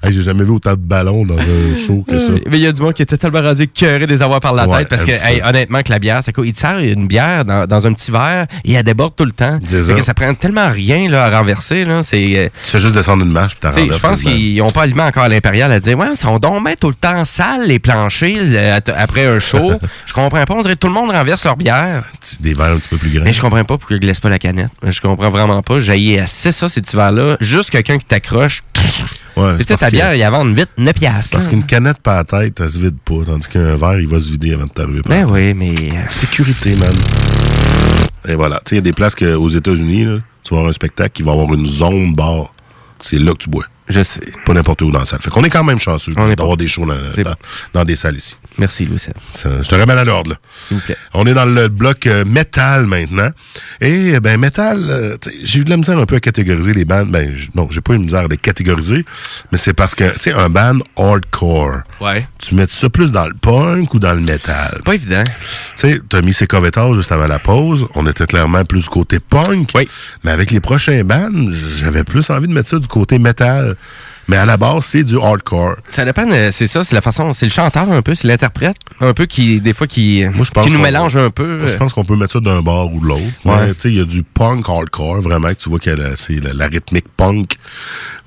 Hey, 0.05 0.13
J'ai 0.13 0.21
jamais 0.21 0.43
vu 0.43 0.51
autant 0.51 0.71
de 0.71 0.75
ballons 0.75 1.25
dans 1.25 1.37
un 1.37 1.77
show 1.77 2.03
que 2.07 2.19
ça. 2.19 2.33
Mais 2.49 2.57
il 2.57 2.63
y 2.63 2.67
a 2.67 2.71
du 2.71 2.81
monde 2.81 2.93
qui 2.93 3.01
était 3.01 3.17
tellement 3.17 3.41
rendu 3.41 3.63
écœuré 3.63 4.05
de 4.05 4.11
les 4.13 4.21
avoir 4.21 4.39
par 4.39 4.53
la 4.53 4.67
Ouais, 4.67 4.79
tête 4.79 4.89
parce 4.89 5.05
que, 5.05 5.11
hey, 5.11 5.41
honnêtement, 5.43 5.81
que 5.81 5.91
la 5.91 5.99
bière, 5.99 6.19
c'est 6.23 6.31
quoi? 6.33 6.45
Il 6.45 6.53
te 6.53 6.59
sert 6.59 6.77
une 6.77 7.07
bière 7.07 7.45
dans, 7.45 7.65
dans 7.67 7.87
un 7.87 7.93
petit 7.93 8.11
verre 8.11 8.45
et 8.63 8.73
elle 8.73 8.83
déborde 8.83 9.15
tout 9.15 9.25
le 9.25 9.31
temps. 9.31 9.59
Que 9.69 10.01
ça 10.01 10.13
prend 10.13 10.33
tellement 10.33 10.69
rien 10.69 11.09
là, 11.09 11.25
à 11.25 11.37
renverser. 11.39 11.85
Là. 11.85 12.01
C'est, 12.03 12.37
euh, 12.37 12.49
Tu 12.63 12.71
fais 12.71 12.79
juste 12.79 12.93
descendre 12.93 13.23
une 13.23 13.31
marche 13.31 13.55
puis 13.73 13.89
je 13.91 13.99
pense 13.99 14.21
qu'ils 14.21 14.57
n'ont 14.57 14.71
pas 14.71 14.83
allumé 14.83 15.01
encore 15.01 15.23
à 15.23 15.29
l'impérial 15.29 15.71
à 15.71 15.79
dire 15.79 15.97
Ouais, 15.97 16.13
ça, 16.15 16.29
on 16.29 16.39
donc 16.39 16.63
met 16.63 16.75
tout 16.75 16.89
le 16.89 16.95
temps 16.95 17.23
sale 17.25 17.67
les 17.67 17.79
planchers 17.79 18.81
après 18.95 19.25
un 19.25 19.39
show. 19.39 19.73
je 20.05 20.13
comprends 20.13 20.43
pas. 20.43 20.53
On 20.53 20.61
dirait 20.61 20.75
que 20.75 20.79
tout 20.79 20.87
le 20.87 20.93
monde 20.93 21.09
renverse 21.11 21.43
leur 21.45 21.57
bière. 21.57 22.03
Des 22.39 22.53
verres 22.53 22.71
un 22.71 22.77
petit 22.77 22.89
peu 22.89 22.97
plus 22.97 23.09
grands. 23.09 23.23
Mais 23.23 23.33
je 23.33 23.41
comprends 23.41 23.63
pas 23.63 23.77
pourquoi 23.77 23.95
ils 23.97 23.99
glissent 23.99 24.19
pas 24.19 24.29
la 24.29 24.39
canette. 24.39 24.71
Je 24.83 25.01
comprends 25.01 25.29
vraiment 25.29 25.61
pas. 25.61 25.79
J'ai 25.79 26.19
assez 26.19 26.51
ça, 26.51 26.69
ces 26.69 26.81
petits 26.81 26.95
verres-là. 26.95 27.37
Juste 27.39 27.69
quelqu'un 27.69 27.97
qui 27.97 28.05
t'accroche. 28.05 28.61
Ouais, 29.37 29.57
tu 29.57 29.65
sais, 29.67 29.75
ta 29.75 29.89
bière, 29.89 30.13
il 30.15 30.19
y 30.19 30.23
a 30.23 30.29
vendre 30.29 30.53
vite 30.55 30.69
9 30.77 30.93
piastres. 30.93 31.31
Parce 31.33 31.47
qu'une 31.49 31.65
canette 31.65 31.97
par 31.99 32.15
la 32.17 32.23
tête, 32.23 32.59
elle 32.61 32.69
se 32.69 32.79
vide 32.79 32.95
pas, 33.03 33.15
tandis 33.25 33.47
qu'un 33.47 33.75
verre, 33.75 33.99
il 33.99 34.07
va 34.07 34.19
se 34.19 34.29
vider 34.29 34.53
avant 34.53 34.63
de 34.65 34.69
t'arriver. 34.69 35.01
Ben 35.05 35.25
oui, 35.29 35.53
mais. 35.53 35.71
euh, 35.71 36.03
Sécurité, 36.09 36.75
man. 36.77 36.93
Et 38.27 38.35
voilà. 38.35 38.57
Tu 38.65 38.69
sais, 38.69 38.75
il 38.75 38.77
y 38.77 38.79
a 38.79 38.81
des 38.81 38.93
places 38.93 39.13
que, 39.15 39.35
aux 39.35 39.49
États-Unis, 39.49 40.05
tu 40.43 40.49
vas 40.53 40.57
avoir 40.57 40.69
un 40.69 40.73
spectacle 40.73 41.11
qui 41.13 41.23
va 41.23 41.33
avoir 41.33 41.53
une 41.53 41.65
zone 41.67 42.15
bar. 42.15 42.53
C'est 43.01 43.17
là 43.19 43.33
que 43.33 43.37
tu 43.39 43.49
bois. 43.49 43.65
Je 43.87 44.01
sais. 44.01 44.21
Pas 44.45 44.53
n'importe 44.53 44.81
où 44.81 44.89
dans 44.89 44.99
la 44.99 45.05
salle. 45.05 45.21
Fait 45.21 45.29
qu'on 45.29 45.43
est 45.43 45.49
quand 45.49 45.63
même 45.63 45.79
chanceux 45.79 46.11
d'avoir 46.13 46.57
des 46.57 46.67
shows 46.67 46.85
dans, 46.87 46.95
dans- 47.23 47.35
dans 47.73 47.83
des 47.85 47.95
salles 47.95 48.15
ici. 48.17 48.35
Merci, 48.57 48.85
Louis. 48.85 49.01
Je 49.35 49.67
te 49.67 49.75
ramène 49.75 49.97
à 49.97 50.05
l'ordre, 50.05 50.31
là. 50.31 50.37
S'il 50.65 50.77
vous 50.77 50.83
plaît. 50.83 50.97
On 51.13 51.25
est 51.25 51.33
dans 51.33 51.45
le 51.45 51.67
bloc 51.67 52.07
euh, 52.07 52.23
métal 52.25 52.85
maintenant. 52.85 53.29
Et 53.81 54.19
ben 54.19 54.39
métal, 54.39 54.79
euh, 54.89 55.17
j'ai 55.43 55.59
eu 55.59 55.63
de 55.63 55.69
la 55.69 55.77
misère 55.77 55.97
un 55.97 56.05
peu 56.05 56.15
à 56.15 56.19
catégoriser 56.19 56.73
les 56.73 56.85
bandes. 56.85 57.09
Ben 57.09 57.35
non, 57.53 57.67
j'ai 57.69 57.81
pas 57.81 57.93
eu 57.93 57.97
de 57.97 58.03
misère 58.03 58.21
à 58.21 58.27
les 58.27 58.37
catégoriser, 58.37 59.05
mais 59.51 59.57
c'est 59.57 59.73
parce 59.73 59.95
que 59.95 60.09
tu 60.13 60.19
sais 60.19 60.33
un 60.33 60.49
band 60.49 60.79
hardcore. 60.97 61.81
Ouais. 61.99 62.27
Tu 62.39 62.55
mets 62.55 62.67
ça 62.67 62.89
plus 62.89 63.11
dans 63.11 63.27
le 63.27 63.33
punk 63.33 63.93
ou 63.93 63.99
dans 63.99 64.13
le 64.13 64.21
métal? 64.21 64.81
Pas 64.85 64.95
évident. 64.95 65.23
Tu 65.25 65.33
sais, 65.75 65.99
t'as 66.07 66.21
mis 66.21 66.33
ces 66.33 66.47
covetars 66.47 66.93
juste 66.93 67.11
avant 67.11 67.27
la 67.27 67.39
pause. 67.39 67.85
On 67.95 68.07
était 68.07 68.25
clairement 68.25 68.63
plus 68.63 68.83
du 68.83 68.89
côté 68.89 69.19
punk. 69.19 69.71
Oui. 69.75 69.87
Mais 70.23 70.31
avec 70.31 70.51
les 70.51 70.59
prochains 70.59 71.03
bands, 71.03 71.29
j'avais 71.77 72.03
plus 72.03 72.29
envie 72.29 72.47
de 72.47 72.53
mettre 72.53 72.69
ça 72.69 72.79
du 72.79 72.87
côté 72.87 73.19
métal. 73.19 73.75
Mais 74.27 74.37
à 74.37 74.45
la 74.45 74.57
base, 74.57 74.85
c'est 74.85 75.03
du 75.03 75.17
hardcore. 75.17 75.75
Ça 75.89 76.05
dépend, 76.05 76.29
euh, 76.31 76.49
c'est 76.51 76.67
ça, 76.67 76.83
c'est 76.83 76.95
la 76.95 77.01
façon, 77.01 77.33
c'est 77.33 77.45
le 77.45 77.51
chanteur 77.51 77.89
un 77.91 78.01
peu, 78.01 78.15
c'est 78.15 78.27
l'interprète, 78.27 78.77
un 79.01 79.13
peu 79.13 79.25
qui, 79.25 79.61
des 79.61 79.73
fois, 79.73 79.87
qui, 79.87 80.25
Moi, 80.33 80.45
je 80.45 80.51
pense 80.51 80.65
qui 80.65 80.71
nous 80.71 80.79
mélange 80.79 81.17
un 81.17 81.29
peu. 81.29 81.59
Je 81.67 81.75
pense 81.77 81.93
qu'on 81.93 82.05
peut 82.05 82.15
mettre 82.15 82.33
ça 82.33 82.39
d'un 82.39 82.61
bord 82.61 82.93
ou 82.93 82.99
de 82.99 83.05
l'autre. 83.05 83.21
Ouais. 83.43 83.67
Mais, 83.67 83.73
Tu 83.73 83.81
sais, 83.81 83.89
il 83.89 83.97
y 83.97 84.01
a 84.01 84.05
du 84.05 84.23
punk 84.23 84.67
hardcore, 84.69 85.21
vraiment, 85.21 85.49
que 85.49 85.55
tu 85.55 85.69
vois 85.69 85.79
que 85.79 85.89
c'est 86.15 86.43
la, 86.43 86.53
la 86.53 86.67
rythmique 86.67 87.05
punk. 87.17 87.53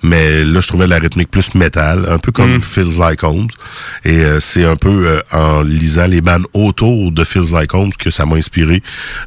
Mais 0.02 0.44
là, 0.44 0.60
je 0.60 0.68
trouvais 0.68 0.86
la 0.86 0.98
rythmique 0.98 1.30
plus 1.30 1.54
métal, 1.54 2.06
un 2.08 2.18
peu 2.18 2.30
comme 2.32 2.48
Mm. 2.48 2.62
Feels 2.62 2.98
Like 2.98 3.22
Homes. 3.24 3.48
Et 4.04 4.18
euh, 4.18 4.40
c'est 4.40 4.64
un 4.64 4.76
peu 4.76 5.06
euh, 5.06 5.20
en 5.32 5.62
lisant 5.62 6.06
les 6.06 6.20
bandes 6.20 6.46
autour 6.54 7.12
de 7.12 7.24
Feels 7.24 7.52
Like 7.52 7.74
Homes 7.74 7.92
que 7.92 8.10
ça 8.10 8.26
m'a 8.26 8.36
inspiré 8.36 8.82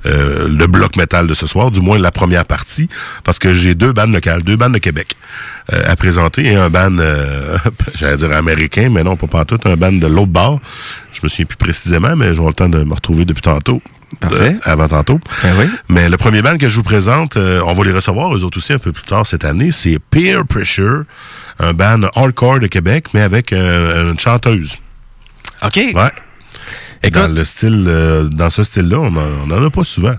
euh, 0.05 0.47
le 0.47 0.67
bloc 0.67 0.95
métal 0.95 1.27
de 1.27 1.33
ce 1.33 1.45
soir, 1.47 1.71
du 1.71 1.81
moins 1.81 1.97
la 1.99 2.11
première 2.11 2.45
partie, 2.45 2.89
parce 3.23 3.39
que 3.39 3.53
j'ai 3.53 3.75
deux 3.75 3.93
bandes 3.93 4.13
locales, 4.13 4.43
deux 4.43 4.55
bandes 4.55 4.73
de 4.73 4.79
Québec 4.79 5.15
à 5.71 5.95
présenter 5.95 6.45
et 6.47 6.55
un 6.61 6.69
band, 6.69 6.97
euh, 6.99 7.57
j'allais 7.95 8.17
dire 8.17 8.31
américain, 8.31 8.89
mais 8.91 9.03
non, 9.03 9.15
pas 9.15 9.27
pantoute, 9.27 9.65
un 9.65 9.75
band 9.75 9.91
de 9.91 10.07
l'autre 10.07 10.27
bord. 10.31 10.59
Je 11.11 11.19
me 11.23 11.27
souviens 11.27 11.45
plus 11.45 11.57
précisément, 11.57 12.15
mais 12.15 12.33
j'aurai 12.33 12.49
le 12.49 12.53
temps 12.55 12.69
de 12.69 12.83
me 12.83 12.93
retrouver 12.93 13.25
depuis 13.25 13.41
tantôt. 13.41 13.81
Parfait. 14.19 14.51
De- 14.51 14.59
avant 14.63 14.87
tantôt. 14.89 15.19
Ben 15.41 15.53
oui. 15.57 15.65
Mais 15.87 16.09
le 16.09 16.17
premier 16.17 16.41
band 16.41 16.57
que 16.57 16.67
je 16.67 16.75
vous 16.75 16.83
présente, 16.83 17.37
euh, 17.37 17.61
on 17.65 17.73
va 17.73 17.83
les 17.85 17.93
recevoir 17.93 18.35
eux 18.35 18.43
autres 18.43 18.57
aussi 18.57 18.73
un 18.73 18.77
peu 18.79 18.91
plus 18.91 19.03
tard 19.05 19.25
cette 19.25 19.45
année, 19.45 19.71
c'est 19.71 19.99
Peer 19.99 20.45
Pressure, 20.45 21.03
un 21.59 21.73
band 21.73 22.01
hardcore 22.15 22.59
de 22.59 22.67
Québec, 22.67 23.07
mais 23.13 23.21
avec 23.21 23.53
euh, 23.53 24.11
une 24.11 24.19
chanteuse. 24.19 24.77
OK. 25.63 25.77
Ouais. 25.77 27.09
Dans 27.11 27.33
le 27.33 27.45
style, 27.45 27.85
euh, 27.87 28.23
dans 28.25 28.49
ce 28.49 28.63
style-là, 28.63 28.99
on 28.99 29.15
en, 29.15 29.27
on 29.47 29.51
en 29.51 29.65
a 29.65 29.69
pas 29.69 29.83
souvent. 29.83 30.15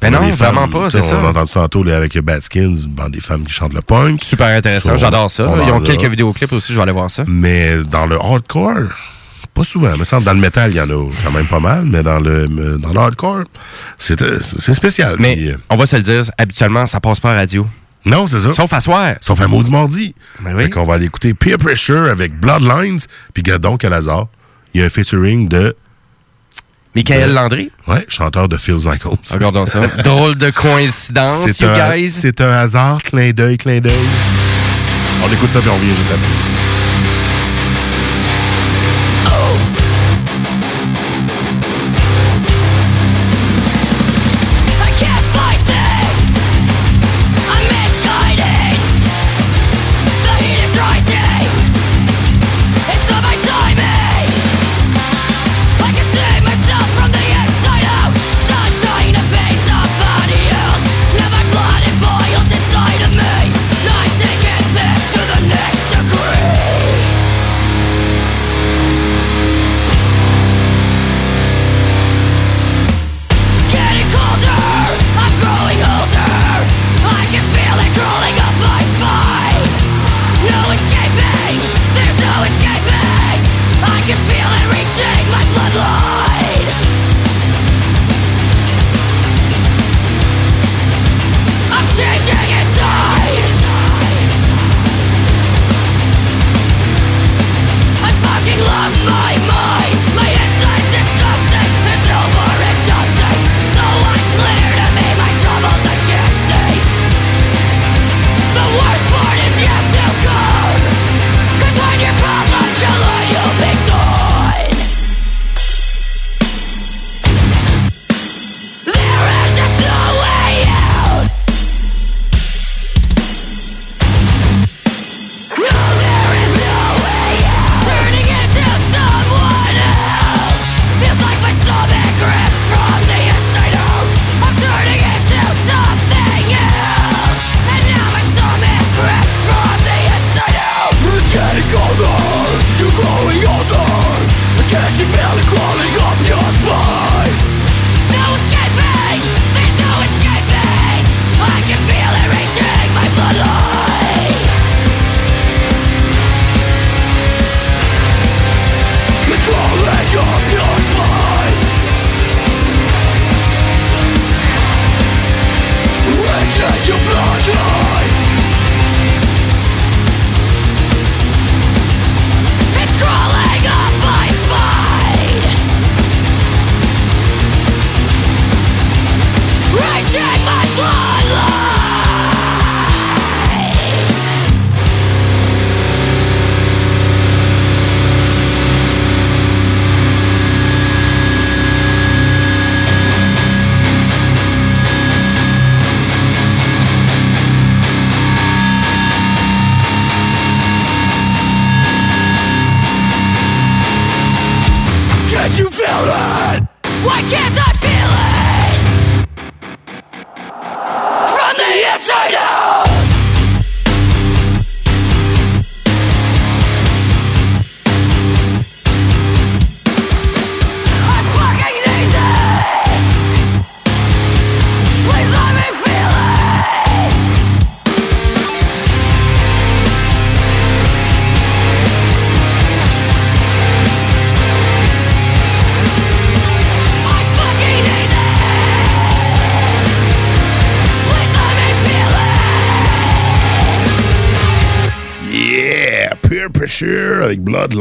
Ben 0.00 0.12
On 0.14 0.18
a 0.18 0.20
non, 0.20 0.30
vraiment 0.30 0.60
femmes, 0.62 0.70
pas, 0.70 0.90
c'est 0.90 1.02
ça. 1.02 1.18
On 1.22 1.26
a 1.26 1.30
entendu 1.30 1.52
tantôt 1.52 1.88
avec 1.88 2.18
Bad 2.18 2.42
Skins, 2.42 2.86
bande 2.88 3.12
des 3.12 3.20
femmes 3.20 3.44
qui 3.44 3.52
chantent 3.52 3.74
le 3.74 3.80
punk. 3.82 4.20
Super 4.22 4.48
intéressant, 4.48 4.96
j'adore 4.96 5.30
ça. 5.30 5.48
Ils 5.66 5.72
ont 5.72 5.80
quelques 5.80 6.04
vidéoclips 6.04 6.52
aussi, 6.52 6.72
je 6.72 6.78
vais 6.78 6.82
aller 6.82 6.92
voir 6.92 7.10
ça. 7.10 7.24
Mais 7.26 7.76
dans 7.84 8.06
le 8.06 8.16
hardcore, 8.16 8.88
pas 9.54 9.64
souvent. 9.64 9.90
Il 9.94 10.00
me 10.00 10.04
semble 10.04 10.24
dans 10.24 10.32
le 10.34 10.40
métal, 10.40 10.72
il 10.72 10.76
y 10.76 10.80
en 10.80 10.90
a 10.90 11.08
quand 11.22 11.30
même 11.30 11.46
pas 11.46 11.60
mal, 11.60 11.84
mais 11.84 12.02
dans 12.02 12.18
le, 12.18 12.48
dans 12.78 12.92
le 12.92 12.98
hardcore, 12.98 13.44
c'est 13.98 14.74
spécial. 14.74 15.16
Mais 15.18 15.36
Puis, 15.36 15.50
euh, 15.50 15.56
on 15.70 15.76
va 15.76 15.86
se 15.86 15.96
le 15.96 16.02
dire, 16.02 16.22
habituellement, 16.38 16.86
ça 16.86 17.00
passe 17.00 17.20
pas 17.20 17.32
à 17.32 17.34
radio. 17.36 17.66
non, 18.04 18.26
c'est 18.26 18.40
ça. 18.40 18.52
Sauf 18.52 18.72
à 18.72 18.80
soir. 18.80 19.14
Sauf 19.20 19.40
à 19.40 19.46
Maudit 19.48 19.70
Mardi. 19.70 20.14
Ben 20.40 20.54
oui. 20.56 20.64
Fait 20.64 20.70
qu'on 20.70 20.84
va 20.84 20.94
aller 20.94 21.06
écouter 21.06 21.34
Peer 21.34 21.56
Pressure 21.56 22.10
avec 22.10 22.38
Bloodlines. 22.38 22.98
Puis 23.32 23.42
Gadon 23.42 23.76
Calazar. 23.76 24.26
Il 24.74 24.80
y 24.80 24.82
a 24.82 24.86
un 24.86 24.90
featuring 24.90 25.48
de. 25.48 25.74
Michael 26.94 27.28
de- 27.30 27.34
Landry. 27.34 27.70
Ouais, 27.88 28.04
chanteur 28.08 28.48
de 28.48 28.56
Feels 28.56 28.84
Like 28.86 29.04
Home. 29.06 29.16
Regardons 29.32 29.66
ça. 29.66 29.80
Drôle 30.04 30.36
de 30.36 30.50
coïncidence, 30.50 31.46
C'est 31.46 31.60
you 31.60 31.68
un, 31.68 31.96
guys. 31.96 32.08
c'est 32.10 32.40
un 32.40 32.50
hasard, 32.52 33.02
clin 33.02 33.30
d'œil, 33.32 33.56
clin 33.58 33.80
d'œil. 33.80 33.92
On 35.24 35.32
écoute 35.32 35.50
ça 35.52 35.60
puis 35.60 35.68
on 35.70 35.74
revient 35.74 35.90
juste 35.90 36.10
après. 36.10 36.73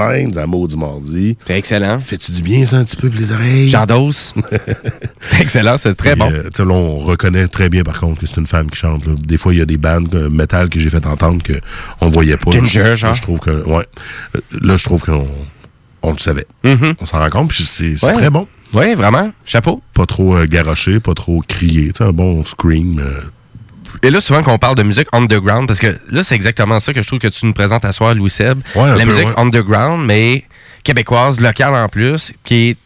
Avec 0.01 0.27
Bloodlines 0.27 0.37
à 0.37 0.45
Maudit 0.47 0.77
Mardi. 0.77 1.37
C'est 1.45 1.57
excellent. 1.57 1.99
Fais-tu 1.99 2.31
du 2.31 2.41
bien, 2.41 2.65
ça, 2.65 2.77
un 2.77 2.83
petit 2.85 2.95
peu 2.95 3.09
pour 3.09 3.19
les 3.19 3.31
oreilles? 3.31 3.69
J'endosse. 3.69 4.33
c'est 5.29 5.41
excellent, 5.41 5.77
c'est 5.77 5.93
très 5.95 6.15
bon. 6.15 6.31
Euh, 6.31 6.49
on 6.69 6.97
reconnaît 6.99 7.47
très 7.47 7.69
bien, 7.69 7.83
par 7.83 7.99
contre, 7.99 8.21
que 8.21 8.27
c'est 8.27 8.37
une 8.37 8.47
femme 8.47 8.69
qui 8.69 8.77
chante. 8.79 9.05
là. 9.05 9.13
Des 9.17 9.37
fois, 9.37 9.53
il 9.53 9.59
y 9.59 9.61
a 9.61 9.65
des 9.65 9.77
bandes 9.77 10.13
euh, 10.13 10.29
métal 10.29 10.69
que 10.69 10.79
j'ai 10.79 10.89
fait 10.89 11.05
entendre 11.05 11.43
qu'on 11.99 12.07
voyait 12.09 12.37
pas. 12.37 12.51
Ginger, 12.51 12.93
genre. 12.95 13.13
Je 13.15 13.21
trouve 13.21 13.39
que, 13.39 13.51
ouais. 13.67 13.85
Euh, 14.35 14.39
Là, 14.61 14.77
je 14.77 14.83
trouve 14.83 15.03
qu'on 15.03 15.27
on 16.01 16.11
le 16.11 16.17
savait. 16.17 16.45
On 16.63 17.05
s'en 17.05 17.19
rend 17.19 17.29
compte, 17.29 17.49
puis 17.49 17.63
c'est 17.63 17.83
Mm-hmm. 17.93 18.05
Ouais. 18.05 18.13
très 18.13 18.29
bon. 18.29 18.47
Oui, 18.73 18.95
vraiment. 18.95 19.31
Chapeau. 19.45 19.81
Pas 19.93 20.05
trop 20.05 20.35
euh, 20.35 20.45
garoché, 20.47 20.99
pas 20.99 21.13
trop 21.13 21.41
crié. 21.47 21.87
Tu 21.87 21.99
sais, 21.99 22.03
un 22.03 22.11
bon 22.11 22.43
scream. 22.43 23.01
Et 24.01 24.09
là, 24.09 24.19
souvent 24.21 24.43
qu'on 24.43 24.57
parle 24.57 24.75
de 24.75 24.83
musique 24.83 25.07
underground, 25.13 25.67
parce 25.67 25.79
que 25.79 25.95
là, 26.09 26.23
c'est 26.23 26.35
exactement 26.35 26.79
ça 26.79 26.93
que 26.93 27.01
je 27.01 27.07
trouve 27.07 27.19
que 27.19 27.27
tu 27.27 27.45
nous 27.45 27.53
présentes 27.53 27.85
à 27.85 27.91
soir, 27.91 28.15
Louis 28.15 28.29
Seb. 28.29 28.59
Ouais, 28.75 28.87
la 28.89 28.97
peu, 28.97 29.05
musique 29.05 29.27
ouais. 29.27 29.33
underground, 29.39 30.05
mais 30.05 30.43
québécoise, 30.83 31.39
locale 31.39 31.75
en 31.75 31.87
plus, 31.87 32.33
qui 32.43 32.69
est 32.69 32.77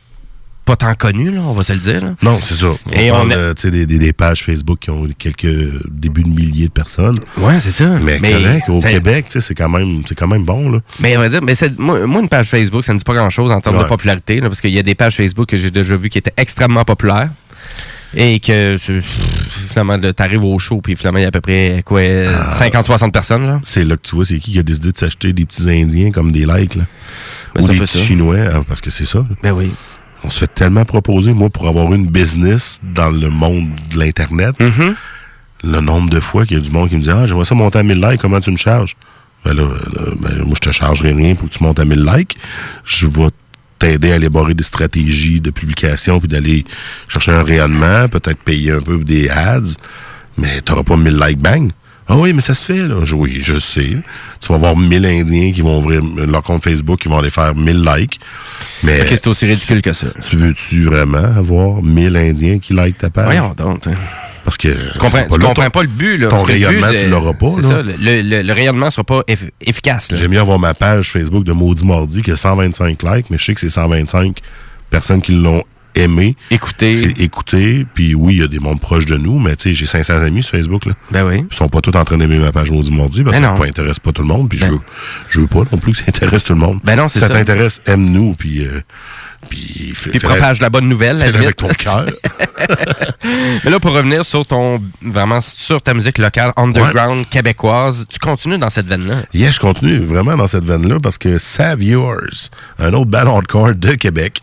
pas 0.66 0.76
tant 0.76 0.94
connue, 0.96 1.32
là, 1.32 1.40
on 1.48 1.54
va 1.54 1.64
se 1.64 1.72
le 1.72 1.80
dire. 1.80 2.04
là. 2.04 2.16
Non, 2.22 2.38
c'est 2.44 2.56
ça. 2.56 2.68
On 2.68 2.92
Et 2.92 3.10
parle, 3.10 3.28
on 3.28 3.32
a- 3.32 3.36
euh, 3.38 3.54
des, 3.64 3.86
des- 3.86 3.98
des 4.00 4.12
pages 4.12 4.44
Facebook 4.44 4.80
qui 4.80 4.90
ont 4.90 5.04
quelques 5.18 5.48
débuts 5.90 6.24
de 6.24 6.30
milliers 6.30 6.68
de 6.68 6.72
personnes. 6.74 7.20
Ouais, 7.38 7.58
c'est 7.62 7.72
ça. 7.72 7.86
Mais, 8.02 8.20
Mais 8.22 8.34
correct, 8.34 8.70
au 8.70 8.80
Québec, 8.82 9.28
c'est 9.40 9.56
quand 9.56 9.70
même, 9.70 10.02
c'est 10.06 10.14
quand 10.16 10.28
même 10.28 10.44
bon, 10.44 10.70
là. 10.70 10.80
Mais 11.00 11.16
on 11.16 11.22
va 11.22 11.30
dire, 11.30 11.42
mais 11.42 11.54
moi, 11.78 12.06
moi, 12.06 12.22
une 12.22 12.28
page 12.28 12.50
Facebook, 12.50 12.84
ça 12.84 12.92
ne 12.94 12.98
dit 12.98 13.06
pas 13.06 13.14
grand-chose 13.14 13.50
en 13.50 13.62
termes 13.62 13.80
de 13.82 13.86
popularité, 13.88 14.42
là, 14.42 14.50
parce 14.50 14.60
qu'il 14.60 14.72
y 14.72 14.80
a 14.80 14.84
des 14.84 14.94
pages 14.96 15.16
Facebook 15.16 15.48
que 15.48 15.56
j'ai 15.56 15.72
déjà 15.72 15.96
vues 15.96 16.10
qui 16.10 16.18
étaient 16.18 16.34
extrêmement 16.36 16.84
populaires. 16.84 17.30
Et 18.16 18.40
que 18.40 18.78
finalement, 18.80 19.98
t'arrives 20.00 20.44
au 20.44 20.58
show, 20.60 20.80
puis 20.82 20.96
finalement, 20.96 21.20
il 21.20 21.24
y 21.24 21.26
a 21.26 21.28
à 21.28 21.32
peu 21.32 21.42
près 21.42 21.84
quoi, 21.86 22.02
Ah. 22.28 22.52
50-60 22.58 23.12
personnes. 23.12 23.60
C'est 23.64 23.84
là 23.84 23.98
que 23.98 24.02
tu 24.08 24.16
vois, 24.16 24.24
c'est 24.26 24.40
qui 24.40 24.54
qui 24.54 24.60
a 24.60 24.64
décidé 24.64 24.92
de 24.92 24.98
s'acheter 24.98 25.34
des 25.34 25.46
petits 25.46 25.70
Indiens 25.70 26.12
comme 26.12 26.32
des 26.32 26.46
likes, 26.46 26.76
là? 26.76 26.84
Ben, 27.54 27.64
Ou 27.64 27.68
des 27.68 27.78
petits 27.80 27.98
ça. 27.98 28.04
Chinois, 28.04 28.38
hein, 28.38 28.64
parce 28.68 28.82
que 28.82 28.90
c'est 28.90 29.06
ça. 29.06 29.26
Ben 29.44 29.52
oui. 29.52 29.72
On 30.24 30.30
se 30.30 30.40
fait 30.40 30.54
tellement 30.54 30.86
proposer, 30.86 31.34
moi, 31.34 31.50
pour 31.50 31.68
avoir 31.68 31.94
une 31.94 32.08
business 32.08 32.80
dans 32.82 33.10
le 33.12 33.30
monde 33.30 33.68
de 33.92 34.00
l'Internet, 34.00 34.56
Mm-hmm. 34.60 34.94
le 35.66 35.80
nombre 35.82 36.10
de 36.10 36.20
fois 36.20 36.46
qu'il 36.46 36.58
y 36.58 36.60
a 36.60 36.64
du 36.64 36.72
monde 36.72 36.90
qui 36.90 36.96
me 36.96 37.02
dit 37.02 37.12
Ah, 37.12 37.26
j'aimerais 37.26 37.46
ça 37.46 37.56
monter 37.56 37.80
à 37.80 37.84
1000 37.84 38.00
likes, 38.00 38.22
comment 38.22 38.40
tu 38.40 38.52
me 38.52 38.58
charges? 38.58 38.96
Ben 39.46 39.54
là, 39.54 39.64
ben, 40.22 40.38
moi, 40.40 40.54
je 40.56 40.60
te 40.70 40.72
chargerai 40.72 41.14
rien 41.14 41.36
pour 41.36 41.48
que 41.50 41.54
tu 41.54 41.64
montes 41.64 41.80
à 41.80 41.86
1000 41.86 42.04
likes. 42.04 42.38
Je 42.84 43.06
vais 43.08 43.28
t'aider 43.80 44.12
à 44.12 44.16
élaborer 44.18 44.54
des 44.54 44.64
stratégies 44.64 45.40
de 45.42 45.50
publication 45.52 46.20
puis 46.20 46.28
d'aller 46.28 46.66
chercher 47.08 47.32
un 47.32 47.44
rayonnement, 47.44 48.08
peut-être 48.10 48.44
payer 48.44 48.72
un 48.72 48.82
peu 48.82 48.98
des 49.04 49.30
ads, 49.30 49.62
mais 50.38 50.62
tu 50.66 50.72
n'auras 50.72 50.84
pas 50.84 50.98
1000 50.98 51.18
likes 51.18 51.40
bang. 51.40 51.72
Ah 52.10 52.16
oui, 52.16 52.32
mais 52.32 52.40
ça 52.40 52.54
se 52.54 52.72
fait, 52.72 52.88
là. 52.88 53.04
Je- 53.04 53.16
oui, 53.16 53.40
je 53.42 53.60
sais. 53.60 53.98
Tu 54.40 54.48
vas 54.48 54.58
voir 54.58 54.78
1000 54.78 55.06
Indiens 55.06 55.52
qui 55.52 55.60
vont 55.62 55.80
ouvrir 55.80 56.02
leur 56.02 56.42
compte 56.42 56.64
Facebook, 56.64 57.02
qui 57.02 57.10
vont 57.10 57.20
aller 57.20 57.30
faire 57.30 57.54
1000 57.54 57.84
likes. 57.84 58.20
Mais 58.84 59.02
Ok, 59.02 59.08
c'est 59.10 59.28
aussi 59.28 59.46
ridicule 59.46 59.82
que 59.82 59.92
ça. 59.92 60.08
Tu 60.28 60.38
veux-tu 60.38 60.86
vraiment 60.86 61.18
avoir 61.38 61.84
1000 61.84 62.16
Indiens 62.16 62.60
qui 62.60 62.72
like 62.74 62.98
ta 62.98 63.10
page? 63.10 63.26
Voyons 63.26 63.54
donc. 63.58 63.88
hein. 63.88 63.96
Parce 64.48 64.56
que. 64.56 64.70
Tu 64.94 64.98
comprends, 65.00 65.24
tu 65.26 65.40
là, 65.42 65.46
comprends 65.48 65.64
ton- 65.66 65.70
pas 65.72 65.82
le 65.82 65.88
but. 65.90 66.16
Là, 66.18 66.30
Ton 66.30 66.40
rayonnement, 66.42 66.88
but 66.88 66.94
de- 67.00 67.04
tu 67.04 67.10
l'auras 67.10 67.34
pas. 67.34 67.50
C'est 67.58 67.64
là. 67.64 67.68
ça, 67.68 67.82
le, 67.82 68.22
le- 68.22 68.42
le 68.44 68.54
rayonnement 68.54 68.90
sera 68.90 69.04
pas 69.04 69.20
eff- 69.28 69.50
efficace. 69.60 70.10
J'aime 70.14 70.32
mieux 70.32 70.40
avoir 70.40 70.58
ma 70.58 70.74
page 70.74 71.12
Facebook 71.12 71.44
de 71.44 71.52
Maudit 71.52 71.86
Mardi 71.86 72.22
qui 72.22 72.32
a 72.32 72.38
125 72.38 73.04
likes, 73.04 73.26
mais 73.30 73.38
je 73.38 73.44
sais 73.44 73.54
que 73.54 73.60
c'est 73.60 73.70
125 73.70 74.40
personnes 74.90 75.22
qui 75.22 75.34
l'ont 75.34 75.66
aimé. 75.96 76.38
Écouté. 76.50 76.96
C'est 76.96 77.20
écouté. 77.22 77.86
Puis 77.94 78.16
oui, 78.16 78.36
il 78.36 78.40
y 78.40 78.44
a 78.44 78.48
des 78.48 78.60
mondes 78.60 78.80
proches 78.80 79.06
de 79.06 79.18
nous, 79.18 79.38
mais 79.38 79.58
tu 79.58 79.64
sais, 79.64 79.74
j'ai 79.74 79.86
500 79.86 80.14
amis 80.20 80.44
sur 80.44 80.52
Facebook. 80.52 80.86
Là. 80.86 80.94
Ben 81.12 81.26
oui. 81.28 81.44
Ils 81.52 81.54
sont 81.58 81.68
pas 81.68 81.82
tous 81.82 81.98
en 81.98 82.06
train 82.06 82.18
d'aimer 82.18 82.38
ma 82.40 82.54
page 82.54 82.72
Maudit 82.72 82.92
Mardi 82.92 83.24
parce 83.24 83.36
Ben 83.36 83.42
que 83.52 83.58
ça 83.58 83.64
ne 83.64 83.68
intéresse 83.70 84.00
pas 84.00 84.14
tout 84.14 84.22
le 84.22 84.30
monde. 84.30 84.48
Puis 84.48 84.60
je, 84.60 84.66
Ben- 84.66 84.72
veux, 84.72 84.80
je 85.28 85.42
veux 85.42 85.48
pas 85.48 85.64
non 85.70 85.78
plus 85.78 85.92
que 85.92 85.98
ça 85.98 86.06
intéresse 86.08 86.46
tout 86.46 86.54
le 86.54 86.60
monde. 86.60 86.80
Ben 86.86 86.96
non, 86.96 87.10
c'est 87.10 87.20
ça. 87.20 87.28
ça. 87.28 87.34
t'intéresse, 87.34 87.82
aime-nous. 87.86 88.34
Puis, 88.36 88.66
euh, 88.66 88.80
puis, 89.50 89.94
Puis 90.12 90.20
propage 90.20 90.62
la 90.62 90.70
bonne 90.70 90.88
nouvelle. 90.88 91.18
fais-le 91.18 91.38
avec 91.38 91.56
ton 91.56 91.68
cœur. 91.70 92.06
Mais 93.64 93.72
là, 93.72 93.80
pour 93.80 93.94
revenir 93.94 94.26
sur 94.26 94.46
ton 94.46 94.82
vraiment 95.02 95.42
sur 95.42 95.82
ta 95.82 95.94
musique 95.94 96.18
locale 96.18 96.54
underground 96.58 97.28
québécoise, 97.30 98.06
tu 98.10 98.20
continues 98.20 98.58
dans 98.58 98.70
cette 98.70 98.88
veine-là? 98.88 99.24
Yeah, 99.34 99.52
je 99.52 99.60
continue 99.60 100.00
vraiment 100.00 100.36
dans 100.36 100.48
cette 100.48 100.64
veine-là 100.64 101.00
parce 101.02 101.18
que 101.18 101.38
Saviors, 101.38 102.50
un 102.80 102.94
autre 102.94 103.06
band 103.12 103.28
hardcore 103.28 103.76
de 103.76 103.94
Québec. 103.94 104.42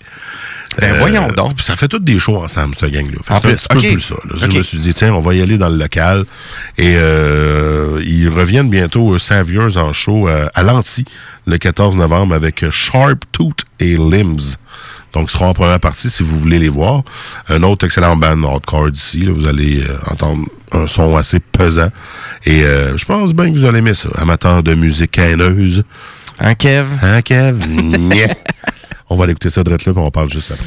Ben, 0.81 0.95
voyons 0.99 1.29
donc. 1.29 1.61
Ça 1.61 1.77
fait 1.77 1.89
toutes 1.89 2.05
des 2.05 2.19
shows 2.19 2.43
ensemble, 2.43 2.75
cette 2.79 2.93
gang-là. 2.93 3.19
En 3.29 3.41
c'est 3.41 3.49
un 3.49 3.55
petit 3.55 3.67
peu 3.69 3.93
plus 3.95 4.01
ça. 4.01 4.15
là. 4.29 4.35
Je 4.51 4.57
me 4.57 4.63
suis 4.63 4.79
dit, 4.79 4.93
tiens, 4.95 5.13
on 5.15 5.21
va 5.21 5.35
y 5.35 5.43
aller 5.43 5.59
dans 5.59 5.69
le 5.69 5.77
local. 5.77 6.25
Et 6.79 6.95
euh, 6.97 8.03
ils 8.05 8.29
reviennent 8.29 8.71
bientôt, 8.71 9.15
euh, 9.15 9.19
Saviors, 9.19 9.77
en 9.77 9.93
show 9.93 10.29
euh, 10.29 10.47
à 10.55 10.63
Lanty, 10.63 11.05
le 11.47 11.59
14 11.59 11.97
novembre, 11.97 12.35
avec 12.35 12.63
euh, 12.63 12.71
Sharp 12.71 13.25
Tooth 13.33 13.65
et 13.81 13.97
Limbs. 13.97 14.57
Donc, 15.13 15.29
ils 15.29 15.33
seront 15.33 15.47
en 15.47 15.55
première 15.55 15.79
partie 15.79 16.11
si 16.11 16.25
vous 16.25 16.37
voulez 16.39 16.59
les 16.59 16.69
voir. 16.69 17.03
Un 17.49 17.63
autre 17.63 17.87
excellent 17.87 18.17
band 18.17 18.43
hardcore 18.43 18.91
d'ici. 18.91 19.21
là, 19.21 19.33
Vous 19.33 19.47
allez 19.47 19.81
euh, 19.83 19.97
entendre 20.11 20.43
un 20.73 20.89
son 20.89 21.17
assez 21.17 21.39
pesant. 21.39 21.91
Et 22.45 22.65
euh, 22.65 22.97
je 22.97 23.05
pense 23.05 23.33
bien 23.33 23.49
que 23.53 23.57
vous 23.57 23.65
allez 23.65 23.79
aimer 23.79 23.95
ça. 23.95 24.09
Amateur 24.17 24.65
de 24.65 24.75
musique 24.75 25.17
haineuse. 25.19 25.85
Hein, 26.41 26.57
Kev? 26.57 26.89
Hein, 27.01 27.23
Kev? 27.23 27.59
On 29.15 29.17
va 29.17 29.23
aller 29.25 29.31
écouter 29.31 29.49
ça 29.49 29.63
de 29.63 29.71
là, 29.71 29.77
puis 29.77 29.93
on 29.95 30.11
parle 30.11 30.29
juste 30.29 30.51
après. 30.51 30.67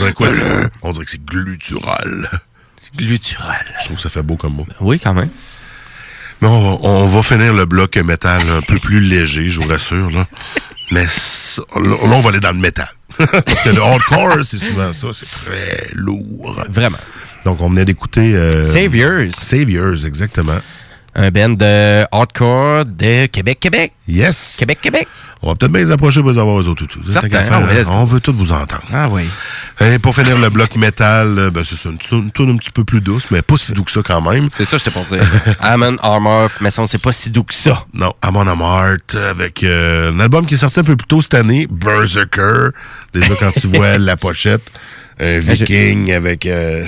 Dirait 0.00 0.12
quoi, 0.12 0.28
c'est- 0.34 0.42
On 0.82 0.92
dirait 0.92 1.04
que 1.04 1.10
c'est 1.10 1.24
glutural. 1.24 2.30
Glutural. 2.96 3.64
Je 3.80 3.84
trouve 3.84 3.96
que 3.96 4.02
ça 4.02 4.10
fait 4.10 4.22
beau 4.22 4.36
comme 4.36 4.54
mot. 4.54 4.66
Oui, 4.80 4.98
quand 4.98 5.14
même. 5.14 5.30
Mais 6.40 6.48
on, 6.48 6.74
va- 6.76 6.88
on 6.88 7.06
va 7.06 7.22
finir 7.22 7.52
le 7.52 7.66
bloc 7.66 7.96
métal 7.98 8.42
un 8.50 8.62
peu 8.62 8.78
plus 8.78 9.00
léger, 9.00 9.48
je 9.48 9.60
vous 9.60 9.68
rassure. 9.68 10.10
Là. 10.10 10.26
Mais 10.90 11.04
là, 11.04 11.62
on 11.76 12.20
va 12.20 12.30
aller 12.30 12.40
dans 12.40 12.52
le 12.52 12.58
métal. 12.58 12.88
Parce 13.18 13.62
que 13.64 13.68
le 13.70 13.82
hardcore, 13.82 14.44
c'est 14.44 14.58
souvent 14.58 14.92
ça. 14.92 15.08
C'est 15.12 15.26
très 15.26 15.88
lourd. 15.94 16.64
Vraiment. 16.70 16.98
Donc, 17.44 17.60
on 17.60 17.68
venait 17.70 17.84
d'écouter... 17.84 18.34
euh, 18.34 18.64
Saviors. 18.64 19.32
Saviors, 19.34 20.04
exactement. 20.06 20.58
Un 21.14 21.30
band 21.30 21.50
de 21.50 22.06
hardcore 22.12 22.84
de 22.86 23.26
Québec, 23.26 23.58
Québec. 23.60 23.92
Yes. 24.08 24.56
Québec, 24.58 24.78
Québec. 24.80 25.08
On 25.42 25.48
va 25.48 25.54
peut-être 25.54 25.72
bien 25.72 25.80
les 25.80 25.90
approcher 25.90 26.20
pour 26.20 26.30
les 26.30 26.38
avoir 26.38 26.60
eux 26.60 26.68
autres. 26.68 26.84
tout. 26.84 27.00
Certain. 27.10 27.42
Ah 27.50 27.60
oui, 27.60 27.82
go. 27.82 27.90
on 27.90 28.04
veut 28.04 28.20
tous 28.20 28.32
vous 28.32 28.52
entendre. 28.52 28.82
Ah 28.92 29.08
oui. 29.10 29.22
Et 29.80 29.98
pour 29.98 30.14
finir 30.14 30.38
le 30.38 30.50
bloc 30.50 30.76
métal, 30.76 31.38
euh, 31.38 31.50
ben, 31.50 31.64
c'est 31.64 31.76
ça, 31.76 31.88
une 31.88 32.30
tourne 32.30 32.50
un 32.50 32.56
petit 32.56 32.70
peu 32.70 32.84
plus 32.84 33.00
douce, 33.00 33.30
mais 33.30 33.40
pas 33.40 33.56
si 33.56 33.72
doux 33.72 33.84
que 33.84 33.90
ça 33.90 34.02
quand 34.04 34.20
même. 34.20 34.50
C'est 34.54 34.66
ça, 34.66 34.76
j'étais 34.76 34.90
pour 34.90 35.04
dire. 35.04 35.26
Amon 35.60 35.96
Armor, 36.02 36.50
mais 36.60 36.70
ça, 36.70 36.82
c'est 36.86 36.98
pas 36.98 37.12
si 37.12 37.30
doux 37.30 37.44
que 37.44 37.54
ça. 37.54 37.84
Non, 37.94 38.12
Amon 38.20 38.46
Amart, 38.46 38.98
avec 39.30 39.64
euh, 39.64 40.12
un 40.12 40.20
album 40.20 40.44
qui 40.44 40.54
est 40.54 40.58
sorti 40.58 40.80
un 40.80 40.84
peu 40.84 40.96
plus 40.96 41.06
tôt 41.06 41.22
cette 41.22 41.34
année, 41.34 41.66
Berserker. 41.70 42.68
Déjà, 43.14 43.34
quand 43.36 43.52
tu 43.52 43.68
vois 43.68 43.96
la 43.98 44.18
pochette, 44.18 44.70
un 45.20 45.38
viking 45.38 46.12
avec, 46.12 46.46
euh, 46.46 46.84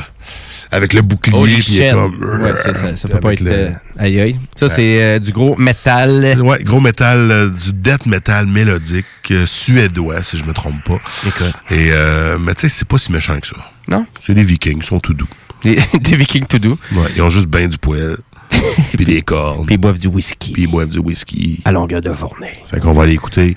avec 0.70 0.92
le 0.94 1.02
bouclier. 1.02 1.56
Puis 1.58 1.66
il 1.74 1.82
est 1.82 1.92
comme, 1.92 2.16
Ouais, 2.42 2.54
ça, 2.56 2.96
ça 2.96 3.08
peut 3.08 3.20
pas 3.20 3.32
être. 3.34 3.40
le- 3.40 3.50
euh, 3.52 3.70
aïe 3.98 4.20
aïe. 4.20 4.38
Ça, 4.56 4.68
c'est 4.68 5.02
euh, 5.02 5.18
du 5.18 5.32
gros 5.32 5.56
métal. 5.56 6.40
Ouais, 6.40 6.58
gros 6.62 6.80
métal, 6.80 7.30
euh, 7.30 7.48
du 7.48 7.72
death 7.72 8.06
metal 8.06 8.46
mélodique 8.46 9.04
euh, 9.30 9.44
suédois, 9.46 10.22
si 10.22 10.36
je 10.38 10.44
me 10.44 10.52
trompe 10.52 10.82
pas. 10.84 11.00
Écoute. 11.26 11.52
Et, 11.70 11.88
euh, 11.92 12.38
mais 12.40 12.54
tu 12.54 12.62
sais, 12.62 12.68
c'est 12.68 12.88
pas 12.88 12.98
si 12.98 13.12
méchant 13.12 13.38
que 13.38 13.46
ça. 13.48 13.56
Non? 13.88 14.06
C'est 14.20 14.34
des 14.34 14.42
vikings, 14.44 14.78
ils 14.78 14.84
sont 14.86 15.00
tout 15.00 15.14
doux. 15.14 15.28
Des, 15.62 15.78
des 16.00 16.16
vikings 16.16 16.46
tout 16.46 16.58
doux. 16.58 16.78
Ouais, 16.92 17.08
ils 17.14 17.22
ont 17.22 17.28
juste 17.30 17.46
bien 17.48 17.68
du 17.68 17.78
poil. 17.78 18.16
puis 18.96 19.04
des 19.06 19.22
cordes. 19.22 19.64
Puis 19.66 19.76
ils 19.76 19.78
boivent 19.78 19.98
du 19.98 20.08
whisky. 20.08 20.52
Puis 20.52 20.62
ils 20.64 20.70
boivent 20.70 20.90
du 20.90 20.98
whisky. 20.98 21.60
À 21.64 21.72
longueur 21.72 22.00
de 22.02 22.12
journée. 22.12 22.52
Fait 22.70 22.80
qu'on 22.80 22.92
va 22.92 23.04
aller 23.04 23.14
écouter 23.14 23.56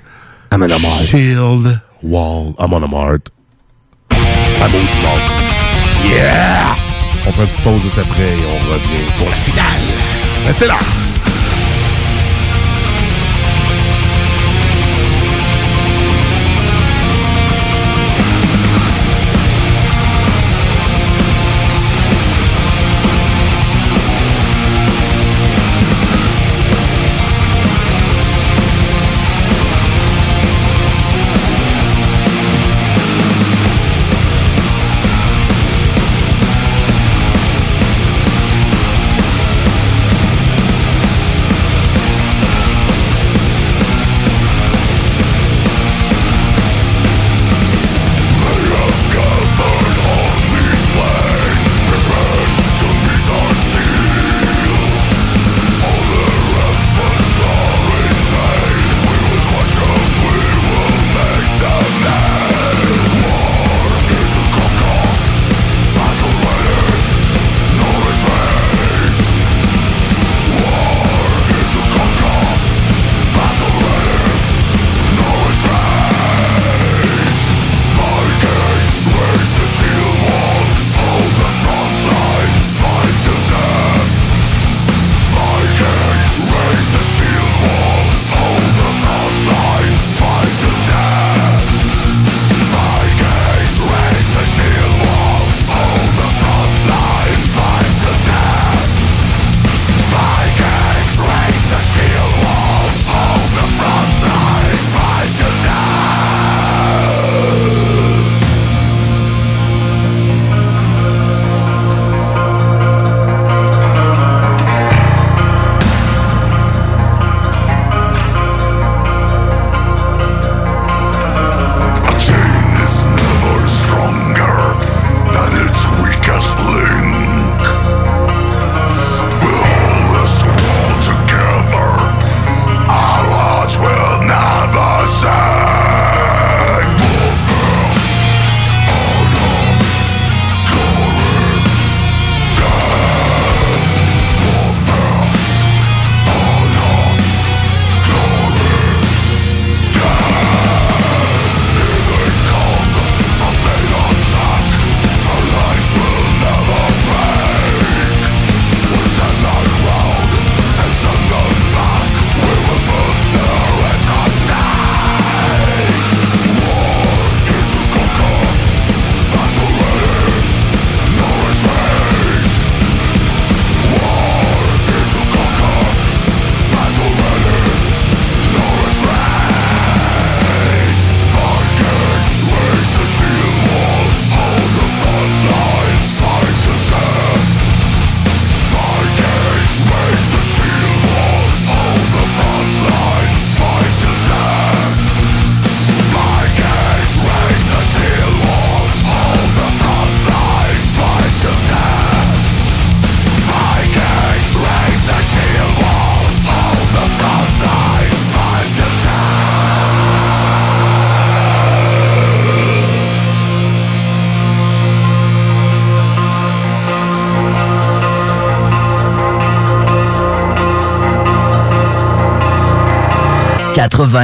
Amon 0.52 0.69
Amart. 0.69 1.02
Shield 1.02 1.80
Wall 2.02 2.53
Amon 2.57 2.81
Amart. 2.84 3.18
Yeah! 6.03 6.76
On 7.27 7.32
prend 7.32 7.44
une 7.44 7.61
pause 7.64 7.82
juste 7.82 7.98
après 7.98 8.26
et 8.26 8.45
on 8.45 8.72
revient 8.72 9.06
pour 9.18 9.30
la 9.30 9.36
finale. 9.36 9.82
Restez 10.45 10.68
là! 10.68 10.80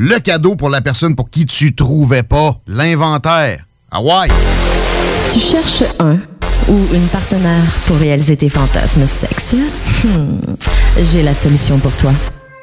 le 0.00 0.20
cadeau 0.20 0.54
pour 0.54 0.70
la 0.70 0.80
personne 0.80 1.16
pour 1.16 1.28
qui 1.28 1.44
tu 1.44 1.74
trouvais 1.74 2.22
pas 2.22 2.54
l'inventaire. 2.68 3.64
Ah 3.90 4.00
ouais! 4.00 4.28
Tu 5.32 5.40
cherches 5.40 5.82
un 5.98 6.18
ou 6.68 6.78
une 6.94 7.08
partenaire 7.08 7.64
pour 7.86 7.96
réaliser 7.96 8.36
tes 8.36 8.48
fantasmes 8.48 9.08
sexuels? 9.08 9.64
Hmm, 10.04 10.38
J'ai 11.02 11.24
la 11.24 11.34
solution 11.34 11.78
pour 11.78 11.90
toi. 11.96 12.12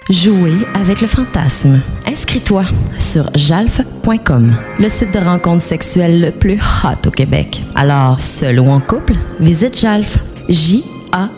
Jouer 0.09 0.65
avec 0.75 1.01
le 1.01 1.07
fantasme. 1.07 1.81
Inscris-toi 2.07 2.63
sur 2.97 3.25
jalf.com, 3.35 4.55
le 4.79 4.87
site 4.87 5.13
de 5.13 5.19
rencontre 5.19 5.61
sexuelle 5.63 6.21
le 6.21 6.31
plus 6.31 6.57
hot 6.85 7.05
au 7.05 7.11
Québec. 7.11 7.61
Alors, 7.75 8.21
seul 8.21 8.61
ou 8.61 8.69
en 8.69 8.79
couple, 8.79 9.15
visite 9.41 9.77
jalf. 9.77 10.17
J-A-L-F.com. 10.47 11.29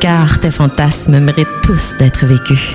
Car 0.00 0.38
tes 0.40 0.50
fantasmes 0.50 1.18
méritent 1.20 1.48
tous 1.62 1.94
d'être 1.98 2.26
vécus. 2.26 2.74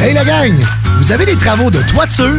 Hey 0.00 0.12
la 0.12 0.24
gang! 0.24 0.54
Vous 0.98 1.12
avez 1.12 1.26
des 1.26 1.36
travaux 1.36 1.70
de 1.70 1.80
toiture, 1.82 2.36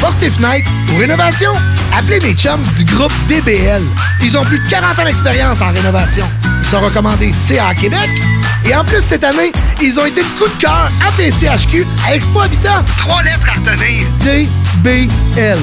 porte 0.00 0.22
et 0.22 0.30
fenêtre 0.30 0.70
ou 0.92 0.98
rénovation? 0.98 1.50
Appelez 1.96 2.20
mes 2.20 2.34
chums 2.34 2.62
du 2.76 2.84
groupe 2.84 3.12
DBL. 3.28 3.82
Ils 4.22 4.36
ont 4.36 4.44
plus 4.44 4.58
de 4.58 4.68
40 4.68 4.98
ans 4.98 5.04
d'expérience 5.04 5.60
en 5.60 5.72
rénovation. 5.72 6.26
Ils 6.60 6.66
sont 6.66 6.80
recommandés 6.80 7.32
CA 7.48 7.74
Québec. 7.74 8.10
Et 8.64 8.74
en 8.74 8.84
plus, 8.84 9.00
cette 9.00 9.24
année, 9.24 9.52
ils 9.80 9.98
ont 9.98 10.04
été 10.04 10.20
le 10.20 10.38
coup 10.38 10.48
de 10.52 10.60
cœur 10.60 10.90
à 11.06 11.12
PCHQ 11.12 11.86
à 12.06 12.14
Expo 12.14 12.40
Habitat. 12.40 12.84
Trois 12.98 13.22
lettres 13.22 13.46
à 13.48 13.52
retenir. 13.58 14.06
DBL. 14.24 15.58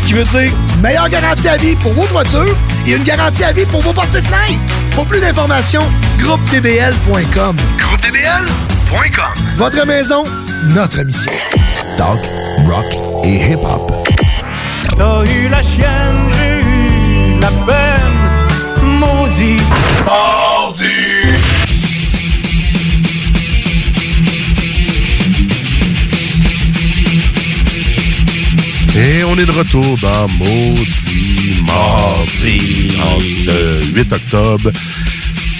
Ce 0.00 0.06
qui 0.06 0.14
veut 0.14 0.24
dire 0.24 0.50
meilleure 0.82 1.10
garantie 1.10 1.46
à 1.46 1.58
vie 1.58 1.74
pour 1.76 1.92
vos 1.92 2.06
toitures 2.06 2.56
et 2.86 2.92
une 2.92 3.02
garantie 3.04 3.44
à 3.44 3.52
vie 3.52 3.66
pour 3.66 3.82
vos 3.82 3.92
porte-fenêtres. 3.92 4.58
Pour 4.92 5.04
plus 5.04 5.20
d'informations, 5.20 5.86
groupedbl.com. 6.18 7.56
Groupedbl.com. 7.78 9.44
Votre 9.56 9.86
maison, 9.86 10.24
notre 10.74 11.02
mission. 11.02 11.30
Talk, 11.98 12.18
rock 12.66 12.86
et 13.24 13.52
hip-hop. 13.52 13.92
T'as 14.96 15.22
eu 15.24 15.48
la 15.50 15.62
chienne, 15.62 16.30
j'ai 16.38 16.60
eu 16.60 17.40
la 17.40 17.50
peine, 17.66 18.98
maudit. 18.98 19.60
Mordu! 20.06 20.59
Et 29.02 29.24
on 29.24 29.34
est 29.38 29.46
de 29.46 29.50
retour 29.52 29.96
dans 30.02 30.28
Maudit 30.38 31.62
Mardi 31.64 32.98
en 33.02 33.18
ce 33.18 33.94
8 33.94 34.12
octobre. 34.12 34.70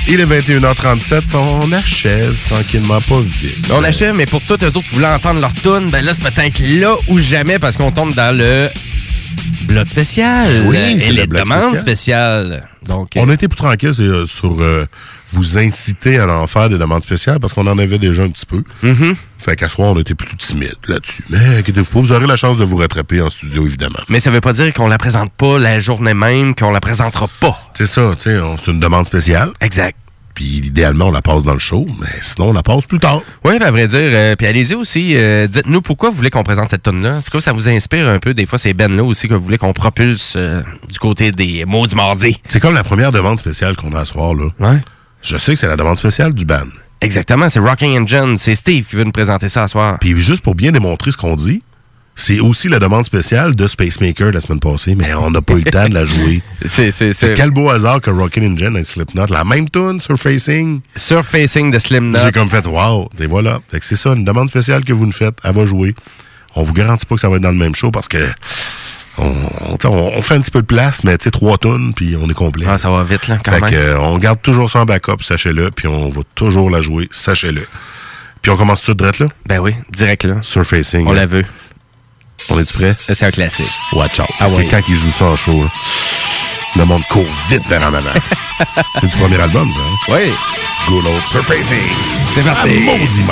Il 0.08 0.20
est 0.20 0.26
21h37, 0.26 1.22
on 1.34 1.72
achève 1.72 2.38
tranquillement, 2.48 3.00
pas 3.00 3.20
vite. 3.20 3.70
On 3.72 3.82
achève, 3.82 4.14
mais 4.14 4.26
pour 4.26 4.42
tous 4.42 4.62
eux 4.62 4.66
autres 4.66 4.82
qui 4.88 4.94
voulaient 4.94 5.06
entendre 5.08 5.40
leur 5.40 5.54
tune, 5.54 5.88
ben 5.90 6.04
là, 6.04 6.12
c'est 6.12 6.30
peut-être 6.30 6.60
là 6.60 6.94
ou 7.08 7.16
jamais 7.16 7.58
parce 7.58 7.76
qu'on 7.78 7.92
tombe 7.92 8.12
dans 8.14 8.36
le 8.36 8.68
bloc 9.62 9.88
spécial. 9.88 10.64
Oui, 10.66 10.98
c'est 11.00 11.08
le 11.12 11.20
les 11.22 11.26
bloc 11.26 11.44
demandes 11.44 11.76
spécial. 11.76 12.44
spéciales. 12.44 12.68
Donc, 12.86 13.10
On 13.16 13.28
a 13.30 13.34
été 13.34 13.48
plus 13.48 13.56
tranquille 13.56 13.92
c'est, 13.94 14.02
euh, 14.02 14.26
sur 14.26 14.60
euh, 14.60 14.84
vous 15.32 15.58
inciter 15.58 16.18
à 16.18 16.28
en 16.28 16.46
faire 16.46 16.68
des 16.68 16.78
demandes 16.78 17.02
spéciales 17.02 17.38
parce 17.40 17.52
qu'on 17.52 17.66
en 17.66 17.78
avait 17.78 17.98
déjà 17.98 18.22
un 18.22 18.30
petit 18.30 18.46
peu. 18.46 18.62
Mm-hmm. 18.82 19.14
Fait 19.38 19.56
qu'à 19.56 19.68
soir, 19.68 19.92
on 19.92 19.98
était 20.00 20.14
plutôt 20.14 20.36
timide 20.36 20.74
là-dessus. 20.86 21.24
Mais 21.30 21.58
inquiétez-vous 21.58 21.90
pas, 21.92 22.00
vous 22.00 22.12
aurez 22.12 22.26
la 22.26 22.36
chance 22.36 22.58
de 22.58 22.64
vous 22.64 22.76
rattraper 22.76 23.20
en 23.22 23.30
studio, 23.30 23.66
évidemment. 23.66 24.00
mais 24.08 24.20
ça 24.20 24.30
veut 24.30 24.40
pas 24.42 24.52
dire 24.52 24.72
qu'on 24.74 24.86
la 24.88 24.98
présente 24.98 25.32
pas 25.32 25.58
la 25.58 25.80
journée 25.80 26.14
même, 26.14 26.54
qu'on 26.54 26.70
la 26.72 26.80
présentera 26.80 27.28
pas. 27.40 27.58
C'est 27.74 27.86
ça, 27.86 28.12
tu 28.18 28.30
sais, 28.30 28.38
c'est 28.62 28.70
une 28.70 28.80
demande 28.80 29.06
spéciale. 29.06 29.50
Exact. 29.60 29.96
Puis 30.34 30.58
idéalement, 30.58 31.06
on 31.06 31.10
la 31.10 31.22
passe 31.22 31.42
dans 31.42 31.52
le 31.52 31.58
show, 31.58 31.86
mais 32.00 32.06
sinon, 32.22 32.50
on 32.50 32.52
la 32.52 32.62
passe 32.62 32.86
plus 32.86 32.98
tard. 33.00 33.20
Oui, 33.44 33.58
ben, 33.58 33.66
à 33.66 33.70
vrai 33.70 33.86
dire. 33.88 33.98
euh, 34.00 34.36
puis 34.36 34.46
allez-y 34.46 34.74
aussi, 34.74 35.12
euh, 35.16 35.46
dites-nous 35.46 35.82
pourquoi 35.82 36.08
vous 36.10 36.16
voulez 36.16 36.30
qu'on 36.30 36.44
présente 36.44 36.70
cette 36.70 36.82
tonne 36.82 37.02
là 37.02 37.18
Est-ce 37.18 37.30
que 37.30 37.40
ça 37.40 37.52
vous 37.52 37.68
inspire 37.68 38.08
un 38.08 38.18
peu? 38.18 38.32
Des 38.32 38.46
fois, 38.46 38.58
c'est 38.58 38.72
Ben 38.72 38.94
là 38.96 39.02
aussi 39.04 39.26
que 39.28 39.34
vous 39.34 39.42
voulez 39.42 39.58
qu'on 39.58 39.72
propulse 39.72 40.34
euh, 40.36 40.62
du 40.90 40.98
côté 40.98 41.30
des 41.30 41.64
mots 41.66 41.86
du 41.86 41.94
mardi. 41.94 42.40
C'est 42.48 42.60
comme 42.60 42.74
la 42.74 42.84
première 42.84 43.12
demande 43.12 43.38
spéciale 43.40 43.76
qu'on 43.76 43.92
a 43.94 44.00
à 44.00 44.04
soir, 44.04 44.32
là. 44.34 44.46
Ouais. 44.60 44.78
Je 45.22 45.36
sais 45.36 45.52
que 45.52 45.58
c'est 45.58 45.68
la 45.68 45.76
demande 45.76 45.98
spéciale 45.98 46.32
du 46.32 46.44
band. 46.44 46.68
Exactement, 47.00 47.48
c'est 47.48 47.60
Rocking 47.60 47.98
Engine. 48.02 48.36
C'est 48.36 48.54
Steve 48.54 48.84
qui 48.84 48.96
veut 48.96 49.04
nous 49.04 49.12
présenter 49.12 49.48
ça 49.48 49.66
ce 49.66 49.72
soir. 49.72 49.98
Puis 50.00 50.20
juste 50.20 50.42
pour 50.42 50.54
bien 50.54 50.72
démontrer 50.72 51.10
ce 51.10 51.16
qu'on 51.16 51.34
dit, 51.34 51.62
c'est 52.14 52.40
aussi 52.40 52.68
la 52.68 52.78
demande 52.78 53.06
spéciale 53.06 53.54
de 53.54 53.66
Spacemaker 53.66 54.32
la 54.32 54.40
semaine 54.40 54.60
passée, 54.60 54.94
mais 54.94 55.14
on 55.14 55.30
n'a 55.30 55.40
pas 55.40 55.54
eu 55.54 55.62
le 55.64 55.70
temps 55.70 55.88
de 55.88 55.94
la 55.94 56.04
jouer. 56.04 56.42
C'est, 56.66 57.34
quel 57.34 57.50
beau 57.50 57.70
hasard 57.70 58.02
que 58.02 58.10
Rockin' 58.10 58.52
Engine 58.52 58.76
et 58.76 58.84
Slipknot, 58.84 59.26
la 59.30 59.44
même 59.44 59.70
tune 59.70 60.00
Surfacing. 60.00 60.80
Surfacing 60.94 61.70
de 61.70 61.78
Slim 61.78 62.10
Knot. 62.10 62.18
J'ai 62.24 62.32
comme 62.32 62.50
fait, 62.50 62.66
wow, 62.66 63.08
et 63.18 63.26
voilà. 63.26 63.60
C'est 63.80 63.96
ça, 63.96 64.10
une 64.12 64.24
demande 64.24 64.50
spéciale 64.50 64.84
que 64.84 64.92
vous 64.92 65.06
nous 65.06 65.12
faites, 65.12 65.38
elle 65.42 65.54
va 65.54 65.64
jouer. 65.64 65.94
On 66.54 66.62
vous 66.62 66.74
garantit 66.74 67.06
pas 67.06 67.14
que 67.14 67.20
ça 67.20 67.30
va 67.30 67.36
être 67.36 67.42
dans 67.42 67.52
le 67.52 67.56
même 67.56 67.74
show 67.74 67.90
parce 67.90 68.08
que 68.08 68.18
on, 69.18 70.22
fait 70.22 70.34
un 70.34 70.40
petit 70.40 70.50
peu 70.50 70.62
de 70.62 70.66
place, 70.66 71.04
mais 71.04 71.16
tu 71.18 71.24
sais, 71.24 71.30
trois 71.30 71.58
tonnes, 71.58 71.92
puis 71.94 72.16
on 72.20 72.28
est 72.28 72.34
complet. 72.34 72.66
Ah, 72.68 72.78
ça 72.78 72.90
va 72.90 73.02
vite, 73.02 73.28
là, 73.28 73.38
quand 73.44 73.52
Fait 73.52 73.60
même. 73.60 73.70
que, 73.70 73.76
euh, 73.76 74.00
on 74.00 74.18
garde 74.18 74.40
toujours 74.40 74.70
ça 74.70 74.80
en 74.80 74.84
backup, 74.84 75.22
sachez-le, 75.22 75.70
puis 75.70 75.86
on 75.88 76.08
va 76.08 76.22
toujours 76.34 76.70
la 76.70 76.80
jouer, 76.80 77.08
sachez-le. 77.10 77.66
Puis 78.42 78.50
on 78.50 78.56
commence 78.56 78.82
tout 78.82 78.94
direct 78.94 79.20
là? 79.20 79.26
Ben 79.46 79.58
oui, 79.58 79.74
direct 79.90 80.24
là. 80.24 80.36
Surfacing. 80.42 81.06
On 81.06 81.12
la 81.12 81.26
veut. 81.26 81.44
On 82.48 82.58
est-tu 82.58 82.72
prêt? 82.72 82.94
C'est 82.98 83.22
un 83.22 83.30
classique. 83.30 83.70
Watch 83.92 84.18
out. 84.18 84.26
Ah 84.30 84.34
Parce 84.40 84.52
ouais. 84.52 84.64
que 84.64 84.70
quand 84.70 84.80
ils 84.88 84.94
jouent 84.94 85.10
ça 85.10 85.26
en 85.26 85.36
show, 85.36 85.62
là, 85.62 85.70
le 86.76 86.84
monde 86.86 87.02
court 87.10 87.26
vite 87.50 87.66
vers 87.68 87.82
en 87.82 87.92
avant. 87.92 88.12
c'est 89.00 89.08
du 89.08 89.16
premier 89.16 89.38
album, 89.40 89.70
ça. 89.72 89.80
Hein? 89.80 90.14
Oui. 90.14 90.32
Good 90.88 91.06
old 91.06 91.24
Surfacing. 91.26 91.76
C'est 92.34 92.44
parti. 92.44 92.70
Ah, 92.88 92.96
maudit 92.98 93.24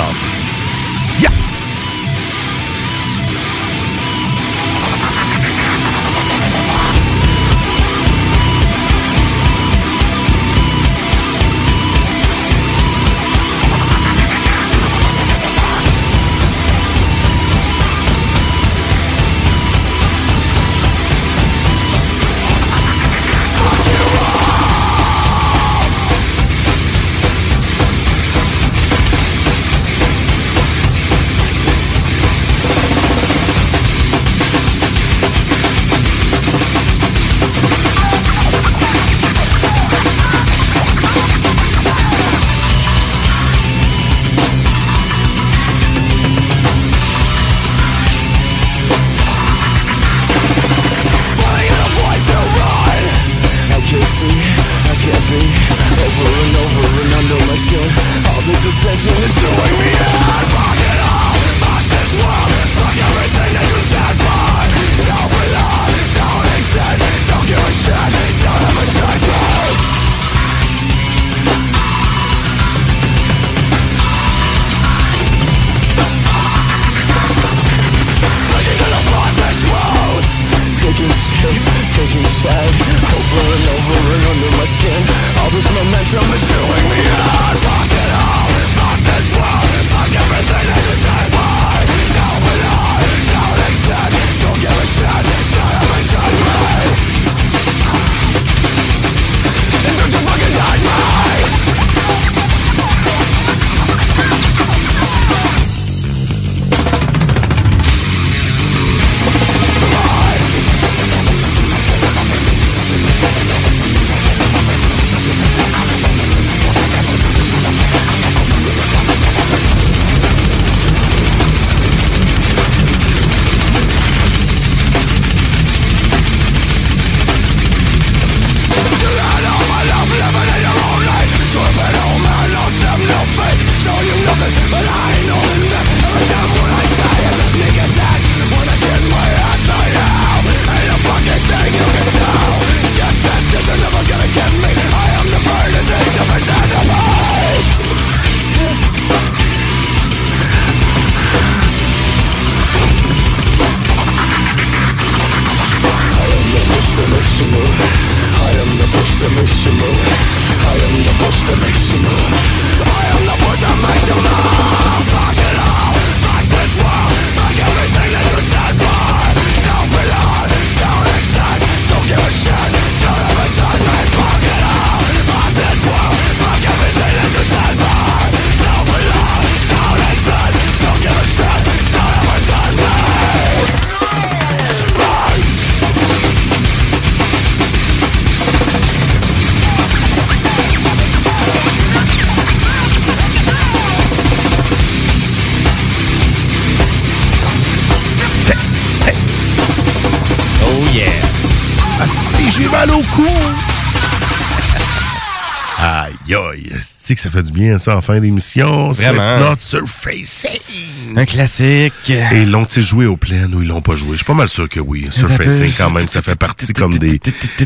ça 207.29 207.37
fait 207.37 207.43
du 207.43 207.51
bien, 207.51 207.77
ça, 207.77 207.95
en 207.97 208.01
fin 208.01 208.19
d'émission. 208.19 208.91
Vraiment. 208.91 209.55
Slipknot 209.55 209.55
Surfacing. 209.59 211.17
Un 211.17 211.25
classique. 211.25 212.09
Et 212.09 212.41
ils 212.41 212.49
l'ont-ils 212.49 212.81
joué 212.83 213.05
au 213.05 213.17
plein 213.17 213.51
ou 213.53 213.61
ils 213.61 213.67
l'ont 213.67 213.81
pas 213.81 213.95
joué? 213.95 214.11
Je 214.11 214.17
suis 214.17 214.25
pas 214.25 214.33
mal 214.33 214.49
sûr 214.49 214.67
que 214.67 214.79
oui. 214.79 215.07
Surfacing, 215.11 215.71
quand 215.77 215.91
même, 215.91 216.07
ça 216.07 216.21
fait 216.21 216.37
partie 216.37 216.73
comme 216.73 216.97
des, 216.97 217.19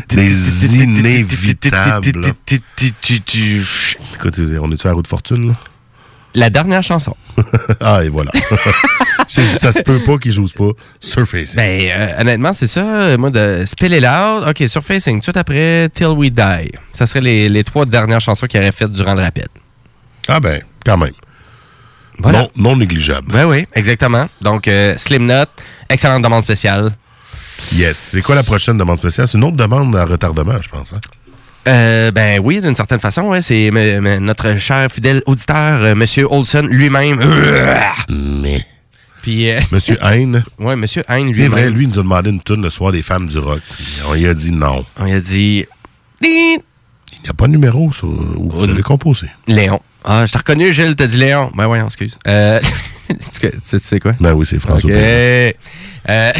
des 0.08 0.76
inévitables. 0.76 2.20
Écoute, 4.14 4.40
on 4.60 4.72
est-tu 4.72 4.86
à 4.86 4.90
la 4.90 4.94
route 4.94 5.04
de 5.04 5.08
fortune, 5.08 5.48
là? 5.48 5.52
La 6.36 6.50
dernière 6.50 6.82
chanson. 6.82 7.16
ah, 7.80 8.04
et 8.04 8.08
voilà. 8.08 8.32
ça 9.28 9.72
se 9.72 9.82
peut 9.82 9.98
pas 10.00 10.18
qu'ils 10.18 10.32
jouent 10.32 10.46
pas 10.56 10.70
Surfacing. 11.00 11.56
Ben, 11.56 11.80
euh, 11.90 12.20
honnêtement, 12.20 12.52
c'est 12.52 12.66
ça. 12.66 12.80
euh, 12.84 13.18
Moi, 13.18 13.30
de 13.30 13.64
Spill 13.66 13.92
It 13.94 14.02
Loud, 14.02 14.48
OK, 14.48 14.68
Surfacing, 14.68 15.20
tout 15.20 15.32
après 15.34 15.88
Till 15.90 16.06
We 16.08 16.30
Die. 16.30 16.70
Ça 16.92 17.06
serait 17.06 17.20
les, 17.20 17.48
les 17.48 17.64
trois 17.64 17.86
dernières 17.86 18.20
chansons 18.20 18.46
qu'il 18.46 18.60
aurait 18.60 18.72
faites 18.72 18.92
durant 18.92 19.14
le 19.14 19.22
rapide. 19.22 19.48
Ah 20.28 20.40
ben, 20.40 20.60
quand 20.84 20.96
même. 20.96 21.12
Voilà. 22.18 22.40
Non, 22.42 22.50
non 22.56 22.76
négligeable. 22.76 23.32
Ben 23.32 23.44
oui, 23.46 23.66
exactement. 23.74 24.28
Donc, 24.40 24.68
euh, 24.68 24.94
Slim 24.96 25.26
Nut, 25.26 25.48
excellente 25.90 26.22
demande 26.22 26.42
spéciale. 26.42 26.90
Yes. 27.72 27.96
C'est 27.96 28.20
quoi 28.22 28.34
la 28.34 28.42
prochaine 28.42 28.76
demande 28.78 28.98
spéciale? 28.98 29.26
C'est 29.28 29.36
une 29.38 29.44
autre 29.44 29.56
demande 29.56 29.94
à 29.96 30.04
retardement, 30.04 30.60
je 30.62 30.68
pense. 30.68 30.92
hein? 30.92 30.98
Euh, 31.66 32.10
ben 32.10 32.40
oui, 32.44 32.60
d'une 32.60 32.74
certaine 32.74 32.98
façon, 33.00 33.22
ouais, 33.22 33.40
c'est 33.40 33.70
notre 34.20 34.56
cher 34.58 34.86
fidèle 34.92 35.22
auditeur, 35.24 35.82
euh, 35.82 35.94
Monsieur 35.94 36.26
Olson 36.30 36.66
lui-même. 36.70 37.18
Mais. 38.10 38.60
Puis, 39.24 39.48
euh, 39.50 39.58
Monsieur 39.72 39.96
Haine. 40.02 40.44
ouais, 40.58 40.76
Monsieur 40.76 41.02
Hein 41.08 41.30
C'est 41.32 41.48
vrai, 41.48 41.70
lui, 41.70 41.84
il 41.84 41.88
nous 41.88 41.98
a 41.98 42.02
demandé 42.02 42.28
une 42.28 42.42
tune 42.42 42.60
le 42.62 42.68
soir 42.68 42.92
des 42.92 43.00
femmes 43.02 43.26
du 43.26 43.38
rock. 43.38 43.60
On 44.06 44.12
lui 44.12 44.26
a 44.26 44.34
dit 44.34 44.52
non. 44.52 44.84
On 44.98 45.04
lui 45.06 45.12
a 45.12 45.20
dit. 45.20 45.64
Il 46.20 46.28
n'y 46.28 47.30
a 47.30 47.32
pas 47.32 47.46
de 47.46 47.52
numéro 47.52 47.90
sur, 47.90 48.06
où 48.06 48.50
vous 48.52 48.64
allez 48.64 48.82
composer. 48.82 49.28
Léon. 49.46 49.80
Ah, 50.04 50.26
je 50.26 50.32
t'ai 50.32 50.36
reconnu, 50.38 50.70
Gilles, 50.74 50.94
t'as 50.94 51.06
dit 51.06 51.16
Léon. 51.16 51.50
Ben 51.54 51.66
oui, 51.66 51.78
excuse. 51.82 52.18
Euh, 52.28 52.60
tu, 53.08 53.16
sais- 53.32 53.52
tu 53.70 53.78
sais 53.78 53.98
quoi? 54.00 54.12
Ben 54.20 54.34
oui, 54.34 54.44
c'est 54.44 54.58
François 54.58 54.90
Ok. 54.90 54.94
Pérusse. 54.94 55.54
Euh, 56.10 56.32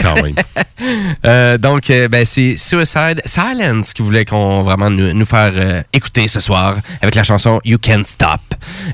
Quand 0.00 0.20
même. 0.20 0.34
euh, 1.26 1.58
donc, 1.58 1.86
ben, 2.10 2.24
c'est 2.24 2.56
Suicide 2.56 3.22
Silence 3.24 3.92
qui 3.92 4.02
voulait 4.02 4.24
qu'on 4.24 4.62
vraiment 4.62 4.90
nous, 4.90 5.12
nous 5.14 5.24
faire 5.24 5.84
écouter 5.92 6.26
ce 6.26 6.40
soir 6.40 6.78
avec 7.00 7.14
la 7.14 7.22
chanson 7.22 7.60
You 7.64 7.78
Can't 7.78 8.02
Stop. 8.04 8.40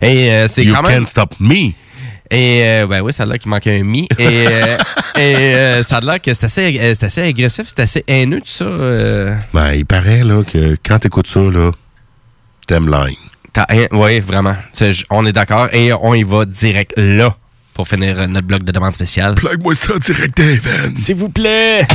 Et 0.03 0.45
c'est 0.49 0.65
You 0.65 0.75
quand 0.75 0.83
même. 0.83 0.99
can't 1.01 1.07
stop 1.09 1.35
me. 1.41 1.73
Et 2.31 2.61
euh, 2.63 2.87
ben 2.87 3.01
oui, 3.01 3.13
ça 3.13 3.23
a 3.23 3.27
l'air 3.27 3.39
qu'il 3.39 3.51
manquait 3.51 3.81
un 3.81 3.85
mi. 3.85 4.07
Et, 4.19 4.47
euh, 4.47 4.77
et 5.17 5.35
euh, 5.55 5.83
ça 5.83 5.97
a 5.97 6.01
l'air 6.01 6.21
que 6.21 6.33
c'est 6.35 6.45
assez, 6.45 6.79
c'est 6.95 7.05
assez 7.05 7.23
agressif, 7.23 7.67
c'est 7.69 7.81
assez 7.81 8.05
haineux, 8.07 8.41
tout 8.41 8.47
ça. 8.49 8.65
euh. 8.65 9.35
Ben, 9.55 9.73
il 9.75 9.87
paraît 9.87 10.23
là, 10.25 10.43
que 10.43 10.77
quand 10.87 10.99
t'écoutes 10.99 11.27
ça, 11.27 11.41
là, 11.41 11.71
t'aimes 12.67 12.91
line. 12.91 13.17
Oui, 13.93 14.21
vraiment. 14.21 14.55
On 15.11 15.27
est 15.27 15.33
d'accord. 15.33 15.69
Et 15.73 15.93
on 15.93 16.15
y 16.15 16.23
va 16.23 16.45
direct 16.45 16.93
là 16.97 17.35
pour 17.75 17.89
finir 17.89 18.29
notre 18.29 18.47
bloc 18.47 18.63
de 18.63 18.73
demande 18.73 18.93
spéciale. 18.93 19.35
Plug-moi 19.35 19.75
ça 19.75 19.99
direct 19.99 20.39
veines. 20.41 20.97
S'il 20.97 21.17
vous 21.17 21.29
plaît. 21.29 21.87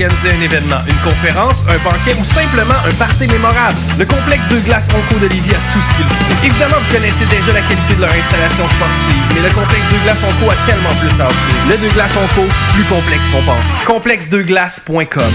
Organiser 0.00 0.30
un 0.30 0.40
événement, 0.40 0.80
une 0.88 0.96
conférence, 1.10 1.64
un 1.68 1.76
banquet 1.84 2.16
ou 2.18 2.24
simplement 2.24 2.78
un 2.88 2.92
party 2.94 3.26
mémorable, 3.26 3.76
le 3.98 4.06
complexe 4.06 4.48
de 4.48 4.58
glace 4.60 4.88
Onco 4.88 5.20
de 5.20 5.26
a 5.26 5.28
tout 5.28 5.82
ce 5.82 5.92
qu'il 5.94 6.06
faut. 6.06 6.46
Évidemment, 6.46 6.76
vous 6.80 6.94
connaissez 6.94 7.26
déjà 7.26 7.52
la 7.52 7.60
qualité 7.60 7.94
de 7.94 8.00
leur 8.00 8.12
installation 8.12 8.64
sportive, 8.64 9.22
mais 9.34 9.42
le 9.46 9.54
complexe 9.54 9.84
de 9.92 9.98
glace 10.04 10.18
Onco 10.24 10.50
a 10.50 10.56
tellement 10.66 10.94
plus 11.00 11.20
à 11.20 11.28
offrir. 11.28 11.54
Le 11.68 11.76
de 11.76 11.92
glace 11.92 12.12
Onco, 12.16 12.48
plus 12.74 12.84
complexe 12.84 13.26
qu'on 13.28 13.42
pense. 13.42 13.84
Complexedeglace.com 13.84 15.32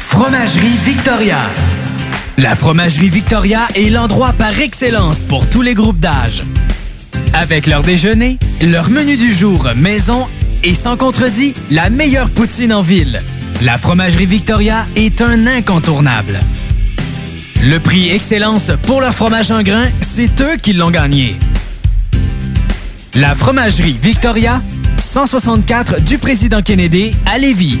Fromagerie 0.00 0.78
Victoria. 0.84 1.40
La 2.38 2.54
Fromagerie 2.54 3.10
Victoria 3.10 3.68
est 3.74 3.90
l'endroit 3.90 4.32
par 4.32 4.58
excellence 4.58 5.22
pour 5.22 5.48
tous 5.50 5.62
les 5.62 5.74
groupes 5.74 6.00
d'âge. 6.00 6.44
Avec 7.34 7.66
leur 7.66 7.82
déjeuner, 7.82 8.38
leur 8.62 8.88
menu 8.88 9.16
du 9.16 9.34
jour 9.34 9.68
maison 9.76 10.26
et 10.64 10.74
sans 10.74 10.96
contredit, 10.96 11.54
la 11.70 11.90
meilleure 11.90 12.30
poutine 12.30 12.72
en 12.72 12.80
ville. 12.80 13.22
La 13.60 13.76
Fromagerie 13.76 14.26
Victoria 14.26 14.86
est 14.94 15.20
un 15.20 15.48
incontournable. 15.48 16.38
Le 17.64 17.78
prix 17.78 18.08
Excellence 18.08 18.70
pour 18.86 19.00
leur 19.00 19.12
fromage 19.12 19.50
en 19.50 19.64
grain, 19.64 19.86
c'est 20.00 20.40
eux 20.42 20.56
qui 20.62 20.74
l'ont 20.74 20.92
gagné. 20.92 21.34
La 23.16 23.34
Fromagerie 23.34 23.98
Victoria, 24.00 24.62
164 24.98 26.00
du 26.02 26.18
Président 26.18 26.62
Kennedy 26.62 27.16
à 27.26 27.38
Lévis. 27.38 27.80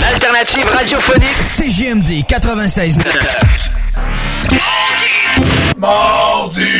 L'alternative 0.00 0.68
radiophonique 0.68 1.36
CGMD 1.56 2.24
96. 2.26 2.98
Mardi! 5.76 6.77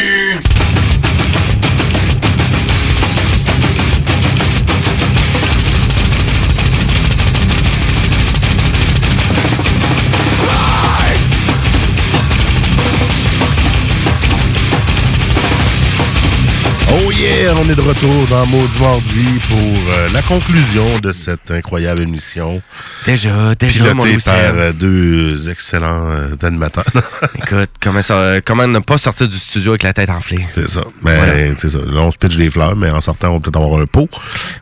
Oh 16.91 17.11
yeah, 17.13 17.53
on 17.55 17.69
est 17.69 17.75
de 17.75 17.81
retour 17.83 18.27
dans 18.31 18.47
Maudit 18.47 18.81
Mardi 18.81 19.39
pour 19.49 19.59
euh, 19.93 20.09
la 20.15 20.23
conclusion 20.23 20.85
de 21.03 21.13
cette 21.13 21.51
incroyable 21.51 22.01
émission. 22.03 22.63
Déjà, 23.05 23.55
déjà, 23.59 23.93
mon 23.93 24.05
Louis 24.05 24.17
par 24.25 24.35
euh, 24.39 24.73
deux 24.73 25.51
excellents 25.51 26.09
euh, 26.11 26.35
animateurs. 26.43 26.85
Écoute, 27.37 27.71
comment, 27.81 28.01
ça, 28.01 28.41
comment 28.41 28.67
ne 28.67 28.79
pas 28.79 28.97
sortir 28.97 29.29
du 29.29 29.37
studio 29.37 29.73
avec 29.73 29.83
la 29.83 29.93
tête 29.93 30.09
enflée? 30.09 30.47
C'est 30.51 30.69
ça. 30.69 30.81
Ben, 31.03 31.15
Voilà. 31.17 31.35
c'est 31.59 31.69
ça. 31.69 31.79
Là, 31.79 32.01
on 32.01 32.11
se 32.11 32.17
pitch 32.17 32.37
des 32.37 32.49
fleurs, 32.49 32.75
mais 32.75 32.91
en 32.91 33.03
sortant, 33.03 33.31
on 33.31 33.35
va 33.35 33.41
peut-être 33.41 33.61
avoir 33.63 33.81
un 33.83 33.87
pot. 33.87 34.09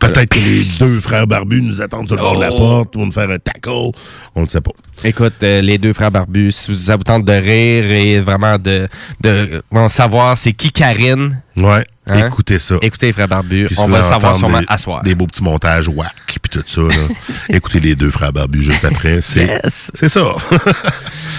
Peut-être 0.01 0.29
que 0.29 0.39
les 0.41 0.65
deux 0.81 0.99
frères 0.99 1.29
barbus 1.29 1.63
nous 1.63 1.81
attendent 1.81 2.09
sur 2.09 2.17
le 2.17 2.23
bord 2.23 2.37
de 2.37 2.41
la 2.41 2.53
Oh. 2.53 2.59
porte 2.59 2.93
pour 2.93 3.07
nous 3.07 3.13
faire 3.13 3.31
un 3.31 3.39
tackle. 3.39 3.93
On 4.35 4.43
ne 4.43 4.47
sait 4.47 4.61
pas. 4.61 4.73
Écoute, 5.05 5.35
les 5.43 5.79
deux 5.79 5.93
frères 5.93 6.11
barbus, 6.11 6.51
si 6.53 6.73
vous- 6.73 6.93
vous 6.97 7.05
tente 7.05 7.25
de 7.25 7.33
rire 7.33 7.91
et 7.91 8.21
vraiment 8.21 8.59
de, 8.59 8.89
de 9.21 9.63
bon, 9.71 9.89
savoir 9.89 10.37
c'est 10.37 10.53
qui 10.53 10.73
Karine. 10.73 11.41
Ouais. 11.57 11.85
Hein? 12.09 12.27
Écoutez 12.29 12.59
ça. 12.59 12.77
Écoutez 12.83 13.07
les 13.07 13.13
frères 13.13 13.29
barbus. 13.29 13.65
Puis 13.67 13.77
On 13.79 13.89
va 13.89 13.99
le 13.99 14.05
savoir 14.05 14.37
sûrement 14.37 14.61
des, 14.61 14.67
à 14.69 14.77
soir. 14.77 15.03
Des 15.03 15.15
beaux 15.15 15.27
petits 15.27 15.43
montages 15.43 15.89
whack 15.89 16.15
puis 16.27 16.51
tout 16.51 16.63
ça. 16.67 16.83
Là. 16.83 17.15
Écoutez 17.49 17.81
les 17.81 17.95
deux 17.97 18.11
frères 18.11 18.33
barbus 18.33 18.63
juste 18.63 18.85
après. 18.85 19.21
C'est 19.23 19.47
Yes. 19.47 19.91
c'est 19.95 20.09
ça. 20.09 20.35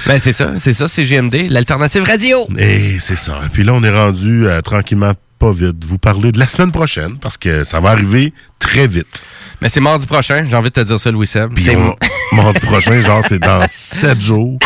Ben, 0.05 0.19
c'est 0.19 0.31
ça, 0.31 0.53
c'est 0.57 0.73
ça, 0.73 0.87
c'est 0.87 1.03
GMD, 1.03 1.47
l'alternative 1.49 2.03
radio. 2.03 2.45
Et 2.57 2.97
c'est 2.99 3.15
ça. 3.17 3.39
Puis 3.51 3.63
là, 3.63 3.73
on 3.73 3.83
est 3.83 3.89
rendu 3.91 4.47
à, 4.47 4.61
tranquillement, 4.61 5.13
pas 5.39 5.51
vite, 5.51 5.83
vous 5.85 5.97
parler 5.97 6.31
de 6.31 6.39
la 6.39 6.47
semaine 6.47 6.71
prochaine 6.71 7.17
parce 7.17 7.37
que 7.37 7.63
ça 7.63 7.79
va 7.79 7.89
arriver 7.91 8.31
très 8.59 8.87
vite. 8.87 9.21
Mais 9.61 9.69
c'est 9.69 9.79
mardi 9.81 10.05
prochain, 10.07 10.45
j'ai 10.47 10.55
envie 10.55 10.69
de 10.69 10.73
te 10.73 10.79
dire 10.81 10.99
ça, 10.99 11.11
Louis 11.11 11.27
Seb. 11.27 11.53
Puis 11.53 11.63
C'est 11.65 11.75
on- 11.75 11.95
mardi 12.35 12.59
prochain, 12.61 13.01
genre, 13.01 13.21
c'est 13.27 13.39
dans 13.39 13.61
sept 13.67 14.21
jours. 14.21 14.59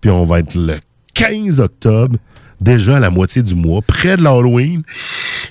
Puis 0.00 0.10
on 0.10 0.24
va 0.24 0.38
être 0.40 0.54
le 0.54 0.74
15 1.14 1.60
octobre, 1.60 2.16
déjà 2.60 2.96
à 2.96 3.00
la 3.00 3.10
moitié 3.10 3.42
du 3.42 3.54
mois, 3.54 3.80
près 3.82 4.16
de 4.16 4.22
l'Halloween. 4.22 4.82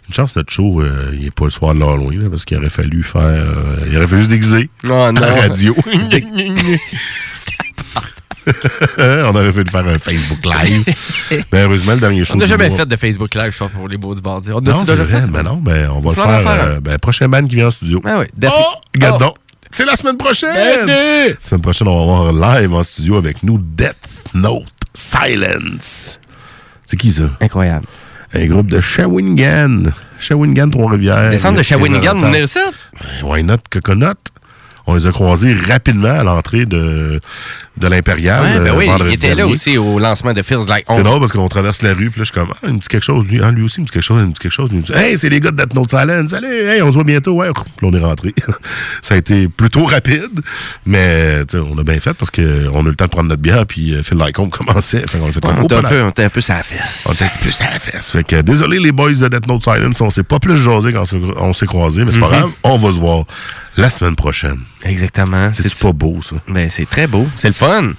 Une 0.07 0.14
chance, 0.14 0.36
notre 0.36 0.52
show, 0.53 0.82
euh, 0.82 1.11
il 1.14 1.22
n'est 1.26 1.32
pas 1.32 1.45
le 1.45 1.52
soir 1.52 1.73
de 1.73 1.80
l'Halloween, 1.80 2.23
là, 2.23 2.30
parce 2.30 2.45
qu'il 2.45 2.57
aurait 2.57 2.69
fallu 2.69 3.02
faire. 3.03 3.22
euh, 3.23 3.86
il 3.90 3.98
aurait 3.98 4.07
fallu 4.07 4.23
se 4.23 4.30
déguiser 4.30 4.69
Non, 4.84 5.11
non. 5.14 5.22
à 5.22 5.27
la 5.32 5.41
radio. 5.41 5.76
on 8.98 9.36
aurait 9.36 9.52
fallu 9.52 9.72
faire 9.72 9.88
un 9.88 9.98
Facebook 9.98 10.45
Live. 10.45 10.84
Mais 11.52 11.61
heureusement, 11.64 11.94
le 11.94 11.99
dernier 11.99 12.23
show. 12.23 12.36
On 12.36 12.38
n'a 12.38 12.45
jamais 12.45 12.69
fait 12.69 12.86
de 12.86 12.95
Facebook 12.95 13.34
Live, 13.34 13.52
je 13.53 13.57
pense, 13.57 13.72
pour 13.72 13.88
les 13.88 13.98
beaux 13.98 14.14
du 14.14 14.22
bardi. 14.22 14.52
On 14.52 14.61
Non, 14.61 14.84
c'est 14.86 14.94
vrai. 14.95 15.06
fait? 15.22 15.27
Ben 15.27 15.41
non, 15.44 15.56
ben 15.56 15.90
on 15.94 15.99
va 15.99 16.10
le 16.11 16.15
faire. 16.15 16.41
faire 16.41 16.64
euh, 16.65 16.80
ben, 16.80 16.98
prochain 16.99 17.27
band 17.27 17.45
qui 17.48 17.56
vient 17.56 17.68
en 17.68 17.72
studio. 17.72 18.02
Ah 18.06 18.19
oui, 18.19 18.26
Oh! 18.45 18.49
Regarde 18.94 19.15
Oh! 19.22 19.26
donc. 19.26 19.36
C'est 19.72 19.86
la 19.86 19.95
semaine 19.95 20.18
prochaine! 20.18 20.86
Ben, 20.86 21.30
La 21.30 21.34
semaine 21.41 21.61
prochaine, 21.61 21.88
on 21.88 22.06
va 22.06 22.30
avoir 22.30 22.60
live 22.61 22.73
en 22.73 22.84
studio 22.84 23.18
avec 23.18 23.41
nous 23.41 23.57
Death 23.57 23.95
Note 24.36 24.64
Silence. 24.94 26.19
C'est 26.95 26.99
qui 26.99 27.11
ça? 27.11 27.30
Incroyable. 27.41 27.85
Un 28.34 28.45
groupe 28.45 28.67
de 28.67 28.80
Shawinigan. 28.80 29.91
Shawinigan, 30.17 30.69
Trois-Rivières. 30.69 31.30
Descendre 31.30 31.57
de 31.57 31.63
Shawinigan, 31.63 32.15
venir 32.15 32.43
ici? 32.43 32.59
Ben, 32.93 33.27
Why 33.30 33.43
not? 33.43 33.57
Coconut? 33.69 34.15
On 34.88 34.95
les 34.95 35.05
a 35.05 35.11
croisés 35.11 35.53
rapidement 35.53 36.07
à 36.07 36.23
l'entrée 36.23 36.65
de, 36.65 37.19
de 37.77 37.88
l'Impérial. 37.88 38.41
Ouais, 38.41 38.60
ben 38.60 38.68
euh, 38.73 38.77
oui, 38.77 38.89
il 39.07 39.14
était 39.14 39.35
là 39.35 39.45
aussi 39.47 39.77
au 39.77 39.99
lancement 39.99 40.34
de 40.34 40.41
Feels 40.41 40.65
Like 40.68 40.85
C'est 40.89 40.95
Home. 40.97 41.03
drôle 41.03 41.19
parce 41.19 41.31
qu'on 41.31 41.47
traverse 41.47 41.81
la 41.81 41.93
rue, 41.93 42.10
puis 42.10 42.19
là, 42.19 42.23
je 42.23 42.23
suis 42.26 42.34
comme, 42.34 42.49
ah, 42.52 42.57
il 42.68 42.73
me 42.73 42.80
dit 42.80 42.88
quelque 42.88 43.03
chose, 43.03 43.26
lui, 43.26 43.41
ah, 43.43 43.52
lui 43.52 43.64
aussi, 43.64 43.77
il 43.77 43.81
me 43.81 43.85
dit 43.85 43.91
quelque 43.91 44.03
chose, 44.03 44.19
il 44.22 44.27
me 44.27 44.31
dit 44.31 44.39
quelque 44.39 44.52
chose. 44.52 44.69
Il 44.72 44.77
me 44.77 44.84
dit, 44.84 44.93
hey, 44.93 45.18
c'est 45.18 45.30
les 45.30 45.39
gars 45.39 45.52
de 45.52 45.57
Death 45.57 45.73
Note 45.73 45.89
Silence, 45.89 46.30
salut, 46.30 46.68
hey, 46.68 46.81
on 46.81 46.88
se 46.89 46.93
voit 46.95 47.03
bientôt, 47.03 47.34
ouais. 47.34 47.49
Puis 47.53 47.64
là, 47.81 47.88
on 47.91 47.93
est 47.99 48.03
rentré. 48.03 48.34
ça 49.02 49.15
a 49.15 49.18
été 49.18 49.47
plutôt 49.47 49.85
rapide, 49.85 50.41
mais 50.85 51.41
on 51.53 51.77
a 51.77 51.84
bien 51.84 51.99
fait 51.99 52.14
parce 52.14 52.31
qu'on 52.31 52.41
a 52.43 52.45
eu 52.81 52.85
le 52.85 52.95
temps 52.95 53.06
de 53.06 53.10
prendre 53.10 53.30
notre 53.30 53.41
bière, 53.41 53.65
puis 53.65 53.93
euh, 53.93 54.03
Phil 54.03 54.18
Lycombe 54.18 54.49
commençait. 54.49 55.03
Fait 55.07 55.18
qu'on 55.18 55.27
a 55.27 55.31
fait 55.31 55.45
Ouais, 55.45 55.52
comme, 55.53 55.60
on 55.61 55.65
était 55.65 55.76
un 55.76 55.84
peu, 55.84 56.02
on 56.02 56.10
était 56.10 56.23
un 56.23 56.30
peu 56.30 56.41
sa 56.41 56.64
fesse. 56.64 57.06
On 57.10 57.14
était 57.14 57.26
un 57.26 57.27
petit 57.27 57.39
peu 57.39 57.49
la 57.64 57.80
fesse. 57.80 58.11
Fait 58.11 58.23
que, 58.23 58.41
désolé 58.41 58.80
les 58.80 58.91
boys 58.91 59.14
de 59.14 59.27
Death 59.27 59.47
Note 59.47 59.64
Silence, 59.64 60.02
on 60.02 60.10
s'est 60.10 60.23
pas 60.23 60.39
plus 60.39 60.57
jasé 60.57 60.93
quand 60.93 61.02
on 61.02 61.06
s'est- 61.06 61.18
on 61.38 61.53
s'est 61.53 61.65
croisés, 61.65 62.06
mais 62.06 62.11
c'est 62.11 62.19
pas 62.19 62.27
Mhm. 62.27 62.31
grave, 62.34 62.49
on 62.64 62.77
va 62.77 62.91
se 62.91 62.97
voir 62.97 63.26
la 63.77 63.89
semaine 63.89 64.15
prochaine. 64.15 64.60
Exactement. 64.84 65.52
C'est 65.53 65.77
pas 65.80 65.91
beau, 65.91 66.19
ça? 66.22 66.35
Ben, 66.47 66.69
c'est 66.69 66.85
très 66.88 67.07
beau. 67.07 67.27
C'est 67.38 67.49
le 67.49 67.53
fun. 67.69 67.91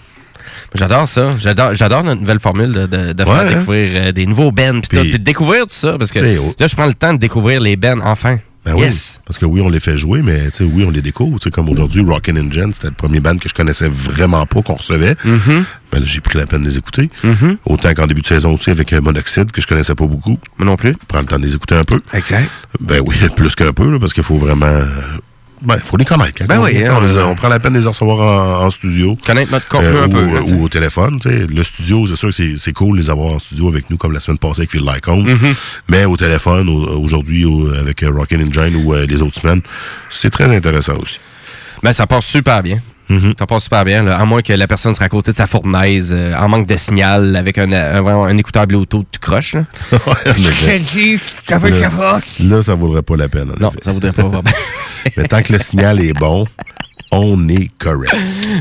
J'adore 0.74 1.08
ça. 1.08 1.36
J'adore, 1.38 2.04
notre 2.04 2.20
nouvelle 2.20 2.40
formule 2.40 2.72
de, 2.72 2.86
de- 2.86 3.12
de 3.12 3.24
faire 3.24 3.32
Ouais, 3.32 3.40
hein? 3.40 3.46
découvrir 3.46 4.02
euh, 4.06 4.12
des 4.12 4.26
nouveaux 4.26 4.52
bands 4.52 4.80
puis 4.80 5.12
de 5.12 5.16
découvrir 5.16 5.62
tout 5.62 5.66
ça 5.74 5.96
parce 5.98 6.12
que 6.12 6.18
là 6.20 6.66
je 6.66 6.74
prends 6.74 6.86
le 6.86 6.94
temps 6.94 7.12
de 7.14 7.18
découvrir 7.18 7.60
les 7.60 7.76
bands 7.76 8.00
enfin. 8.04 8.38
Ben 8.64 8.76
yes. 8.76 9.18
oui, 9.18 9.22
parce 9.24 9.38
que 9.38 9.46
oui, 9.46 9.60
on 9.60 9.68
les 9.68 9.78
fait 9.78 9.96
jouer, 9.96 10.22
mais 10.22 10.48
oui, 10.58 10.82
on 10.84 10.90
les 10.90 11.00
découvre. 11.00 11.38
Comme 11.50 11.68
aujourd'hui, 11.68 12.02
Rockin' 12.02 12.36
Engine, 12.36 12.74
c'était 12.74 12.88
le 12.88 12.94
premier 12.94 13.20
band 13.20 13.38
que 13.38 13.48
je 13.48 13.54
connaissais 13.54 13.88
vraiment 13.88 14.44
pas, 14.44 14.60
qu'on 14.60 14.74
recevait. 14.74 15.12
Mm-hmm. 15.24 15.62
Ben 15.92 16.04
j'ai 16.04 16.20
pris 16.20 16.36
la 16.36 16.46
peine 16.46 16.62
de 16.62 16.66
les 16.66 16.76
écouter. 16.76 17.08
Autant 17.64 17.94
qu'en 17.94 18.08
début 18.08 18.22
de 18.22 18.26
saison 18.26 18.54
aussi 18.54 18.70
avec 18.70 18.92
euh, 18.92 19.00
Monoxide, 19.00 19.52
que 19.52 19.60
je 19.60 19.68
connaissais 19.68 19.94
pas 19.94 20.06
beaucoup. 20.06 20.36
Moi 20.58 20.66
non 20.66 20.74
plus. 20.74 20.96
Prends 21.06 21.20
le 21.20 21.26
temps 21.26 21.38
de 21.38 21.44
les 21.46 21.54
écouter 21.54 21.76
un 21.76 21.84
peu. 21.84 22.00
Exact. 22.12 22.50
Ben 22.80 23.00
oui, 23.06 23.14
plus 23.36 23.54
qu'un 23.54 23.72
peu, 23.72 23.88
là, 23.88 24.00
parce 24.00 24.12
qu'il 24.12 24.24
faut 24.24 24.36
vraiment... 24.36 24.80
euh, 25.62 25.66
Ben, 25.66 25.76
il 25.76 25.84
faut 25.86 25.96
les 25.96 26.04
connaître. 26.04 26.32
Quand 26.38 26.46
Ben 26.46 26.60
oui, 26.60 26.84
hein, 26.84 26.94
on, 26.96 27.00
les- 27.00 27.18
on- 27.18 27.34
prend 27.34 27.48
la 27.48 27.58
peine 27.60 27.72
de 27.74 27.78
les 27.80 27.86
recevoir 27.86 28.18
en, 28.62 28.66
en 28.66 28.70
studio. 28.70 29.16
Connaître 29.26 29.50
notre 29.52 29.68
corps 29.68 29.80
Euh, 29.82 30.04
un 30.04 30.08
peu. 30.08 30.24
là, 30.34 30.40
sais. 30.46 30.52
ou 30.54 30.64
au 30.64 30.68
téléphone. 30.68 31.18
tu 31.20 31.28
sais. 31.30 31.46
Le 31.46 31.62
studio, 31.62 32.06
c'est 32.06 32.14
sûr 32.16 32.28
que 32.28 32.34
c'est- 32.34 32.54
c'est 32.58 32.72
cool 32.72 32.96
de 32.98 33.02
les 33.02 33.10
avoir 33.10 33.34
en 33.34 33.38
studio 33.38 33.68
avec 33.68 33.88
nous, 33.90 33.96
comme 33.96 34.12
la 34.12 34.20
semaine 34.20 34.38
passée 34.38 34.60
avec 34.60 34.70
Phil 34.70 34.82
Lycombe. 34.84 35.28
Mhm. 35.28 35.54
Mais 35.88 36.04
au 36.04 36.16
téléphone, 36.16 36.68
au- 36.68 37.00
aujourd'hui, 37.02 37.44
au- 37.44 37.72
avec 37.74 38.02
euh, 38.02 38.10
Rockin' 38.10 38.40
Engine 38.46 38.76
ou 38.84 38.94
euh, 38.94 39.06
les 39.06 39.22
autres 39.22 39.40
semaines, 39.40 39.62
c'est 40.10 40.30
très 40.30 40.54
intéressant 40.54 40.96
aussi. 41.00 41.18
Ben, 41.82 41.92
ça 41.92 42.06
passe 42.06 42.26
super 42.26 42.62
bien. 42.62 42.78
Ça 43.38 43.46
passe 43.46 43.64
super 43.64 43.84
bien, 43.84 44.02
là, 44.02 44.18
à 44.18 44.24
moins 44.24 44.42
que 44.42 44.52
la 44.52 44.66
personne 44.66 44.92
sera 44.94 45.04
à 45.04 45.08
côté 45.08 45.30
de 45.30 45.36
sa 45.36 45.46
fournaise, 45.46 46.12
euh, 46.16 46.34
en 46.34 46.48
manque 46.48 46.66
de 46.66 46.76
signal, 46.76 47.36
avec 47.36 47.56
un, 47.58 47.70
un, 47.70 48.00
vraiment 48.00 48.24
un 48.24 48.36
écouteur 48.36 48.66
Bluetooth 48.66 49.06
tout 49.10 49.20
croche. 49.20 49.54
Là. 49.54 49.64
Ça 51.46 51.60
fait 51.60 51.70
là, 51.70 51.88
là, 52.56 52.62
ça 52.62 52.74
vaudrait 52.74 53.02
pas 53.02 53.16
la 53.16 53.28
peine. 53.28 53.50
en 53.50 53.60
Non, 53.60 53.68
effet. 53.68 53.78
ça 53.82 53.92
voudrait 53.92 54.12
pas. 54.12 54.30
Mais 55.16 55.28
tant 55.28 55.42
que 55.42 55.52
le 55.52 55.58
signal 55.60 56.00
est 56.00 56.12
bon, 56.14 56.46
On 57.12 57.48
est 57.48 57.70
correct. 57.78 58.14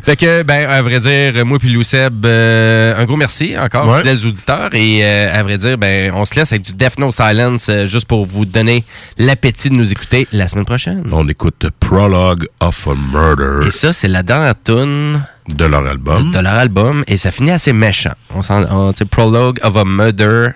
Fait 0.04 0.16
que, 0.16 0.44
ben, 0.44 0.70
à 0.70 0.82
vrai 0.82 1.00
dire, 1.00 1.46
moi 1.46 1.58
puis 1.58 1.70
Lou 1.74 1.82
Seb, 1.84 2.26
euh, 2.26 2.96
un 2.96 3.04
gros 3.06 3.16
merci 3.18 3.56
encore, 3.58 3.88
Ouais. 3.88 4.00
fidèles 4.00 4.26
auditeurs. 4.26 4.70
Et 4.74 5.00
euh, 5.04 5.34
à 5.34 5.42
vrai 5.44 5.58
dire, 5.58 5.78
ben, 5.78 6.12
on 6.14 6.26
se 6.26 6.36
laisse 6.36 6.52
avec 6.52 6.64
du 6.64 6.74
Death 6.74 7.00
No 7.00 7.12
Silence 7.12 7.68
euh, 7.70 7.86
juste 7.86 8.08
pour 8.08 8.24
vous 8.26 8.46
donner 8.46 8.84
l'appétit 9.18 9.70
de 9.70 9.76
nous 9.76 9.92
écouter 9.92 10.28
la 10.32 10.48
semaine 10.48 10.66
prochaine. 10.66 11.04
On 11.12 11.28
écoute 11.28 11.66
Prologue 11.80 12.46
of 12.60 12.88
a 12.88 12.94
Murder 13.12 13.68
Et 13.68 13.72
ça, 13.72 13.92
c'est 13.94 14.08
la 14.08 14.22
dernière 14.24 14.54
tune 14.64 15.24
de 15.56 15.66
leur 15.66 15.86
album. 15.86 16.32
de 16.32 16.40
leur 16.40 16.54
album 16.54 17.04
et 17.08 17.18
ça 17.18 17.32
finit 17.32 17.52
assez 17.52 17.74
méchant. 17.74 18.14
On 18.34 18.42
s'en, 18.42 18.94
Prologue 19.12 19.60
of 19.64 19.76
a 19.78 19.84
Murder. 19.86 20.50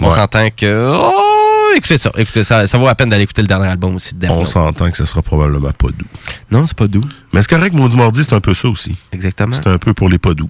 On 0.00 0.08
Ouais. 0.08 0.14
s'entend 0.14 0.48
que. 0.56 0.90
Oh, 0.94 1.12
écoutez 1.76 1.98
ça, 1.98 2.10
écoutez 2.16 2.44
ça. 2.44 2.66
Ça 2.66 2.78
vaut 2.78 2.86
la 2.86 2.94
peine 2.94 3.08
d'aller 3.08 3.24
écouter 3.24 3.42
le 3.42 3.48
dernier 3.48 3.66
album 3.68 3.96
aussi 3.96 4.14
de 4.14 4.28
On 4.28 4.44
s'entend 4.44 4.90
que 4.90 4.96
ce 4.96 5.04
sera 5.06 5.22
probablement 5.22 5.70
pas 5.72 5.88
doux. 5.88 6.06
Non, 6.50 6.66
c'est 6.66 6.76
pas 6.76 6.86
doux. 6.86 7.04
Mais 7.32 7.42
c'est 7.42 7.50
correct, 7.50 7.74
Maudit 7.74 7.96
Mardi, 7.96 8.22
c'est 8.22 8.34
un 8.34 8.40
peu 8.40 8.54
ça 8.54 8.68
aussi? 8.68 8.94
Exactement. 9.12 9.52
C'est 9.54 9.66
un 9.66 9.78
peu 9.78 9.94
pour 9.94 10.08
les 10.08 10.18
pas 10.18 10.34
doux. 10.34 10.48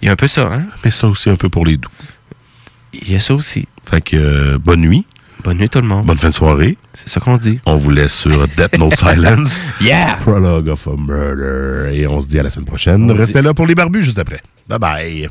Il 0.00 0.06
y 0.06 0.08
a 0.08 0.12
un 0.12 0.16
peu 0.16 0.26
ça, 0.26 0.42
hein? 0.52 0.66
Mais 0.84 0.90
c'est 0.90 1.04
aussi 1.04 1.30
un 1.30 1.36
peu 1.36 1.48
pour 1.48 1.64
les 1.66 1.76
doux. 1.76 1.88
Il 2.92 3.10
y 3.10 3.14
a 3.16 3.18
ça 3.20 3.34
aussi. 3.34 3.66
Fait 3.90 4.00
que 4.00 4.16
euh, 4.16 4.58
bonne 4.58 4.80
nuit. 4.80 5.04
Bonne 5.44 5.58
nuit 5.58 5.68
tout 5.68 5.80
le 5.80 5.86
monde. 5.86 6.06
Bonne 6.06 6.16
fin 6.18 6.30
de 6.30 6.34
soirée. 6.34 6.76
C'est 6.94 7.08
ça 7.08 7.20
qu'on 7.20 7.36
dit. 7.36 7.60
On 7.66 7.76
vous 7.76 7.90
laisse 7.90 8.14
sur 8.14 8.48
Death 8.48 8.78
Note 8.78 8.96
Silence. 8.98 9.60
Yeah! 9.80 10.14
Prologue 10.20 10.68
of 10.68 10.86
a 10.88 10.92
Murder. 10.96 11.96
Et 11.98 12.06
on 12.06 12.20
se 12.20 12.26
dit 12.28 12.38
à 12.38 12.42
la 12.42 12.50
semaine 12.50 12.64
prochaine. 12.66 13.10
On 13.10 13.14
Restez 13.14 13.40
dit- 13.40 13.44
là 13.44 13.54
pour 13.54 13.66
les 13.66 13.74
barbus 13.74 14.02
juste 14.02 14.18
après. 14.18 14.40
Bye 14.68 14.78
bye. 14.78 15.28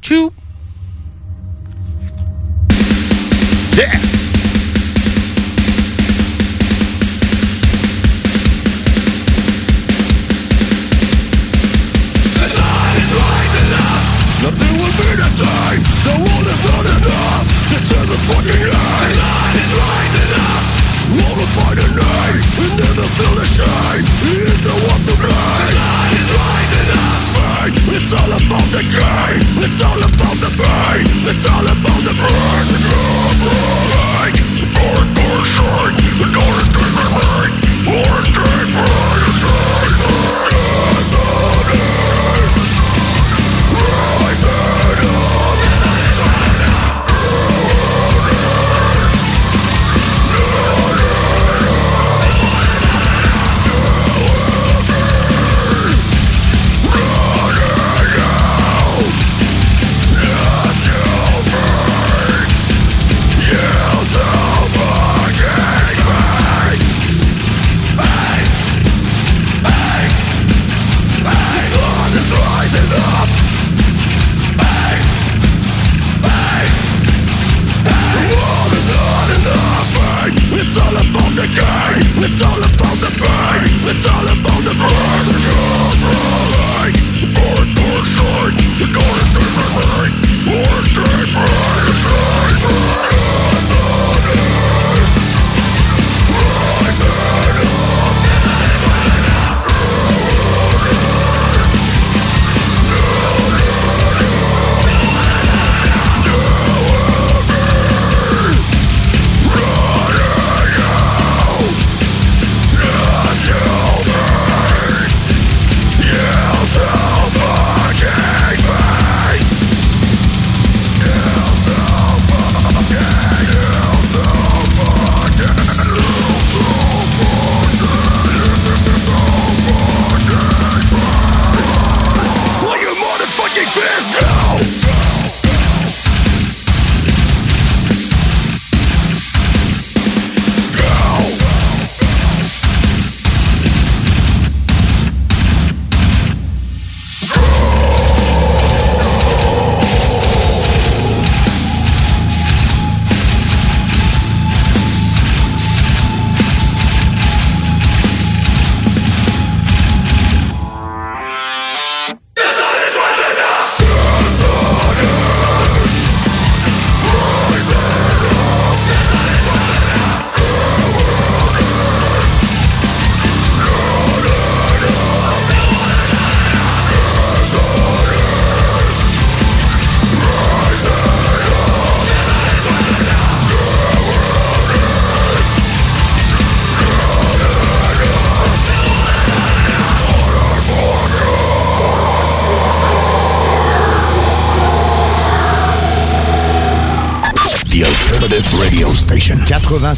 Tchou! 0.00 0.30
Yeah! 3.76 4.19
Nothing 14.40 14.72
will 14.80 14.96
be 14.96 15.10
the 15.20 15.30
same. 15.36 15.80
The 16.00 16.16
world 16.16 16.48
is 16.48 16.62
not 16.64 16.84
enough. 16.88 17.44
This 17.68 17.92
is 17.92 18.08
a 18.08 18.18
fucking 18.24 18.64
lie. 18.72 19.12
The 19.12 19.20
line 19.20 19.56
is 19.60 19.72
rising 19.76 20.32
up. 20.32 20.64
Rolled 21.12 21.52
by 21.60 21.72
the 21.76 21.88
night. 21.92 22.40
And 22.56 22.72
never 22.72 23.04
feel 23.20 23.34
the 23.36 23.44
shame. 23.44 24.04
He 24.24 24.40
is 24.40 24.60
the 24.64 24.72
one 24.88 25.02
to 25.12 25.14
blame. 25.20 25.28
The 25.28 25.76
line 25.76 26.14
is 26.16 26.28
rising 26.40 26.88
up. 26.88 27.20
Pain. 27.36 27.70
It's 28.00 28.12
all 28.16 28.32
about 28.32 28.68
the 28.72 28.80
game. 28.88 29.44
It's 29.60 29.80
all 29.84 30.00
about 30.08 30.36
the 30.40 30.50
pain. 30.56 31.04
It's 31.28 31.44
all 31.44 31.66
about 31.68 32.00
the 32.00 32.14
pressure. 32.16 32.80
Like, 33.44 34.40
born, 34.72 35.04
born, 35.20 35.42
shine. 35.44 35.96
The 36.16 36.28
golden 36.32 36.68
dream 36.72 36.96
of 36.96 37.08
mine. 37.12 37.52
Born, 37.84 38.24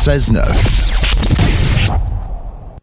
96.9. 0.02 0.42